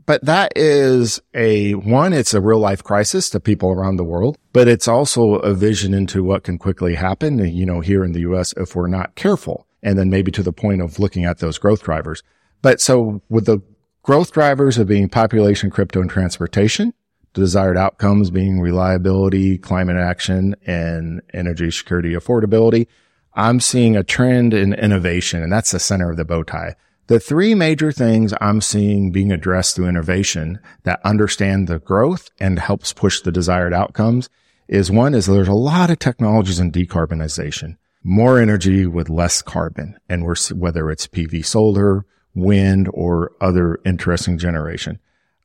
but 0.06 0.24
that 0.26 0.54
is 0.56 1.20
a 1.34 1.74
one, 1.74 2.14
it's 2.14 2.34
a 2.34 2.42
real 2.42 2.60
life 2.60 2.84
crisis 2.84 3.30
to 3.32 3.40
people 3.40 3.72
around 3.72 3.96
the 3.96 4.04
world, 4.04 4.38
but 4.54 4.68
it's 4.68 4.88
also 4.88 5.36
a 5.36 5.54
vision 5.54 5.94
into 5.94 6.24
what 6.24 6.44
can 6.44 6.58
quickly 6.58 6.96
happen, 6.96 7.40
you 7.40 7.66
know, 7.66 7.80
here 7.80 8.04
in 8.04 8.12
the 8.12 8.20
US 8.22 8.54
if 8.54 8.76
we're 8.76 8.88
not 8.88 9.16
careful. 9.16 9.66
And 9.82 9.98
then 9.98 10.10
maybe 10.10 10.32
to 10.34 10.44
the 10.44 10.54
point 10.54 10.82
of 10.82 11.00
looking 11.00 11.26
at 11.26 11.40
those 11.40 11.58
growth 11.58 11.82
drivers. 11.82 12.22
But 12.62 12.82
so 12.82 13.22
with 13.30 13.46
the 13.46 13.62
growth 14.04 14.32
drivers 14.32 14.78
of 14.78 14.88
being 14.88 15.10
population, 15.10 15.72
crypto 15.72 16.02
and 16.02 16.10
transportation, 16.10 16.94
the 17.34 17.42
desired 17.42 17.78
outcomes 17.78 18.30
being 18.30 18.60
reliability, 18.60 19.58
climate 19.58 19.98
action 19.98 20.56
and 20.66 21.22
energy 21.34 21.72
security 21.72 22.14
affordability. 22.14 22.88
I'm 23.34 23.60
seeing 23.60 23.96
a 23.96 24.04
trend 24.04 24.54
in 24.54 24.74
innovation 24.74 25.42
and 25.44 25.52
that's 25.52 25.72
the 25.72 25.80
center 25.80 26.10
of 26.10 26.18
the 26.18 26.26
bow 26.26 26.44
tie. 26.44 26.76
The 27.08 27.20
three 27.20 27.56
major 27.56 27.92
things 27.92 28.34
I'm 28.40 28.62
seeing 28.62 29.12
being 29.12 29.32
addressed 29.32 29.76
through 29.76 29.88
innovation 29.90 30.60
that 30.84 31.00
understand 31.04 31.68
the 31.68 31.80
growth 31.80 32.30
and 32.40 32.60
helps 32.60 32.94
push 32.94 33.22
the 33.22 33.32
desired 33.32 33.74
outcomes 33.74 34.30
is 34.68 34.92
one 34.92 35.16
is 35.16 35.26
there's 35.26 35.48
a 35.48 35.54
lot 35.54 35.90
of 35.90 35.98
technologies 35.98 36.60
in 36.60 36.72
decarbonization, 36.72 37.78
more 38.04 38.40
energy 38.40 38.86
with 38.86 39.10
less 39.10 39.42
carbon. 39.42 39.98
And 40.08 40.24
we're, 40.24 40.36
whether 40.54 40.92
it's 40.92 41.08
PV 41.08 41.44
solar, 41.46 42.06
wind 42.36 42.88
or 42.94 43.32
other 43.42 43.80
interesting 43.86 44.38
generation. 44.38 45.00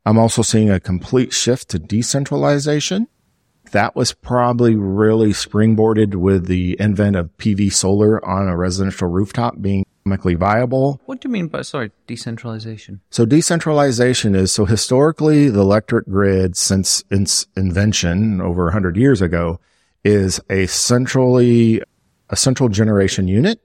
I'm 0.07 0.18
also 0.18 0.42
seeing 0.42 0.70
a 0.70 0.80
complete 0.80 1.32
shift 1.32 1.70
to 1.70 1.78
decentralization. 1.78 3.09
That 3.72 3.96
was 3.96 4.12
probably 4.12 4.76
really 4.76 5.30
springboarded 5.30 6.14
with 6.14 6.46
the 6.46 6.76
invent 6.78 7.16
of 7.16 7.36
PV 7.38 7.72
solar 7.72 8.24
on 8.24 8.46
a 8.48 8.57
residential 8.57 9.09
rooftop 9.09 9.61
being 9.61 9.84
economically 10.02 10.34
viable. 10.34 11.00
What 11.07 11.20
do 11.20 11.28
you 11.28 11.32
mean 11.32 11.48
by, 11.48 11.62
sorry, 11.62 11.90
decentralization? 12.07 13.00
So 13.11 13.24
decentralization 13.24 14.34
is, 14.34 14.52
so 14.52 14.66
historically 14.66 15.48
the 15.48 15.61
electric 15.61 16.07
grid 16.07 16.57
since 16.57 17.02
its 17.11 17.46
invention 17.57 18.40
over 18.42 18.64
100 18.64 18.96
years 18.96 19.22
ago 19.22 19.59
is 20.05 20.40
a 20.50 20.66
centrally, 20.66 21.82
a 22.28 22.36
central 22.36 22.68
generation 22.68 23.26
unit, 23.26 23.61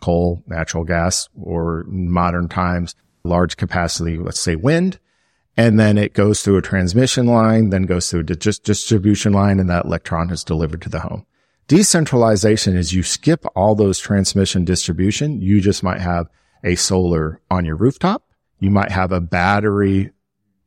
coal, 0.00 0.42
natural 0.46 0.84
gas, 0.84 1.28
or 1.38 1.84
modern 1.86 2.48
times, 2.48 2.96
large 3.22 3.58
capacity, 3.58 4.16
let's 4.16 4.40
say 4.40 4.56
wind. 4.56 4.98
And 5.56 5.78
then 5.78 5.98
it 5.98 6.14
goes 6.14 6.42
through 6.42 6.56
a 6.56 6.62
transmission 6.62 7.26
line, 7.26 7.70
then 7.70 7.82
goes 7.82 8.10
through 8.10 8.20
a 8.20 8.24
just 8.24 8.64
distribution 8.64 9.32
line, 9.32 9.60
and 9.60 9.68
that 9.68 9.84
electron 9.84 10.30
is 10.30 10.44
delivered 10.44 10.82
to 10.82 10.88
the 10.88 11.00
home. 11.00 11.26
Decentralization 11.68 12.76
is 12.76 12.92
you 12.92 13.02
skip 13.02 13.44
all 13.54 13.74
those 13.74 13.98
transmission 13.98 14.64
distribution. 14.64 15.40
You 15.40 15.60
just 15.60 15.82
might 15.82 16.00
have 16.00 16.26
a 16.64 16.74
solar 16.74 17.40
on 17.50 17.64
your 17.64 17.76
rooftop. 17.76 18.24
You 18.60 18.70
might 18.70 18.90
have 18.90 19.12
a 19.12 19.20
battery 19.20 20.10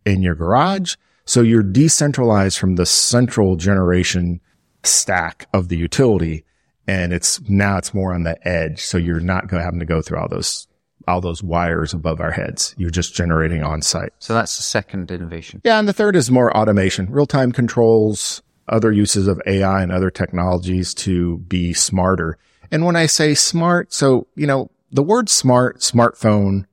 in 0.06 0.22
your 0.22 0.36
garage. 0.36 0.96
So 1.26 1.42
you're 1.42 1.64
decentralized 1.64 2.58
from 2.58 2.76
the 2.76 2.86
central 2.86 3.56
generation 3.56 4.40
stack 4.84 5.48
of 5.54 5.70
the 5.70 5.78
utility. 5.78 6.46
And 6.88 7.14
it's 7.14 7.42
now 7.50 7.78
it's 7.78 7.94
more 7.94 8.14
on 8.14 8.24
the 8.24 8.48
edge. 8.48 8.82
So 8.82 8.98
you're 8.98 9.20
not 9.20 9.48
going 9.48 9.60
to 9.60 9.66
having 9.66 9.80
to 9.80 9.86
go 9.86 10.02
through 10.02 10.20
all 10.20 10.30
those, 10.30 10.68
all 11.08 11.22
those 11.22 11.44
wires 11.44 11.94
above 11.94 12.20
our 12.20 12.32
heads. 12.32 12.76
You're 12.78 12.90
just 12.90 13.14
generating 13.14 13.64
on 13.64 13.82
site. 13.82 14.14
So 14.20 14.34
that's 14.34 14.58
the 14.58 14.64
second 14.64 15.12
innovation. 15.12 15.62
Yeah. 15.64 15.80
And 15.80 15.88
the 15.88 15.94
third 15.94 16.16
is 16.16 16.32
more 16.32 16.56
automation, 16.56 17.12
real 17.12 17.26
time 17.26 17.52
controls, 17.52 18.42
other 18.68 18.92
uses 18.92 19.28
of 19.28 19.42
AI 19.46 19.82
and 19.82 19.92
other 19.92 20.10
technologies 20.10 20.94
to 20.96 21.38
be 21.40 21.74
smarter. 21.74 22.38
And 22.72 22.86
when 22.86 22.96
I 22.96 23.06
say 23.06 23.36
smart, 23.36 23.94
so, 23.94 24.28
you 24.36 24.48
know, 24.48 24.72
the 24.92 25.04
word 25.04 25.30
smart, 25.30 25.80
smartphone, 25.80 26.66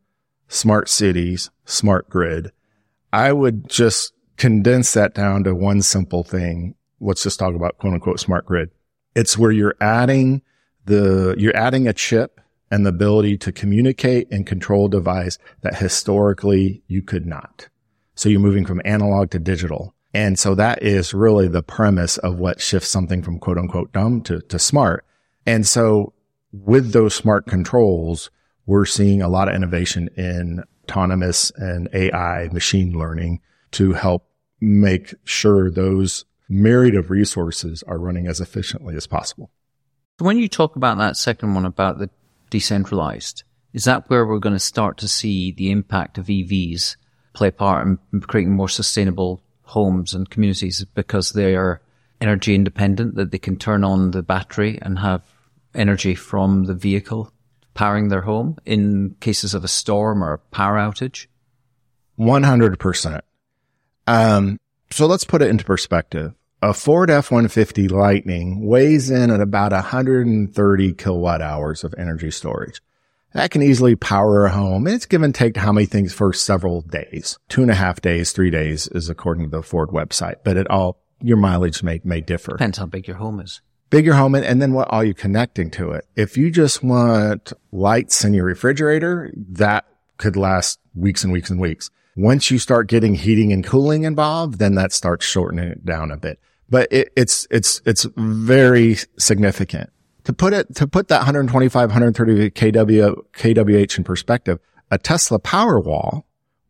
smart 0.48 0.88
cities, 0.88 1.50
smart 1.64 2.08
grid, 2.08 2.52
I 3.12 3.32
would 3.32 3.68
just 3.68 4.12
condense 4.36 4.94
that 4.94 5.14
down 5.14 5.44
to 5.44 5.54
one 5.54 5.82
simple 5.82 6.24
thing, 6.24 6.74
let's 7.00 7.22
just 7.22 7.38
talk 7.38 7.54
about 7.54 7.78
quote 7.78 7.94
unquote 7.94 8.20
smart 8.20 8.46
grid. 8.46 8.70
It's 9.14 9.36
where 9.36 9.52
you're 9.52 9.76
adding 9.80 10.42
the, 10.86 11.34
you're 11.38 11.56
adding 11.56 11.86
a 11.86 11.92
chip 11.92 12.40
and 12.72 12.86
the 12.86 12.90
ability 12.90 13.36
to 13.36 13.52
communicate 13.52 14.26
and 14.32 14.46
control 14.46 14.86
a 14.86 14.90
device 14.90 15.38
that 15.60 15.76
historically 15.76 16.82
you 16.88 17.02
could 17.02 17.26
not. 17.26 17.68
So 18.14 18.30
you're 18.30 18.40
moving 18.40 18.64
from 18.64 18.80
analog 18.86 19.30
to 19.30 19.38
digital. 19.38 19.94
And 20.14 20.38
so 20.38 20.54
that 20.54 20.82
is 20.82 21.12
really 21.12 21.48
the 21.48 21.62
premise 21.62 22.16
of 22.16 22.38
what 22.38 22.62
shifts 22.62 22.88
something 22.88 23.22
from 23.22 23.38
quote 23.38 23.58
unquote 23.58 23.92
dumb 23.92 24.22
to, 24.22 24.40
to 24.40 24.58
smart. 24.58 25.04
And 25.44 25.66
so 25.66 26.14
with 26.50 26.92
those 26.92 27.14
smart 27.14 27.46
controls, 27.46 28.30
we're 28.64 28.86
seeing 28.86 29.20
a 29.20 29.28
lot 29.28 29.48
of 29.48 29.54
innovation 29.54 30.08
in 30.16 30.64
autonomous 30.84 31.52
and 31.56 31.90
AI 31.92 32.48
machine 32.52 32.98
learning 32.98 33.40
to 33.72 33.92
help 33.92 34.26
make 34.62 35.14
sure 35.24 35.70
those 35.70 36.24
myriad 36.48 36.94
of 36.94 37.10
resources 37.10 37.82
are 37.82 37.98
running 37.98 38.26
as 38.26 38.40
efficiently 38.40 38.96
as 38.96 39.06
possible. 39.06 39.50
When 40.18 40.38
you 40.38 40.48
talk 40.48 40.76
about 40.76 40.96
that 40.98 41.18
second 41.18 41.54
one 41.54 41.66
about 41.66 41.98
the 41.98 42.08
decentralized, 42.52 43.44
is 43.72 43.84
that 43.84 44.08
where 44.08 44.26
we're 44.26 44.38
going 44.38 44.54
to 44.54 44.60
start 44.60 44.98
to 44.98 45.08
see 45.08 45.50
the 45.50 45.70
impact 45.70 46.18
of 46.18 46.26
EVs 46.26 46.96
play 47.32 47.48
a 47.48 47.52
part 47.52 47.86
in 47.86 48.20
creating 48.20 48.52
more 48.52 48.68
sustainable 48.68 49.42
homes 49.62 50.12
and 50.12 50.28
communities 50.28 50.84
because 50.94 51.30
they 51.30 51.56
are 51.56 51.80
energy 52.20 52.54
independent, 52.54 53.14
that 53.14 53.30
they 53.30 53.38
can 53.38 53.56
turn 53.56 53.82
on 53.82 54.10
the 54.10 54.22
battery 54.22 54.78
and 54.82 54.98
have 54.98 55.22
energy 55.74 56.14
from 56.14 56.64
the 56.64 56.74
vehicle 56.74 57.32
powering 57.72 58.08
their 58.08 58.20
home 58.20 58.58
in 58.66 59.16
cases 59.20 59.54
of 59.54 59.64
a 59.64 59.68
storm 59.68 60.22
or 60.22 60.34
a 60.34 60.38
power 60.38 60.76
outage? 60.76 61.26
100%. 62.18 63.20
Um, 64.06 64.60
so 64.90 65.06
let's 65.06 65.24
put 65.24 65.40
it 65.40 65.48
into 65.48 65.64
perspective. 65.64 66.34
A 66.64 66.72
Ford 66.72 67.10
F-150 67.10 67.90
Lightning 67.90 68.64
weighs 68.64 69.10
in 69.10 69.32
at 69.32 69.40
about 69.40 69.72
130 69.72 70.92
kilowatt 70.92 71.42
hours 71.42 71.82
of 71.82 71.92
energy 71.98 72.30
storage. 72.30 72.80
That 73.34 73.50
can 73.50 73.62
easily 73.62 73.96
power 73.96 74.46
a 74.46 74.50
home. 74.52 74.86
It's 74.86 75.04
give 75.04 75.22
and 75.22 75.34
take 75.34 75.56
how 75.56 75.72
many 75.72 75.86
things 75.86 76.14
for 76.14 76.32
several 76.32 76.82
days. 76.82 77.36
Two 77.48 77.62
and 77.62 77.70
a 77.72 77.74
half 77.74 78.00
days, 78.00 78.30
three 78.30 78.50
days 78.50 78.86
is 78.86 79.10
according 79.10 79.50
to 79.50 79.56
the 79.56 79.62
Ford 79.64 79.88
website, 79.88 80.36
but 80.44 80.56
it 80.56 80.70
all, 80.70 81.02
your 81.20 81.36
mileage 81.36 81.82
may, 81.82 82.00
may 82.04 82.20
differ. 82.20 82.52
Depends 82.52 82.78
how 82.78 82.86
big 82.86 83.08
your 83.08 83.16
home 83.16 83.40
is. 83.40 83.60
Big 83.90 84.06
your 84.06 84.14
home 84.14 84.36
and 84.36 84.62
then 84.62 84.72
what 84.72 84.86
are 84.92 85.04
you 85.04 85.14
connecting 85.14 85.68
to 85.72 85.90
it? 85.90 86.06
If 86.14 86.36
you 86.36 86.52
just 86.52 86.84
want 86.84 87.52
lights 87.72 88.24
in 88.24 88.34
your 88.34 88.44
refrigerator, 88.44 89.32
that 89.36 89.84
could 90.16 90.36
last 90.36 90.78
weeks 90.94 91.24
and 91.24 91.32
weeks 91.32 91.50
and 91.50 91.58
weeks. 91.58 91.90
Once 92.14 92.52
you 92.52 92.60
start 92.60 92.86
getting 92.86 93.16
heating 93.16 93.52
and 93.52 93.64
cooling 93.64 94.04
involved, 94.04 94.60
then 94.60 94.76
that 94.76 94.92
starts 94.92 95.26
shortening 95.26 95.66
it 95.66 95.84
down 95.84 96.12
a 96.12 96.16
bit. 96.16 96.38
But 96.72 96.90
it, 96.90 97.12
it's, 97.16 97.46
it's, 97.50 97.82
it's 97.84 98.06
very 98.16 98.96
significant 99.18 99.90
to 100.24 100.32
put 100.32 100.54
it, 100.54 100.74
to 100.76 100.86
put 100.86 101.08
that 101.08 101.18
125, 101.18 101.90
130 101.90 102.50
kW, 102.50 103.14
kWh 103.34 103.98
in 103.98 104.04
perspective, 104.04 104.58
a 104.90 104.96
Tesla 104.96 105.38
Powerwall, 105.38 106.22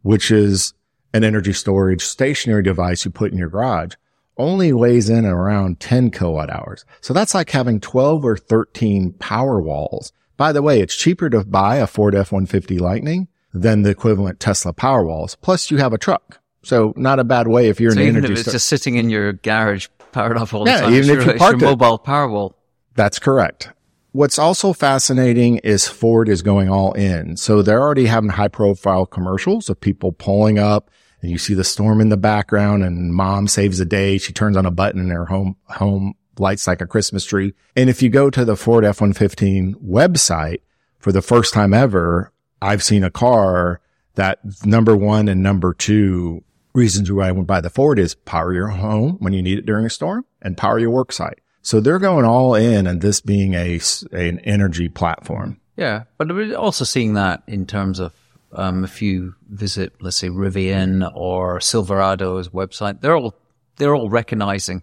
which 0.02 0.32
is 0.32 0.74
an 1.14 1.22
energy 1.22 1.52
storage 1.52 2.02
stationary 2.02 2.64
device 2.64 3.04
you 3.04 3.12
put 3.12 3.30
in 3.30 3.38
your 3.38 3.48
garage, 3.48 3.94
only 4.36 4.72
weighs 4.72 5.08
in 5.08 5.24
around 5.24 5.78
10 5.78 6.10
kilowatt 6.10 6.50
hours. 6.50 6.84
So 7.00 7.14
that's 7.14 7.32
like 7.32 7.50
having 7.50 7.78
12 7.78 8.24
or 8.24 8.36
13 8.36 9.12
power 9.20 9.60
walls. 9.60 10.12
By 10.36 10.50
the 10.50 10.62
way, 10.62 10.80
it's 10.80 10.96
cheaper 10.96 11.30
to 11.30 11.44
buy 11.44 11.76
a 11.76 11.86
Ford 11.86 12.16
F-150 12.16 12.80
Lightning 12.80 13.28
than 13.54 13.82
the 13.82 13.90
equivalent 13.90 14.40
Tesla 14.40 14.72
Powerwalls. 14.72 15.36
Plus 15.40 15.70
you 15.70 15.76
have 15.76 15.92
a 15.92 15.98
truck. 15.98 16.41
So 16.62 16.92
not 16.96 17.18
a 17.18 17.24
bad 17.24 17.48
way 17.48 17.68
if 17.68 17.80
you're 17.80 17.92
so 17.92 18.00
an 18.00 18.06
even 18.06 18.16
energy 18.18 18.32
if 18.34 18.38
it's 18.38 18.42
star- 18.48 18.52
just 18.52 18.66
sitting 18.66 18.96
in 18.96 19.10
your 19.10 19.32
garage 19.32 19.88
powered 20.12 20.36
off 20.36 20.54
all 20.54 20.64
the 20.64 20.70
Yeah, 20.70 20.80
time. 20.82 20.94
even 20.94 21.10
if 21.18 21.24
your, 21.24 21.34
you 21.34 21.38
park 21.38 21.60
your 21.60 21.70
mobile 21.70 21.98
power 21.98 22.28
wall. 22.28 22.56
That's 22.94 23.18
correct. 23.18 23.70
What's 24.12 24.38
also 24.38 24.72
fascinating 24.74 25.58
is 25.58 25.88
Ford 25.88 26.28
is 26.28 26.42
going 26.42 26.68
all 26.68 26.92
in. 26.92 27.36
So 27.38 27.62
they're 27.62 27.80
already 27.80 28.06
having 28.06 28.30
high 28.30 28.48
profile 28.48 29.06
commercials 29.06 29.70
of 29.70 29.80
people 29.80 30.12
pulling 30.12 30.58
up 30.58 30.90
and 31.22 31.30
you 31.30 31.38
see 31.38 31.54
the 31.54 31.64
storm 31.64 32.00
in 32.00 32.10
the 32.10 32.16
background 32.16 32.82
and 32.84 33.14
mom 33.14 33.48
saves 33.48 33.78
the 33.78 33.84
day. 33.86 34.18
She 34.18 34.32
turns 34.32 34.56
on 34.56 34.66
a 34.66 34.70
button 34.70 35.00
and 35.00 35.10
her 35.12 35.26
home, 35.26 35.56
home 35.68 36.14
lights 36.38 36.66
like 36.66 36.80
a 36.80 36.86
Christmas 36.86 37.24
tree. 37.24 37.54
And 37.74 37.88
if 37.88 38.02
you 38.02 38.10
go 38.10 38.28
to 38.28 38.44
the 38.44 38.56
Ford 38.56 38.84
F-115 38.84 39.76
website 39.76 40.58
for 40.98 41.10
the 41.12 41.22
first 41.22 41.54
time 41.54 41.72
ever, 41.72 42.32
I've 42.60 42.82
seen 42.82 43.04
a 43.04 43.10
car 43.10 43.80
that 44.14 44.40
number 44.64 44.94
one 44.96 45.26
and 45.28 45.42
number 45.42 45.72
two 45.72 46.44
reasons 46.74 47.10
why 47.10 47.28
I 47.28 47.32
would 47.32 47.46
buy 47.46 47.60
the 47.60 47.70
Ford 47.70 47.98
is 47.98 48.14
power 48.14 48.52
your 48.52 48.68
home 48.68 49.16
when 49.18 49.32
you 49.32 49.42
need 49.42 49.58
it 49.58 49.66
during 49.66 49.84
a 49.84 49.90
storm 49.90 50.24
and 50.40 50.56
power 50.56 50.78
your 50.78 50.90
work 50.90 51.12
site. 51.12 51.40
So 51.62 51.80
they're 51.80 51.98
going 51.98 52.24
all 52.24 52.54
in 52.54 52.86
and 52.86 53.00
this 53.00 53.20
being 53.20 53.54
a, 53.54 53.80
an 54.10 54.40
energy 54.40 54.88
platform. 54.88 55.60
Yeah, 55.76 56.04
but 56.18 56.28
we're 56.28 56.56
also 56.56 56.84
seeing 56.84 57.14
that 57.14 57.42
in 57.46 57.66
terms 57.66 57.98
of 57.98 58.12
um, 58.52 58.84
if 58.84 59.00
you 59.00 59.34
visit, 59.48 59.94
let's 60.00 60.16
say, 60.16 60.28
Rivian 60.28 61.10
or 61.14 61.58
Silverado's 61.58 62.48
website, 62.50 63.00
they're 63.00 63.16
all 63.16 63.34
they're 63.76 63.94
all 63.94 64.10
recognizing, 64.10 64.82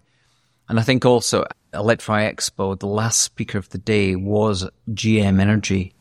and 0.68 0.80
I 0.80 0.82
think 0.82 1.04
also 1.04 1.44
Electrify 1.72 2.30
Expo, 2.30 2.78
the 2.78 2.86
last 2.86 3.20
speaker 3.20 3.58
of 3.58 3.68
the 3.68 3.78
day 3.78 4.16
was 4.16 4.68
GM 4.90 5.40
Energy 5.40 5.94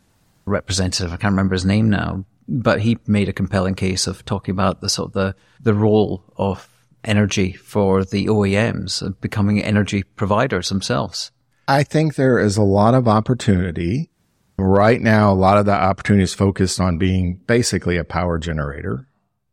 representative. 0.46 1.14
I 1.14 1.18
can't 1.18 1.34
remember 1.34 1.54
his 1.54 1.66
name 1.66 1.90
now, 1.90 2.26
but 2.50 2.82
he 2.82 2.98
made 3.06 3.30
a 3.30 3.34
compelling 3.34 3.76
case 3.76 4.08
of 4.08 4.26
talking 4.26 4.52
about 4.52 4.82
the 4.82 4.90
sort 4.90 5.10
of 5.10 5.14
the 5.14 5.36
the 5.62 5.74
role 5.74 6.24
of 6.36 6.68
energy 7.04 7.54
for 7.54 8.04
the 8.04 8.26
OEMs 8.26 9.20
becoming 9.22 9.64
energy 9.64 10.04
providers 10.04 10.70
themselves. 10.70 11.32
I 11.68 11.84
think 11.84 12.16
there 12.16 12.40
is 12.40 12.58
a 12.58 12.64
lot 12.64 12.96
of 12.96 13.08
opportunity. 13.08 14.10
Right 14.58 15.00
now, 15.00 15.32
a 15.32 15.36
lot 15.36 15.58
of 15.58 15.66
that 15.68 15.82
opportunity 15.82 16.24
is 16.24 16.34
focused 16.34 16.80
on 16.80 16.98
being 16.98 17.40
basically 17.48 17.98
a 17.98 18.04
power 18.04 18.38
generator 18.38 19.08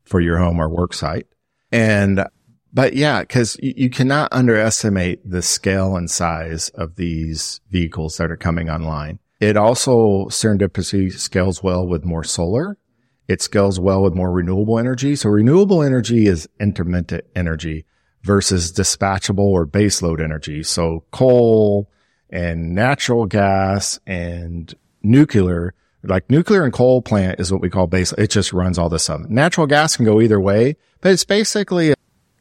for 0.05 0.21
your 0.21 0.39
home 0.39 0.59
or 0.59 0.69
work 0.69 0.95
site. 0.95 1.27
And, 1.71 2.25
but 2.73 2.95
yeah, 2.95 3.23
cause 3.25 3.57
you, 3.63 3.75
you 3.77 3.91
cannot 3.91 4.33
underestimate 4.33 5.29
the 5.29 5.43
scale 5.43 5.97
and 5.97 6.11
size 6.11 6.71
of 6.71 6.97
these 6.97 7.61
vehicles 7.71 8.17
that 8.17 8.31
are 8.31 8.37
coming 8.37 8.71
online. 8.71 9.19
It 9.39 9.57
also 9.57 10.27
serendipity 10.27 11.13
scales 11.13 11.63
well 11.63 11.87
with 11.87 12.05
more 12.05 12.25
solar. 12.25 12.79
It 13.29 13.43
scales 13.43 13.81
well 13.81 14.03
with 14.03 14.15
more 14.15 14.31
renewable 14.31 14.79
energy. 14.79 15.17
So 15.17 15.29
renewable 15.29 15.83
energy 15.83 16.27
is 16.27 16.49
intermittent 16.61 17.25
energy 17.35 17.85
versus 18.23 18.73
dispatchable 18.73 19.39
or 19.39 19.67
baseload 19.67 20.23
energy. 20.23 20.63
So 20.63 21.05
coal 21.11 21.91
and 22.31 22.75
natural 22.75 23.27
gas 23.27 23.99
and 24.07 24.75
nuclear, 25.03 25.75
like 26.03 26.29
nuclear 26.31 26.65
and 26.65 26.73
coal 26.73 27.03
plant 27.03 27.41
is 27.41 27.53
what 27.53 27.61
we 27.61 27.71
call 27.71 27.87
base. 27.87 28.13
It 28.13 28.31
just 28.31 28.53
runs 28.53 28.79
all 28.79 28.89
this 28.89 29.11
up. 29.11 29.29
Natural 29.29 29.67
gas 29.67 29.97
can 29.97 30.05
go 30.05 30.21
either 30.21 30.41
way, 30.41 30.77
but 31.01 31.13
it's 31.13 31.25
basically 31.25 31.95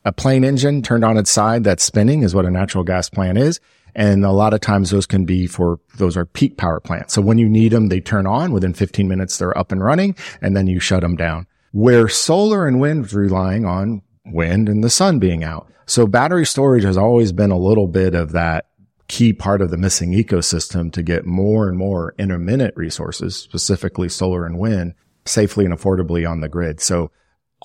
a 0.03 0.12
plane 0.12 0.44
engine 0.44 0.84
turned 0.84 1.03
on 1.03 1.18
its 1.18 1.32
side 1.32 1.64
that's 1.64 1.84
spinning 1.84 2.22
is 2.22 2.36
what 2.36 2.45
a 2.45 2.52
natural 2.52 2.84
gas 2.84 3.10
plant 3.10 3.40
is. 3.40 3.60
And 3.96 4.26
a 4.26 4.32
lot 4.32 4.54
of 4.54 4.60
times 4.60 4.92
those 4.92 5.06
can 5.06 5.24
be 5.26 5.48
for, 5.48 5.80
those 5.98 6.18
are 6.18 6.26
peak 6.26 6.58
power 6.58 6.80
plants. 6.80 7.14
So 7.14 7.22
when 7.22 7.38
you 7.38 7.48
need 7.48 7.72
them, 7.72 7.88
they 7.88 8.02
turn 8.02 8.28
on 8.28 8.52
within 8.52 8.74
15 8.74 9.08
minutes, 9.08 9.38
they're 9.38 9.58
up 9.58 9.72
and 9.72 9.84
running 9.84 10.16
and 10.42 10.56
then 10.56 10.68
you 10.68 10.80
shut 10.80 11.02
them 11.02 11.16
down. 11.16 11.48
Where 11.72 12.08
solar 12.10 12.68
and 12.68 12.80
wind 12.80 13.12
relying 13.14 13.66
on 13.66 14.02
wind 14.26 14.68
and 14.68 14.84
the 14.84 14.90
sun 14.90 15.20
being 15.20 15.44
out. 15.44 15.72
So 15.86 16.08
battery 16.08 16.46
storage 16.46 16.84
has 16.84 16.98
always 16.98 17.32
been 17.32 17.52
a 17.52 17.58
little 17.58 17.88
bit 17.88 18.16
of 18.16 18.32
that 18.34 18.66
key 19.08 19.34
part 19.34 19.62
of 19.62 19.70
the 19.70 19.78
missing 19.78 20.14
ecosystem 20.14 20.92
to 20.92 21.04
get 21.04 21.26
more 21.26 21.70
and 21.70 21.78
more 21.78 22.16
intermittent 22.18 22.76
resources, 22.76 23.36
specifically 23.36 24.10
solar 24.10 24.46
and 24.46 24.58
wind, 24.58 24.94
safely 25.26 25.64
and 25.64 25.74
affordably 25.74 26.30
on 26.30 26.42
the 26.42 26.50
grid. 26.50 26.82
So 26.82 27.12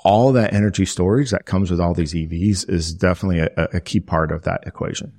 all 0.05 0.33
that 0.33 0.53
energy 0.53 0.85
storage 0.85 1.31
that 1.31 1.47
comes 1.47 1.71
with 1.71 1.81
all 1.81 1.95
these 1.95 2.15
EVs 2.15 2.69
is 2.69 2.95
definitely 2.95 3.41
a, 3.41 3.51
a 3.73 3.81
key 3.81 4.01
part 4.01 4.33
of 4.33 4.43
that 4.43 4.63
equation. 4.67 5.13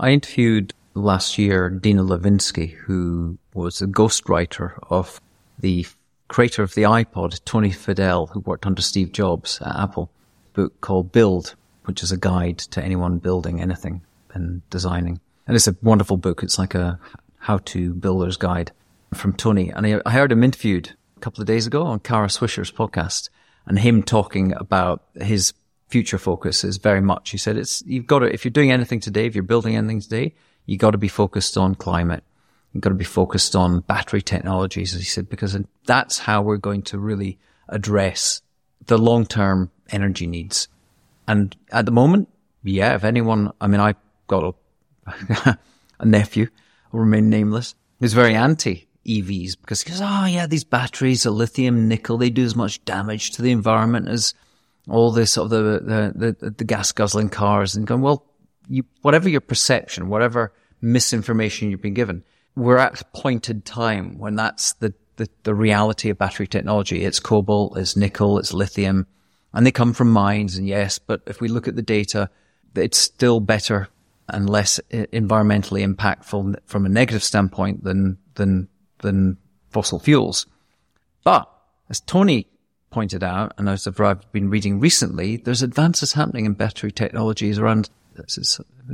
I 0.00 0.10
interviewed 0.10 0.74
last 0.94 1.38
year 1.38 1.68
Dina 1.70 2.04
Levinsky, 2.04 2.72
who 2.72 3.38
was 3.52 3.82
a 3.82 3.86
ghostwriter 3.86 4.78
of 4.90 5.20
the 5.58 5.86
creator 6.28 6.62
of 6.62 6.74
the 6.74 6.82
iPod, 6.82 7.40
Tony 7.44 7.70
Fadell, 7.70 8.28
who 8.30 8.40
worked 8.40 8.66
under 8.66 8.82
Steve 8.82 9.10
Jobs 9.10 9.60
at 9.60 9.74
Apple, 9.74 10.10
book 10.52 10.80
called 10.80 11.10
Build, 11.10 11.56
which 11.86 12.02
is 12.02 12.12
a 12.12 12.16
guide 12.16 12.58
to 12.58 12.82
anyone 12.82 13.18
building 13.18 13.60
anything 13.60 14.02
and 14.34 14.68
designing. 14.70 15.20
And 15.46 15.56
it's 15.56 15.66
a 15.66 15.76
wonderful 15.82 16.16
book. 16.16 16.42
It's 16.42 16.58
like 16.58 16.74
a 16.74 17.00
how 17.38 17.58
to 17.58 17.94
builder's 17.94 18.36
guide 18.36 18.70
from 19.14 19.32
Tony. 19.32 19.70
And 19.70 19.86
I, 19.86 20.00
I 20.06 20.12
heard 20.12 20.30
him 20.30 20.44
interviewed 20.44 20.94
a 21.16 21.20
couple 21.20 21.40
of 21.40 21.46
days 21.46 21.66
ago 21.66 21.82
on 21.82 22.00
Kara 22.00 22.28
Swisher's 22.28 22.70
podcast 22.70 23.30
and 23.66 23.78
him 23.78 24.02
talking 24.02 24.52
about 24.54 25.02
his 25.14 25.52
future 25.88 26.18
focus 26.18 26.64
is 26.64 26.76
very 26.76 27.00
much, 27.00 27.30
he 27.30 27.38
said, 27.38 27.56
it's, 27.56 27.82
you've 27.86 28.06
got 28.06 28.20
to, 28.20 28.32
if 28.32 28.44
you're 28.44 28.50
doing 28.50 28.70
anything 28.70 29.00
today, 29.00 29.26
if 29.26 29.34
you're 29.34 29.42
building 29.42 29.76
anything 29.76 30.00
today, 30.00 30.34
you've 30.66 30.80
got 30.80 30.92
to 30.92 30.98
be 30.98 31.08
focused 31.08 31.56
on 31.56 31.74
climate. 31.74 32.22
You've 32.72 32.82
got 32.82 32.90
to 32.90 32.94
be 32.94 33.04
focused 33.04 33.56
on 33.56 33.80
battery 33.80 34.20
technologies, 34.20 34.94
as 34.94 35.00
he 35.00 35.06
said, 35.06 35.28
because 35.28 35.56
that's 35.86 36.18
how 36.18 36.42
we're 36.42 36.58
going 36.58 36.82
to 36.82 36.98
really 36.98 37.38
address 37.68 38.42
the 38.86 38.98
long-term 38.98 39.70
energy 39.90 40.26
needs. 40.26 40.68
And 41.26 41.56
at 41.72 41.86
the 41.86 41.92
moment, 41.92 42.28
yeah, 42.62 42.94
if 42.94 43.04
anyone, 43.04 43.52
I 43.60 43.66
mean, 43.66 43.80
I 43.80 43.94
got 44.26 44.54
a, 45.06 45.58
a 45.98 46.04
nephew, 46.04 46.48
will 46.92 47.00
remain 47.00 47.30
nameless, 47.30 47.74
who's 48.00 48.12
very 48.12 48.34
anti 48.34 48.88
EVs 49.06 49.56
because 49.58 49.82
he 49.82 49.90
goes, 49.90 50.00
oh 50.02 50.26
yeah, 50.26 50.46
these 50.46 50.64
batteries 50.64 51.24
are 51.24 51.30
lithium, 51.30 51.88
nickel, 51.88 52.18
they 52.18 52.30
do 52.30 52.44
as 52.44 52.54
much 52.54 52.84
damage 52.84 53.30
to 53.32 53.42
the 53.42 53.50
environment 53.50 54.08
as 54.08 54.34
all 54.88 55.12
this 55.12 55.32
sort 55.32 55.46
of 55.46 55.50
the, 55.50 56.12
the, 56.16 56.36
the, 56.40 56.50
the 56.50 56.64
gas 56.64 56.92
guzzling 56.92 57.28
cars 57.28 57.76
and 57.76 57.86
going, 57.86 58.00
well, 58.00 58.24
you, 58.68 58.84
whatever 59.02 59.28
your 59.28 59.40
perception, 59.40 60.08
whatever 60.08 60.52
misinformation 60.80 61.70
you've 61.70 61.82
been 61.82 61.94
given, 61.94 62.24
we're 62.56 62.78
at 62.78 63.00
a 63.00 63.04
point 63.06 63.48
in 63.50 63.62
time 63.62 64.18
when 64.18 64.34
that's 64.34 64.72
the, 64.74 64.92
the, 65.16 65.28
the 65.44 65.54
reality 65.54 66.10
of 66.10 66.18
battery 66.18 66.46
technology. 66.46 67.04
It's 67.04 67.20
cobalt, 67.20 67.76
it's 67.76 67.96
nickel, 67.96 68.38
it's 68.38 68.52
lithium, 68.52 69.06
and 69.52 69.66
they 69.66 69.70
come 69.70 69.92
from 69.92 70.10
mines. 70.10 70.56
And 70.56 70.66
yes, 70.66 70.98
but 70.98 71.22
if 71.26 71.40
we 71.40 71.48
look 71.48 71.68
at 71.68 71.76
the 71.76 71.82
data, 71.82 72.30
it's 72.74 72.98
still 72.98 73.40
better 73.40 73.88
and 74.28 74.48
less 74.48 74.78
environmentally 74.90 75.86
impactful 75.86 76.56
from 76.66 76.86
a 76.86 76.88
negative 76.88 77.24
standpoint 77.24 77.82
than, 77.82 78.18
than, 78.34 78.68
than 78.98 79.38
fossil 79.70 79.98
fuels. 79.98 80.46
But 81.24 81.50
as 81.88 82.00
Tony 82.00 82.46
pointed 82.90 83.22
out, 83.22 83.52
and 83.58 83.68
as 83.68 83.86
I've 83.86 84.32
been 84.32 84.50
reading 84.50 84.80
recently, 84.80 85.36
there's 85.36 85.62
advances 85.62 86.14
happening 86.14 86.46
in 86.46 86.54
battery 86.54 86.90
technologies 86.90 87.58
around 87.58 87.90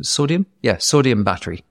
sodium? 0.02 0.46
Yeah, 0.62 0.78
sodium 0.78 1.24
battery 1.24 1.64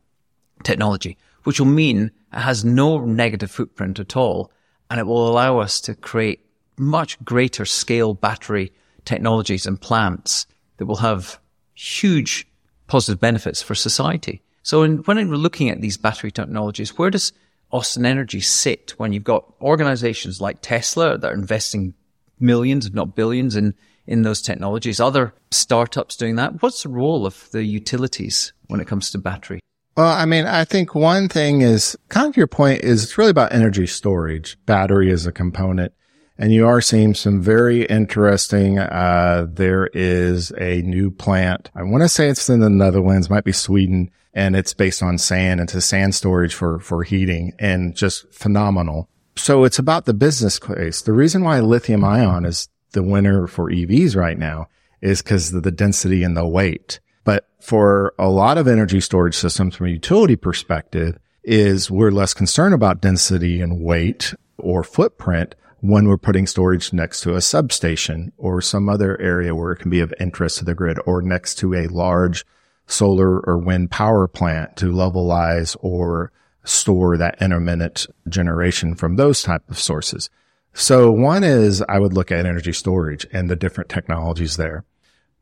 technology, 0.64 1.18
which 1.44 1.60
will 1.60 1.68
mean 1.68 2.12
it 2.32 2.40
has 2.40 2.64
no 2.64 3.04
negative 3.06 3.52
footprint 3.52 4.00
at 4.00 4.16
all. 4.16 4.52
And 4.90 5.00
it 5.00 5.08
will 5.08 5.28
allow 5.28 5.60
us 5.60 5.82
to 5.82 5.96
create 5.96 6.46
much 6.78 7.24
greater 7.24 7.66
scale 7.66 8.14
battery 8.14 8.72
technologies 9.06 9.66
and 9.66 9.80
plants 9.80 10.46
that 10.78 10.86
will 10.86 10.98
have 10.98 11.40
huge 11.74 12.48
positive 12.88 13.20
benefits 13.20 13.62
for 13.62 13.76
society. 13.76 14.42
So 14.62 14.84
in, 14.84 14.98
when 15.00 15.30
we're 15.30 15.36
looking 15.36 15.70
at 15.70 15.82
these 15.82 15.98
battery 15.98 16.32
technologies, 16.32 16.98
where 16.98 17.10
does 17.10 17.34
Austin 17.72 18.06
Energy 18.06 18.40
sit 18.40 18.94
when 18.98 19.14
you've 19.14 19.24
got 19.24 19.52
organizations 19.62 20.40
like 20.40 20.60
Tesla 20.62 21.18
that 21.18 21.32
are 21.32 21.36
investing 21.36 21.96
millions, 22.40 22.86
if 22.86 22.94
not 22.94 23.16
billions, 23.16 23.56
in 23.56 23.74
in 24.06 24.24
those 24.24 24.42
technologies? 24.42 25.00
Other 25.00 25.34
startups 25.52 26.16
doing 26.16 26.36
that? 26.36 26.62
What's 26.62 26.84
the 26.84 26.90
role 26.90 27.26
of 27.26 27.50
the 27.52 27.64
utilities 27.64 28.54
when 28.68 28.80
it 28.80 28.88
comes 28.88 29.12
to 29.12 29.18
battery? 29.18 29.60
Well, 29.96 30.12
I 30.12 30.26
mean, 30.26 30.46
I 30.46 30.66
think 30.66 30.96
one 30.96 31.30
thing 31.30 31.62
is 31.62 31.96
kind 32.10 32.28
of 32.28 32.36
your 32.36 32.48
point 32.48 32.84
is 32.84 33.04
it's 33.04 33.18
really 33.18 33.30
about 33.30 33.54
energy 33.54 33.86
storage. 33.86 34.58
Battery 34.66 35.12
is 35.12 35.28
a 35.28 35.32
component. 35.32 35.94
And 36.36 36.52
you 36.52 36.66
are 36.66 36.82
seeing 36.82 37.14
some 37.14 37.42
very 37.44 37.86
interesting, 37.86 38.80
uh, 38.80 39.46
there 39.48 39.88
is 39.94 40.52
a 40.58 40.82
new 40.82 41.12
plant. 41.12 41.70
I 41.76 41.84
want 41.84 42.02
to 42.02 42.10
say 42.10 42.28
it's 42.28 42.50
in 42.50 42.60
the 42.60 42.72
Netherlands, 42.72 43.30
might 43.30 43.44
be 43.44 43.52
Sweden, 43.52 44.10
and 44.34 44.56
it's 44.56 44.74
based 44.74 45.04
on 45.04 45.20
sand. 45.20 45.60
It's 45.60 45.76
a 45.76 45.82
sand 45.82 46.16
storage 46.16 46.56
for, 46.56 46.80
for 46.80 47.04
heating 47.04 47.54
and 47.60 47.96
just 47.96 48.34
phenomenal. 48.34 49.10
So 49.36 49.64
it's 49.64 49.80
about 49.80 50.06
the 50.06 50.14
business 50.14 50.60
case. 50.60 51.02
The 51.02 51.14
reason 51.14 51.44
why 51.44 51.60
lithium 51.60 52.04
ion 52.04 52.46
is 52.46 52.70
the 52.92 53.04
winner 53.04 53.48
for 53.48 53.70
EVs 53.70 54.16
right 54.16 54.38
now 54.38 54.68
is 55.02 55.22
because 55.22 55.54
of 55.54 55.64
the 55.64 55.72
density 55.72 56.24
and 56.24 56.38
the 56.38 56.48
weight. 56.48 57.00
But 57.24 57.48
for 57.60 58.14
a 58.20 58.30
lot 58.30 58.58
of 58.58 58.68
energy 58.68 59.00
storage 59.00 59.36
systems 59.36 59.76
from 59.76 59.88
a 59.88 59.92
utility 59.92 60.36
perspective 60.36 61.18
is 61.44 61.92
we're 61.92 62.12
less 62.12 62.34
concerned 62.34 62.74
about 62.74 63.02
density 63.02 63.60
and 63.60 63.84
weight 63.84 64.34
or 64.58 64.84
footprint 64.84 65.56
when 65.82 66.08
we're 66.08 66.18
putting 66.18 66.48
storage 66.48 66.94
next 66.94 67.22
to 67.22 67.36
a 67.36 67.42
substation 67.42 68.32
or 68.38 68.62
some 68.62 68.88
other 68.88 69.20
area 69.20 69.54
where 69.54 69.74
it 69.74 69.80
can 69.80 69.90
be 69.90 70.00
of 70.00 70.14
interest 70.20 70.60
to 70.60 70.66
the 70.66 70.74
grid 70.74 70.98
or 71.06 71.22
next 71.22 71.56
to 71.56 71.74
a 71.74 71.88
large 71.88 72.46
solar 72.88 73.42
or 73.42 73.58
wind 73.58 73.92
power 73.92 74.28
plant 74.28 74.78
to 74.78 74.86
levelize 74.86 75.76
or 75.82 76.32
store 76.64 77.18
that 77.18 77.42
intermittent 77.42 78.08
generation 78.28 78.96
from 78.96 79.16
those 79.16 79.42
type 79.42 79.70
of 79.70 79.80
sources. 79.80 80.30
So 80.74 81.12
one 81.12 81.44
is 81.44 81.84
I 81.88 82.00
would 82.00 82.14
look 82.14 82.32
at 82.32 82.46
energy 82.46 82.74
storage 82.74 83.28
and 83.32 83.50
the 83.50 83.56
different 83.56 83.90
technologies 83.90 84.58
there. 84.58 84.86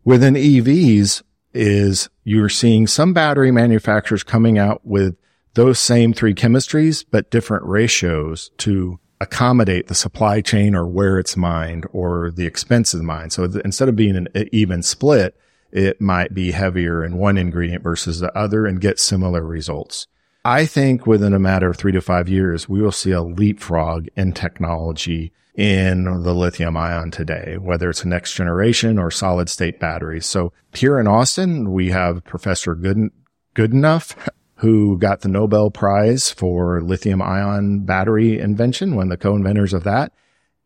Within 0.04 0.34
EVs 0.34 1.22
is 1.54 2.10
you're 2.24 2.50
seeing 2.50 2.88
some 2.88 3.14
battery 3.14 3.52
manufacturers 3.52 4.24
coming 4.24 4.58
out 4.58 4.82
with 4.86 5.16
those 5.54 5.80
same 5.80 6.14
three 6.14 6.34
chemistries, 6.34 7.06
but 7.10 7.30
different 7.30 7.66
ratios 7.66 8.52
to 8.58 9.00
accommodate 9.20 9.88
the 9.88 9.96
supply 9.96 10.42
chain 10.42 10.74
or 10.74 10.88
where 10.88 11.20
it's 11.20 11.38
mined 11.38 11.86
or 11.94 12.32
the 12.32 12.46
expense 12.46 12.94
of 12.94 13.04
mined. 13.04 13.32
So 13.32 13.44
instead 13.64 13.88
of 13.88 13.96
being 13.96 14.16
an 14.16 14.28
even 14.52 14.82
split, 14.82 15.38
it 15.72 16.02
might 16.02 16.34
be 16.34 16.52
heavier 16.52 17.04
in 17.04 17.18
one 17.18 17.38
ingredient 17.38 17.84
versus 17.84 18.20
the 18.20 18.36
other 18.36 18.66
and 18.66 18.82
get 18.82 19.00
similar 19.00 19.44
results. 19.44 20.08
I 20.44 20.66
think 20.66 21.06
within 21.06 21.34
a 21.34 21.40
matter 21.40 21.70
of 21.70 21.78
three 21.78 21.92
to 21.92 22.02
five 22.02 22.28
years, 22.28 22.68
we 22.68 22.82
will 22.82 22.92
see 22.92 23.12
a 23.12 23.22
leapfrog 23.22 24.08
in 24.16 24.34
technology 24.34 25.32
in 25.56 26.06
the 26.24 26.34
lithium 26.34 26.78
ion 26.78 27.12
today, 27.12 27.58
whether 27.60 27.90
it's 27.90 28.04
a 28.04 28.08
next 28.08 28.34
generation 28.34 28.98
or 28.98 29.12
solid 29.12 29.50
state 29.50 29.80
batteries. 29.80 30.26
So 30.26 30.54
here 30.74 31.00
in 31.00 31.08
Austin, 31.08 31.72
we 31.72 31.90
have 31.90 32.24
Professor 32.24 32.74
Good, 32.74 33.12
Goodenough 33.54 34.16
who 34.62 34.96
got 35.00 35.22
the 35.22 35.28
Nobel 35.28 35.72
Prize 35.72 36.30
for 36.30 36.84
lithium 36.84 37.20
ion 37.20 37.80
battery 37.80 38.40
invention, 38.40 38.96
one 38.96 39.08
of 39.08 39.10
the 39.10 39.18
co-inventors 39.18 39.74
of 39.74 39.84
that. 39.86 40.12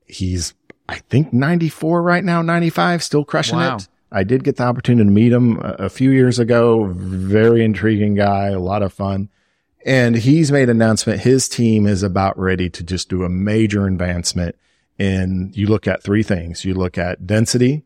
He's, 0.06 0.54
I 0.90 0.98
think 0.98 1.32
94 1.32 2.02
right 2.02 2.24
now, 2.24 2.42
95, 2.42 3.02
still 3.02 3.24
crushing 3.24 3.58
wow. 3.58 3.78
it. 3.78 3.88
I 4.12 4.26
did 4.26 4.44
get 4.44 4.58
the 4.58 4.64
opportunity 4.64 5.08
to 5.08 5.14
meet 5.14 5.32
him 5.32 5.60
a, 5.60 5.86
a 5.86 5.90
few 5.90 6.12
years 6.12 6.40
ago. 6.40 6.92
Very 6.94 7.64
intriguing 7.64 8.16
guy, 8.16 8.48
a 8.48 8.60
lot 8.60 8.84
of 8.84 8.92
fun. 8.92 9.30
And 9.86 10.16
he's 10.16 10.52
made 10.52 10.64
an 10.64 10.82
announcement. 10.82 11.22
His 11.22 11.48
team 11.48 11.86
is 11.86 12.02
about 12.02 12.38
ready 12.40 12.70
to 12.72 12.84
just 12.84 13.08
do 13.08 13.24
a 13.24 13.30
major 13.30 13.86
advancement. 13.86 14.56
And 14.98 15.56
you 15.56 15.68
look 15.68 15.88
at 15.88 16.02
three 16.02 16.24
things. 16.24 16.66
You 16.66 16.74
look 16.74 16.98
at 16.98 17.28
density, 17.28 17.84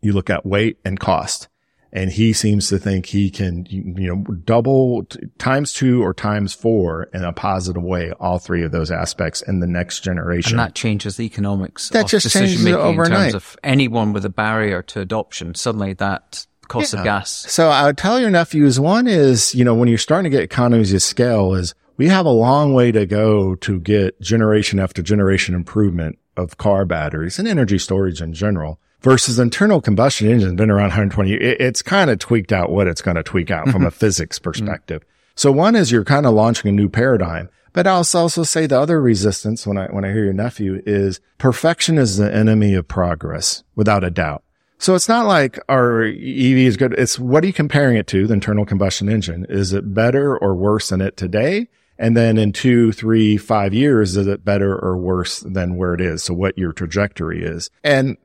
you 0.00 0.12
look 0.12 0.30
at 0.30 0.46
weight 0.46 0.78
and 0.84 1.00
cost. 1.00 1.48
And 1.92 2.10
he 2.10 2.32
seems 2.32 2.68
to 2.68 2.78
think 2.78 3.06
he 3.06 3.30
can, 3.30 3.66
you 3.68 4.08
know, 4.08 4.34
double 4.44 5.06
times 5.38 5.72
two 5.72 6.02
or 6.02 6.12
times 6.12 6.52
four 6.52 7.04
in 7.14 7.22
a 7.22 7.32
positive 7.32 7.84
way, 7.84 8.10
all 8.18 8.38
three 8.40 8.64
of 8.64 8.72
those 8.72 8.90
aspects 8.90 9.42
in 9.42 9.60
the 9.60 9.68
next 9.68 10.00
generation. 10.00 10.58
And 10.58 10.68
that 10.68 10.74
changes 10.74 11.16
the 11.16 11.24
economics 11.24 11.90
that 11.90 12.08
just 12.08 12.30
changes 12.30 12.64
it 12.64 12.74
overnight. 12.74 13.26
In 13.26 13.32
terms 13.32 13.34
of 13.34 13.56
anyone 13.62 14.12
with 14.12 14.24
a 14.24 14.28
barrier 14.28 14.82
to 14.82 15.00
adoption, 15.00 15.54
suddenly 15.54 15.92
that 15.94 16.46
cost 16.68 16.92
yeah. 16.92 17.00
of 17.00 17.04
gas. 17.04 17.30
So 17.30 17.68
I 17.68 17.86
would 17.86 17.98
tell 17.98 18.20
your 18.20 18.30
nephews 18.30 18.78
one 18.80 19.06
is, 19.06 19.54
you 19.54 19.64
know, 19.64 19.74
when 19.74 19.88
you're 19.88 19.98
starting 19.98 20.30
to 20.30 20.36
get 20.36 20.44
economies 20.44 20.92
of 20.92 21.02
scale 21.02 21.54
is 21.54 21.74
we 21.96 22.08
have 22.08 22.26
a 22.26 22.30
long 22.30 22.74
way 22.74 22.92
to 22.92 23.06
go 23.06 23.54
to 23.56 23.80
get 23.80 24.20
generation 24.20 24.80
after 24.80 25.02
generation 25.02 25.54
improvement 25.54 26.18
of 26.36 26.56
car 26.56 26.84
batteries 26.84 27.38
and 27.38 27.46
energy 27.46 27.78
storage 27.78 28.20
in 28.20 28.32
general 28.32 28.80
versus 29.00 29.38
internal 29.38 29.80
combustion 29.80 30.28
engine 30.28 30.56
been 30.56 30.70
around 30.70 30.88
120 30.88 31.32
it, 31.32 31.60
it's 31.60 31.82
kind 31.82 32.10
of 32.10 32.18
tweaked 32.18 32.52
out 32.52 32.70
what 32.70 32.88
it's 32.88 33.02
going 33.02 33.16
to 33.16 33.22
tweak 33.22 33.50
out 33.50 33.68
from 33.68 33.84
a 33.84 33.90
physics 33.92 34.38
mm-hmm. 34.38 34.50
perspective. 34.50 35.04
So 35.36 35.52
one 35.52 35.76
is 35.76 35.90
you're 35.90 36.04
kind 36.04 36.26
of 36.26 36.34
launching 36.34 36.68
a 36.68 36.72
new 36.72 36.88
paradigm. 36.88 37.48
But 37.74 37.88
I'll 37.88 38.04
also 38.14 38.44
say 38.44 38.66
the 38.66 38.78
other 38.78 39.02
resistance 39.02 39.66
when 39.66 39.76
I, 39.76 39.86
when 39.86 40.04
I 40.04 40.12
hear 40.12 40.24
your 40.24 40.32
nephew 40.32 40.80
is 40.86 41.20
perfection 41.38 41.98
is 41.98 42.16
the 42.16 42.32
enemy 42.32 42.74
of 42.74 42.86
progress 42.86 43.64
without 43.74 44.04
a 44.04 44.10
doubt. 44.10 44.44
So 44.78 44.94
it's 44.94 45.08
not 45.08 45.26
like 45.26 45.58
our 45.68 46.02
EV 46.04 46.18
is 46.18 46.76
good. 46.76 46.94
It's 46.94 47.18
what 47.18 47.44
are 47.44 47.46
you 47.46 47.52
comparing 47.52 47.96
it 47.96 48.06
to? 48.08 48.26
The 48.26 48.34
internal 48.34 48.66
combustion 48.66 49.08
engine. 49.08 49.46
Is 49.48 49.72
it 49.72 49.94
better 49.94 50.36
or 50.36 50.54
worse 50.54 50.90
than 50.90 51.00
it 51.00 51.16
today? 51.16 51.68
And 51.98 52.16
then 52.16 52.38
in 52.38 52.52
two, 52.52 52.92
three, 52.92 53.36
five 53.36 53.72
years, 53.72 54.16
is 54.16 54.26
it 54.26 54.44
better 54.44 54.76
or 54.76 54.96
worse 54.96 55.40
than 55.40 55.76
where 55.76 55.94
it 55.94 56.00
is? 56.00 56.24
So 56.24 56.34
what 56.34 56.58
your 56.58 56.72
trajectory 56.72 57.44
is. 57.44 57.70
And 57.84 58.16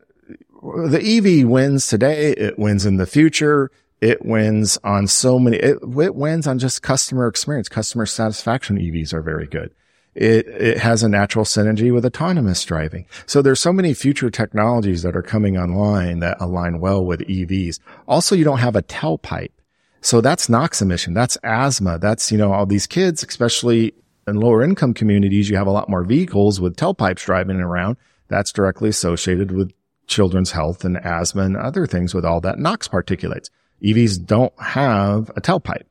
the 0.62 1.02
EV 1.02 1.48
wins 1.48 1.88
today. 1.88 2.32
It 2.32 2.58
wins 2.58 2.86
in 2.86 2.98
the 2.98 3.06
future. 3.06 3.72
It 4.02 4.26
wins 4.26 4.78
on 4.84 5.08
so 5.08 5.40
many, 5.40 5.58
it, 5.58 5.78
it 5.82 6.16
wins 6.16 6.48
on 6.48 6.58
just 6.58 6.82
customer 6.82 7.28
experience. 7.28 7.68
Customer 7.68 8.06
satisfaction 8.06 8.78
EVs 8.78 9.14
are 9.14 9.22
very 9.22 9.46
good. 9.46 9.72
It, 10.20 10.48
it 10.50 10.78
has 10.80 11.02
a 11.02 11.08
natural 11.08 11.46
synergy 11.46 11.94
with 11.94 12.06
autonomous 12.06 12.62
driving. 12.66 13.06
So 13.26 13.42
there's 13.42 13.62
so 13.62 13.72
many 13.72 13.94
future 13.94 14.30
technologies 14.30 15.02
that 15.04 15.16
are 15.16 15.22
coming 15.22 15.58
online 15.58 16.20
that 16.20 16.36
align 16.42 16.82
well 16.82 17.06
with 17.06 17.22
EVs. 17.22 17.80
Also, 18.06 18.36
you 18.36 18.44
don't 18.44 18.58
have 18.58 18.76
a 18.76 18.82
tailpipe. 18.82 19.52
So 20.02 20.20
that's 20.20 20.50
NOx 20.50 20.82
emission. 20.82 21.14
That's 21.14 21.38
asthma. 21.42 22.00
That's, 22.00 22.34
you 22.34 22.38
know, 22.38 22.52
all 22.52 22.66
these 22.66 22.86
kids, 22.86 23.24
especially 23.24 23.94
in 24.28 24.42
lower 24.42 24.62
income 24.62 24.94
communities, 24.94 25.50
you 25.50 25.56
have 25.56 25.68
a 25.68 25.72
lot 25.72 25.88
more 25.88 26.04
vehicles 26.04 26.60
with 26.60 26.76
tailpipes 26.76 27.24
driving 27.24 27.62
around. 27.62 27.96
That's 28.28 28.52
directly 28.52 28.90
associated 28.90 29.52
with 29.52 29.72
children's 30.08 30.52
health 30.52 30.84
and 30.84 30.98
asthma 30.98 31.44
and 31.44 31.56
other 31.56 31.88
things 31.88 32.14
with 32.14 32.26
all 32.26 32.42
that 32.42 32.60
NOx 32.60 32.90
particulates. 32.90 33.50
EVs 33.82 34.26
don't 34.26 34.54
have 34.62 35.30
a 35.38 35.42
tailpipe. 35.42 35.84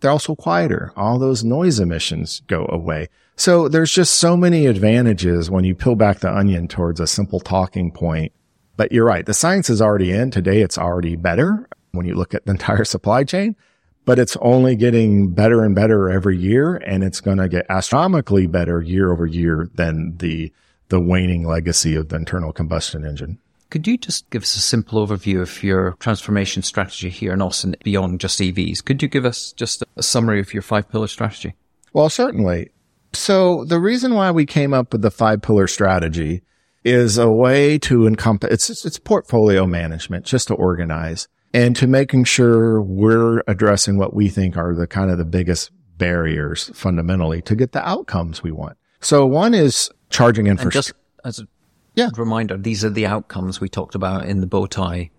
They're 0.00 0.10
also 0.10 0.34
quieter. 0.34 0.90
All 0.96 1.18
those 1.18 1.44
noise 1.44 1.80
emissions 1.80 2.40
go 2.46 2.66
away. 2.70 3.08
So 3.36 3.68
there's 3.68 3.92
just 3.92 4.16
so 4.16 4.36
many 4.36 4.66
advantages 4.66 5.50
when 5.50 5.64
you 5.64 5.74
peel 5.74 5.96
back 5.96 6.20
the 6.20 6.32
onion 6.32 6.68
towards 6.68 7.00
a 7.00 7.06
simple 7.06 7.40
talking 7.40 7.90
point 7.90 8.32
But 8.76 8.92
you're 8.92 9.04
right. 9.04 9.24
The 9.24 9.34
science 9.34 9.70
is 9.70 9.80
already 9.80 10.10
in 10.10 10.30
today. 10.30 10.60
It's 10.60 10.78
already 10.78 11.16
better 11.16 11.68
when 11.92 12.06
you 12.06 12.14
look 12.14 12.34
at 12.34 12.44
the 12.44 12.50
entire 12.58 12.84
supply 12.84 13.24
chain, 13.24 13.56
but 14.04 14.18
it's 14.18 14.36
only 14.40 14.76
getting 14.76 15.30
better 15.30 15.64
and 15.64 15.74
better 15.74 16.10
every 16.10 16.36
year. 16.36 16.76
And 16.76 17.04
it's 17.04 17.20
going 17.20 17.38
to 17.38 17.48
get 17.48 17.66
astronomically 17.68 18.46
better 18.46 18.82
year 18.82 19.12
over 19.12 19.26
year 19.26 19.68
than 19.74 20.16
the, 20.18 20.52
the 20.88 21.00
waning 21.00 21.44
legacy 21.44 21.94
of 21.94 22.08
the 22.08 22.16
internal 22.16 22.52
combustion 22.52 23.04
engine. 23.04 23.38
Could 23.70 23.86
you 23.88 23.96
just 23.96 24.28
give 24.30 24.42
us 24.42 24.54
a 24.54 24.60
simple 24.60 25.04
overview 25.04 25.40
of 25.40 25.62
your 25.62 25.92
transformation 25.98 26.62
strategy 26.62 27.08
here 27.08 27.32
in 27.32 27.42
Austin 27.42 27.74
beyond 27.82 28.20
just 28.20 28.38
EVs? 28.38 28.84
Could 28.84 29.02
you 29.02 29.08
give 29.08 29.24
us 29.24 29.52
just 29.52 29.82
a 29.96 30.02
summary 30.02 30.38
of 30.38 30.52
your 30.52 30.62
five 30.62 30.88
pillar 30.88 31.08
strategy? 31.08 31.54
Well, 31.92 32.10
certainly. 32.10 32.70
So 33.14 33.64
the 33.64 33.80
reason 33.80 34.14
why 34.14 34.30
we 34.30 34.46
came 34.46 34.74
up 34.74 34.92
with 34.92 35.02
the 35.02 35.10
five 35.10 35.42
pillar 35.42 35.66
strategy 35.66 36.42
is 36.84 37.16
a 37.16 37.30
way 37.30 37.78
to 37.78 38.06
encompass, 38.06 38.68
it's, 38.68 38.84
it's 38.84 38.98
portfolio 38.98 39.66
management, 39.66 40.26
just 40.26 40.48
to 40.48 40.54
organize 40.54 41.28
and 41.54 41.76
to 41.76 41.86
making 41.86 42.24
sure 42.24 42.82
we're 42.82 43.42
addressing 43.46 43.96
what 43.96 44.12
we 44.12 44.28
think 44.28 44.56
are 44.56 44.74
the 44.74 44.86
kind 44.86 45.10
of 45.10 45.18
the 45.18 45.24
biggest 45.24 45.70
barriers 45.96 46.70
fundamentally 46.74 47.40
to 47.42 47.54
get 47.54 47.72
the 47.72 47.88
outcomes 47.88 48.42
we 48.42 48.50
want. 48.50 48.76
So 49.00 49.24
one 49.24 49.54
is 49.54 49.90
charging 50.10 50.46
infrastructure. 50.46 50.92
Just 50.92 50.94
as 51.24 51.38
a 51.38 51.48
yeah. 51.94 52.10
reminder, 52.16 52.56
these 52.56 52.84
are 52.84 52.90
the 52.90 53.06
outcomes 53.06 53.60
we 53.60 53.68
talked 53.68 53.94
about 53.94 54.26
in 54.26 54.40
the 54.40 54.46
bow 54.46 54.66
tie. 54.66 55.10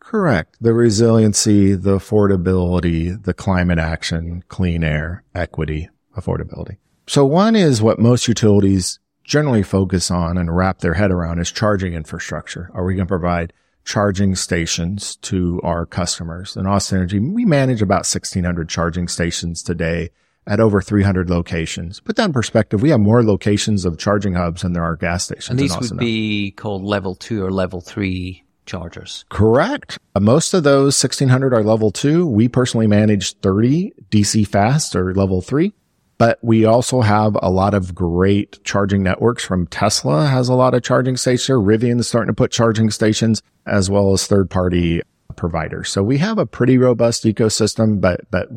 Correct. 0.00 0.56
The 0.60 0.74
resiliency, 0.74 1.74
the 1.74 1.96
affordability, 1.96 3.22
the 3.22 3.34
climate 3.34 3.78
action, 3.78 4.44
clean 4.48 4.84
air, 4.84 5.24
equity, 5.34 5.88
affordability. 6.16 6.76
So 7.08 7.24
one 7.24 7.56
is 7.56 7.80
what 7.80 7.98
most 7.98 8.28
utilities 8.28 8.98
generally 9.24 9.62
focus 9.62 10.10
on 10.10 10.36
and 10.36 10.54
wrap 10.54 10.80
their 10.80 10.92
head 10.92 11.10
around 11.10 11.38
is 11.38 11.50
charging 11.50 11.94
infrastructure. 11.94 12.70
Are 12.74 12.84
we 12.84 12.94
going 12.94 13.06
to 13.06 13.10
provide 13.10 13.54
charging 13.86 14.34
stations 14.34 15.16
to 15.16 15.58
our 15.64 15.86
customers? 15.86 16.54
In 16.54 16.66
Austin 16.66 16.98
Energy, 16.98 17.18
we 17.18 17.46
manage 17.46 17.80
about 17.80 18.00
1600 18.00 18.68
charging 18.68 19.08
stations 19.08 19.62
today 19.62 20.10
at 20.46 20.60
over 20.60 20.82
300 20.82 21.30
locations. 21.30 21.98
Put 21.98 22.16
that 22.16 22.26
in 22.26 22.32
perspective, 22.34 22.82
we 22.82 22.90
have 22.90 23.00
more 23.00 23.22
locations 23.22 23.86
of 23.86 23.96
charging 23.96 24.34
hubs 24.34 24.60
than 24.60 24.74
there 24.74 24.84
are 24.84 24.94
gas 24.94 25.24
stations. 25.24 25.48
And 25.48 25.58
these 25.58 25.78
would 25.78 25.98
be 25.98 26.50
called 26.50 26.84
level 26.84 27.14
two 27.14 27.42
or 27.42 27.50
level 27.50 27.80
three 27.80 28.44
chargers. 28.66 29.24
Correct. 29.30 29.98
Uh, 30.14 30.20
most 30.20 30.52
of 30.52 30.62
those 30.62 31.02
1600 31.02 31.54
are 31.54 31.62
level 31.62 31.90
two. 31.90 32.26
We 32.26 32.48
personally 32.48 32.86
manage 32.86 33.34
30 33.36 33.94
DC 34.10 34.46
fast 34.46 34.94
or 34.94 35.14
level 35.14 35.40
three. 35.40 35.72
But 36.18 36.40
we 36.42 36.64
also 36.64 37.00
have 37.00 37.36
a 37.40 37.50
lot 37.50 37.74
of 37.74 37.94
great 37.94 38.62
charging 38.64 39.04
networks 39.04 39.44
from 39.44 39.68
Tesla 39.68 40.26
has 40.26 40.48
a 40.48 40.54
lot 40.54 40.74
of 40.74 40.82
charging 40.82 41.16
stations. 41.16 41.64
Rivian 41.64 42.00
is 42.00 42.08
starting 42.08 42.26
to 42.26 42.34
put 42.34 42.50
charging 42.50 42.90
stations 42.90 43.40
as 43.66 43.88
well 43.88 44.12
as 44.12 44.26
third 44.26 44.50
party 44.50 45.00
providers. 45.36 45.88
So 45.90 46.02
we 46.02 46.18
have 46.18 46.38
a 46.38 46.46
pretty 46.46 46.76
robust 46.76 47.22
ecosystem, 47.22 48.00
but, 48.00 48.28
but, 48.32 48.48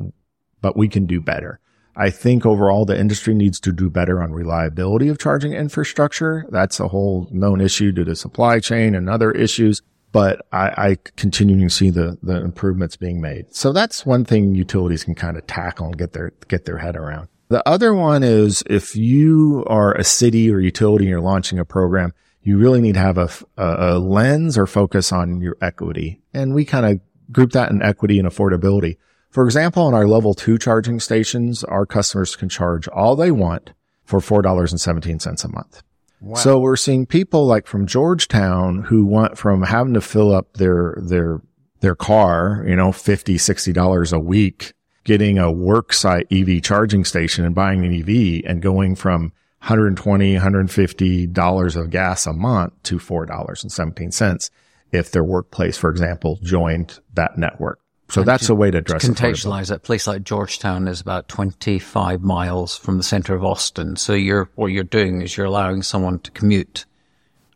but 0.62 0.76
we 0.76 0.88
can 0.88 1.06
do 1.06 1.22
better. 1.22 1.60
I 1.96 2.10
think 2.10 2.46
overall 2.46 2.86
the 2.86 3.00
industry 3.00 3.36
needs 3.36 3.60
to 3.60 3.72
do 3.72 3.90
better 3.90 4.24
on 4.24 4.32
reliability 4.32 5.08
of 5.10 5.20
charging 5.20 5.54
infrastructure. 5.54 6.46
That's 6.50 6.80
a 6.80 6.88
whole 6.88 7.28
known 7.32 7.62
issue 7.62 7.92
due 7.92 8.06
to 8.06 8.16
supply 8.16 8.60
chain 8.60 8.96
and 8.96 9.08
other 9.08 9.32
issues. 9.32 9.84
But 10.12 10.46
I, 10.52 10.68
I 10.90 10.98
continue 11.16 11.60
to 11.60 11.70
see 11.70 11.90
the, 11.90 12.18
the 12.24 12.42
improvements 12.42 12.98
being 12.98 13.22
made. 13.22 13.54
So 13.54 13.72
that's 13.72 14.06
one 14.06 14.26
thing 14.26 14.56
utilities 14.56 15.04
can 15.04 15.16
kind 15.16 15.38
of 15.38 15.46
tackle 15.48 15.88
and 15.88 15.98
get 15.98 16.14
their, 16.14 16.34
get 16.48 16.66
their 16.66 16.80
head 16.80 16.98
around. 16.98 17.28
The 17.52 17.68
other 17.68 17.94
one 17.94 18.24
is 18.24 18.64
if 18.70 18.96
you 18.96 19.66
are 19.68 19.94
a 19.94 20.06
city 20.06 20.50
or 20.50 20.62
utility 20.62 21.04
and 21.04 21.10
you're 21.10 21.20
launching 21.20 21.60
a 21.60 21.66
program, 21.66 22.14
you 22.42 22.58
really 22.58 22.80
need 22.80 22.94
to 22.94 23.02
have 23.02 23.18
a, 23.18 23.30
a, 23.58 23.96
a 23.96 24.00
lens 24.00 24.58
or 24.58 24.66
focus 24.66 25.12
on 25.12 25.42
your 25.42 25.58
equity. 25.62 26.22
And 26.34 26.54
we 26.54 26.64
kind 26.64 26.86
of 26.86 27.02
group 27.30 27.52
that 27.52 27.70
in 27.70 27.82
equity 27.82 28.20
and 28.20 28.28
affordability. 28.28 28.96
For 29.32 29.44
example, 29.44 29.84
on 29.84 29.94
our 29.94 30.08
level 30.08 30.34
two 30.34 30.58
charging 30.58 31.02
stations, 31.02 31.66
our 31.66 31.86
customers 31.86 32.38
can 32.38 32.48
charge 32.48 32.88
all 32.88 33.18
they 33.18 33.32
want 33.32 33.74
for 34.06 34.22
$4.17 34.22 35.44
a 35.44 35.48
month. 35.50 35.84
Wow. 36.22 36.36
So 36.36 36.58
we're 36.58 36.78
seeing 36.78 37.06
people 37.06 37.46
like 37.46 37.68
from 37.68 37.86
Georgetown 37.86 38.84
who 38.84 39.06
want 39.06 39.38
from 39.38 39.64
having 39.64 39.96
to 39.96 40.02
fill 40.02 40.34
up 40.34 40.54
their, 40.54 40.96
their, 41.02 41.42
their 41.82 41.96
car, 41.96 42.64
you 42.66 42.78
know, 42.78 42.94
50, 42.94 43.36
$60 43.36 44.14
a 44.14 44.20
week 44.22 44.72
getting 45.04 45.38
a 45.38 45.52
work 45.52 45.94
site 45.94 46.28
EV 46.32 46.62
charging 46.62 47.06
station 47.06 47.46
and 47.46 47.56
buying 47.56 47.86
an 47.86 47.94
EV 47.94 48.44
and 48.46 48.62
going 48.62 48.96
from 48.96 49.34
120, 49.62 50.34
150 50.34 51.28
dollars 51.28 51.76
of 51.76 51.90
gas 51.90 52.26
a 52.26 52.34
month 52.34 52.74
to 52.84 53.00
four 53.00 53.26
dollars 53.26 53.64
and 53.64 53.72
seventeen 53.72 54.12
cents 54.12 54.50
if 54.92 55.12
their 55.12 55.24
workplace, 55.24 55.78
for 55.78 55.90
example, 55.90 56.40
joined 56.44 57.00
that 57.14 57.38
network. 57.38 57.80
So 58.10 58.22
and 58.22 58.28
that's 58.28 58.50
a 58.50 58.56
way 58.56 58.70
to 58.72 58.80
address 58.80 59.04
to 59.04 59.12
contextualize 59.12 59.72
it. 59.72 59.76
A 59.76 59.80
place 59.80 60.06
like 60.06 60.24
Georgetown 60.24 60.90
is 60.90 61.00
about 61.00 61.30
25 61.30 62.22
miles 62.22 62.78
from 62.78 62.98
the 62.98 63.04
center 63.04 63.34
of 63.34 63.46
Austin. 63.46 63.96
So 63.96 64.14
you're, 64.14 64.50
what 64.56 64.68
you're 64.68 64.84
doing 64.84 65.22
is 65.22 65.38
you're 65.38 65.46
allowing 65.46 65.82
someone 65.82 66.20
to 66.20 66.32
commute 66.32 66.86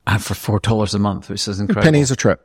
uh, 0.07 0.17
for 0.17 0.59
$4 0.59 0.95
a 0.95 0.99
month, 0.99 1.29
which 1.29 1.45
is 1.45 1.59
incredible. 1.59 1.83
Pennies 1.83 2.09
a 2.09 2.15
trip. 2.15 2.39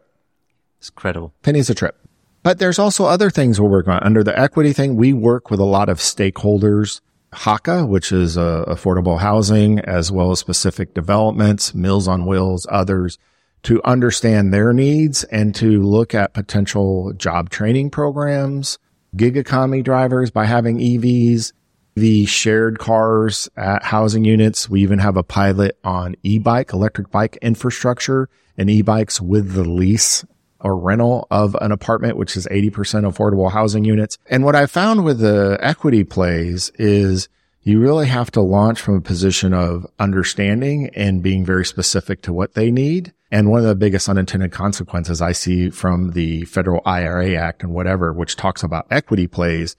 It's 0.79 0.89
incredible. 0.89 1.33
Pennies 1.43 1.71
a 1.71 1.75
trip. 1.75 1.97
But 2.43 2.59
there's 2.59 2.79
also 2.79 3.05
other 3.05 3.31
things 3.31 3.61
we're 3.61 3.69
working 3.69 3.93
on. 3.93 4.03
Under 4.03 4.25
the 4.25 4.39
equity 4.39 4.73
thing, 4.73 4.97
we 4.97 5.13
work 5.13 5.51
with 5.51 5.61
a 5.61 5.65
lot 5.65 5.89
of 5.89 5.99
stakeholders. 5.99 7.01
HACA, 7.33 7.87
which 7.87 8.11
is 8.11 8.37
uh, 8.37 8.65
affordable 8.67 9.21
housing, 9.21 9.79
as 9.81 10.11
well 10.11 10.33
as 10.33 10.41
specific 10.41 10.95
developments, 10.95 11.75
Meals 11.75 12.09
on 12.09 12.27
Wheels, 12.27 12.67
others, 12.69 13.19
to 13.63 13.81
understand 13.85 14.53
their 14.53 14.73
needs 14.73 15.23
and 15.25 15.55
to 15.55 15.83
look 15.83 16.15
at 16.15 16.35
potential 16.35 17.13
job 17.13 17.51
training 17.51 17.91
programs, 17.91 18.79
gig 19.17 19.37
economy 19.37 19.83
drivers 19.83 20.31
by 20.31 20.47
having 20.47 20.79
EVs, 20.79 21.53
the 21.95 22.25
shared 22.27 22.79
cars 22.79 23.49
at 23.57 23.85
housing 23.85 24.25
units. 24.25 24.69
We 24.69 24.83
even 24.83 24.99
have 24.99 25.17
a 25.17 25.23
pilot 25.23 25.79
on 25.85 26.17
e-bike, 26.23 26.73
electric 26.73 27.11
bike 27.11 27.39
infrastructure 27.43 28.29
and 28.57 28.71
e-bikes 28.71 29.21
with 29.21 29.53
the 29.53 29.65
lease 29.65 30.25
or 30.61 30.79
rental 30.79 31.27
of 31.31 31.57
an 31.61 31.73
apartment, 31.73 32.17
which 32.17 32.37
is 32.37 32.47
80% 32.47 32.71
affordable 33.11 33.51
housing 33.51 33.85
units. 33.85 34.19
And 34.27 34.45
what 34.45 34.57
I 34.57 34.67
found 34.67 35.05
with 35.05 35.19
the 35.19 35.59
equity 35.61 36.05
plays 36.05 36.71
is 36.77 37.29
you 37.63 37.79
really 37.79 38.07
have 38.07 38.31
to 38.33 38.41
launch 38.41 38.81
from 38.81 38.97
a 38.97 39.01
position 39.01 39.53
of 39.53 39.87
understanding 39.99 40.91
and 40.95 41.23
being 41.23 41.45
very 41.45 41.65
specific 41.65 42.23
to 42.23 42.33
what 42.33 42.55
they 42.55 42.71
need. 42.71 43.13
And 43.31 43.51
one 43.51 43.61
of 43.61 43.67
the 43.67 43.75
biggest 43.75 44.09
unintended 44.09 44.51
consequences 44.51 45.21
I 45.21 45.33
see 45.33 45.71
from 45.71 46.13
the 46.13 46.45
federal 46.47 46.81
IRA 46.85 47.35
Act 47.35 47.63
and 47.63 47.73
whatever, 47.73 48.13
which 48.13 48.37
talks 48.37 48.63
about 48.63 48.87
equity 48.91 49.27
plays 49.27 49.77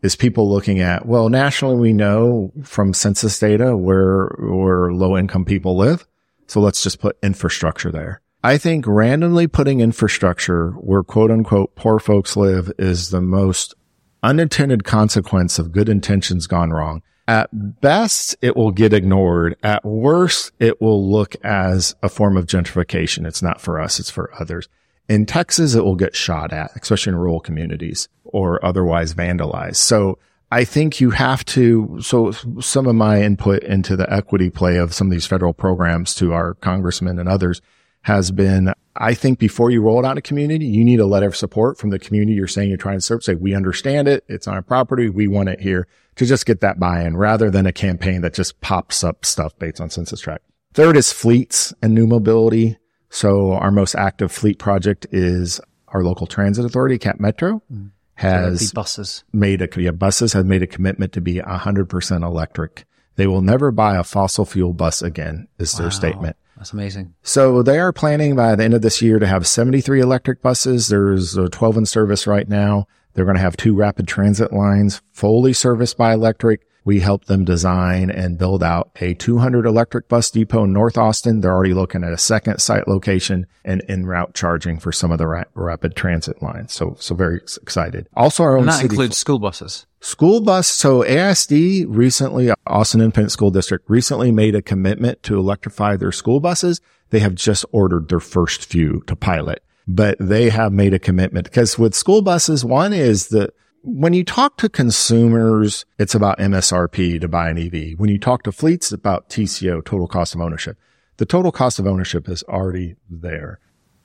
is 0.00 0.16
people 0.16 0.50
looking 0.50 0.80
at, 0.80 1.06
well, 1.06 1.28
nationally, 1.28 1.76
we 1.76 1.92
know 1.92 2.52
from 2.62 2.94
census 2.94 3.38
data 3.38 3.76
where, 3.76 4.28
where 4.38 4.92
low 4.92 5.16
income 5.16 5.44
people 5.44 5.76
live. 5.76 6.06
So 6.46 6.60
let's 6.60 6.82
just 6.82 7.00
put 7.00 7.18
infrastructure 7.22 7.90
there. 7.90 8.20
I 8.44 8.58
think 8.58 8.86
randomly 8.86 9.46
putting 9.46 9.80
infrastructure 9.80 10.72
where 10.72 11.02
quote 11.02 11.30
unquote 11.30 11.74
poor 11.76 11.98
folks 11.98 12.36
live 12.36 12.70
is 12.78 13.08
the 13.08 13.22
most 13.22 13.74
unintended 14.22 14.84
consequence 14.84 15.58
of 15.58 15.72
good 15.72 15.88
intentions 15.88 16.46
gone 16.46 16.68
wrong. 16.68 17.00
At 17.26 17.48
best, 17.80 18.36
it 18.42 18.54
will 18.54 18.70
get 18.70 18.92
ignored. 18.92 19.56
At 19.62 19.82
worst, 19.82 20.52
it 20.58 20.78
will 20.78 21.10
look 21.10 21.36
as 21.42 21.94
a 22.02 22.10
form 22.10 22.36
of 22.36 22.44
gentrification. 22.44 23.26
It's 23.26 23.40
not 23.40 23.62
for 23.62 23.80
us. 23.80 23.98
It's 23.98 24.10
for 24.10 24.30
others. 24.38 24.68
In 25.08 25.24
Texas, 25.24 25.74
it 25.74 25.82
will 25.82 25.96
get 25.96 26.14
shot 26.14 26.52
at, 26.52 26.70
especially 26.76 27.12
in 27.12 27.18
rural 27.18 27.40
communities 27.40 28.10
or 28.24 28.62
otherwise 28.62 29.14
vandalized. 29.14 29.76
So 29.76 30.18
I 30.52 30.64
think 30.64 31.00
you 31.00 31.12
have 31.12 31.46
to, 31.46 31.96
so 32.02 32.32
some 32.60 32.86
of 32.86 32.94
my 32.94 33.22
input 33.22 33.62
into 33.62 33.96
the 33.96 34.12
equity 34.12 34.50
play 34.50 34.76
of 34.76 34.92
some 34.92 35.06
of 35.06 35.12
these 35.12 35.26
federal 35.26 35.54
programs 35.54 36.14
to 36.16 36.34
our 36.34 36.52
congressmen 36.52 37.18
and 37.18 37.26
others 37.26 37.62
has 38.04 38.30
been, 38.30 38.72
I 38.96 39.14
think 39.14 39.38
before 39.38 39.70
you 39.70 39.82
roll 39.82 39.98
it 39.98 40.06
out 40.06 40.12
in 40.12 40.18
a 40.18 40.22
community, 40.22 40.66
you 40.66 40.84
need 40.84 41.00
a 41.00 41.06
letter 41.06 41.26
of 41.26 41.34
support 41.34 41.78
from 41.78 41.88
the 41.88 41.98
community 41.98 42.34
you're 42.34 42.46
saying 42.46 42.68
you're 42.68 42.76
trying 42.76 42.98
to 42.98 43.00
serve. 43.00 43.24
Say, 43.24 43.34
we 43.34 43.54
understand 43.54 44.08
it. 44.08 44.24
It's 44.28 44.46
on 44.46 44.54
our 44.54 44.62
property. 44.62 45.08
We 45.08 45.26
want 45.26 45.48
it 45.48 45.60
here 45.60 45.86
to 46.16 46.26
just 46.26 46.44
get 46.44 46.60
that 46.60 46.78
buy-in 46.78 47.16
rather 47.16 47.50
than 47.50 47.66
a 47.66 47.72
campaign 47.72 48.20
that 48.20 48.34
just 48.34 48.60
pops 48.60 49.02
up 49.02 49.24
stuff 49.24 49.58
based 49.58 49.80
on 49.80 49.88
census 49.88 50.20
tract. 50.20 50.44
Third 50.74 50.98
is 50.98 51.12
fleets 51.12 51.72
and 51.80 51.94
new 51.94 52.06
mobility. 52.06 52.76
So 53.08 53.52
our 53.52 53.70
most 53.70 53.94
active 53.94 54.30
fleet 54.30 54.58
project 54.58 55.06
is 55.10 55.60
our 55.88 56.04
local 56.04 56.26
transit 56.26 56.66
authority, 56.66 56.98
Cap 56.98 57.18
Metro. 57.18 57.62
Mm. 57.72 57.90
Has 58.16 58.68
so 58.68 58.74
buses 58.74 59.24
made 59.32 59.60
a 59.60 59.68
yeah, 59.76 59.90
buses 59.90 60.34
have 60.34 60.46
made 60.46 60.62
a 60.62 60.68
commitment 60.68 61.12
to 61.14 61.20
be 61.20 61.40
hundred 61.40 61.88
percent 61.88 62.22
electric. 62.22 62.84
They 63.16 63.26
will 63.26 63.42
never 63.42 63.72
buy 63.72 63.96
a 63.96 64.04
fossil 64.04 64.44
fuel 64.44 64.72
bus 64.72 65.02
again, 65.02 65.48
is 65.58 65.74
wow. 65.74 65.80
their 65.80 65.90
statement. 65.90 66.36
That's 66.56 66.72
amazing. 66.72 67.14
So 67.22 67.62
they 67.62 67.78
are 67.78 67.92
planning 67.92 68.36
by 68.36 68.54
the 68.54 68.64
end 68.64 68.74
of 68.74 68.82
this 68.82 69.02
year 69.02 69.18
to 69.18 69.26
have 69.26 69.46
73 69.46 70.00
electric 70.00 70.40
buses. 70.40 70.88
There's 70.88 71.34
12 71.34 71.76
in 71.76 71.86
service 71.86 72.26
right 72.26 72.48
now. 72.48 72.86
They're 73.12 73.24
going 73.24 73.36
to 73.36 73.42
have 73.42 73.56
two 73.56 73.74
rapid 73.74 74.08
transit 74.08 74.52
lines 74.52 75.02
fully 75.12 75.52
serviced 75.52 75.96
by 75.96 76.12
electric. 76.12 76.66
We 76.84 77.00
helped 77.00 77.28
them 77.28 77.44
design 77.44 78.10
and 78.10 78.36
build 78.38 78.62
out 78.62 78.90
a 79.00 79.14
200 79.14 79.64
electric 79.64 80.08
bus 80.08 80.30
depot 80.30 80.64
in 80.64 80.72
North 80.72 80.98
Austin. 80.98 81.40
They're 81.40 81.52
already 81.52 81.72
looking 81.72 82.04
at 82.04 82.12
a 82.12 82.18
second 82.18 82.58
site 82.60 82.86
location 82.86 83.46
and 83.64 83.80
in 83.88 84.04
route 84.04 84.34
charging 84.34 84.78
for 84.78 84.92
some 84.92 85.10
of 85.10 85.18
the 85.18 85.26
ra- 85.26 85.44
rapid 85.54 85.96
transit 85.96 86.42
lines. 86.42 86.74
So, 86.74 86.96
so 86.98 87.14
very 87.14 87.38
excited. 87.38 88.08
Also 88.14 88.42
our 88.42 88.56
own 88.56 88.64
And 88.64 88.68
that 88.68 88.74
city 88.74 88.86
includes 88.92 89.16
school 89.16 89.38
buses. 89.38 89.86
School 90.00 90.42
bus. 90.42 90.68
So 90.68 91.02
ASD 91.02 91.86
recently, 91.88 92.52
Austin 92.66 93.00
Independent 93.00 93.32
School 93.32 93.50
District 93.50 93.88
recently 93.88 94.30
made 94.30 94.54
a 94.54 94.60
commitment 94.60 95.22
to 95.22 95.38
electrify 95.38 95.96
their 95.96 96.12
school 96.12 96.40
buses. 96.40 96.82
They 97.08 97.20
have 97.20 97.34
just 97.34 97.64
ordered 97.72 98.10
their 98.10 98.20
first 98.20 98.66
few 98.66 99.02
to 99.06 99.16
pilot, 99.16 99.64
but 99.88 100.18
they 100.20 100.50
have 100.50 100.72
made 100.72 100.92
a 100.92 100.98
commitment 100.98 101.46
because 101.46 101.78
with 101.78 101.94
school 101.94 102.20
buses, 102.20 102.64
one 102.64 102.92
is 102.92 103.28
that 103.28 103.54
when 103.86 104.14
you 104.14 104.24
talk 104.24 104.56
to 104.56 104.68
consumers, 104.70 105.84
it's 105.98 106.14
about 106.14 106.38
MSRP 106.38 107.20
to 107.20 107.28
buy 107.28 107.50
an 107.50 107.58
EV. 107.58 107.98
When 107.98 108.08
you 108.08 108.18
talk 108.18 108.42
to 108.44 108.52
fleets, 108.52 108.86
it's 108.86 108.92
about 108.92 109.28
TCO, 109.28 109.84
total 109.84 110.08
cost 110.08 110.34
of 110.34 110.40
ownership. 110.40 110.78
The 111.18 111.26
total 111.26 111.52
cost 111.52 111.78
of 111.78 111.86
ownership 111.86 112.26
is 112.26 112.42
already 112.44 112.96
there 113.10 113.60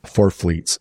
for 0.06 0.30
fleets. 0.32 0.80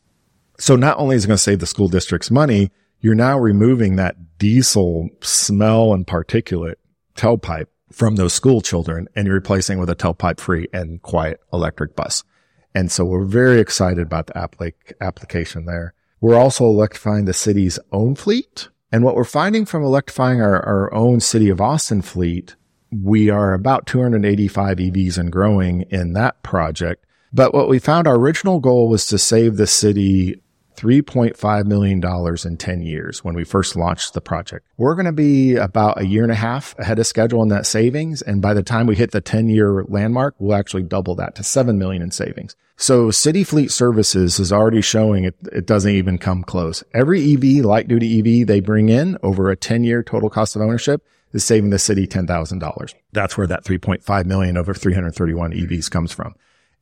So 0.58 0.74
not 0.74 0.98
only 0.98 1.14
is 1.14 1.24
it 1.24 1.28
going 1.28 1.36
to 1.36 1.42
save 1.42 1.60
the 1.60 1.66
school 1.66 1.86
districts 1.86 2.28
money, 2.28 2.72
you're 3.00 3.14
now 3.14 3.38
removing 3.38 3.94
that 3.96 4.36
diesel 4.38 5.08
smell 5.20 5.92
and 5.92 6.04
particulate 6.04 6.74
tailpipe 7.14 7.66
from 7.92 8.16
those 8.16 8.32
school 8.32 8.60
children 8.60 9.08
and 9.14 9.26
you're 9.26 9.36
replacing 9.36 9.78
with 9.78 9.88
a 9.90 9.96
tailpipe 9.96 10.40
free 10.40 10.66
and 10.72 11.00
quiet 11.02 11.40
electric 11.52 11.94
bus. 11.94 12.24
And 12.74 12.90
so 12.90 13.04
we're 13.04 13.24
very 13.24 13.60
excited 13.60 14.00
about 14.00 14.26
the 14.26 14.32
applic- 14.32 14.92
application 15.00 15.66
there. 15.66 15.94
We're 16.20 16.36
also 16.36 16.64
electrifying 16.64 17.26
the 17.26 17.32
city's 17.32 17.78
own 17.92 18.16
fleet. 18.16 18.68
And 18.90 19.04
what 19.04 19.14
we're 19.14 19.24
finding 19.24 19.66
from 19.66 19.82
electrifying 19.82 20.40
our, 20.40 20.64
our 20.64 20.94
own 20.94 21.20
city 21.20 21.50
of 21.50 21.60
Austin 21.60 22.02
fleet, 22.02 22.56
we 22.90 23.28
are 23.28 23.52
about 23.52 23.86
285 23.86 24.78
EVs 24.78 25.18
and 25.18 25.30
growing 25.30 25.82
in 25.90 26.14
that 26.14 26.42
project. 26.42 27.04
But 27.32 27.52
what 27.52 27.68
we 27.68 27.78
found 27.78 28.06
our 28.06 28.16
original 28.16 28.60
goal 28.60 28.88
was 28.88 29.06
to 29.06 29.18
save 29.18 29.56
the 29.56 29.66
city 29.66 30.40
$3.5 30.78 31.66
million 31.66 32.02
in 32.44 32.56
10 32.56 32.82
years 32.82 33.24
when 33.24 33.34
we 33.34 33.42
first 33.42 33.74
launched 33.74 34.14
the 34.14 34.20
project. 34.20 34.64
We're 34.76 34.94
going 34.94 35.06
to 35.06 35.12
be 35.12 35.56
about 35.56 36.00
a 36.00 36.06
year 36.06 36.22
and 36.22 36.30
a 36.30 36.36
half 36.36 36.78
ahead 36.78 36.98
of 37.00 37.06
schedule 37.06 37.42
in 37.42 37.48
that 37.48 37.66
savings. 37.66 38.22
And 38.22 38.40
by 38.40 38.54
the 38.54 38.62
time 38.62 38.86
we 38.86 38.94
hit 38.94 39.10
the 39.10 39.20
10 39.20 39.48
year 39.48 39.84
landmark, 39.88 40.36
we'll 40.38 40.56
actually 40.56 40.84
double 40.84 41.16
that 41.16 41.34
to 41.34 41.42
7 41.42 41.78
million 41.78 42.02
in 42.02 42.12
savings. 42.12 42.54
So 42.76 43.10
City 43.10 43.42
Fleet 43.42 43.72
Services 43.72 44.38
is 44.38 44.52
already 44.52 44.80
showing 44.80 45.24
it, 45.24 45.34
it 45.50 45.66
doesn't 45.66 45.90
even 45.90 46.16
come 46.16 46.44
close. 46.44 46.84
Every 46.94 47.34
EV, 47.34 47.64
light 47.64 47.88
duty 47.88 48.20
EV 48.20 48.46
they 48.46 48.60
bring 48.60 48.88
in 48.88 49.18
over 49.22 49.50
a 49.50 49.56
10 49.56 49.82
year 49.82 50.04
total 50.04 50.30
cost 50.30 50.54
of 50.54 50.62
ownership 50.62 51.04
is 51.32 51.44
saving 51.44 51.70
the 51.70 51.78
city 51.78 52.06
$10,000. 52.06 52.94
That's 53.12 53.36
where 53.36 53.48
that 53.48 53.64
3.5 53.64 54.24
million 54.26 54.56
over 54.56 54.74
331 54.74 55.52
EVs 55.52 55.90
comes 55.90 56.12
from. 56.12 56.34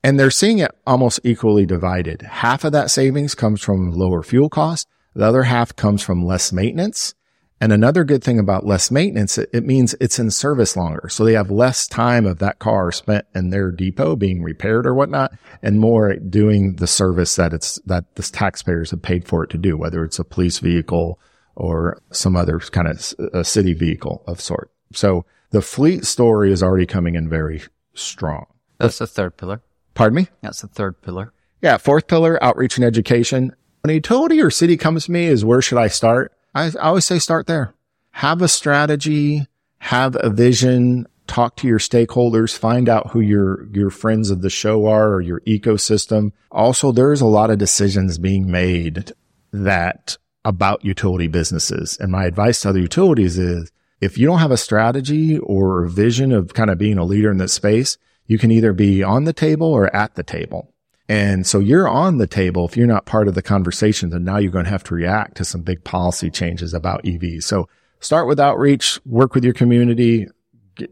And 0.07 0.21
they're 0.21 0.31
seeing 0.31 0.61
it 0.61 0.71
almost 0.87 1.19
equally 1.25 1.67
divided. 1.67 2.23
Half 2.23 2.63
of 2.63 2.71
that 2.71 2.93
savings 2.93 3.35
comes 3.35 3.61
from 3.61 3.91
lower 3.91 4.23
fuel 4.23 4.49
costs. 4.49 4.89
The 5.17 5.25
other 5.25 5.43
half 5.43 5.75
comes 5.75 6.01
from 6.01 6.25
less 6.25 6.53
maintenance. 6.53 7.17
And 7.61 7.73
another 7.73 8.05
good 8.05 8.23
thing 8.23 8.39
about 8.39 8.65
less 8.65 8.89
maintenance, 8.89 9.37
it, 9.37 9.65
means 9.65 9.97
it's 10.01 10.21
in 10.21 10.31
service 10.31 10.77
longer. 10.77 11.09
So 11.09 11.25
they 11.25 11.33
have 11.33 11.51
less 11.51 11.89
time 11.89 12.25
of 12.25 12.39
that 12.39 12.61
car 12.61 12.93
spent 12.93 13.27
in 13.35 13.51
their 13.51 13.73
depot 13.73 14.15
being 14.15 14.45
repaired 14.45 14.87
or 14.87 14.95
whatnot 14.95 15.33
and 15.61 15.81
more 15.81 16.15
doing 16.15 16.77
the 16.77 16.87
service 16.87 17.35
that 17.35 17.53
it's, 17.53 17.81
that 17.87 18.15
the 18.15 18.23
taxpayers 18.23 18.93
have 18.93 19.03
paid 19.03 19.27
for 19.27 19.43
it 19.43 19.51
to 19.51 19.59
do, 19.59 19.77
whether 19.77 20.05
it's 20.05 20.21
a 20.21 20.25
police 20.25 20.61
vehicle 20.61 21.19
or 21.57 22.01
some 22.13 22.37
other 22.37 22.61
kind 22.61 22.87
of 22.87 23.13
a 23.33 23.43
city 23.43 23.75
vehicle 23.75 24.23
of 24.29 24.41
sort. 24.41 24.71
So 24.93 25.27
the 25.51 25.63
fleet 25.63 26.05
story 26.05 26.53
is 26.53 26.63
already 26.63 26.87
coming 26.87 27.17
in 27.17 27.29
very 27.29 27.65
strong. 27.93 28.47
That's 28.79 28.99
the 28.99 29.09
third 29.09 29.37
pillar. 29.37 29.63
Pardon 29.97 30.15
me? 30.17 30.29
That's 30.43 30.61
the 30.61 30.69
third 30.69 31.03
pillar. 31.03 31.33
Yeah. 31.63 31.79
Fourth 31.79 32.07
pillar, 32.07 32.43
outreach 32.45 32.77
and 32.77 32.85
education. 32.85 33.57
When 33.81 33.91
a 33.91 33.95
utility 33.95 34.41
or 34.41 34.51
city 34.51 34.77
comes 34.77 35.07
to 35.07 35.13
me 35.13 35.25
is 35.27 35.45
where 35.45 35.63
should 35.63 35.79
I 35.79 35.89
start? 35.89 36.33
I, 36.55 36.67
I 36.67 36.89
always 36.89 37.05
say 37.05 37.19
start 37.19 37.47
there. 37.47 37.75
Have 38.13 38.43
a 38.43 38.49
strategy, 38.49 39.47
have 39.79 40.17
a 40.21 40.31
vision, 40.31 41.07
talk 41.27 41.57
to 41.57 41.67
your 41.67 41.79
stakeholders, 41.79 42.57
find 42.57 42.89
out 42.89 43.11
who 43.11 43.21
your, 43.21 43.67
your 43.73 43.91
friends 43.91 44.31
of 44.31 44.43
the 44.43 44.51
show 44.51 44.87
are 44.87 45.15
or 45.15 45.21
your 45.21 45.41
ecosystem. 45.41 46.33
Also, 46.51 46.93
there's 46.93 47.21
a 47.21 47.27
lot 47.27 47.51
of 47.51 47.59
decisions 47.59 48.19
being 48.19 48.51
made 48.51 49.13
that 49.53 50.19
about 50.45 50.85
utility 50.85 51.27
businesses. 51.27 51.97
And 51.99 52.13
my 52.13 52.25
advice 52.25 52.61
to 52.61 52.69
other 52.71 52.79
utilities 52.79 53.39
is 53.39 53.73
if 54.01 54.19
you 54.19 54.27
don't 54.27 54.39
have 54.39 54.51
a 54.51 54.57
strategy 54.57 55.39
or 55.39 55.85
a 55.85 55.91
vision 55.91 56.33
of 56.33 56.55
kind 56.55 56.71
of 56.71 56.79
being 56.79 56.99
a 56.99 57.05
leader 57.05 57.31
in 57.31 57.39
this 57.39 57.55
space, 57.55 57.99
you 58.27 58.39
can 58.39 58.51
either 58.51 58.73
be 58.73 59.03
on 59.03 59.25
the 59.25 59.33
table 59.33 59.67
or 59.67 59.95
at 59.95 60.15
the 60.15 60.23
table. 60.23 60.73
And 61.09 61.47
so 61.47 61.61
you're 61.61 61.89
on 61.89 62.19
the 62.19 62.27
table 62.27 62.67
if 62.67 62.77
you're 62.77 62.87
not 62.87 63.07
part 63.07 63.29
of 63.29 63.35
the 63.35 63.43
conversations 63.43 64.13
and 64.13 64.25
now 64.25 64.39
you're 64.39 64.51
going 64.51 64.65
to 64.65 64.71
have 64.71 64.85
to 64.85 64.95
react 64.95 65.37
to 65.37 65.45
some 65.45 65.63
big 65.63 65.85
policy 65.85 66.31
changes 66.31 66.75
about 66.75 67.05
EVs. 67.05 67.45
So 67.45 67.69
start 68.01 68.27
with 68.27 68.41
outreach, 68.41 68.99
work 69.07 69.35
with 69.35 69.45
your 69.45 69.55
community, 69.55 70.27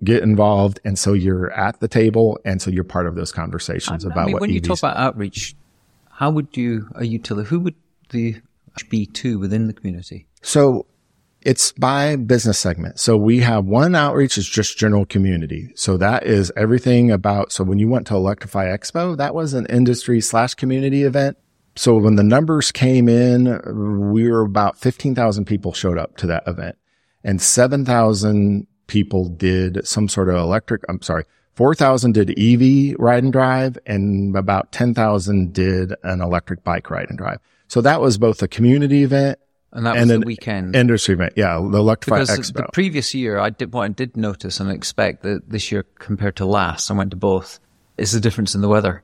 get, 0.05 0.23
involved. 0.23 0.78
And 0.85 0.97
so 0.98 1.15
you're 1.15 1.51
at 1.51 1.81
the 1.81 1.89
table. 1.89 2.39
And 2.44 2.62
so 2.62 2.70
you're 2.70 2.85
part 2.85 3.06
of 3.06 3.16
those 3.16 3.32
conversations 3.32 4.05
I, 4.05 4.11
about 4.11 4.27
mean, 4.27 4.35
what 4.35 4.40
when 4.43 4.51
EVs. 4.51 4.55
you 4.55 4.61
talk 4.61 4.78
about 4.78 4.97
outreach, 4.97 5.56
how 6.11 6.31
would 6.31 6.56
you, 6.56 6.89
a 6.94 7.05
utility, 7.05 7.48
who 7.48 7.59
would 7.61 7.74
the 8.11 8.36
be 8.89 9.06
to 9.06 9.39
within 9.40 9.66
the 9.66 9.73
community? 9.73 10.27
So 10.43 10.86
it's 11.45 11.73
by 11.73 12.16
business 12.16 12.59
segment. 12.59 12.99
So 12.99 13.16
we 13.16 13.41
have 13.41 13.66
one 13.66 13.95
outreach 13.95 14.39
is 14.39 14.49
just 14.49 14.79
general 14.79 15.05
community. 15.05 15.71
So 15.75 15.99
that 15.99 16.25
is 16.25 16.51
everything 16.57 17.11
about, 17.11 17.53
so 17.53 17.62
when 17.62 17.79
you 17.79 17.89
went 17.89 18.07
to 18.09 18.16
Electrify 18.16 18.66
Expo, 18.66 19.16
that 19.19 19.35
was 19.35 19.53
an 19.53 19.66
industry 19.66 20.23
slash 20.23 20.55
community 20.55 21.03
event. 21.03 21.37
So 21.77 21.97
when 21.99 22.16
the 22.16 22.23
numbers 22.23 22.73
came 22.73 23.09
in, 23.09 24.11
we 24.12 24.31
were 24.31 24.43
about 24.43 24.79
15,000 24.79 25.45
people 25.45 25.73
showed 25.73 25.99
up 25.99 26.16
to 26.19 26.27
that 26.29 26.45
event 26.47 26.77
and 27.23 27.43
7,000 27.43 28.66
people 28.87 29.29
did 29.29 29.87
some 29.87 30.09
sort 30.09 30.31
of 30.31 30.37
electric, 30.37 30.83
I'm 30.89 31.03
sorry, 31.03 31.25
4,000 31.57 32.12
did 32.12 32.39
EV 32.39 32.97
ride 32.99 33.23
and 33.23 33.33
drive 33.33 33.77
and 33.87 34.35
about 34.35 34.73
10,000 34.73 35.53
did 35.53 35.95
an 36.03 36.23
electric 36.23 36.65
bike 36.65 36.91
ride 36.91 37.09
and 37.11 37.19
drive. 37.19 37.39
So 37.69 37.81
that 37.83 38.01
was 38.01 38.19
both 38.19 38.43
a 38.43 38.49
community 38.49 39.03
event 39.03 39.39
And 39.74 39.84
that 39.86 39.94
was 39.94 40.02
and 40.02 40.10
the 40.10 40.14
an 40.14 40.22
weekend. 40.22 40.76
industry 40.76 41.14
event. 41.14 41.32
Yeah. 41.36 41.55
The 41.55 41.78
Electrify 41.78 42.20
because 42.20 42.38
Expo. 42.38 42.55
the 42.55 42.68
previous 42.72 43.12
year, 43.12 43.38
I 43.38 43.51
did 43.51 43.72
what 43.72 43.82
I 43.82 43.88
did 43.88 44.16
notice 44.16 44.60
and 44.60 44.70
expect 44.70 45.22
that 45.24 45.51
this 45.51 45.72
year 45.72 45.84
compared 45.98 46.36
to 46.36 46.46
last, 46.46 46.90
I 46.90 46.94
went 46.94 47.10
to 47.10 47.16
both, 47.16 47.59
is 47.98 48.12
the 48.12 48.20
difference 48.20 48.55
in 48.55 48.60
the 48.60 48.68
weather. 48.68 49.02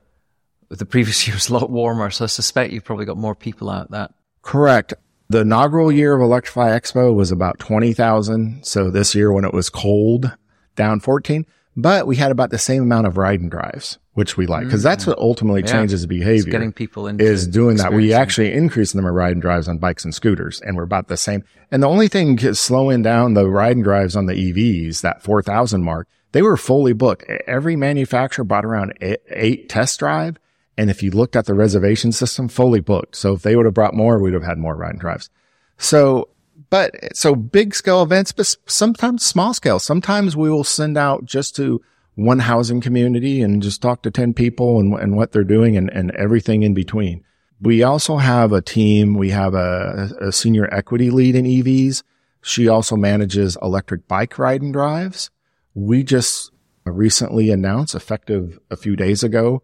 The 0.69 0.87
previous 0.87 1.27
year 1.27 1.35
was 1.35 1.49
a 1.49 1.55
lot 1.55 1.71
warmer, 1.71 2.11
so 2.11 2.25
I 2.25 2.29
suspect 2.29 2.73
you've 2.73 2.85
probably 2.85 3.05
got 3.05 3.17
more 3.17 3.35
people 3.35 3.69
out 3.69 3.91
that. 3.91 4.15
Correct. 4.43 4.95
The 5.29 5.41
inaugural 5.41 5.93
year 5.93 6.15
of 6.15 6.23
Electrify 6.23 6.71
Expo 6.71 7.15
was 7.15 7.31
about 7.31 7.59
20,000. 7.59 8.65
So 8.65 8.91
this 8.91 9.15
year 9.15 9.33
when 9.33 9.45
it 9.45 9.53
was 9.53 9.71
cold, 9.71 10.37
down 10.77 11.01
14, 11.01 11.47
but 11.77 12.07
we 12.07 12.17
had 12.17 12.31
about 12.33 12.51
the 12.51 12.59
same 12.59 12.83
amount 12.83 13.07
of 13.07 13.17
ride 13.17 13.41
and 13.41 13.51
drives, 13.51 13.99
which 14.15 14.37
we 14.37 14.47
like 14.47 14.65
because 14.65 14.83
that's 14.83 15.05
mm-hmm. 15.05 15.13
what 15.13 15.19
ultimately 15.19 15.63
Yeah. 15.63 15.73
changes 15.73 16.03
It's 16.03 16.09
behavior. 16.09 16.51
getting 16.51 16.73
people 16.73 17.07
into 17.07 17.25
is 17.25 17.47
doing 17.47 17.77
that. 17.77 17.93
We 17.93 18.13
actually 18.13 18.53
increase 18.53 18.93
the 18.93 18.99
number 18.99 19.11
of 19.11 19.17
ride 19.17 19.33
and 19.33 19.43
drives 19.43 19.69
on 19.69 19.79
bikes 19.79 20.05
and 20.05 20.15
scooters 20.15 20.61
and 20.61 20.77
we're 20.77 20.83
about 20.83 21.09
the 21.09 21.17
same. 21.17 21.45
And 21.71 21.83
the 21.83 21.89
only 21.89 22.09
thing 22.09 22.39
is 22.39 22.59
slowing 22.59 23.03
down 23.03 23.35
the 23.35 23.49
ride 23.49 23.77
and 23.77 23.85
drives 23.85 24.17
on 24.17 24.27
the 24.27 24.35
EVs, 24.35 25.03
that 25.03 25.23
4,000 25.23 25.83
mark, 25.83 26.09
they 26.33 26.43
were 26.43 26.57
fully 26.57 26.93
booked. 26.93 27.25
Every 27.47 27.77
manufacturer 27.77 28.45
bought 28.45 28.65
around 28.65 28.95
eight, 29.01 29.21
eight 29.31 29.69
test 29.69 29.99
drive. 30.01 30.39
And 30.77 30.91
if 30.91 31.03
you 31.03 31.11
looked 31.11 31.37
at 31.37 31.47
the 31.47 31.55
reservation 31.55 32.11
system, 32.11 32.49
fully 32.49 32.81
booked. 32.81 33.15
So 33.15 33.35
if 33.35 33.43
they 33.43 33.55
would 33.55 33.67
have 33.67 33.75
brought 33.75 33.95
more, 33.95 34.19
we'd 34.19 34.35
have 34.35 34.43
had 34.43 34.59
more 34.59 34.75
ride 34.75 34.93
and 34.93 35.01
drives. 35.01 35.29
So, 35.77 36.29
but 36.69 36.95
so 37.17 37.35
big 37.35 37.75
scale 37.75 38.03
events, 38.03 38.33
but 38.33 38.55
sometimes 38.67 39.25
small 39.25 39.55
scale. 39.55 39.79
Sometimes 39.79 40.37
we 40.37 40.51
will 40.51 40.65
send 40.65 40.97
out 40.97 41.25
just 41.25 41.55
to 41.57 41.83
one 42.15 42.41
housing 42.41 42.81
community 42.81 43.41
and 43.41 43.63
just 43.63 43.81
talk 43.81 44.03
to 44.03 44.11
10 44.11 44.35
people 44.35 44.79
and, 44.79 44.95
and 44.95 45.17
what 45.17 45.33
they're 45.33 45.45
doing 45.45 45.77
and, 45.77 45.91
and 45.91 46.11
everything 46.13 46.63
in 46.63 46.75
between. 46.75 47.25
We 47.61 47.83
also 47.83 48.17
have 48.17 48.53
a 48.53 48.63
team. 48.63 49.15
We 49.15 49.31
have 49.31 49.55
a, 49.55 50.11
a 50.21 50.33
senior 50.33 50.73
equity 50.73 51.11
lead 51.11 51.35
in 51.35 51.45
EVs. 51.45 52.03
She 52.43 52.69
also 52.69 52.97
manages 52.97 53.59
electric 53.61 54.09
bike 54.09 54.39
ride 54.39 54.63
and 54.63 54.73
drives. 54.73 55.31
We 55.75 56.03
just 56.03 56.51
recently 56.85 57.51
announced 57.51 57.95
effective 57.95 58.59
a 58.71 58.77
few 58.77 58.97
days 58.97 59.23
ago, 59.23 59.63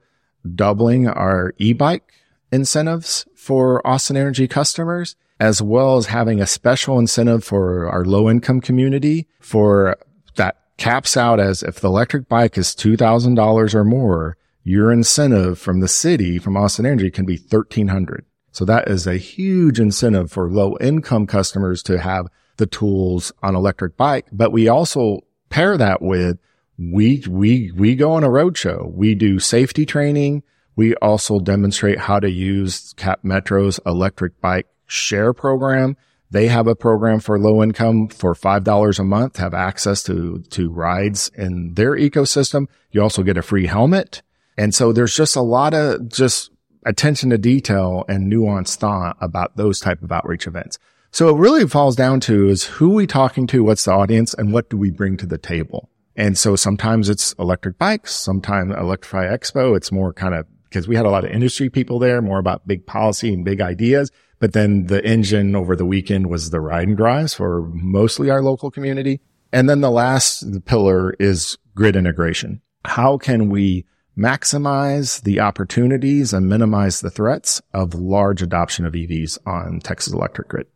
doubling 0.55 1.09
our 1.09 1.55
e-bike 1.59 2.13
incentives 2.53 3.27
for 3.35 3.85
Austin 3.87 4.17
Energy 4.17 4.47
customers, 4.47 5.17
as 5.41 5.61
well 5.61 5.97
as 5.97 6.07
having 6.07 6.41
a 6.41 6.47
special 6.47 6.99
incentive 6.99 7.45
for 7.45 7.89
our 7.89 8.05
low 8.05 8.31
income 8.31 8.61
community 8.61 9.27
for 9.41 9.97
that 10.37 10.66
caps 10.77 11.17
out 11.17 11.41
as 11.41 11.63
if 11.63 11.81
the 11.81 11.89
electric 11.89 12.29
bike 12.29 12.59
is 12.59 12.69
$2,000 12.69 13.75
or 13.75 13.85
more, 13.85 14.37
your 14.65 14.93
incentive 14.93 15.59
from 15.59 15.81
the 15.81 15.89
city, 15.89 16.39
from 16.39 16.57
Austin 16.57 16.87
Energy 16.87 17.11
can 17.11 17.25
be 17.25 17.37
1300. 17.37 18.25
So 18.53 18.65
that 18.65 18.89
is 18.89 19.07
a 19.07 19.17
huge 19.17 19.79
incentive 19.79 20.33
for 20.33 20.51
low 20.51 20.77
income 20.81 21.27
customers 21.27 21.83
to 21.85 21.99
have 21.99 22.29
the 22.57 22.67
tools 22.67 23.33
on 23.43 23.55
electric 23.55 23.97
bike, 23.97 24.27
but 24.33 24.51
we 24.51 24.67
also 24.67 25.21
pair 25.51 25.77
that 25.77 26.03
with 26.03 26.39
we, 26.79 27.23
we, 27.29 27.71
we 27.73 27.95
go 27.95 28.13
on 28.13 28.25
a 28.25 28.29
roadshow. 28.29 28.93
We 28.93 29.15
do 29.15 29.39
safety 29.39 29.87
training. 29.87 30.43
We 30.75 30.95
also 30.97 31.39
demonstrate 31.39 31.99
how 31.99 32.21
to 32.21 32.31
use 32.31 32.93
Cap 32.95 33.21
Metro's 33.23 33.81
electric 33.87 34.41
bike 34.41 34.67
share 34.87 35.33
program. 35.33 35.97
They 36.31 36.49
have 36.49 36.67
a 36.67 36.75
program 36.75 37.21
for 37.21 37.39
low 37.39 37.63
income 37.63 38.09
for 38.09 38.35
$5 38.35 38.99
a 38.99 39.05
month, 39.05 39.37
have 39.37 39.55
access 39.55 40.03
to, 40.05 40.43
to 40.51 40.71
rides 40.71 41.31
in 41.37 41.75
their 41.75 41.93
ecosystem. 41.93 42.67
You 42.91 43.03
also 43.03 43.23
get 43.23 43.37
a 43.37 43.43
free 43.43 43.67
helmet. 43.67 44.23
And 44.59 44.75
so 44.75 44.93
there's 44.93 45.15
just 45.15 45.37
a 45.37 45.43
lot 45.43 45.75
of 45.75 46.09
just 46.09 46.51
attention 46.85 47.31
to 47.31 47.39
detail 47.39 48.05
and 48.09 48.33
nuanced 48.33 48.77
thought 48.77 49.17
about 49.21 49.57
those 49.57 49.81
type 49.81 50.03
of 50.03 50.11
outreach 50.11 50.47
events. 50.47 50.79
So 51.11 51.29
it 51.29 51.39
really 51.39 51.67
falls 51.67 51.97
down 51.97 52.21
to 52.21 52.49
is 52.49 52.65
who 52.65 52.91
we 52.91 53.07
talking 53.07 53.47
to? 53.49 53.65
What's 53.65 53.85
the 53.85 53.93
audience 53.93 54.35
and 54.35 54.53
what 54.53 54.69
do 54.69 54.77
we 54.77 54.91
bring 54.91 55.17
to 55.19 55.27
the 55.27 55.39
table? 55.39 55.89
And 56.17 56.37
so 56.37 56.57
sometimes 56.57 57.09
it's 57.09 57.35
electric 57.35 57.79
bikes, 57.79 58.15
sometimes 58.15 58.75
Electrify 58.75 59.27
Expo. 59.27 59.77
It's 59.77 59.93
more 59.93 60.13
kind 60.13 60.35
of 60.35 60.47
because 60.65 60.89
we 60.89 60.97
had 60.97 61.07
a 61.07 61.11
lot 61.11 61.25
of 61.25 61.31
industry 61.31 61.71
people 61.71 61.99
there, 61.99 62.21
more 62.21 62.39
about 62.39 62.67
big 62.67 62.87
policy 62.87 63.33
and 63.33 63.45
big 63.45 63.61
ideas. 63.61 64.11
But 64.39 64.53
then 64.53 64.87
the 64.87 65.05
engine 65.05 65.57
over 65.57 65.75
the 65.75 65.87
weekend 65.87 66.29
was 66.29 66.51
the 66.51 66.61
ride 66.61 66.89
and 66.89 66.97
drives 66.97 67.35
for 67.35 67.63
mostly 67.73 68.31
our 68.31 68.43
local 68.43 68.71
community. 68.71 69.21
And 69.53 69.69
then 69.69 69.81
the 69.81 69.91
last 69.91 70.45
pillar 70.67 71.15
is 71.19 71.57
grid 71.75 71.97
integration. 71.97 72.61
How 72.85 73.17
can 73.17 73.49
we 73.49 73.87
maximize 74.17 75.23
the 75.23 75.41
opportunities 75.41 76.33
and 76.33 76.49
minimize 76.49 77.01
the 77.01 77.11
threats 77.11 77.63
of 77.73 77.95
large 77.95 78.43
adoption 78.43 78.85
of 78.85 78.93
EVs 78.93 79.39
on 79.47 79.81
Texas 79.81 80.13
electric 80.13 80.49
grid? 80.49 80.67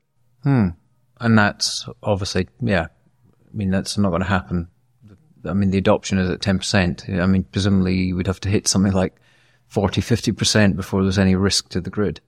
Hmm. 0.42 0.68
And 1.20 1.38
that's 1.38 1.86
obviously, 2.02 2.48
yeah. 2.60 2.86
I 3.52 3.56
mean, 3.56 3.70
that's 3.70 3.98
not 3.98 4.10
going 4.10 4.22
to 4.22 4.28
happen. 4.28 4.68
I 5.44 5.52
mean, 5.54 5.70
the 5.70 5.78
adoption 5.78 6.18
is 6.18 6.30
at 6.30 6.40
10%. 6.40 7.20
I 7.20 7.26
mean, 7.26 7.44
presumably 7.44 8.12
we'd 8.12 8.26
have 8.26 8.40
to 8.40 8.48
hit 8.48 8.68
something 8.68 8.92
like 8.92 9.16
40, 9.66 10.00
50% 10.00 10.76
before 10.76 11.02
there's 11.02 11.18
any 11.18 11.34
risk 11.34 11.68
to 11.70 11.80
the 11.80 11.90
grid. 11.90 12.20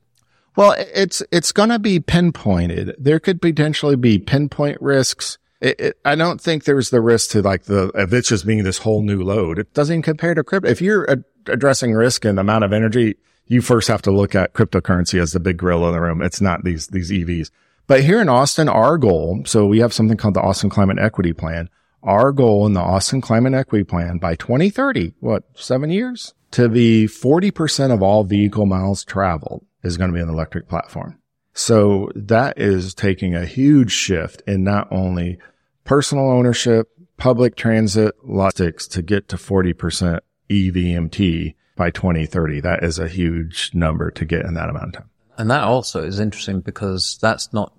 Well, 0.55 0.75
it's, 0.79 1.23
it's 1.33 1.53
going 1.53 1.71
to 1.71 1.79
be 1.79 1.99
pinpointed. 1.99 2.95
There 2.99 3.19
could 3.19 3.41
potentially 3.41 3.97
be 3.97 4.19
pinpoint 4.19 4.81
risks. 4.81 5.39
It, 5.61 5.81
it, 5.81 5.99
I 6.05 6.15
don't 6.15 6.41
think 6.41 6.65
there's 6.65 6.91
the 6.91 7.01
risk 7.01 7.31
to 7.31 7.43
like 7.43 7.65
the, 7.65 7.91
it's 7.95 8.29
just 8.29 8.47
being 8.47 8.65
this 8.65 8.79
whole 8.79 9.03
new 9.03 9.23
load. 9.23 9.59
It 9.59 9.73
doesn't 9.73 10.03
compare 10.03 10.35
to 10.35 10.45
crypto. 10.45 10.69
If 10.69 10.83
you're 10.83 11.09
ad- 11.11 11.25
addressing 11.47 11.93
risk 11.93 12.25
and 12.25 12.39
amount 12.39 12.65
of 12.65 12.73
energy, 12.73 13.17
you 13.47 13.63
first 13.63 13.89
have 13.89 14.03
to 14.03 14.11
look 14.11 14.35
at 14.35 14.53
cryptocurrency 14.53 15.21
as 15.21 15.33
the 15.33 15.41
big 15.41 15.57
gorilla 15.57 15.89
in 15.89 15.95
the 15.95 16.01
room. 16.01 16.23
It's 16.23 16.41
not 16.41 16.65
these, 16.65 16.89
these 16.89 17.11
EVs. 17.11 17.51
But 17.87 18.05
here 18.05 18.21
in 18.21 18.29
Austin, 18.29 18.69
our 18.69 18.99
goal, 18.99 19.43
so 19.47 19.67
we 19.67 19.81
have 19.81 19.93
something 19.93 20.17
called 20.17 20.35
the 20.35 20.41
Austin 20.41 20.71
Climate 20.71 20.99
Equity 21.01 21.33
Plan. 21.33 21.69
Our 22.03 22.33
goal 22.33 22.67
in 22.67 22.75
the 22.75 22.81
Austin 22.81 23.21
Climate 23.21 23.55
Equity 23.55 23.85
Plan 23.85 24.19
by 24.19 24.35
2030, 24.35 25.15
what, 25.21 25.45
seven 25.55 25.91
years? 25.91 26.35
To 26.53 26.69
be 26.69 27.07
40% 27.07 27.93
of 27.93 28.03
all 28.03 28.25
vehicle 28.25 28.67
miles 28.67 29.05
traveled 29.05 29.65
is 29.83 29.97
going 29.97 30.11
to 30.11 30.15
be 30.15 30.23
an 30.23 30.29
electric 30.29 30.69
platform. 30.69 31.19
So 31.55 32.11
that 32.15 32.59
is 32.59 32.95
taking 32.95 33.35
a 33.35 33.45
huge 33.45 33.93
shift 33.93 34.43
in 34.47 34.65
not 34.65 34.89
only 34.91 35.39
personal 35.85 36.31
ownership, 36.31 36.89
public 37.17 37.57
transit, 37.57 38.15
logistics 38.23 38.89
to 38.89 39.03
get 39.03 39.29
to 39.29 39.37
40% 39.37 40.21
EVMT 40.51 41.55
by 41.77 41.91
2030. 41.91 42.61
That 42.61 42.83
is 42.83 42.99
a 42.99 43.09
huge 43.09 43.71
number 43.75 44.11
to 44.11 44.25
get 44.25 44.45
in 44.45 44.55
that 44.55 44.69
amount 44.69 44.89
of 44.89 44.93
time. 44.95 45.11
And 45.39 45.51
that 45.51 45.65
also 45.65 46.03
is 46.03 46.21
interesting 46.21 46.61
because 46.61 47.19
that's 47.21 47.53
not, 47.53 47.75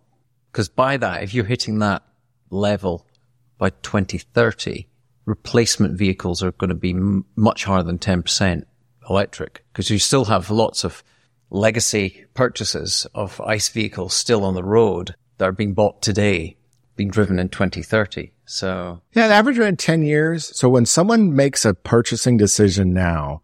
because 0.52 0.70
by 0.70 0.98
that, 0.98 1.24
if 1.24 1.34
you're 1.34 1.46
hitting 1.46 1.80
that 1.80 2.04
level 2.50 3.08
by 3.58 3.70
2030, 3.70 4.88
replacement 5.26 5.98
vehicles 5.98 6.44
are 6.44 6.52
going 6.52 6.70
to 6.70 6.76
be 6.76 6.92
m- 6.92 7.26
much 7.36 7.66
higher 7.66 7.84
than 7.84 7.98
10% 7.98 8.64
electric 9.10 9.64
because 9.72 9.90
you 9.90 10.00
still 10.00 10.26
have 10.26 10.50
lots 10.50 10.84
of 10.84 11.04
legacy 11.54 12.26
purchases 12.34 13.08
of 13.14 13.40
ICE 13.42 13.70
vehicles 13.70 14.14
still 14.14 14.44
on 14.44 14.56
the 14.56 14.64
road 14.64 15.16
that 15.38 15.48
are 15.48 15.54
being 15.54 15.74
bought 15.74 16.02
today, 16.02 16.58
being 16.96 17.10
driven 17.10 17.40
in 17.40 17.48
2030. 17.48 18.34
So 18.46 19.02
yeah, 19.14 19.28
the 19.28 19.36
average 19.36 19.60
around 19.60 19.80
10 19.80 20.02
years. 20.02 20.58
So 20.58 20.68
when 20.68 20.86
someone 20.86 21.36
makes 21.36 21.64
a 21.64 21.74
purchasing 21.74 22.38
decision 22.38 22.94
now, 22.94 23.42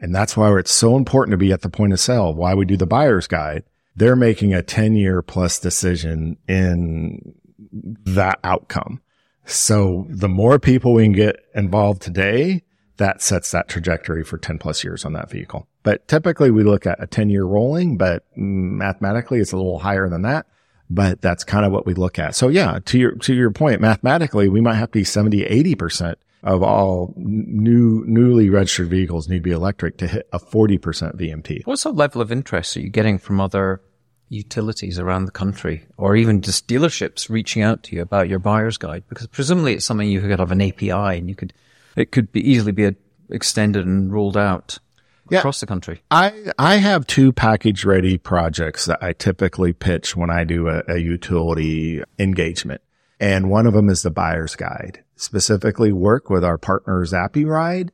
and 0.00 0.14
that's 0.14 0.36
why 0.36 0.54
it's 0.58 0.74
so 0.74 0.96
important 0.96 1.32
to 1.32 1.38
be 1.38 1.52
at 1.52 1.62
the 1.62 1.70
point 1.70 1.92
of 1.92 2.00
sale, 2.00 2.34
why 2.34 2.54
we 2.54 2.64
do 2.64 2.76
the 2.76 2.86
buyer's 2.86 3.26
guide, 3.26 3.62
they're 3.96 4.16
making 4.16 4.52
a 4.52 4.62
10 4.62 4.96
year 4.96 5.22
plus 5.22 5.60
decision 5.60 6.36
in 6.48 7.34
that 7.72 8.40
outcome. 8.42 9.00
So 9.46 10.06
the 10.08 10.28
more 10.28 10.58
people 10.58 10.92
we 10.92 11.04
can 11.04 11.12
get 11.12 11.36
involved 11.54 12.02
today, 12.02 12.63
that 12.96 13.22
sets 13.22 13.50
that 13.50 13.68
trajectory 13.68 14.24
for 14.24 14.38
10 14.38 14.58
plus 14.58 14.84
years 14.84 15.04
on 15.04 15.12
that 15.14 15.30
vehicle. 15.30 15.66
But 15.82 16.06
typically 16.08 16.50
we 16.50 16.62
look 16.62 16.86
at 16.86 17.02
a 17.02 17.06
10 17.06 17.30
year 17.30 17.44
rolling, 17.44 17.96
but 17.96 18.24
mm, 18.36 18.72
mathematically 18.76 19.40
it's 19.40 19.52
a 19.52 19.56
little 19.56 19.78
higher 19.78 20.08
than 20.08 20.22
that. 20.22 20.46
But 20.90 21.22
that's 21.22 21.44
kind 21.44 21.64
of 21.64 21.72
what 21.72 21.86
we 21.86 21.94
look 21.94 22.18
at. 22.18 22.34
So 22.34 22.48
yeah, 22.48 22.78
to 22.84 22.98
your, 22.98 23.12
to 23.16 23.34
your 23.34 23.50
point, 23.50 23.80
mathematically, 23.80 24.48
we 24.48 24.60
might 24.60 24.74
have 24.74 24.90
to 24.90 24.98
be 24.98 25.04
70, 25.04 25.44
80% 25.44 26.16
of 26.44 26.62
all 26.62 27.14
new, 27.16 28.04
newly 28.06 28.50
registered 28.50 28.88
vehicles 28.88 29.28
need 29.28 29.38
to 29.38 29.42
be 29.42 29.50
electric 29.50 29.96
to 29.98 30.06
hit 30.06 30.28
a 30.32 30.38
40% 30.38 30.78
VMT. 31.16 31.62
What's 31.64 31.84
the 31.84 31.92
level 31.92 32.20
of 32.20 32.30
interest 32.30 32.76
are 32.76 32.80
you 32.80 32.90
getting 32.90 33.18
from 33.18 33.40
other 33.40 33.80
utilities 34.28 34.98
around 34.98 35.24
the 35.24 35.30
country 35.30 35.86
or 35.96 36.16
even 36.16 36.42
just 36.42 36.68
dealerships 36.68 37.30
reaching 37.30 37.62
out 37.62 37.82
to 37.84 37.96
you 37.96 38.02
about 38.02 38.28
your 38.28 38.38
buyer's 38.38 38.76
guide? 38.76 39.04
Because 39.08 39.26
presumably 39.26 39.74
it's 39.74 39.86
something 39.86 40.08
you 40.08 40.20
could 40.20 40.38
have 40.38 40.52
an 40.52 40.60
API 40.60 40.90
and 40.90 41.30
you 41.30 41.34
could, 41.34 41.54
it 41.96 42.12
could 42.12 42.32
be 42.32 42.40
easily 42.48 42.72
be 42.72 42.84
a, 42.84 42.94
extended 43.30 43.86
and 43.86 44.12
rolled 44.12 44.36
out 44.36 44.78
yeah, 45.30 45.38
across 45.38 45.60
the 45.60 45.66
country. 45.66 46.02
I, 46.10 46.52
I 46.58 46.76
have 46.76 47.06
two 47.06 47.32
package 47.32 47.84
ready 47.84 48.18
projects 48.18 48.86
that 48.86 49.02
I 49.02 49.12
typically 49.12 49.72
pitch 49.72 50.16
when 50.16 50.30
I 50.30 50.44
do 50.44 50.68
a, 50.68 50.82
a 50.88 50.98
utility 50.98 52.02
engagement. 52.18 52.82
And 53.20 53.48
one 53.48 53.66
of 53.66 53.74
them 53.74 53.88
is 53.88 54.02
the 54.02 54.10
buyer's 54.10 54.56
guide, 54.56 55.02
specifically 55.16 55.92
work 55.92 56.28
with 56.28 56.44
our 56.44 56.58
partner 56.58 57.04
ZappyRide. 57.04 57.90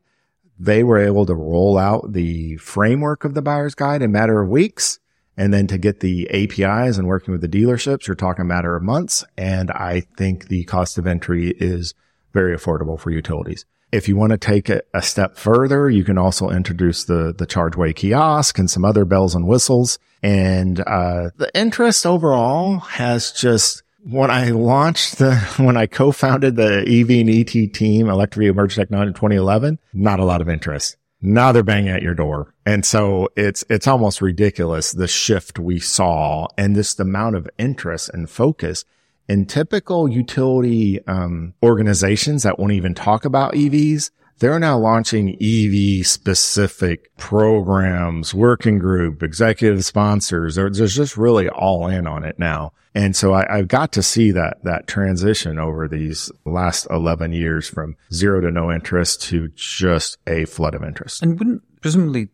They 0.59 0.83
were 0.83 0.99
able 0.99 1.27
to 1.27 1.35
roll 1.35 1.79
out 1.79 2.13
the 2.13 2.57
framework 2.57 3.25
of 3.25 3.35
the 3.35 3.43
buyer's 3.43 3.75
guide 3.75 4.03
in 4.03 4.11
a 4.11 4.13
matter 4.13 4.41
of 4.41 4.49
weeks. 4.49 4.99
And 5.37 5.55
then 5.55 5.67
to 5.69 5.79
get 5.79 6.01
the 6.01 6.29
APIs 6.31 6.99
and 6.99 7.07
working 7.07 7.33
with 7.33 7.41
the 7.41 7.49
dealerships, 7.49 8.07
you're 8.07 8.17
talking 8.17 8.43
a 8.43 8.49
matter 8.49 8.77
of 8.77 8.83
months. 8.83 9.25
And 9.39 9.71
I 9.71 10.01
think 10.01 10.49
the 10.49 10.65
cost 10.65 10.99
of 10.99 11.07
entry 11.07 11.55
is 11.59 11.95
very 12.33 12.55
affordable 12.55 12.99
for 12.99 13.11
utilities. 13.11 13.65
If 13.93 14.09
you 14.09 14.17
want 14.17 14.31
to 14.31 14.39
take 14.39 14.71
it 14.71 14.89
a 14.95 15.03
step 15.03 15.37
further, 15.37 15.91
you 15.91 16.05
can 16.05 16.19
also 16.19 16.51
introduce 16.51 17.05
the, 17.05 17.35
the 17.37 17.47
ChargeWay 17.47 17.95
kiosk 17.95 18.59
and 18.59 18.71
some 18.71 18.85
other 18.85 19.05
bells 19.05 19.35
and 19.35 19.47
whistles. 19.47 19.99
And, 20.23 20.81
uh, 20.81 21.31
the 21.37 21.51
interest 21.55 22.07
overall 22.07 22.79
has 22.81 23.33
just, 23.33 23.83
when 24.05 24.31
I 24.31 24.51
launched 24.51 25.19
the, 25.19 25.35
when 25.57 25.77
I 25.77 25.87
co-founded 25.87 26.57
the 26.57 26.81
EV 26.87 27.11
and 27.11 27.31
ET 27.31 27.75
team, 27.75 28.09
Electric 28.09 28.49
Emerging 28.49 28.83
Technology 28.83 29.09
in 29.09 29.15
2011, 29.15 29.79
not 29.93 30.21
a 30.21 30.25
lot 30.25 30.41
of 30.41 30.49
interest. 30.49 30.97
Now 31.23 31.53
they're 31.53 31.63
banging 31.63 31.91
at 31.91 32.03
your 32.03 32.15
door. 32.15 32.55
And 32.65 32.85
so 32.85 33.29
it's, 33.37 33.65
it's 33.69 33.87
almost 33.87 34.23
ridiculous 34.23 34.93
the 34.93 35.09
shift 35.09 35.59
we 35.59 35.79
saw 35.79 36.49
and 36.57 36.75
this 36.75 36.99
amount 36.99 37.37
of 37.37 37.49
interest 37.59 38.09
and 38.11 38.31
focus 38.31 38.85
in 39.31 39.47
typical 39.47 40.09
utility 40.09 40.99
um, 41.07 41.55
organizations 41.63 42.43
that 42.43 42.59
won't 42.59 42.73
even 42.73 42.95
talk 42.95 43.25
about 43.25 43.55
EVs, 43.55 44.11
they're 44.41 44.59
now 44.59 44.77
launching 44.77 45.37
EV 45.41 46.05
specific 46.05 47.17
programs, 47.17 48.35
working 48.35 48.81
group, 48.81 49.23
executive 49.23 49.85
sponsors. 49.85 50.57
They're, 50.57 50.69
they're 50.69 50.89
just 50.89 51.17
really 51.17 51.49
all 51.49 51.87
in 51.87 52.09
on 52.09 52.25
it 52.25 52.41
now. 52.41 52.73
And 52.93 53.15
so 53.15 53.33
I, 53.33 53.47
have 53.59 53.69
got 53.69 53.93
to 53.93 54.03
see 54.03 54.33
that, 54.33 54.65
that 54.65 54.89
transition 54.89 55.61
over 55.61 55.87
these 55.87 56.33
last 56.45 56.89
11 56.91 57.33
years 57.33 57.69
from 57.69 57.97
zero 58.13 58.41
to 58.41 58.51
no 58.51 58.73
interest 58.73 59.23
to 59.29 59.47
just 59.55 60.19
a 60.27 60.45
flood 60.47 60.75
of 60.75 60.83
interest. 60.83 61.23
And 61.23 61.39
wouldn't 61.39 61.63
presumably, 61.81 62.31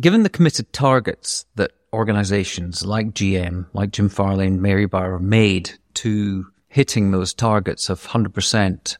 given 0.00 0.22
the 0.22 0.30
committed 0.30 0.72
targets 0.72 1.44
that 1.56 1.72
organizations 1.92 2.82
like 2.86 3.08
GM, 3.08 3.66
like 3.74 3.90
Jim 3.90 4.08
Farley 4.08 4.46
and 4.46 4.62
Mary 4.62 4.86
Barra 4.86 5.20
made 5.20 5.72
to 5.94 6.46
hitting 6.68 7.10
those 7.10 7.34
targets 7.34 7.90
of 7.90 8.06
100% 8.06 8.96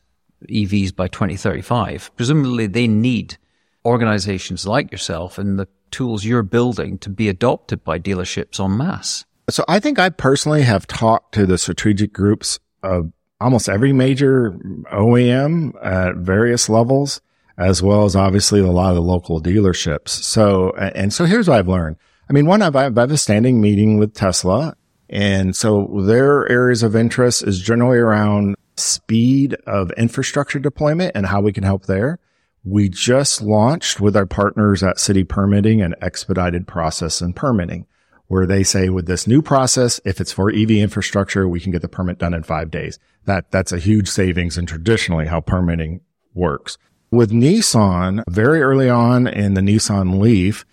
EVs 0.48 0.94
by 0.94 1.08
2035, 1.08 2.10
presumably 2.16 2.66
they 2.66 2.88
need 2.88 3.36
organizations 3.84 4.66
like 4.66 4.90
yourself 4.90 5.38
and 5.38 5.58
the 5.58 5.68
tools 5.90 6.24
you're 6.24 6.42
building 6.42 6.98
to 6.98 7.10
be 7.10 7.28
adopted 7.28 7.82
by 7.84 7.98
dealerships 7.98 8.62
en 8.62 8.76
masse. 8.76 9.24
So 9.48 9.64
I 9.68 9.80
think 9.80 9.98
I 9.98 10.10
personally 10.10 10.62
have 10.62 10.86
talked 10.86 11.34
to 11.34 11.46
the 11.46 11.58
strategic 11.58 12.12
groups 12.12 12.58
of 12.82 13.12
almost 13.40 13.68
every 13.68 13.92
major 13.92 14.52
OEM 14.92 15.72
at 15.84 16.16
various 16.16 16.68
levels, 16.68 17.20
as 17.58 17.82
well 17.82 18.04
as 18.04 18.14
obviously 18.14 18.60
a 18.60 18.66
lot 18.66 18.90
of 18.90 18.96
the 18.96 19.02
local 19.02 19.42
dealerships. 19.42 20.10
So, 20.10 20.72
and 20.72 21.12
so 21.12 21.24
here's 21.24 21.48
what 21.48 21.58
I've 21.58 21.68
learned. 21.68 21.96
I 22.28 22.32
mean, 22.32 22.46
one, 22.46 22.62
I've, 22.62 22.76
I've 22.76 22.96
a 22.96 23.16
standing 23.16 23.60
meeting 23.60 23.98
with 23.98 24.14
Tesla 24.14 24.76
and 25.10 25.54
so 25.56 26.02
their 26.06 26.48
areas 26.50 26.82
of 26.82 26.96
interest 26.96 27.42
is 27.42 27.60
generally 27.60 27.98
around 27.98 28.54
speed 28.76 29.54
of 29.66 29.90
infrastructure 29.92 30.58
deployment 30.58 31.12
and 31.14 31.26
how 31.26 31.40
we 31.40 31.52
can 31.52 31.64
help 31.64 31.86
there. 31.86 32.18
We 32.64 32.88
just 32.88 33.42
launched 33.42 34.00
with 34.00 34.16
our 34.16 34.26
partners 34.26 34.82
at 34.82 35.00
City 35.00 35.24
Permitting 35.24 35.82
an 35.82 35.94
expedited 36.00 36.66
process 36.66 37.20
and 37.20 37.34
permitting 37.34 37.86
where 38.28 38.46
they 38.46 38.62
say 38.62 38.88
with 38.88 39.06
this 39.06 39.26
new 39.26 39.42
process, 39.42 40.00
if 40.04 40.20
it's 40.20 40.30
for 40.30 40.52
EV 40.52 40.70
infrastructure, 40.70 41.48
we 41.48 41.58
can 41.58 41.72
get 41.72 41.82
the 41.82 41.88
permit 41.88 42.18
done 42.18 42.32
in 42.32 42.44
five 42.44 42.70
days. 42.70 42.96
That, 43.24 43.50
that's 43.50 43.72
a 43.72 43.78
huge 43.78 44.08
savings 44.08 44.56
and 44.56 44.68
traditionally 44.68 45.26
how 45.26 45.40
permitting 45.40 46.00
works. 46.32 46.78
With 47.10 47.32
Nissan, 47.32 48.22
very 48.28 48.62
early 48.62 48.88
on 48.88 49.26
in 49.26 49.54
the 49.54 49.60
Nissan 49.60 50.20
Leaf, 50.20 50.64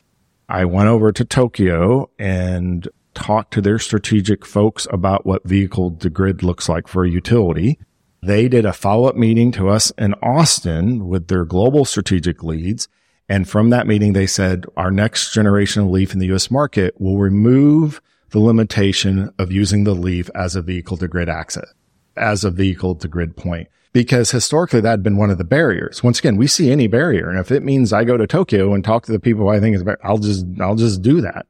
I 0.48 0.66
went 0.66 0.88
over 0.88 1.12
to 1.12 1.26
Tokyo 1.26 2.12
and 2.20 2.88
talked 3.18 3.52
to 3.52 3.62
their 3.62 3.80
strategic 3.80 4.46
folks 4.46 4.86
about 4.92 5.26
what 5.26 5.44
vehicle 5.44 5.90
to 5.90 6.08
grid 6.08 6.44
looks 6.44 6.70
like 6.70 6.88
for 6.88 7.04
a 7.04 7.10
utility. 7.10 7.80
They 8.22 8.48
did 8.48 8.64
a 8.64 8.74
follow 8.74 9.10
up 9.10 9.16
meeting 9.16 9.52
to 9.54 9.70
us 9.70 9.92
in 9.98 10.14
Austin 10.22 11.08
with 11.08 11.28
their 11.28 11.44
global 11.44 11.84
strategic 11.84 12.44
leads. 12.44 12.88
And 13.28 13.50
from 13.50 13.72
that 13.72 13.88
meeting, 13.88 14.14
they 14.14 14.28
said 14.28 14.66
our 14.78 14.92
next 14.92 15.34
generation 15.34 15.82
of 15.82 15.90
Leaf 15.90 16.14
in 16.14 16.20
the 16.20 16.32
US 16.36 16.52
market 16.52 16.94
will 17.02 17.18
remove 17.18 18.02
the 18.30 18.40
limitation 18.40 19.34
of 19.40 19.52
using 19.52 19.84
the 19.84 19.96
Leaf 19.96 20.30
as 20.36 20.56
a 20.56 20.62
vehicle 20.62 20.98
to 20.98 21.08
grid 21.08 21.28
access, 21.28 21.74
as 22.16 22.44
a 22.44 22.52
vehicle 22.52 22.94
to 22.96 23.08
grid 23.08 23.36
point. 23.36 23.68
Because 23.94 24.30
historically 24.30 24.82
that 24.82 24.90
had 24.92 25.04
been 25.04 25.18
one 25.18 25.32
of 25.32 25.40
the 25.40 25.44
barriers. 25.44 26.04
Once 26.04 26.20
again, 26.20 26.38
we 26.38 26.46
see 26.46 26.72
any 26.72 26.86
barrier. 26.86 27.32
And 27.32 27.40
if 27.40 27.52
it 27.52 27.64
means 27.64 27.92
I 27.92 28.04
go 28.04 28.16
to 28.16 28.28
Tokyo 28.28 28.76
and 28.76 28.84
talk 28.84 29.06
to 29.06 29.12
the 29.12 29.20
people 29.20 29.50
I 29.50 29.60
think 29.60 29.76
is 29.76 29.84
I'll 30.04 30.20
just, 30.20 30.46
I'll 30.62 30.76
just 30.76 31.02
do 31.02 31.22
that. 31.22 31.48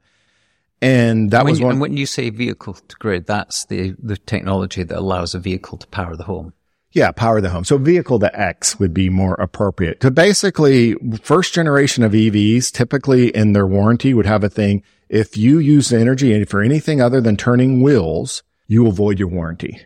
And 0.81 1.31
that 1.31 1.43
when 1.43 1.51
was 1.51 1.59
you, 1.59 1.65
one. 1.65 1.71
And 1.73 1.81
when 1.81 1.97
you 1.97 2.05
say 2.05 2.29
vehicle 2.29 2.73
to 2.73 2.95
grid, 2.97 3.25
that's 3.25 3.65
the, 3.65 3.95
the 4.01 4.17
technology 4.17 4.83
that 4.83 4.97
allows 4.97 5.33
a 5.33 5.39
vehicle 5.39 5.77
to 5.79 5.87
power 5.87 6.15
the 6.15 6.23
home. 6.23 6.53
Yeah, 6.91 7.11
power 7.11 7.41
the 7.41 7.49
home. 7.49 7.63
So 7.63 7.77
vehicle 7.77 8.19
to 8.19 8.39
X 8.39 8.79
would 8.79 8.93
be 8.93 9.09
more 9.09 9.35
appropriate. 9.35 9.99
To 10.01 10.11
basically 10.11 10.95
first 11.21 11.53
generation 11.53 12.03
of 12.03 12.13
EVs, 12.13 12.71
typically 12.71 13.29
in 13.29 13.53
their 13.53 13.67
warranty 13.67 14.13
would 14.13 14.25
have 14.25 14.43
a 14.43 14.49
thing. 14.49 14.83
If 15.09 15.37
you 15.37 15.59
use 15.59 15.89
the 15.89 15.99
energy 15.99 16.43
for 16.45 16.61
anything 16.61 17.01
other 17.01 17.21
than 17.21 17.37
turning 17.37 17.81
wheels, 17.81 18.43
you 18.67 18.83
will 18.83 18.91
void 18.91 19.19
your 19.19 19.27
warranty. 19.29 19.81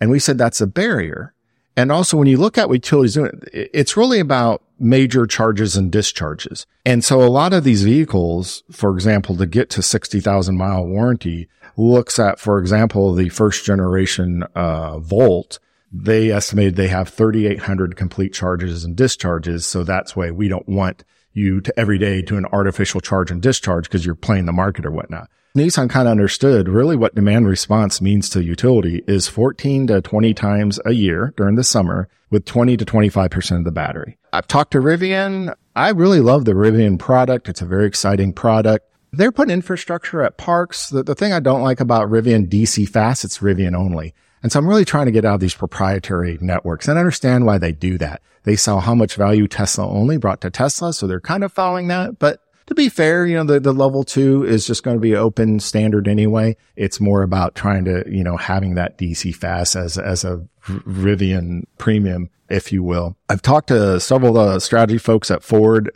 And 0.00 0.10
we 0.10 0.18
said 0.18 0.38
that's 0.38 0.60
a 0.60 0.66
barrier. 0.66 1.34
And 1.78 1.92
also 1.92 2.16
when 2.16 2.26
you 2.26 2.38
look 2.38 2.58
at 2.58 2.68
what 2.68 2.74
utilities 2.74 3.14
doing, 3.14 3.40
it's 3.52 3.96
really 3.96 4.18
about 4.18 4.64
major 4.80 5.28
charges 5.28 5.76
and 5.76 5.92
discharges. 5.92 6.66
And 6.84 7.04
so 7.04 7.22
a 7.22 7.30
lot 7.30 7.52
of 7.52 7.62
these 7.62 7.84
vehicles, 7.84 8.64
for 8.72 8.92
example, 8.92 9.36
to 9.36 9.46
get 9.46 9.70
to 9.70 9.82
60,000 9.82 10.56
mile 10.56 10.84
warranty 10.84 11.48
looks 11.76 12.18
at, 12.18 12.40
for 12.40 12.58
example, 12.58 13.14
the 13.14 13.28
first 13.28 13.64
generation, 13.64 14.42
uh, 14.56 14.98
Volt. 14.98 15.60
They 15.92 16.32
estimated 16.32 16.74
they 16.74 16.88
have 16.88 17.10
3,800 17.10 17.94
complete 17.94 18.34
charges 18.34 18.84
and 18.84 18.96
discharges. 18.96 19.64
So 19.64 19.84
that's 19.84 20.16
why 20.16 20.32
we 20.32 20.48
don't 20.48 20.68
want 20.68 21.04
you 21.32 21.60
to 21.60 21.78
every 21.78 21.98
day 21.98 22.22
to 22.22 22.36
an 22.36 22.46
artificial 22.46 23.00
charge 23.00 23.30
and 23.30 23.40
discharge 23.40 23.84
because 23.84 24.04
you're 24.04 24.16
playing 24.16 24.46
the 24.46 24.52
market 24.52 24.84
or 24.84 24.90
whatnot. 24.90 25.30
Nissan 25.58 25.90
kind 25.90 26.06
of 26.06 26.12
understood 26.12 26.68
really 26.68 26.96
what 26.96 27.14
demand 27.14 27.48
response 27.48 28.00
means 28.00 28.30
to 28.30 28.42
utility 28.42 29.02
is 29.06 29.28
14 29.28 29.88
to 29.88 30.00
20 30.00 30.32
times 30.34 30.78
a 30.84 30.92
year 30.92 31.34
during 31.36 31.56
the 31.56 31.64
summer 31.64 32.08
with 32.30 32.44
20 32.44 32.76
to 32.76 32.84
25% 32.84 33.58
of 33.58 33.64
the 33.64 33.72
battery. 33.72 34.16
I've 34.32 34.46
talked 34.46 34.72
to 34.72 34.78
Rivian. 34.78 35.54
I 35.74 35.90
really 35.90 36.20
love 36.20 36.44
the 36.44 36.52
Rivian 36.52 36.98
product. 36.98 37.48
It's 37.48 37.60
a 37.62 37.66
very 37.66 37.86
exciting 37.86 38.32
product. 38.32 38.86
They're 39.12 39.32
putting 39.32 39.52
infrastructure 39.52 40.22
at 40.22 40.36
parks. 40.36 40.90
The, 40.90 41.02
the 41.02 41.14
thing 41.14 41.32
I 41.32 41.40
don't 41.40 41.62
like 41.62 41.80
about 41.80 42.08
Rivian 42.08 42.48
DC 42.48 42.88
fast, 42.88 43.24
it's 43.24 43.38
Rivian 43.38 43.74
only. 43.74 44.14
And 44.42 44.52
so 44.52 44.58
I'm 44.58 44.68
really 44.68 44.84
trying 44.84 45.06
to 45.06 45.12
get 45.12 45.24
out 45.24 45.34
of 45.34 45.40
these 45.40 45.54
proprietary 45.54 46.38
networks 46.40 46.86
and 46.86 46.98
understand 46.98 47.46
why 47.46 47.58
they 47.58 47.72
do 47.72 47.98
that. 47.98 48.22
They 48.44 48.56
saw 48.56 48.80
how 48.80 48.94
much 48.94 49.16
value 49.16 49.48
Tesla 49.48 49.88
only 49.88 50.18
brought 50.18 50.40
to 50.42 50.50
Tesla. 50.50 50.92
So 50.92 51.06
they're 51.06 51.20
kind 51.20 51.42
of 51.42 51.52
following 51.52 51.88
that, 51.88 52.18
but 52.18 52.42
to 52.68 52.74
be 52.74 52.90
fair, 52.90 53.26
you 53.26 53.34
know, 53.34 53.44
the, 53.44 53.60
the 53.60 53.72
level 53.72 54.04
two 54.04 54.44
is 54.44 54.66
just 54.66 54.82
going 54.82 54.96
to 54.96 55.00
be 55.00 55.16
open 55.16 55.58
standard 55.58 56.06
anyway. 56.06 56.54
It's 56.76 57.00
more 57.00 57.22
about 57.22 57.54
trying 57.54 57.86
to, 57.86 58.04
you 58.06 58.22
know, 58.22 58.36
having 58.36 58.74
that 58.74 58.98
DC 58.98 59.34
fast 59.34 59.74
as, 59.74 59.96
as 59.96 60.22
a 60.22 60.46
Rivian 60.66 61.64
premium, 61.78 62.28
if 62.50 62.70
you 62.70 62.82
will. 62.82 63.16
I've 63.30 63.40
talked 63.40 63.68
to 63.68 63.98
several 64.00 64.36
of 64.36 64.52
the 64.52 64.60
strategy 64.60 64.98
folks 64.98 65.30
at 65.30 65.42
Ford. 65.42 65.90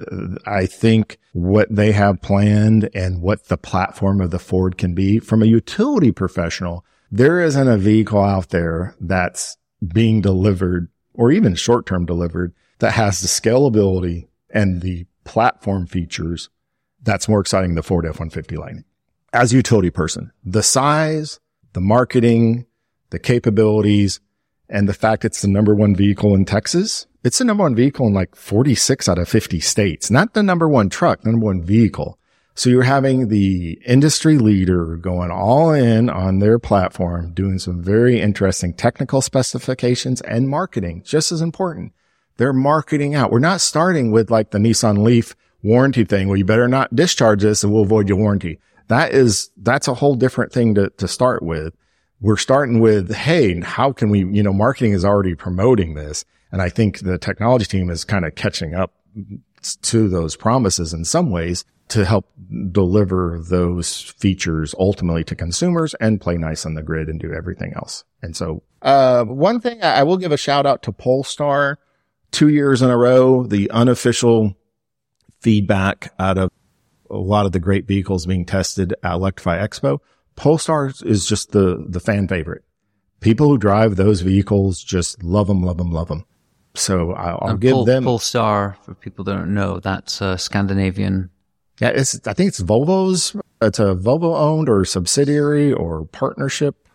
I 0.46 0.64
think 0.64 1.18
what 1.34 1.68
they 1.70 1.92
have 1.92 2.22
planned 2.22 2.88
and 2.94 3.20
what 3.20 3.48
the 3.48 3.58
platform 3.58 4.22
of 4.22 4.30
the 4.30 4.38
Ford 4.38 4.78
can 4.78 4.94
be 4.94 5.18
from 5.18 5.42
a 5.42 5.46
utility 5.46 6.10
professional. 6.10 6.86
There 7.10 7.38
isn't 7.38 7.68
a 7.68 7.76
vehicle 7.76 8.22
out 8.22 8.48
there 8.48 8.96
that's 8.98 9.58
being 9.92 10.22
delivered 10.22 10.88
or 11.12 11.30
even 11.30 11.54
short 11.54 11.84
term 11.84 12.06
delivered 12.06 12.54
that 12.78 12.92
has 12.92 13.20
the 13.20 13.28
scalability 13.28 14.28
and 14.48 14.80
the 14.80 15.04
platform 15.24 15.86
features 15.86 16.48
that's 17.02 17.28
more 17.28 17.40
exciting 17.40 17.70
than 17.70 17.76
the 17.76 17.82
Ford 17.82 18.06
F-150 18.06 18.56
Lightning. 18.58 18.84
As 19.32 19.52
a 19.52 19.56
utility 19.56 19.90
person, 19.90 20.30
the 20.44 20.62
size, 20.62 21.40
the 21.72 21.80
marketing, 21.80 22.66
the 23.10 23.18
capabilities, 23.18 24.20
and 24.68 24.88
the 24.88 24.94
fact 24.94 25.24
it's 25.24 25.42
the 25.42 25.48
number 25.48 25.74
one 25.74 25.94
vehicle 25.94 26.34
in 26.34 26.44
Texas. 26.44 27.06
It's 27.24 27.38
the 27.38 27.44
number 27.44 27.62
one 27.62 27.74
vehicle 27.74 28.06
in 28.06 28.14
like 28.14 28.34
46 28.34 29.08
out 29.08 29.18
of 29.18 29.28
50 29.28 29.60
states, 29.60 30.10
not 30.10 30.34
the 30.34 30.42
number 30.42 30.68
one 30.68 30.88
truck, 30.88 31.22
the 31.22 31.30
number 31.30 31.46
one 31.46 31.62
vehicle. 31.62 32.18
So 32.54 32.68
you're 32.68 32.82
having 32.82 33.28
the 33.28 33.80
industry 33.86 34.36
leader 34.38 34.96
going 34.96 35.30
all 35.30 35.72
in 35.72 36.10
on 36.10 36.38
their 36.38 36.58
platform, 36.58 37.32
doing 37.32 37.58
some 37.58 37.82
very 37.82 38.20
interesting 38.20 38.74
technical 38.74 39.22
specifications 39.22 40.20
and 40.22 40.48
marketing, 40.48 41.02
just 41.04 41.32
as 41.32 41.40
important. 41.40 41.92
They're 42.36 42.52
marketing 42.52 43.14
out. 43.14 43.30
We're 43.30 43.38
not 43.38 43.60
starting 43.60 44.10
with 44.10 44.30
like 44.30 44.50
the 44.50 44.58
Nissan 44.58 44.98
Leaf 44.98 45.34
warranty 45.62 46.04
thing. 46.04 46.28
Well, 46.28 46.36
you 46.36 46.44
better 46.44 46.68
not 46.68 46.94
discharge 46.94 47.42
this 47.42 47.62
and 47.62 47.72
we'll 47.72 47.84
void 47.84 48.08
your 48.08 48.18
warranty. 48.18 48.58
That 48.88 49.12
is, 49.12 49.50
that's 49.56 49.88
a 49.88 49.94
whole 49.94 50.14
different 50.14 50.52
thing 50.52 50.74
to, 50.74 50.90
to 50.90 51.08
start 51.08 51.42
with. 51.42 51.74
We're 52.20 52.36
starting 52.36 52.80
with, 52.80 53.12
Hey, 53.12 53.60
how 53.60 53.92
can 53.92 54.10
we, 54.10 54.20
you 54.20 54.42
know, 54.42 54.52
marketing 54.52 54.92
is 54.92 55.04
already 55.04 55.34
promoting 55.34 55.94
this. 55.94 56.24
And 56.50 56.60
I 56.60 56.68
think 56.68 57.00
the 57.00 57.18
technology 57.18 57.64
team 57.64 57.90
is 57.90 58.04
kind 58.04 58.24
of 58.24 58.34
catching 58.34 58.74
up 58.74 58.94
to 59.82 60.08
those 60.08 60.36
promises 60.36 60.92
in 60.92 61.04
some 61.04 61.30
ways 61.30 61.64
to 61.88 62.04
help 62.04 62.30
deliver 62.70 63.38
those 63.50 64.00
features 64.00 64.74
ultimately 64.78 65.24
to 65.24 65.34
consumers 65.34 65.94
and 65.94 66.20
play 66.20 66.36
nice 66.36 66.64
on 66.64 66.74
the 66.74 66.82
grid 66.82 67.08
and 67.08 67.20
do 67.20 67.32
everything 67.32 67.72
else. 67.76 68.04
And 68.22 68.36
so, 68.36 68.62
uh, 68.80 69.24
one 69.24 69.60
thing 69.60 69.82
I 69.82 70.02
will 70.02 70.16
give 70.16 70.32
a 70.32 70.36
shout 70.36 70.64
out 70.64 70.82
to 70.84 70.92
Polestar 70.92 71.78
two 72.30 72.48
years 72.48 72.82
in 72.82 72.90
a 72.90 72.96
row, 72.96 73.44
the 73.44 73.70
unofficial 73.70 74.56
feedback 75.42 76.14
out 76.18 76.38
of 76.38 76.50
a 77.10 77.16
lot 77.16 77.44
of 77.46 77.52
the 77.52 77.60
great 77.60 77.86
vehicles 77.86 78.26
being 78.26 78.46
tested 78.46 78.94
at 79.02 79.12
Electrify 79.12 79.58
Expo. 79.58 79.98
Polestar 80.36 80.92
is 81.04 81.26
just 81.26 81.52
the, 81.52 81.84
the 81.86 82.00
fan 82.00 82.26
favorite. 82.26 82.64
People 83.20 83.48
who 83.48 83.58
drive 83.58 83.96
those 83.96 84.22
vehicles 84.22 84.82
just 84.82 85.22
love 85.22 85.46
them, 85.46 85.62
love 85.62 85.76
them, 85.76 85.92
love 85.92 86.08
them. 86.08 86.24
So 86.74 87.12
I'll, 87.12 87.38
I'll 87.42 87.56
give 87.56 87.72
Pol- 87.72 87.84
them 87.84 88.04
Polestar 88.04 88.78
for 88.82 88.94
people 88.94 89.24
that 89.24 89.34
don't 89.34 89.54
know. 89.54 89.78
That's 89.78 90.20
a 90.20 90.38
Scandinavian. 90.38 91.30
Yeah, 91.80 91.88
it's 91.88 92.18
I 92.26 92.32
think 92.32 92.48
it's 92.48 92.62
Volvo's. 92.62 93.36
It's 93.60 93.78
a 93.78 93.94
Volvo 93.94 94.34
owned 94.34 94.68
or 94.68 94.84
subsidiary 94.84 95.72
or 95.72 96.06
partnership. 96.06 96.88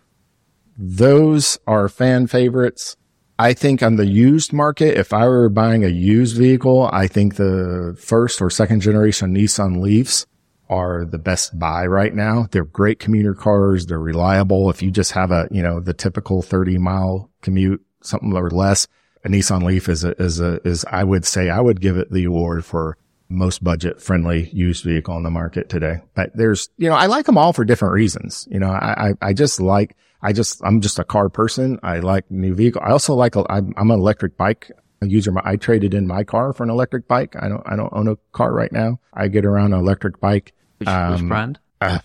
Those 0.78 1.60
are 1.68 1.88
fan 1.90 2.28
favorites. 2.28 2.98
I 3.39 3.53
think 3.53 3.84
on 3.84 3.97
the 3.97 4.07
used 4.07 4.51
market, 4.51 4.97
if 4.97 5.14
I 5.14 5.27
were 5.27 5.49
buying 5.49 5.84
a 5.84 5.89
used 5.89 6.38
vehicle, 6.38 6.89
I 6.91 7.07
think 7.07 7.35
the 7.35 7.95
first 7.99 8.41
or 8.41 8.49
second 8.49 8.81
generation 8.81 9.35
Nissan 9.35 9.80
Leafs 9.80 10.26
are 10.69 11.05
the 11.05 11.19
best 11.19 11.57
buy 11.57 11.85
right 11.85 12.14
now. 12.14 12.47
They're 12.51 12.65
great 12.65 12.99
commuter 12.99 13.34
cars. 13.34 13.85
They're 13.85 13.99
reliable. 13.99 14.69
If 14.69 14.81
you 14.81 14.91
just 14.91 15.11
have 15.11 15.31
a, 15.31 15.47
you 15.51 15.61
know, 15.61 15.80
the 15.80 15.93
typical 15.93 16.41
30 16.41 16.77
mile 16.80 17.30
commute, 17.41 17.85
something 18.01 18.34
or 18.34 18.49
less, 18.49 18.88
a 19.23 19.30
Nissan 19.30 19.64
Leaf 19.64 19.88
is 19.88 20.03
a, 20.03 20.19
is 20.22 20.39
a, 20.39 20.59
is, 20.68 20.84
I 20.91 21.03
would 21.03 21.26
say 21.26 21.49
I 21.49 21.61
would 21.61 21.80
give 21.80 21.97
it 21.97 22.11
the 22.11 22.26
award 22.26 22.65
for 22.65 22.97
most 23.30 23.64
budget 23.64 24.01
friendly 24.01 24.49
used 24.51 24.84
vehicle 24.84 25.14
on 25.14 25.23
the 25.23 25.30
market 25.30 25.69
today. 25.69 25.99
But 26.15 26.31
there's, 26.35 26.69
you 26.77 26.89
know, 26.89 26.95
I 26.95 27.05
like 27.05 27.26
them 27.26 27.38
all 27.38 27.53
for 27.53 27.65
different 27.65 27.93
reasons. 27.93 28.47
You 28.49 28.59
know, 28.59 28.72
I, 28.72 29.09
I, 29.09 29.14
I 29.22 29.34
just 29.34 29.59
like, 29.59 29.95
I 30.22 30.34
just, 30.34 30.61
I'm 30.64 30.81
just 30.81 30.99
a 30.99 31.03
car 31.03 31.30
person. 31.30 31.80
I 31.84 31.99
like 31.99 32.30
new 32.31 32.53
vehicle. 32.53 32.81
I 32.84 32.91
also 32.91 33.14
like, 33.14 33.35
a, 33.35 33.45
I'm, 33.49 33.73
I'm 33.77 33.91
an 33.91 33.99
electric 33.99 34.38
bike 34.38 34.72
user. 35.02 35.31
I 35.44 35.56
traded 35.57 35.94
in 35.94 36.07
my 36.07 36.23
car 36.23 36.53
for 36.53 36.64
an 36.64 36.69
electric 36.69 37.07
bike. 37.07 37.35
I 37.39 37.48
don't, 37.48 37.64
I 37.65 37.76
don't 37.76 37.94
own 37.94 38.07
a 38.07 38.18
car 38.31 38.52
right 38.52 38.72
now. 38.72 38.99
I 39.14 39.27
get 39.27 39.45
around 39.45 39.73
an 39.73 39.80
electric 39.80 40.19
bike. 40.19 40.53
Which, 40.80 40.89
um, 40.89 41.14
which 41.14 41.27
brand? 41.27 41.60
Uh, 41.80 41.99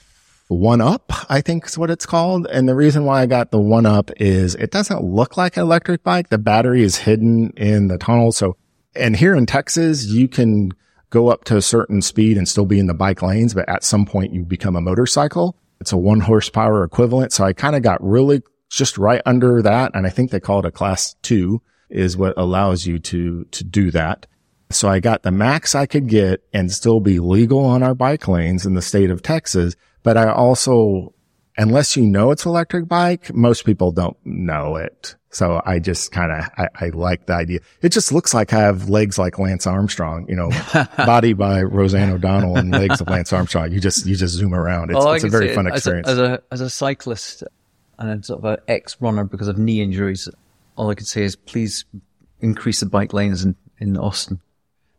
one 0.49 0.81
up, 0.81 1.13
I 1.31 1.41
think 1.41 1.67
is 1.67 1.79
what 1.79 1.91
it's 1.91 2.05
called. 2.05 2.47
And 2.47 2.69
the 2.69 2.75
reason 2.75 3.05
why 3.05 3.23
I 3.23 3.27
got 3.27 3.51
the 3.51 3.61
one 3.61 3.87
up 3.87 4.11
is 4.19 4.55
it 4.55 4.71
doesn't 4.71 5.03
look 5.03 5.37
like 5.37 5.57
an 5.57 5.63
electric 5.63 6.03
bike. 6.03 6.29
The 6.29 6.39
battery 6.39 6.83
is 6.83 6.99
hidden 6.99 7.53
in 7.57 7.89
the 7.89 7.99
tunnel. 7.99 8.33
So, 8.33 8.57
and 8.95 9.17
here 9.17 9.35
in 9.35 9.47
Texas, 9.47 10.05
you 10.07 10.29
can 10.29 10.73
go 11.09 11.29
up 11.29 11.45
to 11.45 11.57
a 11.57 11.63
certain 11.63 12.03
speed 12.03 12.37
and 12.37 12.49
still 12.49 12.67
be 12.67 12.79
in 12.79 12.87
the 12.87 12.95
bike 12.95 13.23
lanes, 13.23 13.55
but 13.55 13.69
at 13.69 13.85
some 13.85 14.05
point 14.05 14.33
you 14.33 14.45
become 14.45 14.77
a 14.77 14.81
motorcycle. 14.81 15.57
It's 15.83 15.93
a 15.93 15.97
one 15.97 16.21
horsepower 16.21 16.85
equivalent. 16.85 17.33
So 17.33 17.45
I 17.45 17.53
kind 17.53 17.77
of 17.77 17.83
got 17.83 18.03
really 18.03 18.43
just 18.71 18.97
right 18.97 19.21
under 19.27 19.61
that. 19.63 19.91
And 19.95 20.07
I 20.07 20.11
think 20.11 20.31
they 20.31 20.41
call 20.41 20.61
it 20.61 20.65
a 20.65 20.71
class 20.71 21.15
two 21.23 21.61
is 21.91 22.17
what 22.17 22.35
allows 22.37 22.87
you 22.87 22.99
to, 23.01 23.45
to 23.45 23.65
do 23.65 23.91
that. 23.91 24.27
So 24.71 24.89
I 24.89 25.01
got 25.01 25.25
the 25.25 25.33
max 25.33 25.75
I 25.75 25.87
could 25.87 26.09
get 26.09 26.43
and 26.53 26.73
still 26.73 27.01
be 27.01 27.19
legal 27.19 27.65
on 27.65 27.83
our 27.83 27.95
bike 27.95 28.29
lanes 28.29 28.65
in 28.65 28.75
the 28.75 28.81
state 28.81 29.11
of 29.11 29.23
Texas. 29.23 29.75
But 30.03 30.17
I 30.17 30.33
also, 30.33 31.13
unless 31.57 31.97
you 31.97 32.03
know 32.03 32.31
it's 32.31 32.45
electric 32.45 32.89
bike, 32.89 33.33
most 33.35 33.65
people 33.65 33.93
don't 33.93 34.17
know 34.25 34.77
it. 34.77 35.17
So 35.31 35.63
I 35.65 35.79
just 35.79 36.13
kind 36.13 36.31
of, 36.31 36.45
I, 36.59 36.69
I, 36.75 36.89
like 36.91 37.25
the 37.25 37.33
idea. 37.33 37.61
It 37.81 37.89
just 37.89 38.13
looks 38.13 38.35
like 38.35 38.53
I 38.53 38.61
have 38.61 38.91
legs 38.91 39.19
like 39.19 39.39
Lance 39.39 39.67
Armstrong, 39.67 40.27
you 40.29 40.37
know, 40.37 40.51
body 40.99 41.33
by 41.33 41.63
Roseanne 41.63 42.11
O'Donnell 42.11 42.59
and 42.59 42.71
legs 42.71 43.01
of 43.01 43.09
Lance 43.09 43.33
Armstrong. 43.33 43.73
You 43.73 43.81
just, 43.81 44.05
you 44.05 44.15
just 44.15 44.35
zoom 44.35 44.55
around. 44.55 44.91
It's, 44.91 45.05
it's 45.05 45.25
a 45.25 45.29
very 45.29 45.55
fun 45.55 45.67
experience. 45.67 46.07
As 46.07 46.19
a, 46.19 46.23
as 46.23 46.29
a, 46.29 46.43
as 46.51 46.61
a 46.61 46.71
cyclist 46.71 47.45
and 47.99 48.25
sort 48.25 48.41
of 48.41 48.45
an 48.45 48.59
ex 48.69 48.99
runner 49.01 49.25
because 49.25 49.49
of 49.49 49.57
knee 49.57 49.81
injuries, 49.81 50.29
all 50.77 50.91
I 50.91 50.95
can 50.95 51.07
say 51.07 51.23
is 51.23 51.35
please 51.35 51.87
increase 52.41 52.81
the 52.81 52.87
bike 52.87 53.15
lanes 53.15 53.43
in, 53.43 53.57
in 53.79 53.97
Austin. 53.97 54.41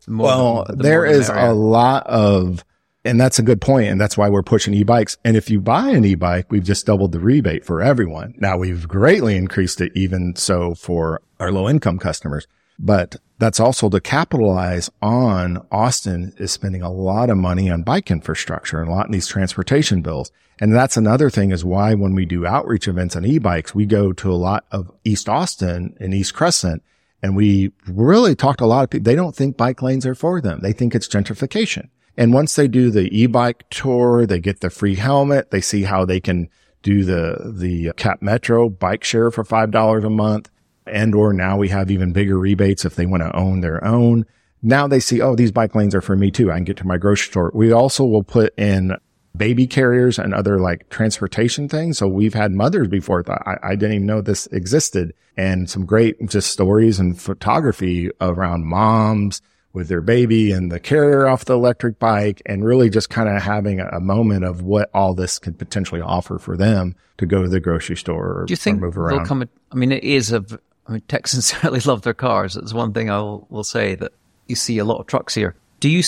The 0.07 0.17
well, 0.17 0.65
the 0.67 0.77
there 0.77 1.05
is 1.05 1.29
a 1.29 1.53
lot 1.53 2.07
of, 2.07 2.65
and 3.05 3.19
that's 3.19 3.39
a 3.39 3.43
good 3.43 3.59
point, 3.59 3.89
And 3.89 3.99
that's 3.99 4.17
why 4.17 4.29
we're 4.29 4.43
pushing 4.43 4.73
e-bikes. 4.73 5.17
And 5.25 5.35
if 5.35 5.49
you 5.49 5.59
buy 5.59 5.89
an 5.89 6.05
e-bike, 6.05 6.49
we've 6.49 6.63
just 6.63 6.85
doubled 6.85 7.11
the 7.11 7.19
rebate 7.19 7.65
for 7.65 7.81
everyone. 7.81 8.33
Now 8.37 8.57
we've 8.57 8.87
greatly 8.87 9.35
increased 9.35 9.81
it 9.81 9.91
even 9.95 10.35
so 10.35 10.73
for 10.73 11.21
our 11.39 11.51
low 11.51 11.69
income 11.69 11.99
customers, 11.99 12.47
but 12.79 13.17
that's 13.39 13.59
also 13.59 13.89
to 13.89 13.99
capitalize 13.99 14.89
on 15.01 15.65
Austin 15.69 16.33
is 16.37 16.51
spending 16.51 16.81
a 16.81 16.91
lot 16.91 17.29
of 17.29 17.37
money 17.37 17.69
on 17.69 17.83
bike 17.83 18.09
infrastructure 18.09 18.79
and 18.79 18.89
a 18.89 18.93
lot 18.93 19.07
in 19.07 19.11
these 19.11 19.27
transportation 19.27 20.01
bills. 20.01 20.31
And 20.61 20.73
that's 20.73 20.95
another 20.95 21.29
thing 21.29 21.51
is 21.51 21.65
why 21.65 21.93
when 21.95 22.15
we 22.15 22.25
do 22.25 22.45
outreach 22.45 22.87
events 22.87 23.17
on 23.17 23.25
e-bikes, 23.25 23.75
we 23.75 23.85
go 23.85 24.13
to 24.13 24.31
a 24.31 24.35
lot 24.35 24.65
of 24.71 24.89
East 25.03 25.27
Austin 25.27 25.97
and 25.99 26.13
East 26.13 26.33
Crescent 26.33 26.81
and 27.21 27.35
we 27.35 27.71
really 27.87 28.35
talked 28.35 28.59
to 28.59 28.65
a 28.65 28.67
lot 28.67 28.83
of 28.83 28.89
people. 28.89 29.03
They 29.03 29.15
don't 29.15 29.35
think 29.35 29.57
bike 29.57 29.81
lanes 29.81 30.05
are 30.05 30.15
for 30.15 30.39
them. 30.41 30.59
They 30.61 30.73
think 30.73 30.93
it's 30.93 31.07
gentrification. 31.07 31.89
And 32.17 32.33
once 32.33 32.55
they 32.55 32.67
do 32.67 32.91
the 32.91 33.09
e-bike 33.17 33.63
tour, 33.69 34.25
they 34.25 34.39
get 34.39 34.59
the 34.59 34.69
free 34.69 34.95
helmet. 34.95 35.51
They 35.51 35.61
see 35.61 35.83
how 35.83 36.05
they 36.05 36.19
can 36.19 36.49
do 36.83 37.03
the, 37.03 37.53
the 37.55 37.91
Cap 37.95 38.21
Metro 38.21 38.69
bike 38.69 39.03
share 39.03 39.31
for 39.31 39.43
$5 39.43 40.05
a 40.05 40.09
month. 40.09 40.49
And 40.85 41.15
or 41.15 41.33
now 41.33 41.57
we 41.57 41.69
have 41.69 41.89
even 41.89 42.13
bigger 42.13 42.37
rebates 42.37 42.85
if 42.85 42.95
they 42.95 43.05
want 43.05 43.23
to 43.23 43.35
own 43.35 43.61
their 43.61 43.83
own. 43.83 44.25
Now 44.61 44.87
they 44.87 44.99
see, 44.99 45.21
oh, 45.21 45.35
these 45.35 45.51
bike 45.51 45.75
lanes 45.75 45.95
are 45.95 46.01
for 46.01 46.15
me 46.15 46.29
too. 46.29 46.51
I 46.51 46.55
can 46.55 46.65
get 46.65 46.77
to 46.77 46.87
my 46.87 46.97
grocery 46.97 47.31
store. 47.31 47.51
We 47.53 47.71
also 47.71 48.03
will 48.03 48.23
put 48.23 48.57
in 48.57 48.95
baby 49.35 49.65
carriers 49.65 50.19
and 50.19 50.33
other 50.33 50.59
like 50.59 50.89
transportation 50.89 51.67
things. 51.67 51.97
So 51.97 52.07
we've 52.07 52.33
had 52.33 52.51
mothers 52.51 52.87
before 52.87 53.23
that 53.23 53.41
I, 53.45 53.71
I, 53.71 53.75
didn't 53.75 53.95
even 53.95 54.07
know 54.07 54.21
this 54.21 54.45
existed 54.47 55.13
and 55.35 55.69
some 55.69 55.85
great 55.85 56.17
just 56.29 56.51
stories 56.51 56.99
and 56.99 57.19
photography 57.19 58.11
around 58.21 58.65
moms 58.65 59.41
with 59.73 59.87
their 59.87 60.01
baby 60.01 60.51
and 60.51 60.71
the 60.71 60.79
carrier 60.79 61.27
off 61.27 61.45
the 61.45 61.53
electric 61.53 61.97
bike 61.97 62.41
and 62.45 62.63
really 62.63 62.89
just 62.89 63.09
kind 63.09 63.27
of 63.27 63.41
having 63.41 63.79
a, 63.79 63.99
moment 63.99 64.45
of 64.45 64.61
what 64.61 64.89
all 64.93 65.13
this 65.13 65.39
could 65.39 65.57
potentially 65.57 66.01
offer 66.01 66.37
for 66.37 66.55
them 66.55 66.95
to 67.17 67.25
go 67.25 67.41
to 67.41 67.49
the 67.49 67.59
grocery 67.59 67.95
store 67.95 68.41
or, 68.41 68.45
Do 68.45 68.51
you 68.51 68.57
think 68.57 68.79
move 68.79 68.97
around. 68.97 69.17
They'll 69.17 69.25
come, 69.25 69.49
I 69.71 69.75
mean, 69.75 69.91
it 69.91 70.03
is 70.03 70.31
a, 70.31 70.45
I 70.87 70.91
mean, 70.91 71.01
Texans 71.07 71.45
certainly 71.47 71.79
love 71.79 72.03
their 72.03 72.13
cars. 72.13 72.55
It's 72.55 72.73
one 72.73 72.93
thing 72.93 73.09
I 73.09 73.17
will, 73.19 73.47
will 73.49 73.63
say 73.63 73.95
that 73.95 74.11
you 74.47 74.55
see 74.55 74.77
a 74.77 74.85
lot 74.85 74.99
of 74.99 75.07
trucks 75.07 75.33
here. 75.33 75.55
Do 75.79 75.89
you 75.89 76.03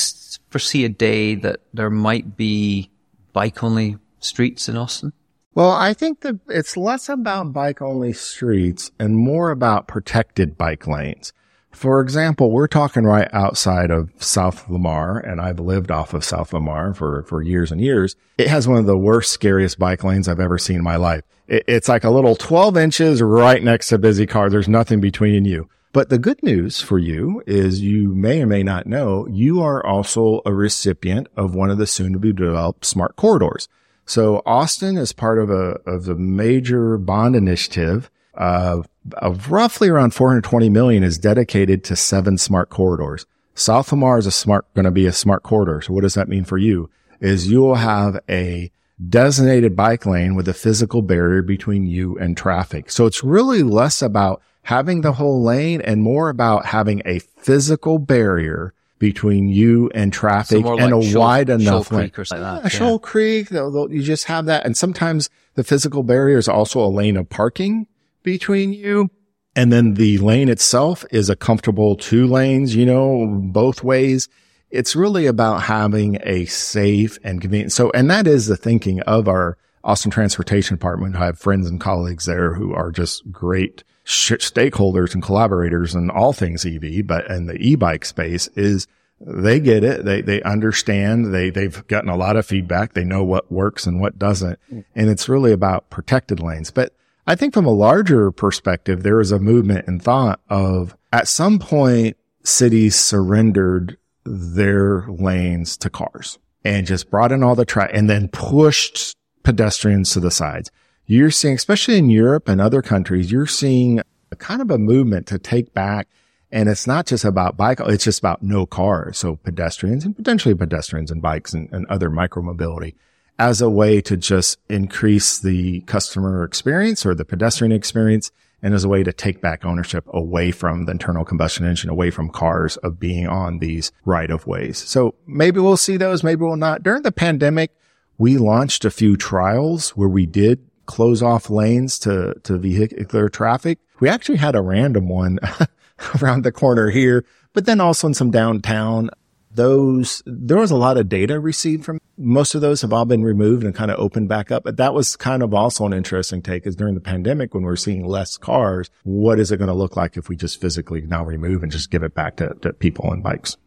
foresee 0.50 0.86
a 0.86 0.90
day 0.90 1.36
that 1.36 1.62
there 1.74 1.90
might 1.90 2.38
be 2.38 2.90
bike 3.34 3.64
only 3.64 3.98
streets 4.20 4.70
in 4.70 4.78
Austin? 4.78 5.12
Well, 5.56 5.72
I 5.72 5.94
think 5.94 6.20
that 6.22 6.40
it's 6.50 6.76
less 6.76 7.08
about 7.08 7.54
bike 7.54 7.82
only 7.82 8.12
streets 8.12 8.92
and 9.00 9.16
more 9.16 9.52
about 9.52 9.88
protected 9.88 10.58
bike 10.58 10.86
lanes. 10.86 11.32
For 11.76 12.00
example, 12.00 12.52
we're 12.52 12.68
talking 12.68 13.04
right 13.04 13.28
outside 13.34 13.92
of 13.92 14.10
South 14.18 14.70
Lamar, 14.70 15.20
and 15.20 15.42
I've 15.42 15.60
lived 15.60 15.92
off 15.92 16.14
of 16.14 16.24
South 16.24 16.54
Lamar 16.54 16.94
for, 16.94 17.24
for 17.24 17.42
years 17.42 17.70
and 17.70 17.82
years. 17.82 18.16
It 18.38 18.48
has 18.48 18.66
one 18.66 18.78
of 18.78 18.86
the 18.86 18.98
worst, 18.98 19.32
scariest 19.32 19.78
bike 19.78 20.02
lanes 20.02 20.30
I've 20.30 20.40
ever 20.40 20.58
seen 20.58 20.78
in 20.78 20.84
my 20.84 20.96
life. 20.96 21.24
It, 21.48 21.66
it's 21.68 21.90
like 21.90 22.06
a 22.06 22.10
little 22.10 22.38
12 22.38 22.78
inches 22.78 23.22
right 23.22 23.62
next 23.62 23.90
to 23.90 23.98
busy 23.98 24.26
car. 24.26 24.50
There's 24.50 24.70
nothing 24.70 25.02
between 25.02 25.44
you. 25.44 25.70
But 25.92 26.10
the 26.10 26.18
good 26.18 26.42
news 26.42 26.82
for 26.82 26.98
you 26.98 27.44
is 27.46 27.82
you 27.82 28.16
may 28.16 28.42
or 28.42 28.48
may 28.48 28.64
not 28.64 28.88
know 28.88 29.28
you 29.28 29.62
are 29.62 29.86
also 29.86 30.42
a 30.46 30.54
recipient 30.54 31.28
of 31.36 31.56
one 31.56 31.70
of 31.70 31.78
the 31.78 31.88
soon 31.88 32.14
to 32.14 32.20
be 32.20 32.32
developed 32.32 32.86
smart 32.86 33.18
corridors. 33.18 33.68
So 34.06 34.42
Austin 34.46 34.98
is 34.98 35.12
part 35.12 35.40
of 35.40 35.50
a, 35.50 35.80
of 35.86 36.06
the 36.06 36.16
major 36.16 36.98
bond 36.98 37.36
initiative 37.36 38.10
of, 38.34 38.88
of 39.14 39.52
roughly 39.52 39.90
around 39.90 40.14
420 40.14 40.70
million 40.70 41.04
is 41.04 41.18
dedicated 41.18 41.84
to 41.86 41.96
seven 41.96 42.38
smart 42.38 42.70
corridors. 42.70 43.26
South 43.54 43.92
Lamar 43.92 44.18
is 44.18 44.26
a 44.26 44.32
smart, 44.32 44.66
going 44.74 44.86
to 44.86 44.92
be 44.92 45.06
a 45.06 45.14
smart 45.14 45.44
corridor. 45.44 45.82
So 45.82 45.94
what 45.94 46.02
does 46.02 46.16
that 46.16 46.28
mean 46.28 46.44
for 46.44 46.58
you? 46.58 46.90
Is 47.20 47.50
you 47.50 47.62
will 47.62 47.76
have 47.76 48.20
a 48.30 48.72
designated 49.10 49.76
bike 49.76 50.06
lane 50.06 50.36
with 50.36 50.48
a 50.48 50.54
physical 50.54 51.02
barrier 51.02 51.42
between 51.42 51.86
you 51.88 52.18
and 52.18 52.36
traffic. 52.36 52.90
So 52.90 53.06
it's 53.06 53.24
really 53.24 53.64
less 53.64 54.02
about 54.02 54.42
having 54.64 55.02
the 55.02 55.14
whole 55.14 55.44
lane 55.44 55.82
and 55.82 56.02
more 56.02 56.30
about 56.30 56.66
having 56.66 57.02
a 57.06 57.20
physical 57.20 58.00
barrier 58.00 58.74
between 58.98 59.50
you 59.50 59.90
and 59.94 60.12
traffic 60.12 60.66
so 60.66 60.78
and 60.78 60.92
like 60.92 61.04
a 61.04 61.08
Shoal, 61.08 61.22
wide 61.22 61.50
enough 61.50 61.88
Shoal 61.88 61.98
lane. 61.98 62.10
Creek 62.10 62.20
or 62.20 62.26
something 62.26 62.44
like 62.44 62.64
that. 62.64 62.74
Yeah, 62.74 62.80
Shoal 62.80 63.00
Creek, 63.00 63.50
they'll, 63.50 63.72
they'll, 63.72 63.92
you 63.92 64.02
just 64.02 64.26
have 64.26 64.46
that. 64.46 64.66
And 64.66 64.78
sometimes 64.78 65.30
the 65.56 65.64
physical 65.64 66.04
barrier 66.04 66.38
is 66.38 66.48
also 66.48 66.84
a 66.84 66.88
lane 66.88 67.18
of 67.18 67.30
parking 67.30 67.88
between 68.26 68.74
you. 68.74 69.10
And 69.56 69.72
then 69.72 69.94
the 69.94 70.18
lane 70.18 70.50
itself 70.50 71.06
is 71.12 71.30
a 71.30 71.36
comfortable 71.36 71.96
two 71.96 72.28
lanes, 72.28 72.76
you 72.76 72.86
know, 72.86 73.26
both 73.26 73.84
ways. 73.84 74.28
It's 74.70 74.96
really 74.96 75.28
about 75.28 75.62
having 75.62 76.18
a 76.24 76.46
safe 76.46 77.18
and 77.24 77.40
convenient. 77.40 77.72
So, 77.72 77.90
and 77.92 78.12
that 78.12 78.28
is 78.28 78.48
the 78.48 78.58
thinking 78.58 79.00
of 79.02 79.30
our 79.30 79.58
Austin 79.86 80.12
Transportation 80.12 80.76
Department. 80.76 81.16
I 81.16 81.26
have 81.26 81.40
friends 81.40 81.70
and 81.70 81.80
colleagues 81.80 82.26
there 82.26 82.54
who 82.56 82.74
are 82.74 82.92
just 82.92 83.32
great 83.32 83.86
stakeholders 84.06 85.14
and 85.14 85.24
collaborators 85.24 85.96
in 85.96 86.10
all 86.10 86.34
things 86.34 86.66
EV, 86.66 87.08
but 87.08 87.26
in 87.28 87.46
the 87.46 87.56
e-bike 87.56 88.04
space 88.04 88.48
is 88.50 88.88
they 89.22 89.60
get 89.60 89.84
it. 89.84 90.04
They, 90.04 90.22
they 90.22 90.42
understand. 90.42 91.34
They, 91.34 91.50
they've 91.50 91.86
gotten 91.88 92.10
a 92.10 92.18
lot 92.18 92.36
of 92.36 92.46
feedback. 92.46 92.94
They 92.94 93.06
know 93.06 93.24
what 93.24 93.52
works 93.52 93.88
and 93.88 94.02
what 94.02 94.20
doesn't. 94.20 94.60
Mm. 94.72 94.84
And 94.96 95.10
it's 95.10 95.30
really 95.30 95.54
about 95.54 95.90
protected 95.90 96.40
lanes. 96.42 96.72
But 96.72 96.94
I 97.28 97.36
think 97.36 97.54
from 97.54 97.66
a 97.66 97.72
larger 97.72 98.32
perspective, 98.32 99.04
there 99.04 99.20
is 99.20 99.32
a 99.32 99.40
movement 99.40 99.88
and 99.88 100.02
thought 100.02 100.40
of 100.50 100.96
at 101.12 101.28
some 101.28 101.60
point 101.60 102.18
cities 102.44 102.96
surrendered 102.96 103.98
their 104.26 105.06
lanes 105.08 105.78
to 105.78 105.90
cars 105.90 106.38
and 106.64 106.86
just 106.86 107.10
brought 107.10 107.32
in 107.32 107.44
all 107.44 107.56
the 107.56 107.66
traffic 107.66 107.96
and 107.96 108.10
then 108.10 108.28
pushed 108.28 109.16
pedestrians 109.44 110.12
to 110.12 110.20
the 110.20 110.32
sides 110.32 110.72
you're 111.08 111.32
seeing, 111.32 111.56
especially 111.56 111.98
in 111.98 112.10
Europe 112.10 112.48
and 112.48 112.60
other 112.60 112.82
countries, 112.82 113.32
you're 113.32 113.46
seeing 113.46 114.02
a 114.32 114.36
kind 114.36 114.62
of 114.62 114.72
a 114.72 114.78
movement 114.78 115.28
to 115.28 115.40
take 115.40 115.74
back. 115.74 116.08
And 116.52 116.70
it's 116.70 116.88
not 116.88 117.06
just 117.08 117.26
about 117.26 117.58
bike. 117.58 117.80
It's 117.82 118.04
just 118.04 118.20
about 118.20 118.42
no 118.42 118.66
cars. 118.66 119.18
So 119.18 119.36
pedestrians 119.36 120.06
and 120.06 120.16
potentially 120.16 120.56
pedestrians 120.56 121.12
and 121.12 121.22
bikes 121.22 121.54
and, 121.54 121.70
and 121.72 121.86
other 121.88 122.10
micromobility 122.10 122.96
as 123.38 123.62
a 123.62 123.70
way 123.70 124.02
to 124.02 124.16
just 124.16 124.60
increase 124.70 125.40
the 125.40 125.82
customer 125.82 126.44
experience 126.44 127.06
or 127.06 127.14
the 127.14 127.26
pedestrian 127.26 127.72
experience 127.72 128.32
and 128.62 128.74
as 128.74 128.84
a 128.84 128.90
way 128.90 129.04
to 129.04 129.14
take 129.14 129.42
back 129.42 129.66
ownership 129.66 130.06
away 130.14 130.52
from 130.52 130.86
the 130.86 130.92
internal 130.92 131.26
combustion 131.26 131.66
engine, 131.66 131.90
away 131.90 132.10
from 132.10 132.30
cars 132.30 132.78
of 132.78 133.00
being 133.00 133.28
on 133.28 133.60
these 133.60 133.92
right 134.06 134.32
of 134.32 134.48
ways. 134.48 134.78
So 134.78 135.16
maybe 135.28 135.60
we'll 135.60 135.78
see 135.78 135.98
those, 135.98 136.24
maybe 136.24 136.42
we'll 136.42 136.56
not. 136.56 136.82
During 136.82 137.04
the 137.04 137.12
pandemic, 137.12 137.72
we 138.18 138.38
launched 138.38 138.86
a 138.86 138.90
few 138.90 139.18
trials 139.18 139.92
where 139.92 140.10
we 140.10 140.26
did 140.26 140.66
close 140.86 141.22
off 141.22 141.50
lanes 141.50 142.00
to, 142.00 142.36
to 142.44 142.58
vehicular 142.58 143.30
traffic. 143.30 143.80
We 144.00 144.10
actually 144.10 144.38
had 144.38 144.56
a 144.56 144.62
random 144.62 145.10
one 145.10 145.40
around 146.22 146.44
the 146.44 146.52
corner 146.52 146.90
here, 146.90 147.26
but 147.54 147.66
then 147.66 147.82
also 147.82 148.08
in 148.08 148.14
some 148.14 148.32
downtown. 148.32 149.10
Those, 149.56 150.22
there 150.26 150.58
was 150.58 150.72
a 150.72 150.76
lot 150.76 150.98
of 150.98 151.10
data 151.10 151.40
received 151.40 151.86
from 151.86 152.00
most 152.18 152.56
of 152.56 152.62
those 152.62 152.82
have 152.82 152.94
all 152.94 153.06
been 153.06 153.24
removed 153.24 153.64
and 153.64 153.76
kind 153.76 153.92
of 153.92 154.00
opened 154.00 154.30
back 154.30 154.52
up. 154.52 154.64
But 154.64 154.78
that 154.78 154.94
was 154.94 155.16
kind 155.16 155.44
of 155.44 155.54
also 155.54 155.86
an 155.86 155.94
interesting 155.94 156.42
take 156.42 156.66
is 156.66 156.76
during 156.76 156.96
the 156.96 157.02
pandemic 157.02 157.54
when 157.54 157.64
we're 157.64 157.76
seeing 157.76 158.06
less 158.06 158.38
cars, 158.38 158.90
what 159.04 159.40
is 159.40 159.52
it 159.52 159.58
going 159.58 159.68
to 159.68 159.74
look 159.74 159.96
like 159.96 160.18
if 160.18 160.30
we 160.30 160.36
just 160.36 160.62
physically 160.62 161.02
now 161.02 161.26
remove 161.26 161.64
and 161.64 161.72
just 161.72 161.92
give 161.92 162.04
it 162.04 162.14
back 162.14 162.38
to, 162.38 162.56
to 162.62 162.74
people 162.74 163.12
and 163.12 163.24
bikes? 163.24 163.58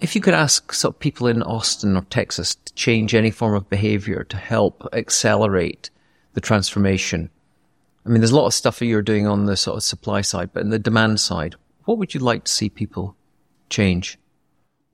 If 0.00 0.14
you 0.14 0.20
could 0.20 0.34
ask 0.34 0.72
sort 0.72 0.94
of 0.94 1.00
people 1.00 1.26
in 1.26 1.42
Austin 1.42 1.96
or 1.96 2.02
Texas 2.02 2.54
to 2.54 2.72
change 2.74 3.14
any 3.14 3.30
form 3.30 3.54
of 3.54 3.68
behavior 3.68 4.24
to 4.24 4.36
help 4.36 4.88
accelerate 4.92 5.90
the 6.34 6.40
transformation? 6.40 7.30
I 8.06 8.10
mean, 8.10 8.20
there's 8.20 8.30
a 8.30 8.36
lot 8.36 8.46
of 8.46 8.54
stuff 8.54 8.78
that 8.78 8.86
you're 8.86 9.02
doing 9.02 9.26
on 9.26 9.46
the 9.46 9.56
sort 9.56 9.76
of 9.76 9.82
supply 9.82 10.20
side, 10.20 10.50
but 10.52 10.62
in 10.62 10.70
the 10.70 10.78
demand 10.78 11.20
side, 11.20 11.56
what 11.84 11.98
would 11.98 12.14
you 12.14 12.20
like 12.20 12.44
to 12.44 12.52
see 12.52 12.68
people 12.68 13.16
change? 13.70 14.18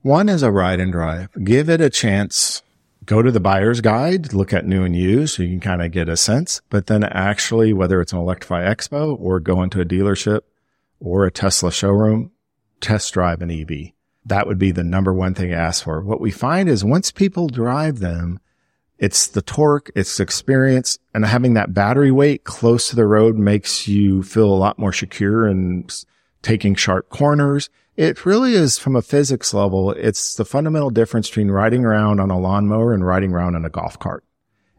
One 0.05 0.29
is 0.29 0.43
a 0.43 0.51
ride 0.51 0.79
and 0.79 0.91
drive. 0.91 1.29
Give 1.43 1.67
it 1.67 1.81
a 1.81 1.89
chance 1.89 2.61
go 3.07 3.23
to 3.23 3.31
the 3.31 3.39
buyer's 3.39 3.81
guide, 3.81 4.33
look 4.33 4.53
at 4.53 4.67
new 4.67 4.83
and 4.83 4.95
used 4.95 5.33
so 5.33 5.41
you 5.41 5.49
can 5.49 5.59
kind 5.59 5.81
of 5.81 5.89
get 5.89 6.07
a 6.07 6.15
sense. 6.15 6.61
But 6.69 6.85
then 6.85 7.03
actually, 7.03 7.73
whether 7.73 7.99
it's 7.99 8.13
an 8.13 8.19
Electrify 8.19 8.65
Expo 8.65 9.19
or 9.19 9.39
go 9.39 9.63
into 9.63 9.81
a 9.81 9.85
dealership 9.85 10.41
or 10.99 11.25
a 11.25 11.31
Tesla 11.31 11.71
showroom, 11.71 12.29
test 12.81 13.15
drive 13.15 13.41
an 13.41 13.49
EV. 13.49 13.93
That 14.23 14.45
would 14.45 14.59
be 14.59 14.69
the 14.69 14.83
number 14.83 15.11
one 15.11 15.33
thing 15.33 15.49
to 15.49 15.55
ask 15.55 15.83
for. 15.83 16.03
What 16.03 16.21
we 16.21 16.29
find 16.29 16.69
is 16.69 16.85
once 16.85 17.09
people 17.09 17.47
drive 17.47 17.97
them, 17.97 18.39
it's 18.99 19.25
the 19.25 19.41
torque, 19.41 19.89
it's 19.95 20.19
experience 20.19 20.99
and 21.15 21.25
having 21.25 21.55
that 21.55 21.73
battery 21.73 22.11
weight 22.11 22.43
close 22.43 22.89
to 22.89 22.95
the 22.95 23.07
road 23.07 23.37
makes 23.37 23.87
you 23.87 24.21
feel 24.21 24.53
a 24.53 24.53
lot 24.53 24.77
more 24.77 24.93
secure 24.93 25.47
and 25.47 25.91
taking 26.43 26.75
sharp 26.75 27.09
corners. 27.09 27.71
It 27.97 28.25
really 28.25 28.53
is 28.53 28.77
from 28.77 28.95
a 28.95 29.01
physics 29.01 29.53
level. 29.53 29.91
It's 29.91 30.35
the 30.35 30.45
fundamental 30.45 30.89
difference 30.89 31.29
between 31.29 31.49
riding 31.49 31.85
around 31.85 32.19
on 32.19 32.29
a 32.29 32.37
lawnmower 32.37 32.93
and 32.93 33.05
riding 33.05 33.31
around 33.31 33.55
on 33.55 33.63
a 33.63 33.69
golf 33.69 33.97
cart. 33.99 34.23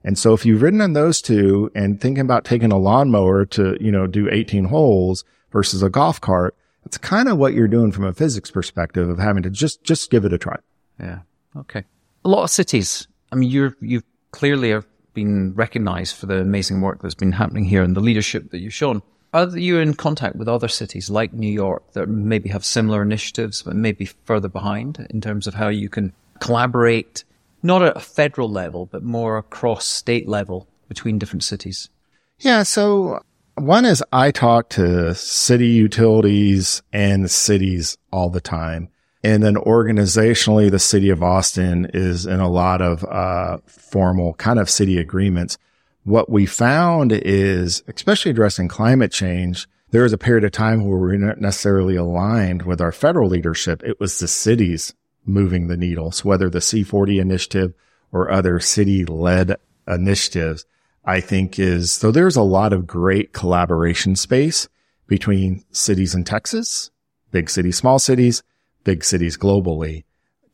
And 0.05 0.19
so 0.19 0.35
if 0.35 0.45
you've 0.47 0.63
ridden 0.63 0.81
on 0.81 0.93
those 0.93 1.21
two 1.21 1.71
and 1.75 2.01
thinking 2.01 2.21
about 2.21 2.45
taking 2.45 2.71
a 2.71 2.79
lawnmower 2.79 3.45
to, 3.47 3.77
you 3.81 3.91
know, 3.91 4.07
do 4.07 4.29
18 4.31 4.67
holes 4.67 5.25
versus 5.51 5.83
a 5.83 5.91
golf 5.91 6.21
cart, 6.21 6.55
it's 6.85 6.99
kind 6.99 7.29
of 7.29 7.39
what 7.39 7.55
you're 7.55 7.67
doing 7.67 7.91
from 7.91 8.05
a 8.05 8.13
physics 8.13 8.51
perspective 8.51 9.09
of 9.09 9.19
having 9.19 9.43
to 9.43 9.51
just, 9.51 9.83
just 9.83 10.11
give 10.11 10.25
it 10.25 10.33
a 10.33 10.39
try. 10.39 10.57
Yeah. 11.01 11.21
Okay. 11.57 11.85
A 12.25 12.29
lot 12.29 12.45
of 12.45 12.51
cities. 12.51 13.09
I 13.33 13.37
mean, 13.37 13.51
you're, 13.51 13.75
you've 13.81 14.05
clearly 14.31 14.71
have 14.71 14.87
been 15.15 15.55
recognized 15.55 16.15
for 16.15 16.27
the 16.27 16.41
amazing 16.41 16.83
work 16.83 17.03
that's 17.03 17.15
been 17.15 17.33
happening 17.33 17.65
here 17.65 17.83
and 17.83 17.97
the 17.97 18.01
leadership 18.01 18.51
that 18.51 18.59
you've 18.59 18.75
shown. 18.75 19.03
Are 19.33 19.49
you 19.59 19.79
in 19.79 19.95
contact 19.95 20.37
with 20.37 20.49
other 20.49 20.69
cities 20.69 21.11
like 21.11 21.33
New 21.33 21.51
York 21.51 21.93
that 21.93 22.09
maybe 22.09 22.49
have 22.51 22.65
similar 22.65 23.03
initiatives, 23.03 23.63
but 23.63 23.77
maybe 23.77 24.07
further 24.25 24.49
behind 24.49 25.07
in 25.11 25.21
terms 25.21 25.47
of 25.47 25.55
how 25.55 25.69
you 25.69 25.89
can 25.89 26.13
collaborate, 26.41 27.25
not 27.63 27.83
at 27.83 27.97
a 27.97 28.01
federal 28.01 28.51
level, 28.51 28.87
but 28.87 29.03
more 29.03 29.37
across 29.37 29.85
state 29.85 30.29
level 30.29 30.69
between 30.89 31.19
different 31.19 31.43
cities? 31.43 31.91
Yeah. 32.39 32.63
So 32.63 33.21
one 33.57 33.85
is 33.85 34.03
I 34.13 34.31
talk 34.31 34.69
to 34.71 35.15
city 35.15 35.69
utilities 35.69 36.83
and 36.93 37.31
cities 37.31 37.97
all 38.13 38.31
the 38.31 38.41
time. 38.41 38.89
And 39.23 39.43
then 39.43 39.57
organizationally, 39.57 40.71
the 40.71 40.79
city 40.79 41.11
of 41.11 41.23
Austin 41.23 41.91
is 41.93 42.27
in 42.27 42.39
a 42.39 42.49
lot 42.49 42.81
of, 42.81 43.03
uh, 43.05 43.59
formal 43.67 44.35
kind 44.35 44.59
of 44.59 44.71
city 44.71 44.99
agreements. 44.99 45.59
What 46.07 46.31
we 46.31 46.47
found 46.47 47.11
is, 47.11 47.83
especially 47.89 48.31
addressing 48.31 48.69
climate 48.69 49.11
change, 49.11 49.67
there 49.91 50.05
was 50.05 50.13
a 50.13 50.19
period 50.19 50.45
of 50.45 50.53
time 50.53 50.87
where 50.87 50.97
we 50.97 51.19
weren't 51.19 51.41
necessarily 51.41 51.97
aligned 51.97 52.63
with 52.63 52.81
our 52.81 52.93
federal 52.93 53.29
leadership. 53.29 53.83
It 53.83 53.99
was 53.99 54.21
the 54.21 54.29
cities 54.29 54.95
moving 55.25 55.67
the 55.67 55.77
needle. 55.77 56.13
So 56.13 56.29
whether 56.29 56.49
the 56.49 56.61
C40 56.61 57.21
initiative 57.21 57.75
or 58.13 58.31
other 58.31 58.61
city 58.61 59.05
led 59.05 59.57
initiatives, 59.89 60.65
I 61.05 61.19
think 61.19 61.59
is, 61.59 61.91
so 61.91 62.13
there's 62.13 62.37
a 62.37 62.43
lot 62.43 62.73
of 62.73 62.87
great 62.87 63.33
collaboration 63.33 64.15
space 64.15 64.69
between 65.09 65.65
cities 65.73 66.15
in 66.15 66.23
Texas, 66.23 66.93
big 67.33 67.51
cities, 67.51 67.79
small 67.79 67.99
cities, 67.99 68.45
big 68.85 69.03
cities 69.03 69.37
globally 69.37 70.05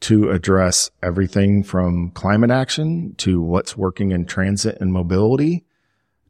to 0.02 0.30
address 0.30 0.90
everything 1.02 1.62
from 1.62 2.10
climate 2.10 2.50
action 2.50 3.14
to 3.18 3.40
what's 3.40 3.76
working 3.76 4.10
in 4.10 4.26
transit 4.26 4.76
and 4.80 4.92
mobility 4.92 5.64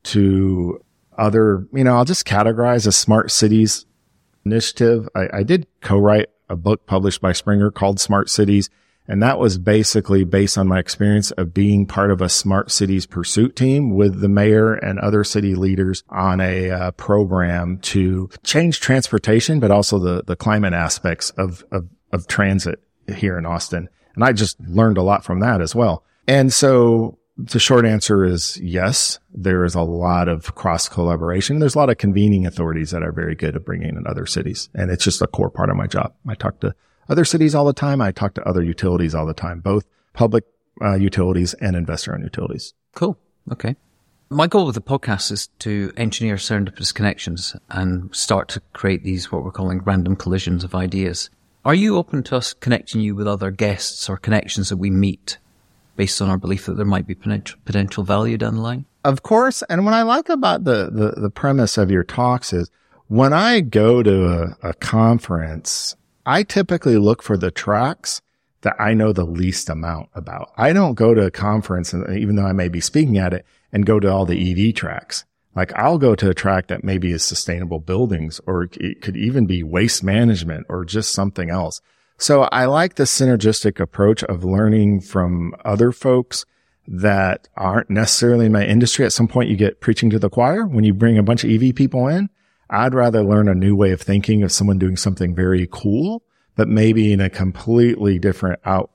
to 0.05 0.79
other, 1.17 1.67
you 1.73 1.83
know, 1.83 1.97
I'll 1.97 2.05
just 2.05 2.27
categorize 2.27 2.87
a 2.87 2.93
smart 2.93 3.31
cities 3.31 3.87
initiative. 4.45 5.09
I, 5.15 5.29
I 5.33 5.43
did 5.43 5.67
co-write 5.81 6.29
a 6.51 6.57
book 6.57 6.87
published 6.87 7.23
by 7.23 7.33
Springer 7.33 7.71
called 7.71 7.99
Smart 7.99 8.29
Cities. 8.29 8.69
And 9.09 9.23
that 9.23 9.39
was 9.39 9.59
basically 9.59 10.25
based 10.25 10.59
on 10.59 10.69
my 10.69 10.79
experience 10.79 11.31
of 11.33 11.55
being 11.55 11.87
part 11.87 12.11
of 12.11 12.21
a 12.21 12.29
smart 12.29 12.71
cities 12.71 13.07
pursuit 13.07 13.57
team 13.57 13.95
with 13.95 14.21
the 14.21 14.29
mayor 14.29 14.75
and 14.75 14.99
other 14.99 15.25
city 15.25 15.55
leaders 15.55 16.05
on 16.09 16.41
a 16.41 16.71
uh, 16.71 16.91
program 16.93 17.79
to 17.79 18.31
change 18.45 18.81
transportation, 18.81 19.61
but 19.61 19.71
also 19.71 19.99
the, 19.99 20.23
the 20.27 20.37
climate 20.37 20.73
aspects 20.73 21.31
of, 21.31 21.65
of, 21.73 21.89
of 22.13 22.27
transit 22.27 22.81
here 23.15 23.39
in 23.39 23.47
Austin. 23.47 23.89
And 24.15 24.25
I 24.25 24.33
just 24.33 24.61
learned 24.61 24.99
a 24.99 25.03
lot 25.03 25.25
from 25.25 25.41
that 25.41 25.61
as 25.61 25.75
well. 25.75 26.05
And 26.29 26.53
so 26.53 27.19
the 27.37 27.59
short 27.59 27.87
answer 27.87 28.25
is 28.25 28.59
yes, 28.59 29.19
there 29.33 29.65
is 29.65 29.75
a 29.75 29.83
lot 29.83 30.29
of 30.29 30.55
cross 30.55 30.89
collaboration. 30.89 31.59
There's 31.59 31.75
a 31.75 31.79
lot 31.79 31.91
of 31.91 31.99
convening 31.99 32.47
authorities 32.47 32.91
that 32.91 33.03
are 33.03 33.13
very 33.13 33.35
good 33.35 33.57
at 33.57 33.65
bringing 33.65 33.97
in 33.97 34.07
other 34.07 34.27
cities. 34.27 34.69
And 34.75 34.91
it's 34.91 35.05
just 35.05 35.23
a 35.23 35.27
core 35.27 35.51
part 35.51 35.71
of 35.71 35.77
my 35.77 35.87
job. 35.87 36.15
I 36.29 36.35
talk 36.35 36.61
to 36.61 36.75
other 37.09 37.25
cities 37.25 37.55
all 37.55 37.65
the 37.65 37.73
time. 37.73 38.01
I 38.01 38.13
talk 38.13 38.35
to 38.35 38.49
other 38.49 38.63
utilities 38.63 39.15
all 39.15 39.27
the 39.27 39.35
time, 39.35 39.61
both 39.61 39.87
public 40.13 40.45
uh, 40.81 40.95
utilities 40.95 41.55
and 41.55 41.77
investor 41.77 42.15
owned 42.15 42.25
utilities. 42.25 42.75
Cool. 42.95 43.19
Okay. 43.51 43.77
My 44.31 44.47
goal 44.47 44.65
with 44.65 44.77
the 44.77 44.81
podcast 44.81 45.31
is 45.31 45.49
to 45.59 45.93
engineer 45.97 46.37
serendipitous 46.37 46.95
connections 46.95 47.55
and 47.69 48.15
start 48.15 48.49
to 48.51 48.61
create 48.73 49.05
these, 49.05 49.31
what 49.31 49.45
we're 49.45 49.51
calling 49.51 49.81
random 49.81 50.17
collisions 50.17 50.65
of 50.65 50.75
ideas. 50.75 51.29
Are 51.65 51.75
you 51.77 51.97
open 51.97 52.25
to 52.25 52.37
us 52.37 52.55
connecting 52.55 53.01
you 53.01 53.15
with 53.15 53.29
other 53.29 53.53
guests 53.53 54.11
or 54.11 54.17
connections 54.17 54.69
that 54.71 54.79
we 54.79 54.91
meet 54.91 55.39
based 55.95 56.21
on 56.21 56.29
our 56.29 56.37
belief 56.37 56.67
that 56.67 56.75
there 56.75 56.85
might 56.85 57.07
be 57.07 57.15
potential 57.15 58.03
value 58.03 58.37
down 58.37 58.57
the 58.57 58.61
line? 58.61 58.85
Of 59.05 59.23
course. 59.23 59.63
And 59.71 59.85
what 59.85 59.95
I 59.95 60.03
like 60.03 60.29
about 60.29 60.65
the, 60.65 60.91
the, 60.91 61.21
the 61.21 61.31
premise 61.31 61.79
of 61.79 61.89
your 61.89 62.03
talks 62.03 62.53
is 62.53 62.69
when 63.07 63.33
I 63.33 63.61
go 63.61 64.03
to 64.03 64.57
a, 64.63 64.71
a 64.71 64.75
conference, 64.75 65.95
I 66.27 66.43
typically 66.43 66.97
look 66.97 67.23
for 67.23 67.37
the 67.37 67.53
tracks 67.53 68.21
that 68.63 68.75
I 68.81 68.95
know 68.95 69.13
the 69.13 69.25
least 69.25 69.69
amount 69.69 70.09
about. 70.15 70.51
I 70.57 70.73
don't 70.73 70.95
go 70.95 71.15
to 71.15 71.27
a 71.27 71.31
conference, 71.31 71.95
even 71.95 72.35
though 72.35 72.47
I 72.47 72.53
may 72.53 72.69
be 72.69 72.81
speaking 72.81 73.19
at 73.19 73.35
it, 73.35 73.47
and 73.73 73.87
go 73.87 74.01
to 74.01 74.11
all 74.11 74.27
the 74.27 74.69
EV 74.69 74.75
tracks. 74.75 75.25
Like 75.55 75.73
I'll 75.75 75.99
go 75.99 76.15
to 76.15 76.31
a 76.31 76.35
track 76.35 76.69
that 76.69 76.85
maybe 76.85 77.13
is 77.13 77.23
sustainable 77.23 77.79
buildings 77.79 78.41
or 78.47 78.69
it 78.73 79.03
could 79.03 79.17
even 79.17 79.47
be 79.47 79.63
waste 79.63 80.03
management 80.03 80.67
or 80.69 80.85
just 80.85 81.13
something 81.13 81.51
else. 81.51 81.81
So 82.17 82.43
I 82.45 82.67
like 82.67 82.95
the 82.95 83.05
synergistic 83.05 83.81
approach 83.81 84.23
of 84.25 84.45
learning 84.45 85.01
from 85.01 85.55
other 85.65 85.93
folks 85.93 86.45
that 86.87 87.49
aren't 87.57 87.91
necessarily 87.91 88.47
in 88.47 88.53
my 88.53 88.65
industry. 88.65 89.05
At 89.05 89.13
some 89.13 89.29
point 89.29 89.51
you 89.51 89.57
get 89.57 89.81
preaching 89.81 90.11
to 90.11 90.19
the 90.19 90.31
choir 90.31 90.67
when 90.67 90.85
you 90.85 90.95
bring 90.95 91.19
a 91.19 91.23
bunch 91.23 91.45
of 91.45 91.51
EV 91.51 91.75
people 91.75 92.09
in. 92.09 92.31
I'd 92.71 92.95
rather 92.95 93.23
learn 93.23 93.49
a 93.49 93.55
new 93.55 93.77
way 93.77 93.91
of 93.91 94.01
thinking 94.01 94.43
of 94.43 94.53
someone 94.53 94.79
doing 94.79 94.97
something 94.97 95.35
very 95.35 95.69
cool, 95.71 96.23
but 96.57 96.69
maybe 96.69 97.13
in 97.13 97.21
a 97.21 97.29
completely 97.29 98.19
different 98.19 98.61
out 98.65 98.91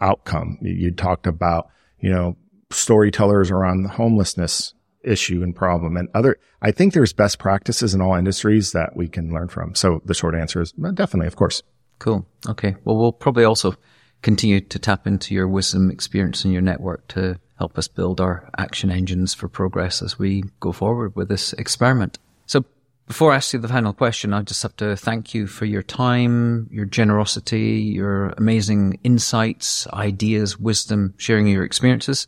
outcome. 0.00 0.58
You 0.60 0.90
talked 0.90 1.28
about, 1.28 1.68
you 2.00 2.10
know, 2.10 2.36
storytellers 2.70 3.52
around 3.52 3.86
homelessness 3.86 4.74
issue 5.04 5.42
and 5.42 5.54
problem 5.54 5.96
and 5.96 6.08
other, 6.14 6.38
I 6.62 6.70
think 6.70 6.92
there's 6.92 7.12
best 7.12 7.38
practices 7.38 7.94
in 7.94 8.00
all 8.00 8.14
industries 8.14 8.72
that 8.72 8.96
we 8.96 9.08
can 9.08 9.32
learn 9.32 9.48
from. 9.48 9.74
So 9.74 10.02
the 10.04 10.14
short 10.14 10.34
answer 10.34 10.60
is 10.60 10.72
uh, 10.84 10.90
definitely, 10.90 11.26
of 11.26 11.36
course. 11.36 11.62
Cool. 11.98 12.26
Okay. 12.48 12.76
Well, 12.84 12.96
we'll 12.96 13.12
probably 13.12 13.44
also 13.44 13.74
continue 14.22 14.60
to 14.60 14.78
tap 14.78 15.06
into 15.06 15.34
your 15.34 15.46
wisdom, 15.46 15.90
experience, 15.90 16.44
and 16.44 16.52
your 16.52 16.62
network 16.62 17.06
to 17.08 17.38
help 17.58 17.78
us 17.78 17.88
build 17.88 18.20
our 18.20 18.48
action 18.58 18.90
engines 18.90 19.34
for 19.34 19.48
progress 19.48 20.02
as 20.02 20.18
we 20.18 20.44
go 20.60 20.72
forward 20.72 21.14
with 21.14 21.28
this 21.28 21.52
experiment. 21.52 22.18
So 22.46 22.64
before 23.06 23.32
I 23.32 23.36
ask 23.36 23.52
you 23.52 23.58
the 23.58 23.68
final 23.68 23.92
question, 23.92 24.32
I 24.32 24.42
just 24.42 24.62
have 24.62 24.76
to 24.76 24.96
thank 24.96 25.34
you 25.34 25.46
for 25.46 25.66
your 25.66 25.82
time, 25.82 26.68
your 26.72 26.86
generosity, 26.86 27.82
your 27.82 28.30
amazing 28.30 28.98
insights, 29.04 29.86
ideas, 29.88 30.58
wisdom, 30.58 31.14
sharing 31.18 31.46
your 31.46 31.64
experiences, 31.64 32.26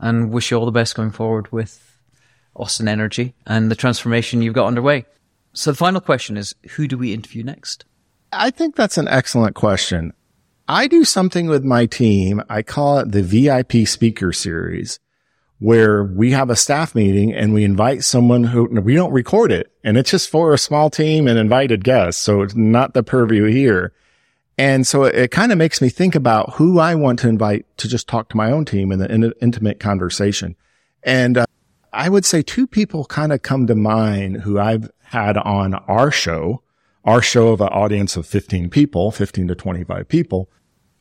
and 0.00 0.30
wish 0.30 0.50
you 0.50 0.56
all 0.56 0.64
the 0.64 0.72
best 0.72 0.96
going 0.96 1.10
forward 1.10 1.52
with 1.52 1.93
Austin 2.56 2.88
Energy 2.88 3.34
and 3.46 3.70
the 3.70 3.76
transformation 3.76 4.42
you've 4.42 4.54
got 4.54 4.66
underway. 4.66 5.06
So 5.52 5.70
the 5.70 5.76
final 5.76 6.00
question 6.00 6.36
is, 6.36 6.54
who 6.70 6.88
do 6.88 6.98
we 6.98 7.12
interview 7.12 7.44
next? 7.44 7.84
I 8.32 8.50
think 8.50 8.74
that's 8.74 8.98
an 8.98 9.08
excellent 9.08 9.54
question. 9.54 10.12
I 10.66 10.88
do 10.88 11.04
something 11.04 11.46
with 11.46 11.62
my 11.62 11.86
team. 11.86 12.42
I 12.48 12.62
call 12.62 12.98
it 12.98 13.12
the 13.12 13.22
VIP 13.22 13.86
speaker 13.86 14.32
series 14.32 14.98
where 15.58 16.04
we 16.04 16.32
have 16.32 16.50
a 16.50 16.56
staff 16.56 16.94
meeting 16.94 17.32
and 17.32 17.54
we 17.54 17.64
invite 17.64 18.02
someone 18.02 18.44
who 18.44 18.64
we 18.80 18.94
don't 18.94 19.12
record 19.12 19.52
it 19.52 19.72
and 19.84 19.96
it's 19.96 20.10
just 20.10 20.28
for 20.28 20.52
a 20.52 20.58
small 20.58 20.90
team 20.90 21.28
and 21.28 21.38
invited 21.38 21.84
guests. 21.84 22.20
So 22.20 22.42
it's 22.42 22.54
not 22.54 22.94
the 22.94 23.02
purview 23.02 23.44
here. 23.44 23.92
And 24.58 24.86
so 24.86 25.04
it, 25.04 25.14
it 25.14 25.30
kind 25.30 25.52
of 25.52 25.58
makes 25.58 25.80
me 25.80 25.88
think 25.88 26.14
about 26.14 26.54
who 26.54 26.78
I 26.78 26.94
want 26.94 27.18
to 27.20 27.28
invite 27.28 27.66
to 27.78 27.88
just 27.88 28.08
talk 28.08 28.28
to 28.30 28.36
my 28.36 28.50
own 28.50 28.64
team 28.64 28.90
in 28.90 29.00
an 29.00 29.32
intimate 29.40 29.80
conversation. 29.80 30.56
And 31.02 31.38
uh, 31.38 31.43
I 31.94 32.08
would 32.08 32.24
say 32.24 32.42
two 32.42 32.66
people 32.66 33.04
kind 33.04 33.32
of 33.32 33.42
come 33.42 33.66
to 33.68 33.74
mind 33.74 34.42
who 34.42 34.58
I've 34.58 34.90
had 35.02 35.36
on 35.38 35.74
our 35.74 36.10
show, 36.10 36.62
our 37.04 37.22
show 37.22 37.48
of 37.48 37.60
an 37.60 37.68
audience 37.68 38.16
of 38.16 38.26
15 38.26 38.68
people, 38.68 39.10
15 39.10 39.48
to 39.48 39.54
25 39.54 40.08
people 40.08 40.50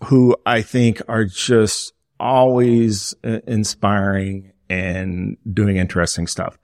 who 0.05 0.35
I 0.45 0.61
think 0.61 1.01
are 1.07 1.25
just 1.25 1.93
always 2.19 3.15
uh, 3.23 3.39
inspiring 3.47 4.51
and 4.69 5.37
doing 5.51 5.77
interesting 5.77 6.27
stuff. 6.27 6.57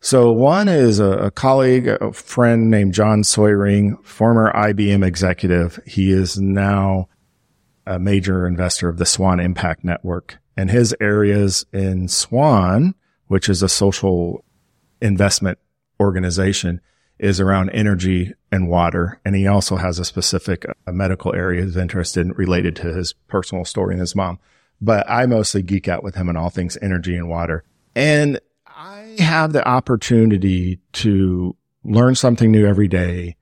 So 0.00 0.32
one 0.32 0.68
is 0.68 0.98
a, 0.98 1.10
a, 1.12 1.30
colleague, 1.30 1.86
a 1.86 2.12
friend 2.12 2.70
named 2.70 2.92
John 2.92 3.22
Soyring, 3.22 4.04
former 4.04 4.52
IBM 4.52 5.06
executive. 5.06 5.78
He 5.86 6.10
is 6.10 6.38
now 6.38 7.08
a 7.86 7.98
major 7.98 8.46
investor 8.46 8.88
of 8.88 8.98
the 8.98 9.06
Swan 9.06 9.38
Impact 9.38 9.84
Network. 9.84 10.38
And 10.56 10.70
his 10.70 10.94
areas 11.00 11.64
in 11.72 12.08
Swan, 12.08 12.94
which 13.32 13.48
is 13.48 13.62
a 13.62 13.68
social 13.68 14.44
investment 15.00 15.58
organization, 15.98 16.82
is 17.18 17.40
around 17.40 17.70
energy 17.70 18.30
and 18.50 18.68
water. 18.68 19.18
And 19.24 19.34
he 19.34 19.46
also 19.46 19.76
has 19.76 19.98
a 19.98 20.04
specific 20.04 20.66
uh, 20.68 20.92
medical 20.92 21.34
area 21.34 21.64
he's 21.64 21.78
interested 21.78 22.26
in 22.26 22.32
related 22.32 22.76
to 22.76 22.92
his 22.92 23.14
personal 23.28 23.64
story 23.64 23.94
and 23.94 24.00
his 24.00 24.14
mom. 24.14 24.38
But 24.82 25.10
I 25.10 25.24
mostly 25.24 25.62
geek 25.62 25.88
out 25.88 26.02
with 26.02 26.14
him 26.14 26.28
on 26.28 26.36
all 26.36 26.50
things 26.50 26.76
energy 26.82 27.16
and 27.16 27.30
water. 27.30 27.64
And 27.94 28.38
I 28.66 29.16
have 29.18 29.54
the 29.54 29.66
opportunity 29.66 30.80
to 30.92 31.56
learn 31.84 32.14
something 32.14 32.50
new 32.50 32.66
every 32.66 32.88
day, 32.88 33.36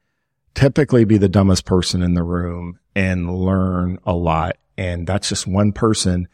typically 0.55 1.05
be 1.05 1.19
the 1.19 1.29
dumbest 1.29 1.65
person 1.65 2.01
in 2.01 2.15
the 2.15 2.23
room 2.23 2.79
and 2.95 3.35
learn 3.35 3.99
a 4.07 4.15
lot. 4.15 4.57
And 4.79 5.05
that's 5.05 5.31
just 5.31 5.49
one 5.49 5.73
person. 5.73 6.29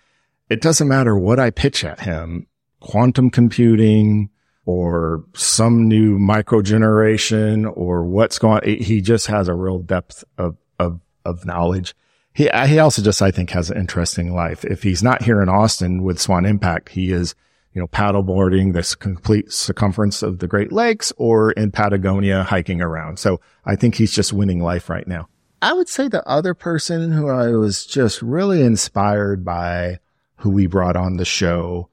It 0.50 0.60
doesn't 0.60 0.88
matter 0.88 1.16
what 1.16 1.40
I 1.40 1.48
pitch 1.48 1.84
at 1.84 2.00
him, 2.00 2.48
quantum 2.80 3.30
computing 3.30 4.30
or 4.64 5.24
some 5.34 5.86
new 5.86 6.18
micro 6.18 6.60
generation 6.60 7.64
or 7.66 8.04
what's 8.04 8.38
going 8.38 8.62
He 8.82 9.00
just 9.00 9.28
has 9.28 9.48
a 9.48 9.54
real 9.54 9.78
depth 9.78 10.24
of, 10.38 10.56
of, 10.78 11.00
of 11.24 11.44
knowledge. 11.44 11.94
He, 12.34 12.50
he 12.66 12.78
also 12.78 13.00
just, 13.00 13.22
I 13.22 13.30
think, 13.30 13.50
has 13.50 13.70
an 13.70 13.78
interesting 13.78 14.34
life. 14.34 14.64
If 14.64 14.82
he's 14.82 15.02
not 15.02 15.22
here 15.22 15.40
in 15.40 15.48
Austin 15.48 16.02
with 16.02 16.20
Swan 16.20 16.44
Impact, 16.44 16.90
he 16.90 17.12
is 17.12 17.34
you 17.76 17.82
know, 17.82 17.88
paddleboarding 17.88 18.72
this 18.72 18.94
complete 18.94 19.52
circumference 19.52 20.22
of 20.22 20.38
the 20.38 20.46
Great 20.46 20.72
Lakes 20.72 21.12
or 21.18 21.52
in 21.52 21.70
Patagonia 21.70 22.42
hiking 22.42 22.80
around. 22.80 23.18
So 23.18 23.38
I 23.66 23.76
think 23.76 23.96
he's 23.96 24.12
just 24.12 24.32
winning 24.32 24.60
life 24.60 24.88
right 24.88 25.06
now. 25.06 25.28
I 25.60 25.74
would 25.74 25.86
say 25.86 26.08
the 26.08 26.26
other 26.26 26.54
person 26.54 27.12
who 27.12 27.28
I 27.28 27.50
was 27.50 27.84
just 27.84 28.22
really 28.22 28.62
inspired 28.62 29.44
by 29.44 29.98
who 30.36 30.48
we 30.48 30.66
brought 30.66 30.96
on 30.96 31.18
the 31.18 31.26
show 31.26 31.90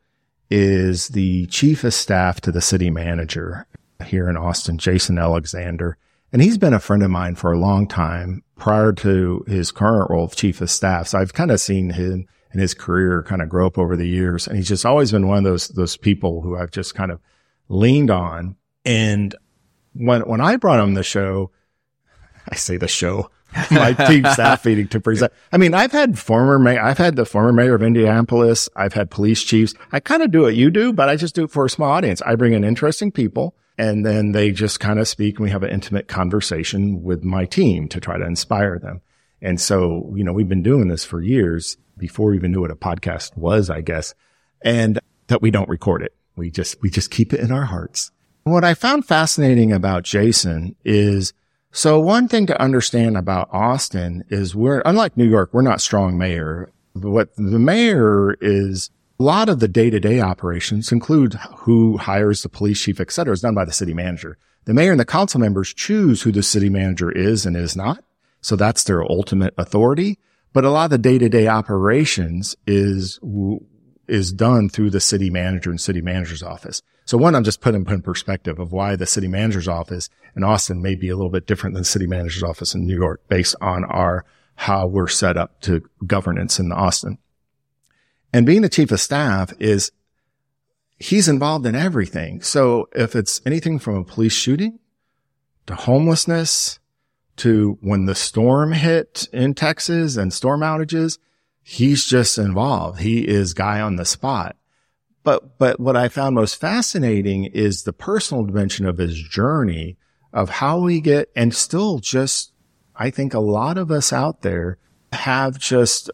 is 0.55 1.07
the 1.07 1.47
chief 1.47 1.83
of 1.83 1.95
staff 1.95 2.39
to 2.39 2.51
the 2.51 2.61
city 2.61 2.91
manager 2.91 3.65
here 4.05 4.29
in 4.29 4.37
Austin, 4.37 4.77
Jason 4.77 5.17
Alexander. 5.17 5.97
And 6.31 6.43
he's 6.43 6.59
been 6.59 6.75
a 6.75 6.79
friend 6.79 7.01
of 7.01 7.09
mine 7.09 7.33
for 7.33 7.51
a 7.51 7.57
long 7.57 7.87
time 7.87 8.43
prior 8.55 8.93
to 8.93 9.43
his 9.47 9.71
current 9.71 10.11
role 10.11 10.25
of 10.25 10.35
chief 10.35 10.61
of 10.61 10.69
staff. 10.69 11.07
So 11.07 11.17
I've 11.17 11.33
kind 11.33 11.49
of 11.49 11.59
seen 11.59 11.89
him 11.89 12.27
and 12.51 12.61
his 12.61 12.75
career 12.75 13.23
kind 13.23 13.41
of 13.41 13.49
grow 13.49 13.65
up 13.65 13.79
over 13.79 13.97
the 13.97 14.07
years. 14.07 14.45
And 14.45 14.55
he's 14.55 14.67
just 14.67 14.85
always 14.85 15.11
been 15.11 15.27
one 15.27 15.39
of 15.39 15.43
those, 15.43 15.69
those 15.69 15.97
people 15.97 16.41
who 16.41 16.55
I've 16.55 16.69
just 16.69 16.93
kind 16.93 17.11
of 17.11 17.19
leaned 17.67 18.11
on. 18.11 18.55
And 18.85 19.33
when, 19.93 20.21
when 20.21 20.39
I 20.39 20.57
brought 20.57 20.79
him 20.79 20.93
the 20.93 21.01
show, 21.01 21.49
I 22.47 22.57
say 22.57 22.77
the 22.77 22.87
show, 22.87 23.31
my 23.71 23.93
team 23.93 24.25
staff 24.25 24.65
meeting 24.65 24.87
to 24.89 24.99
present. 24.99 25.31
I 25.51 25.57
mean, 25.57 25.73
I've 25.73 25.91
had 25.91 26.17
former 26.17 26.59
mayor, 26.59 26.81
I've 26.81 26.97
had 26.97 27.15
the 27.15 27.25
former 27.25 27.53
mayor 27.53 27.75
of 27.75 27.83
Indianapolis. 27.83 28.69
I've 28.75 28.93
had 28.93 29.11
police 29.11 29.43
chiefs. 29.43 29.73
I 29.91 29.99
kind 29.99 30.23
of 30.23 30.31
do 30.31 30.41
what 30.41 30.55
you 30.55 30.69
do, 30.69 30.93
but 30.93 31.09
I 31.09 31.15
just 31.15 31.35
do 31.35 31.45
it 31.45 31.51
for 31.51 31.65
a 31.65 31.69
small 31.69 31.89
audience. 31.89 32.21
I 32.23 32.35
bring 32.35 32.53
in 32.53 32.63
interesting 32.63 33.11
people 33.11 33.55
and 33.77 34.05
then 34.05 34.31
they 34.31 34.51
just 34.51 34.79
kind 34.79 34.99
of 34.99 35.07
speak 35.07 35.37
and 35.37 35.43
we 35.43 35.51
have 35.51 35.63
an 35.63 35.71
intimate 35.71 36.07
conversation 36.07 37.03
with 37.03 37.23
my 37.23 37.45
team 37.45 37.87
to 37.89 37.99
try 37.99 38.17
to 38.17 38.25
inspire 38.25 38.79
them. 38.79 39.01
And 39.41 39.59
so, 39.59 40.13
you 40.15 40.23
know, 40.23 40.33
we've 40.33 40.47
been 40.47 40.63
doing 40.63 40.87
this 40.87 41.03
for 41.03 41.21
years 41.21 41.77
before 41.97 42.29
we 42.29 42.37
even 42.37 42.51
knew 42.51 42.61
what 42.61 42.71
a 42.71 42.75
podcast 42.75 43.35
was, 43.35 43.69
I 43.69 43.81
guess, 43.81 44.13
and 44.63 44.99
that 45.27 45.41
we 45.41 45.51
don't 45.51 45.69
record 45.69 46.01
it. 46.01 46.15
We 46.35 46.49
just, 46.49 46.81
we 46.81 46.89
just 46.89 47.11
keep 47.11 47.33
it 47.33 47.39
in 47.39 47.51
our 47.51 47.65
hearts. 47.65 48.11
What 48.43 48.63
I 48.63 48.73
found 48.73 49.05
fascinating 49.05 49.71
about 49.71 50.03
Jason 50.03 50.75
is, 50.83 51.33
so 51.73 51.99
one 51.99 52.27
thing 52.27 52.45
to 52.45 52.61
understand 52.61 53.17
about 53.17 53.49
Austin 53.51 54.23
is 54.29 54.55
we're, 54.55 54.81
unlike 54.85 55.17
New 55.17 55.27
York, 55.27 55.49
we're 55.51 55.61
not 55.63 55.81
strong 55.81 56.17
mayor. 56.17 56.71
What 56.93 57.35
the 57.35 57.59
mayor 57.59 58.37
is, 58.39 58.91
a 59.19 59.23
lot 59.23 59.49
of 59.49 59.59
the 59.59 59.67
day 59.67 59.89
to 59.89 59.99
day 59.99 60.21
operations 60.21 60.91
include 60.91 61.33
who 61.57 61.97
hires 61.97 62.43
the 62.43 62.49
police 62.49 62.81
chief, 62.81 62.99
et 62.99 63.11
cetera, 63.11 63.33
is 63.33 63.41
done 63.41 63.55
by 63.55 63.65
the 63.65 63.71
city 63.71 63.93
manager. 63.93 64.37
The 64.65 64.73
mayor 64.73 64.91
and 64.91 64.99
the 64.99 65.05
council 65.05 65.39
members 65.39 65.73
choose 65.73 66.21
who 66.21 66.31
the 66.31 66.43
city 66.43 66.69
manager 66.69 67.11
is 67.11 67.45
and 67.45 67.57
is 67.57 67.75
not. 67.75 68.03
So 68.41 68.55
that's 68.55 68.83
their 68.83 69.03
ultimate 69.03 69.53
authority. 69.57 70.19
But 70.53 70.65
a 70.65 70.69
lot 70.69 70.85
of 70.85 70.91
the 70.91 70.97
day 70.99 71.17
to 71.17 71.27
day 71.27 71.47
operations 71.47 72.55
is, 72.67 73.19
is 74.07 74.31
done 74.31 74.69
through 74.69 74.91
the 74.91 74.99
city 74.99 75.31
manager 75.31 75.71
and 75.71 75.81
city 75.81 76.01
manager's 76.01 76.43
office. 76.43 76.83
So 77.05 77.17
one, 77.17 77.35
I'm 77.35 77.43
just 77.43 77.61
putting 77.61 77.85
in 77.85 78.01
perspective 78.01 78.59
of 78.59 78.71
why 78.71 78.95
the 78.95 79.05
city 79.05 79.27
manager's 79.27 79.67
office 79.67 80.09
in 80.35 80.43
Austin 80.43 80.81
may 80.81 80.95
be 80.95 81.09
a 81.09 81.15
little 81.15 81.31
bit 81.31 81.45
different 81.45 81.75
than 81.75 81.83
city 81.83 82.07
manager's 82.07 82.43
office 82.43 82.73
in 82.73 82.85
New 82.85 82.95
York 82.95 83.27
based 83.27 83.55
on 83.61 83.83
our, 83.85 84.25
how 84.55 84.87
we're 84.87 85.07
set 85.07 85.37
up 85.37 85.59
to 85.61 85.81
governance 86.05 86.59
in 86.59 86.71
Austin. 86.71 87.17
And 88.31 88.45
being 88.45 88.61
the 88.61 88.69
chief 88.69 88.91
of 88.91 88.99
staff 88.99 89.53
is 89.59 89.91
he's 90.97 91.27
involved 91.27 91.65
in 91.65 91.75
everything. 91.75 92.41
So 92.41 92.87
if 92.93 93.15
it's 93.15 93.41
anything 93.45 93.79
from 93.79 93.97
a 93.97 94.03
police 94.03 94.33
shooting 94.33 94.79
to 95.67 95.75
homelessness 95.75 96.79
to 97.37 97.77
when 97.81 98.05
the 98.05 98.15
storm 98.15 98.71
hit 98.71 99.27
in 99.33 99.53
Texas 99.53 100.17
and 100.17 100.33
storm 100.33 100.61
outages, 100.61 101.17
he's 101.61 102.05
just 102.05 102.37
involved. 102.37 103.01
He 103.01 103.27
is 103.27 103.53
guy 103.53 103.81
on 103.81 103.97
the 103.97 104.05
spot. 104.05 104.55
But, 105.23 105.57
but 105.57 105.79
what 105.79 105.95
I 105.95 106.09
found 106.09 106.35
most 106.35 106.55
fascinating 106.55 107.45
is 107.45 107.83
the 107.83 107.93
personal 107.93 108.43
dimension 108.43 108.85
of 108.85 108.97
his 108.97 109.17
journey 109.17 109.97
of 110.33 110.49
how 110.49 110.79
we 110.79 110.99
get 110.99 111.29
and 111.35 111.53
still 111.53 111.99
just, 111.99 112.51
I 112.95 113.09
think 113.09 113.33
a 113.33 113.39
lot 113.39 113.77
of 113.77 113.91
us 113.91 114.11
out 114.11 114.41
there 114.41 114.77
have 115.13 115.57
just, 115.57 116.09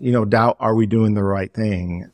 you 0.00 0.10
know, 0.10 0.24
doubt, 0.24 0.56
are 0.58 0.74
we 0.74 0.86
doing 0.86 1.14
the 1.14 1.22
right 1.22 1.52
thing? 1.52 2.10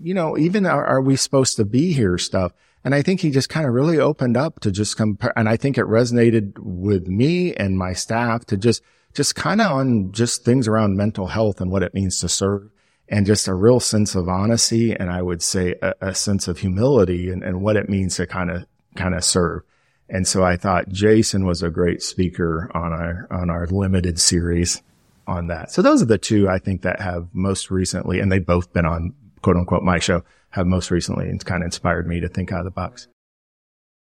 You 0.00 0.14
know, 0.14 0.36
even 0.36 0.66
are, 0.66 0.84
are 0.84 1.00
we 1.00 1.16
supposed 1.16 1.56
to 1.56 1.64
be 1.64 1.92
here 1.92 2.18
stuff? 2.18 2.52
And 2.84 2.94
I 2.94 3.02
think 3.02 3.20
he 3.20 3.30
just 3.30 3.48
kind 3.48 3.66
of 3.66 3.74
really 3.74 3.98
opened 3.98 4.36
up 4.36 4.60
to 4.60 4.70
just 4.70 4.96
compare. 4.96 5.36
And 5.36 5.48
I 5.48 5.56
think 5.56 5.78
it 5.78 5.84
resonated 5.84 6.58
with 6.58 7.06
me 7.06 7.54
and 7.54 7.76
my 7.76 7.92
staff 7.92 8.46
to 8.46 8.56
just, 8.56 8.82
just 9.14 9.34
kind 9.34 9.60
of 9.60 9.70
on 9.70 10.12
just 10.12 10.44
things 10.44 10.66
around 10.66 10.96
mental 10.96 11.26
health 11.26 11.60
and 11.60 11.70
what 11.70 11.82
it 11.82 11.94
means 11.94 12.20
to 12.20 12.28
serve 12.28 12.70
and 13.08 13.26
just 13.26 13.48
a 13.48 13.54
real 13.54 13.80
sense 13.80 14.14
of 14.14 14.28
honesty. 14.28 14.92
And 14.92 15.10
I 15.10 15.22
would 15.22 15.42
say 15.42 15.74
a, 15.82 15.94
a 16.00 16.14
sense 16.14 16.48
of 16.48 16.58
humility 16.58 17.30
and, 17.30 17.42
and 17.42 17.62
what 17.62 17.76
it 17.76 17.88
means 17.88 18.16
to 18.16 18.26
kind 18.26 18.50
of, 18.50 18.66
kind 18.96 19.14
of 19.14 19.24
serve. 19.24 19.62
And 20.08 20.26
so 20.26 20.42
I 20.42 20.56
thought 20.56 20.88
Jason 20.88 21.44
was 21.44 21.62
a 21.62 21.70
great 21.70 22.02
speaker 22.02 22.70
on 22.74 22.92
our, 22.92 23.26
on 23.30 23.50
our 23.50 23.66
limited 23.66 24.18
series 24.18 24.82
on 25.26 25.48
that. 25.48 25.70
So 25.70 25.82
those 25.82 26.00
are 26.02 26.06
the 26.06 26.18
two 26.18 26.48
I 26.48 26.58
think 26.58 26.82
that 26.82 27.00
have 27.00 27.28
most 27.32 27.70
recently, 27.70 28.18
and 28.18 28.32
they've 28.32 28.44
both 28.44 28.72
been 28.72 28.86
on 28.86 29.14
quote 29.42 29.56
unquote 29.56 29.82
my 29.82 29.98
show 29.98 30.24
have 30.50 30.66
most 30.66 30.90
recently 30.90 31.28
and 31.28 31.44
kind 31.44 31.62
of 31.62 31.66
inspired 31.66 32.08
me 32.08 32.20
to 32.20 32.28
think 32.28 32.50
out 32.50 32.60
of 32.60 32.64
the 32.64 32.70
box. 32.70 33.06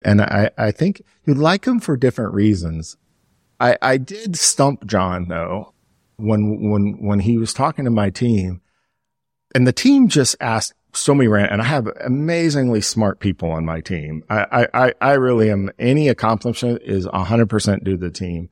And 0.03 0.21
I, 0.21 0.51
I 0.57 0.71
think 0.71 1.01
you'd 1.25 1.37
like 1.37 1.63
them 1.63 1.79
for 1.79 1.97
different 1.97 2.33
reasons. 2.33 2.97
I, 3.59 3.77
I 3.81 3.97
did 3.97 4.35
stump 4.37 4.85
John 4.85 5.29
though 5.29 5.73
when, 6.17 6.69
when, 6.69 7.01
when 7.01 7.21
he 7.21 7.37
was 7.37 7.53
talking 7.53 7.85
to 7.85 7.91
my 7.91 8.09
team 8.09 8.61
and 9.55 9.65
the 9.65 9.73
team 9.73 10.09
just 10.09 10.35
asked 10.39 10.73
so 10.93 11.15
many 11.15 11.27
rant 11.27 11.51
and 11.51 11.61
I 11.61 11.65
have 11.65 11.87
amazingly 12.03 12.81
smart 12.81 13.19
people 13.19 13.51
on 13.51 13.65
my 13.65 13.81
team. 13.81 14.23
I, 14.29 14.67
I, 14.73 14.93
I 15.01 15.13
really 15.13 15.49
am 15.49 15.71
any 15.79 16.09
accomplishment 16.09 16.81
is 16.83 17.05
hundred 17.05 17.49
percent 17.49 17.83
due 17.83 17.97
to 17.97 17.97
the 17.97 18.11
team. 18.11 18.49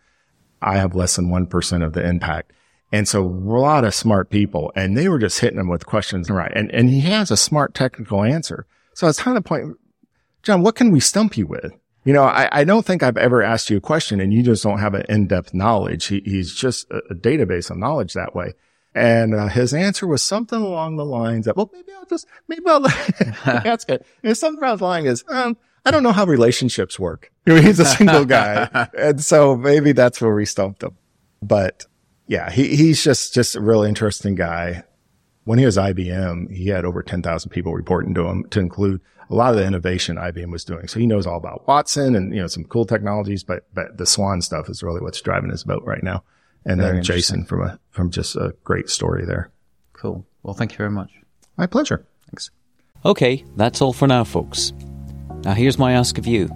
I 0.61 0.77
have 0.77 0.95
less 0.95 1.17
than 1.17 1.27
1% 1.27 1.85
of 1.85 1.91
the 1.91 2.07
impact. 2.07 2.53
And 2.91 3.05
so 3.07 3.21
a 3.21 3.27
lot 3.27 3.83
of 3.83 3.93
smart 3.93 4.29
people 4.29 4.71
and 4.75 4.95
they 4.95 5.09
were 5.09 5.19
just 5.19 5.39
hitting 5.39 5.59
him 5.59 5.67
with 5.67 5.85
questions. 5.85 6.29
Right. 6.29 6.51
And, 6.55 6.71
and 6.71 6.89
he 6.89 7.01
has 7.01 7.31
a 7.31 7.37
smart 7.37 7.73
technical 7.73 8.23
answer. 8.23 8.65
So 8.93 9.07
it's 9.07 9.21
kind 9.21 9.35
of 9.37 9.43
the 9.43 9.47
point, 9.47 9.77
John, 10.41 10.61
what 10.61 10.75
can 10.75 10.91
we 10.91 11.01
stump 11.01 11.37
you 11.37 11.47
with? 11.47 11.73
You 12.05 12.13
know, 12.13 12.23
I, 12.23 12.49
I 12.51 12.63
don't 12.63 12.85
think 12.85 13.03
I've 13.03 13.17
ever 13.17 13.41
asked 13.41 13.69
you 13.69 13.77
a 13.77 13.81
question 13.81 14.21
and 14.21 14.33
you 14.33 14.43
just 14.43 14.63
don't 14.63 14.79
have 14.79 14.93
an 14.93 15.05
in-depth 15.09 15.53
knowledge. 15.53 16.05
He, 16.05 16.21
he's 16.23 16.53
just 16.53 16.89
a, 16.91 17.01
a, 17.09 17.15
database 17.15 17.69
of 17.69 17.77
knowledge 17.77 18.13
that 18.13 18.35
way. 18.35 18.53
And 18.95 19.33
uh, 19.33 19.47
his 19.47 19.73
answer 19.73 20.05
was 20.05 20.21
something 20.21 20.61
along 20.61 20.97
the 20.97 21.05
lines 21.05 21.47
of, 21.47 21.55
well, 21.55 21.71
maybe 21.73 21.91
I'll 21.93 22.05
just, 22.05 22.27
maybe 22.47 22.63
I'll, 22.67 22.81
that's 23.45 23.85
good. 23.85 24.03
And 24.21 24.37
something 24.37 24.63
along 24.63 24.77
the 24.77 24.83
line 24.83 25.05
is, 25.05 25.23
um, 25.29 25.57
I 25.85 25.91
don't 25.91 26.03
know 26.03 26.11
how 26.11 26.25
relationships 26.25 26.99
work. 26.99 27.31
He's 27.45 27.79
a 27.79 27.85
single 27.85 28.25
guy. 28.25 28.87
and 28.97 29.21
so 29.21 29.55
maybe 29.55 29.91
that's 29.91 30.21
where 30.21 30.33
we 30.33 30.45
stumped 30.45 30.83
him. 30.83 30.95
But 31.41 31.85
yeah, 32.27 32.49
he, 32.51 32.75
he's 32.75 33.03
just, 33.03 33.33
just 33.33 33.55
a 33.55 33.61
really 33.61 33.89
interesting 33.89 34.35
guy. 34.35 34.83
When 35.45 35.59
he 35.59 35.65
was 35.65 35.75
IBM, 35.75 36.55
he 36.55 36.69
had 36.69 36.85
over 36.85 37.03
10,000 37.03 37.49
people 37.49 37.73
reporting 37.73 38.13
to 38.13 38.27
him 38.27 38.45
to 38.51 38.61
include 38.61 39.01
a 39.29 39.35
lot 39.35 39.51
of 39.51 39.57
the 39.57 39.65
innovation 39.65 40.15
IBM 40.15 40.51
was 40.51 40.63
doing. 40.63 40.87
So 40.87 40.99
he 40.99 41.07
knows 41.07 41.27
all 41.27 41.37
about 41.37 41.67
Watson 41.67 42.15
and, 42.15 42.33
you 42.33 42.39
know, 42.39 42.47
some 42.47 42.63
cool 42.63 42.85
technologies, 42.85 43.43
but, 43.43 43.65
but 43.73 43.97
the 43.97 44.05
Swan 44.05 44.41
stuff 44.41 44.69
is 44.69 44.83
really 44.83 45.01
what's 45.01 45.19
driving 45.19 45.49
his 45.49 45.65
boat 45.65 45.83
right 45.83 46.03
now. 46.03 46.23
And 46.65 46.79
then 46.79 47.03
Jason 47.03 47.45
from 47.45 47.61
a, 47.61 47.79
from 47.91 48.09
just 48.09 48.35
a 48.35 48.55
great 48.63 48.89
story 48.89 49.25
there. 49.25 49.51
Cool. 49.93 50.25
Well, 50.43 50.53
thank 50.53 50.71
you 50.71 50.77
very 50.77 50.91
much. 50.91 51.11
My 51.57 51.65
pleasure. 51.67 52.05
Thanks. 52.27 52.51
Okay. 53.05 53.43
That's 53.57 53.81
all 53.81 53.93
for 53.93 54.07
now, 54.07 54.23
folks. 54.23 54.73
Now 55.43 55.53
here's 55.53 55.77
my 55.77 55.93
ask 55.93 56.17
of 56.17 56.25
you. 56.25 56.49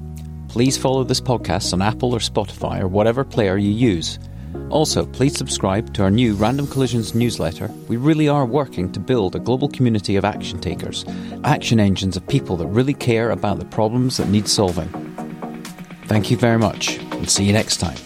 Please 0.48 0.78
follow 0.78 1.04
this 1.04 1.20
podcast 1.20 1.74
on 1.74 1.82
Apple 1.82 2.14
or 2.14 2.20
Spotify 2.20 2.80
or 2.80 2.88
whatever 2.88 3.24
player 3.26 3.58
you 3.58 3.72
use 3.72 4.18
Also, 4.70 5.06
please 5.06 5.38
subscribe 5.38 5.94
to 5.94 6.04
our 6.04 6.12
new 6.12 6.34
Random 6.34 6.68
Collisions 6.68 7.16
newsletter. 7.16 7.72
We 7.88 7.96
really 7.96 8.28
are 8.28 8.46
working 8.46 8.92
to 8.92 9.00
build 9.00 9.36
a 9.36 9.40
global 9.40 9.70
community 9.70 10.18
of 10.18 10.26
action 10.26 10.60
takers, 10.60 11.06
action 11.44 11.80
engines 11.80 12.18
of 12.18 12.28
people 12.28 12.58
that 12.58 12.68
really 12.68 12.94
care 12.94 13.32
about 13.32 13.60
the 13.60 13.66
problems 13.66 14.18
that 14.18 14.28
need 14.28 14.48
solving. 14.48 14.90
Thank 16.06 16.30
you 16.32 16.38
very 16.38 16.58
much, 16.58 16.98
and 16.98 17.30
see 17.30 17.46
you 17.46 17.54
next 17.54 17.78
time. 17.78 17.98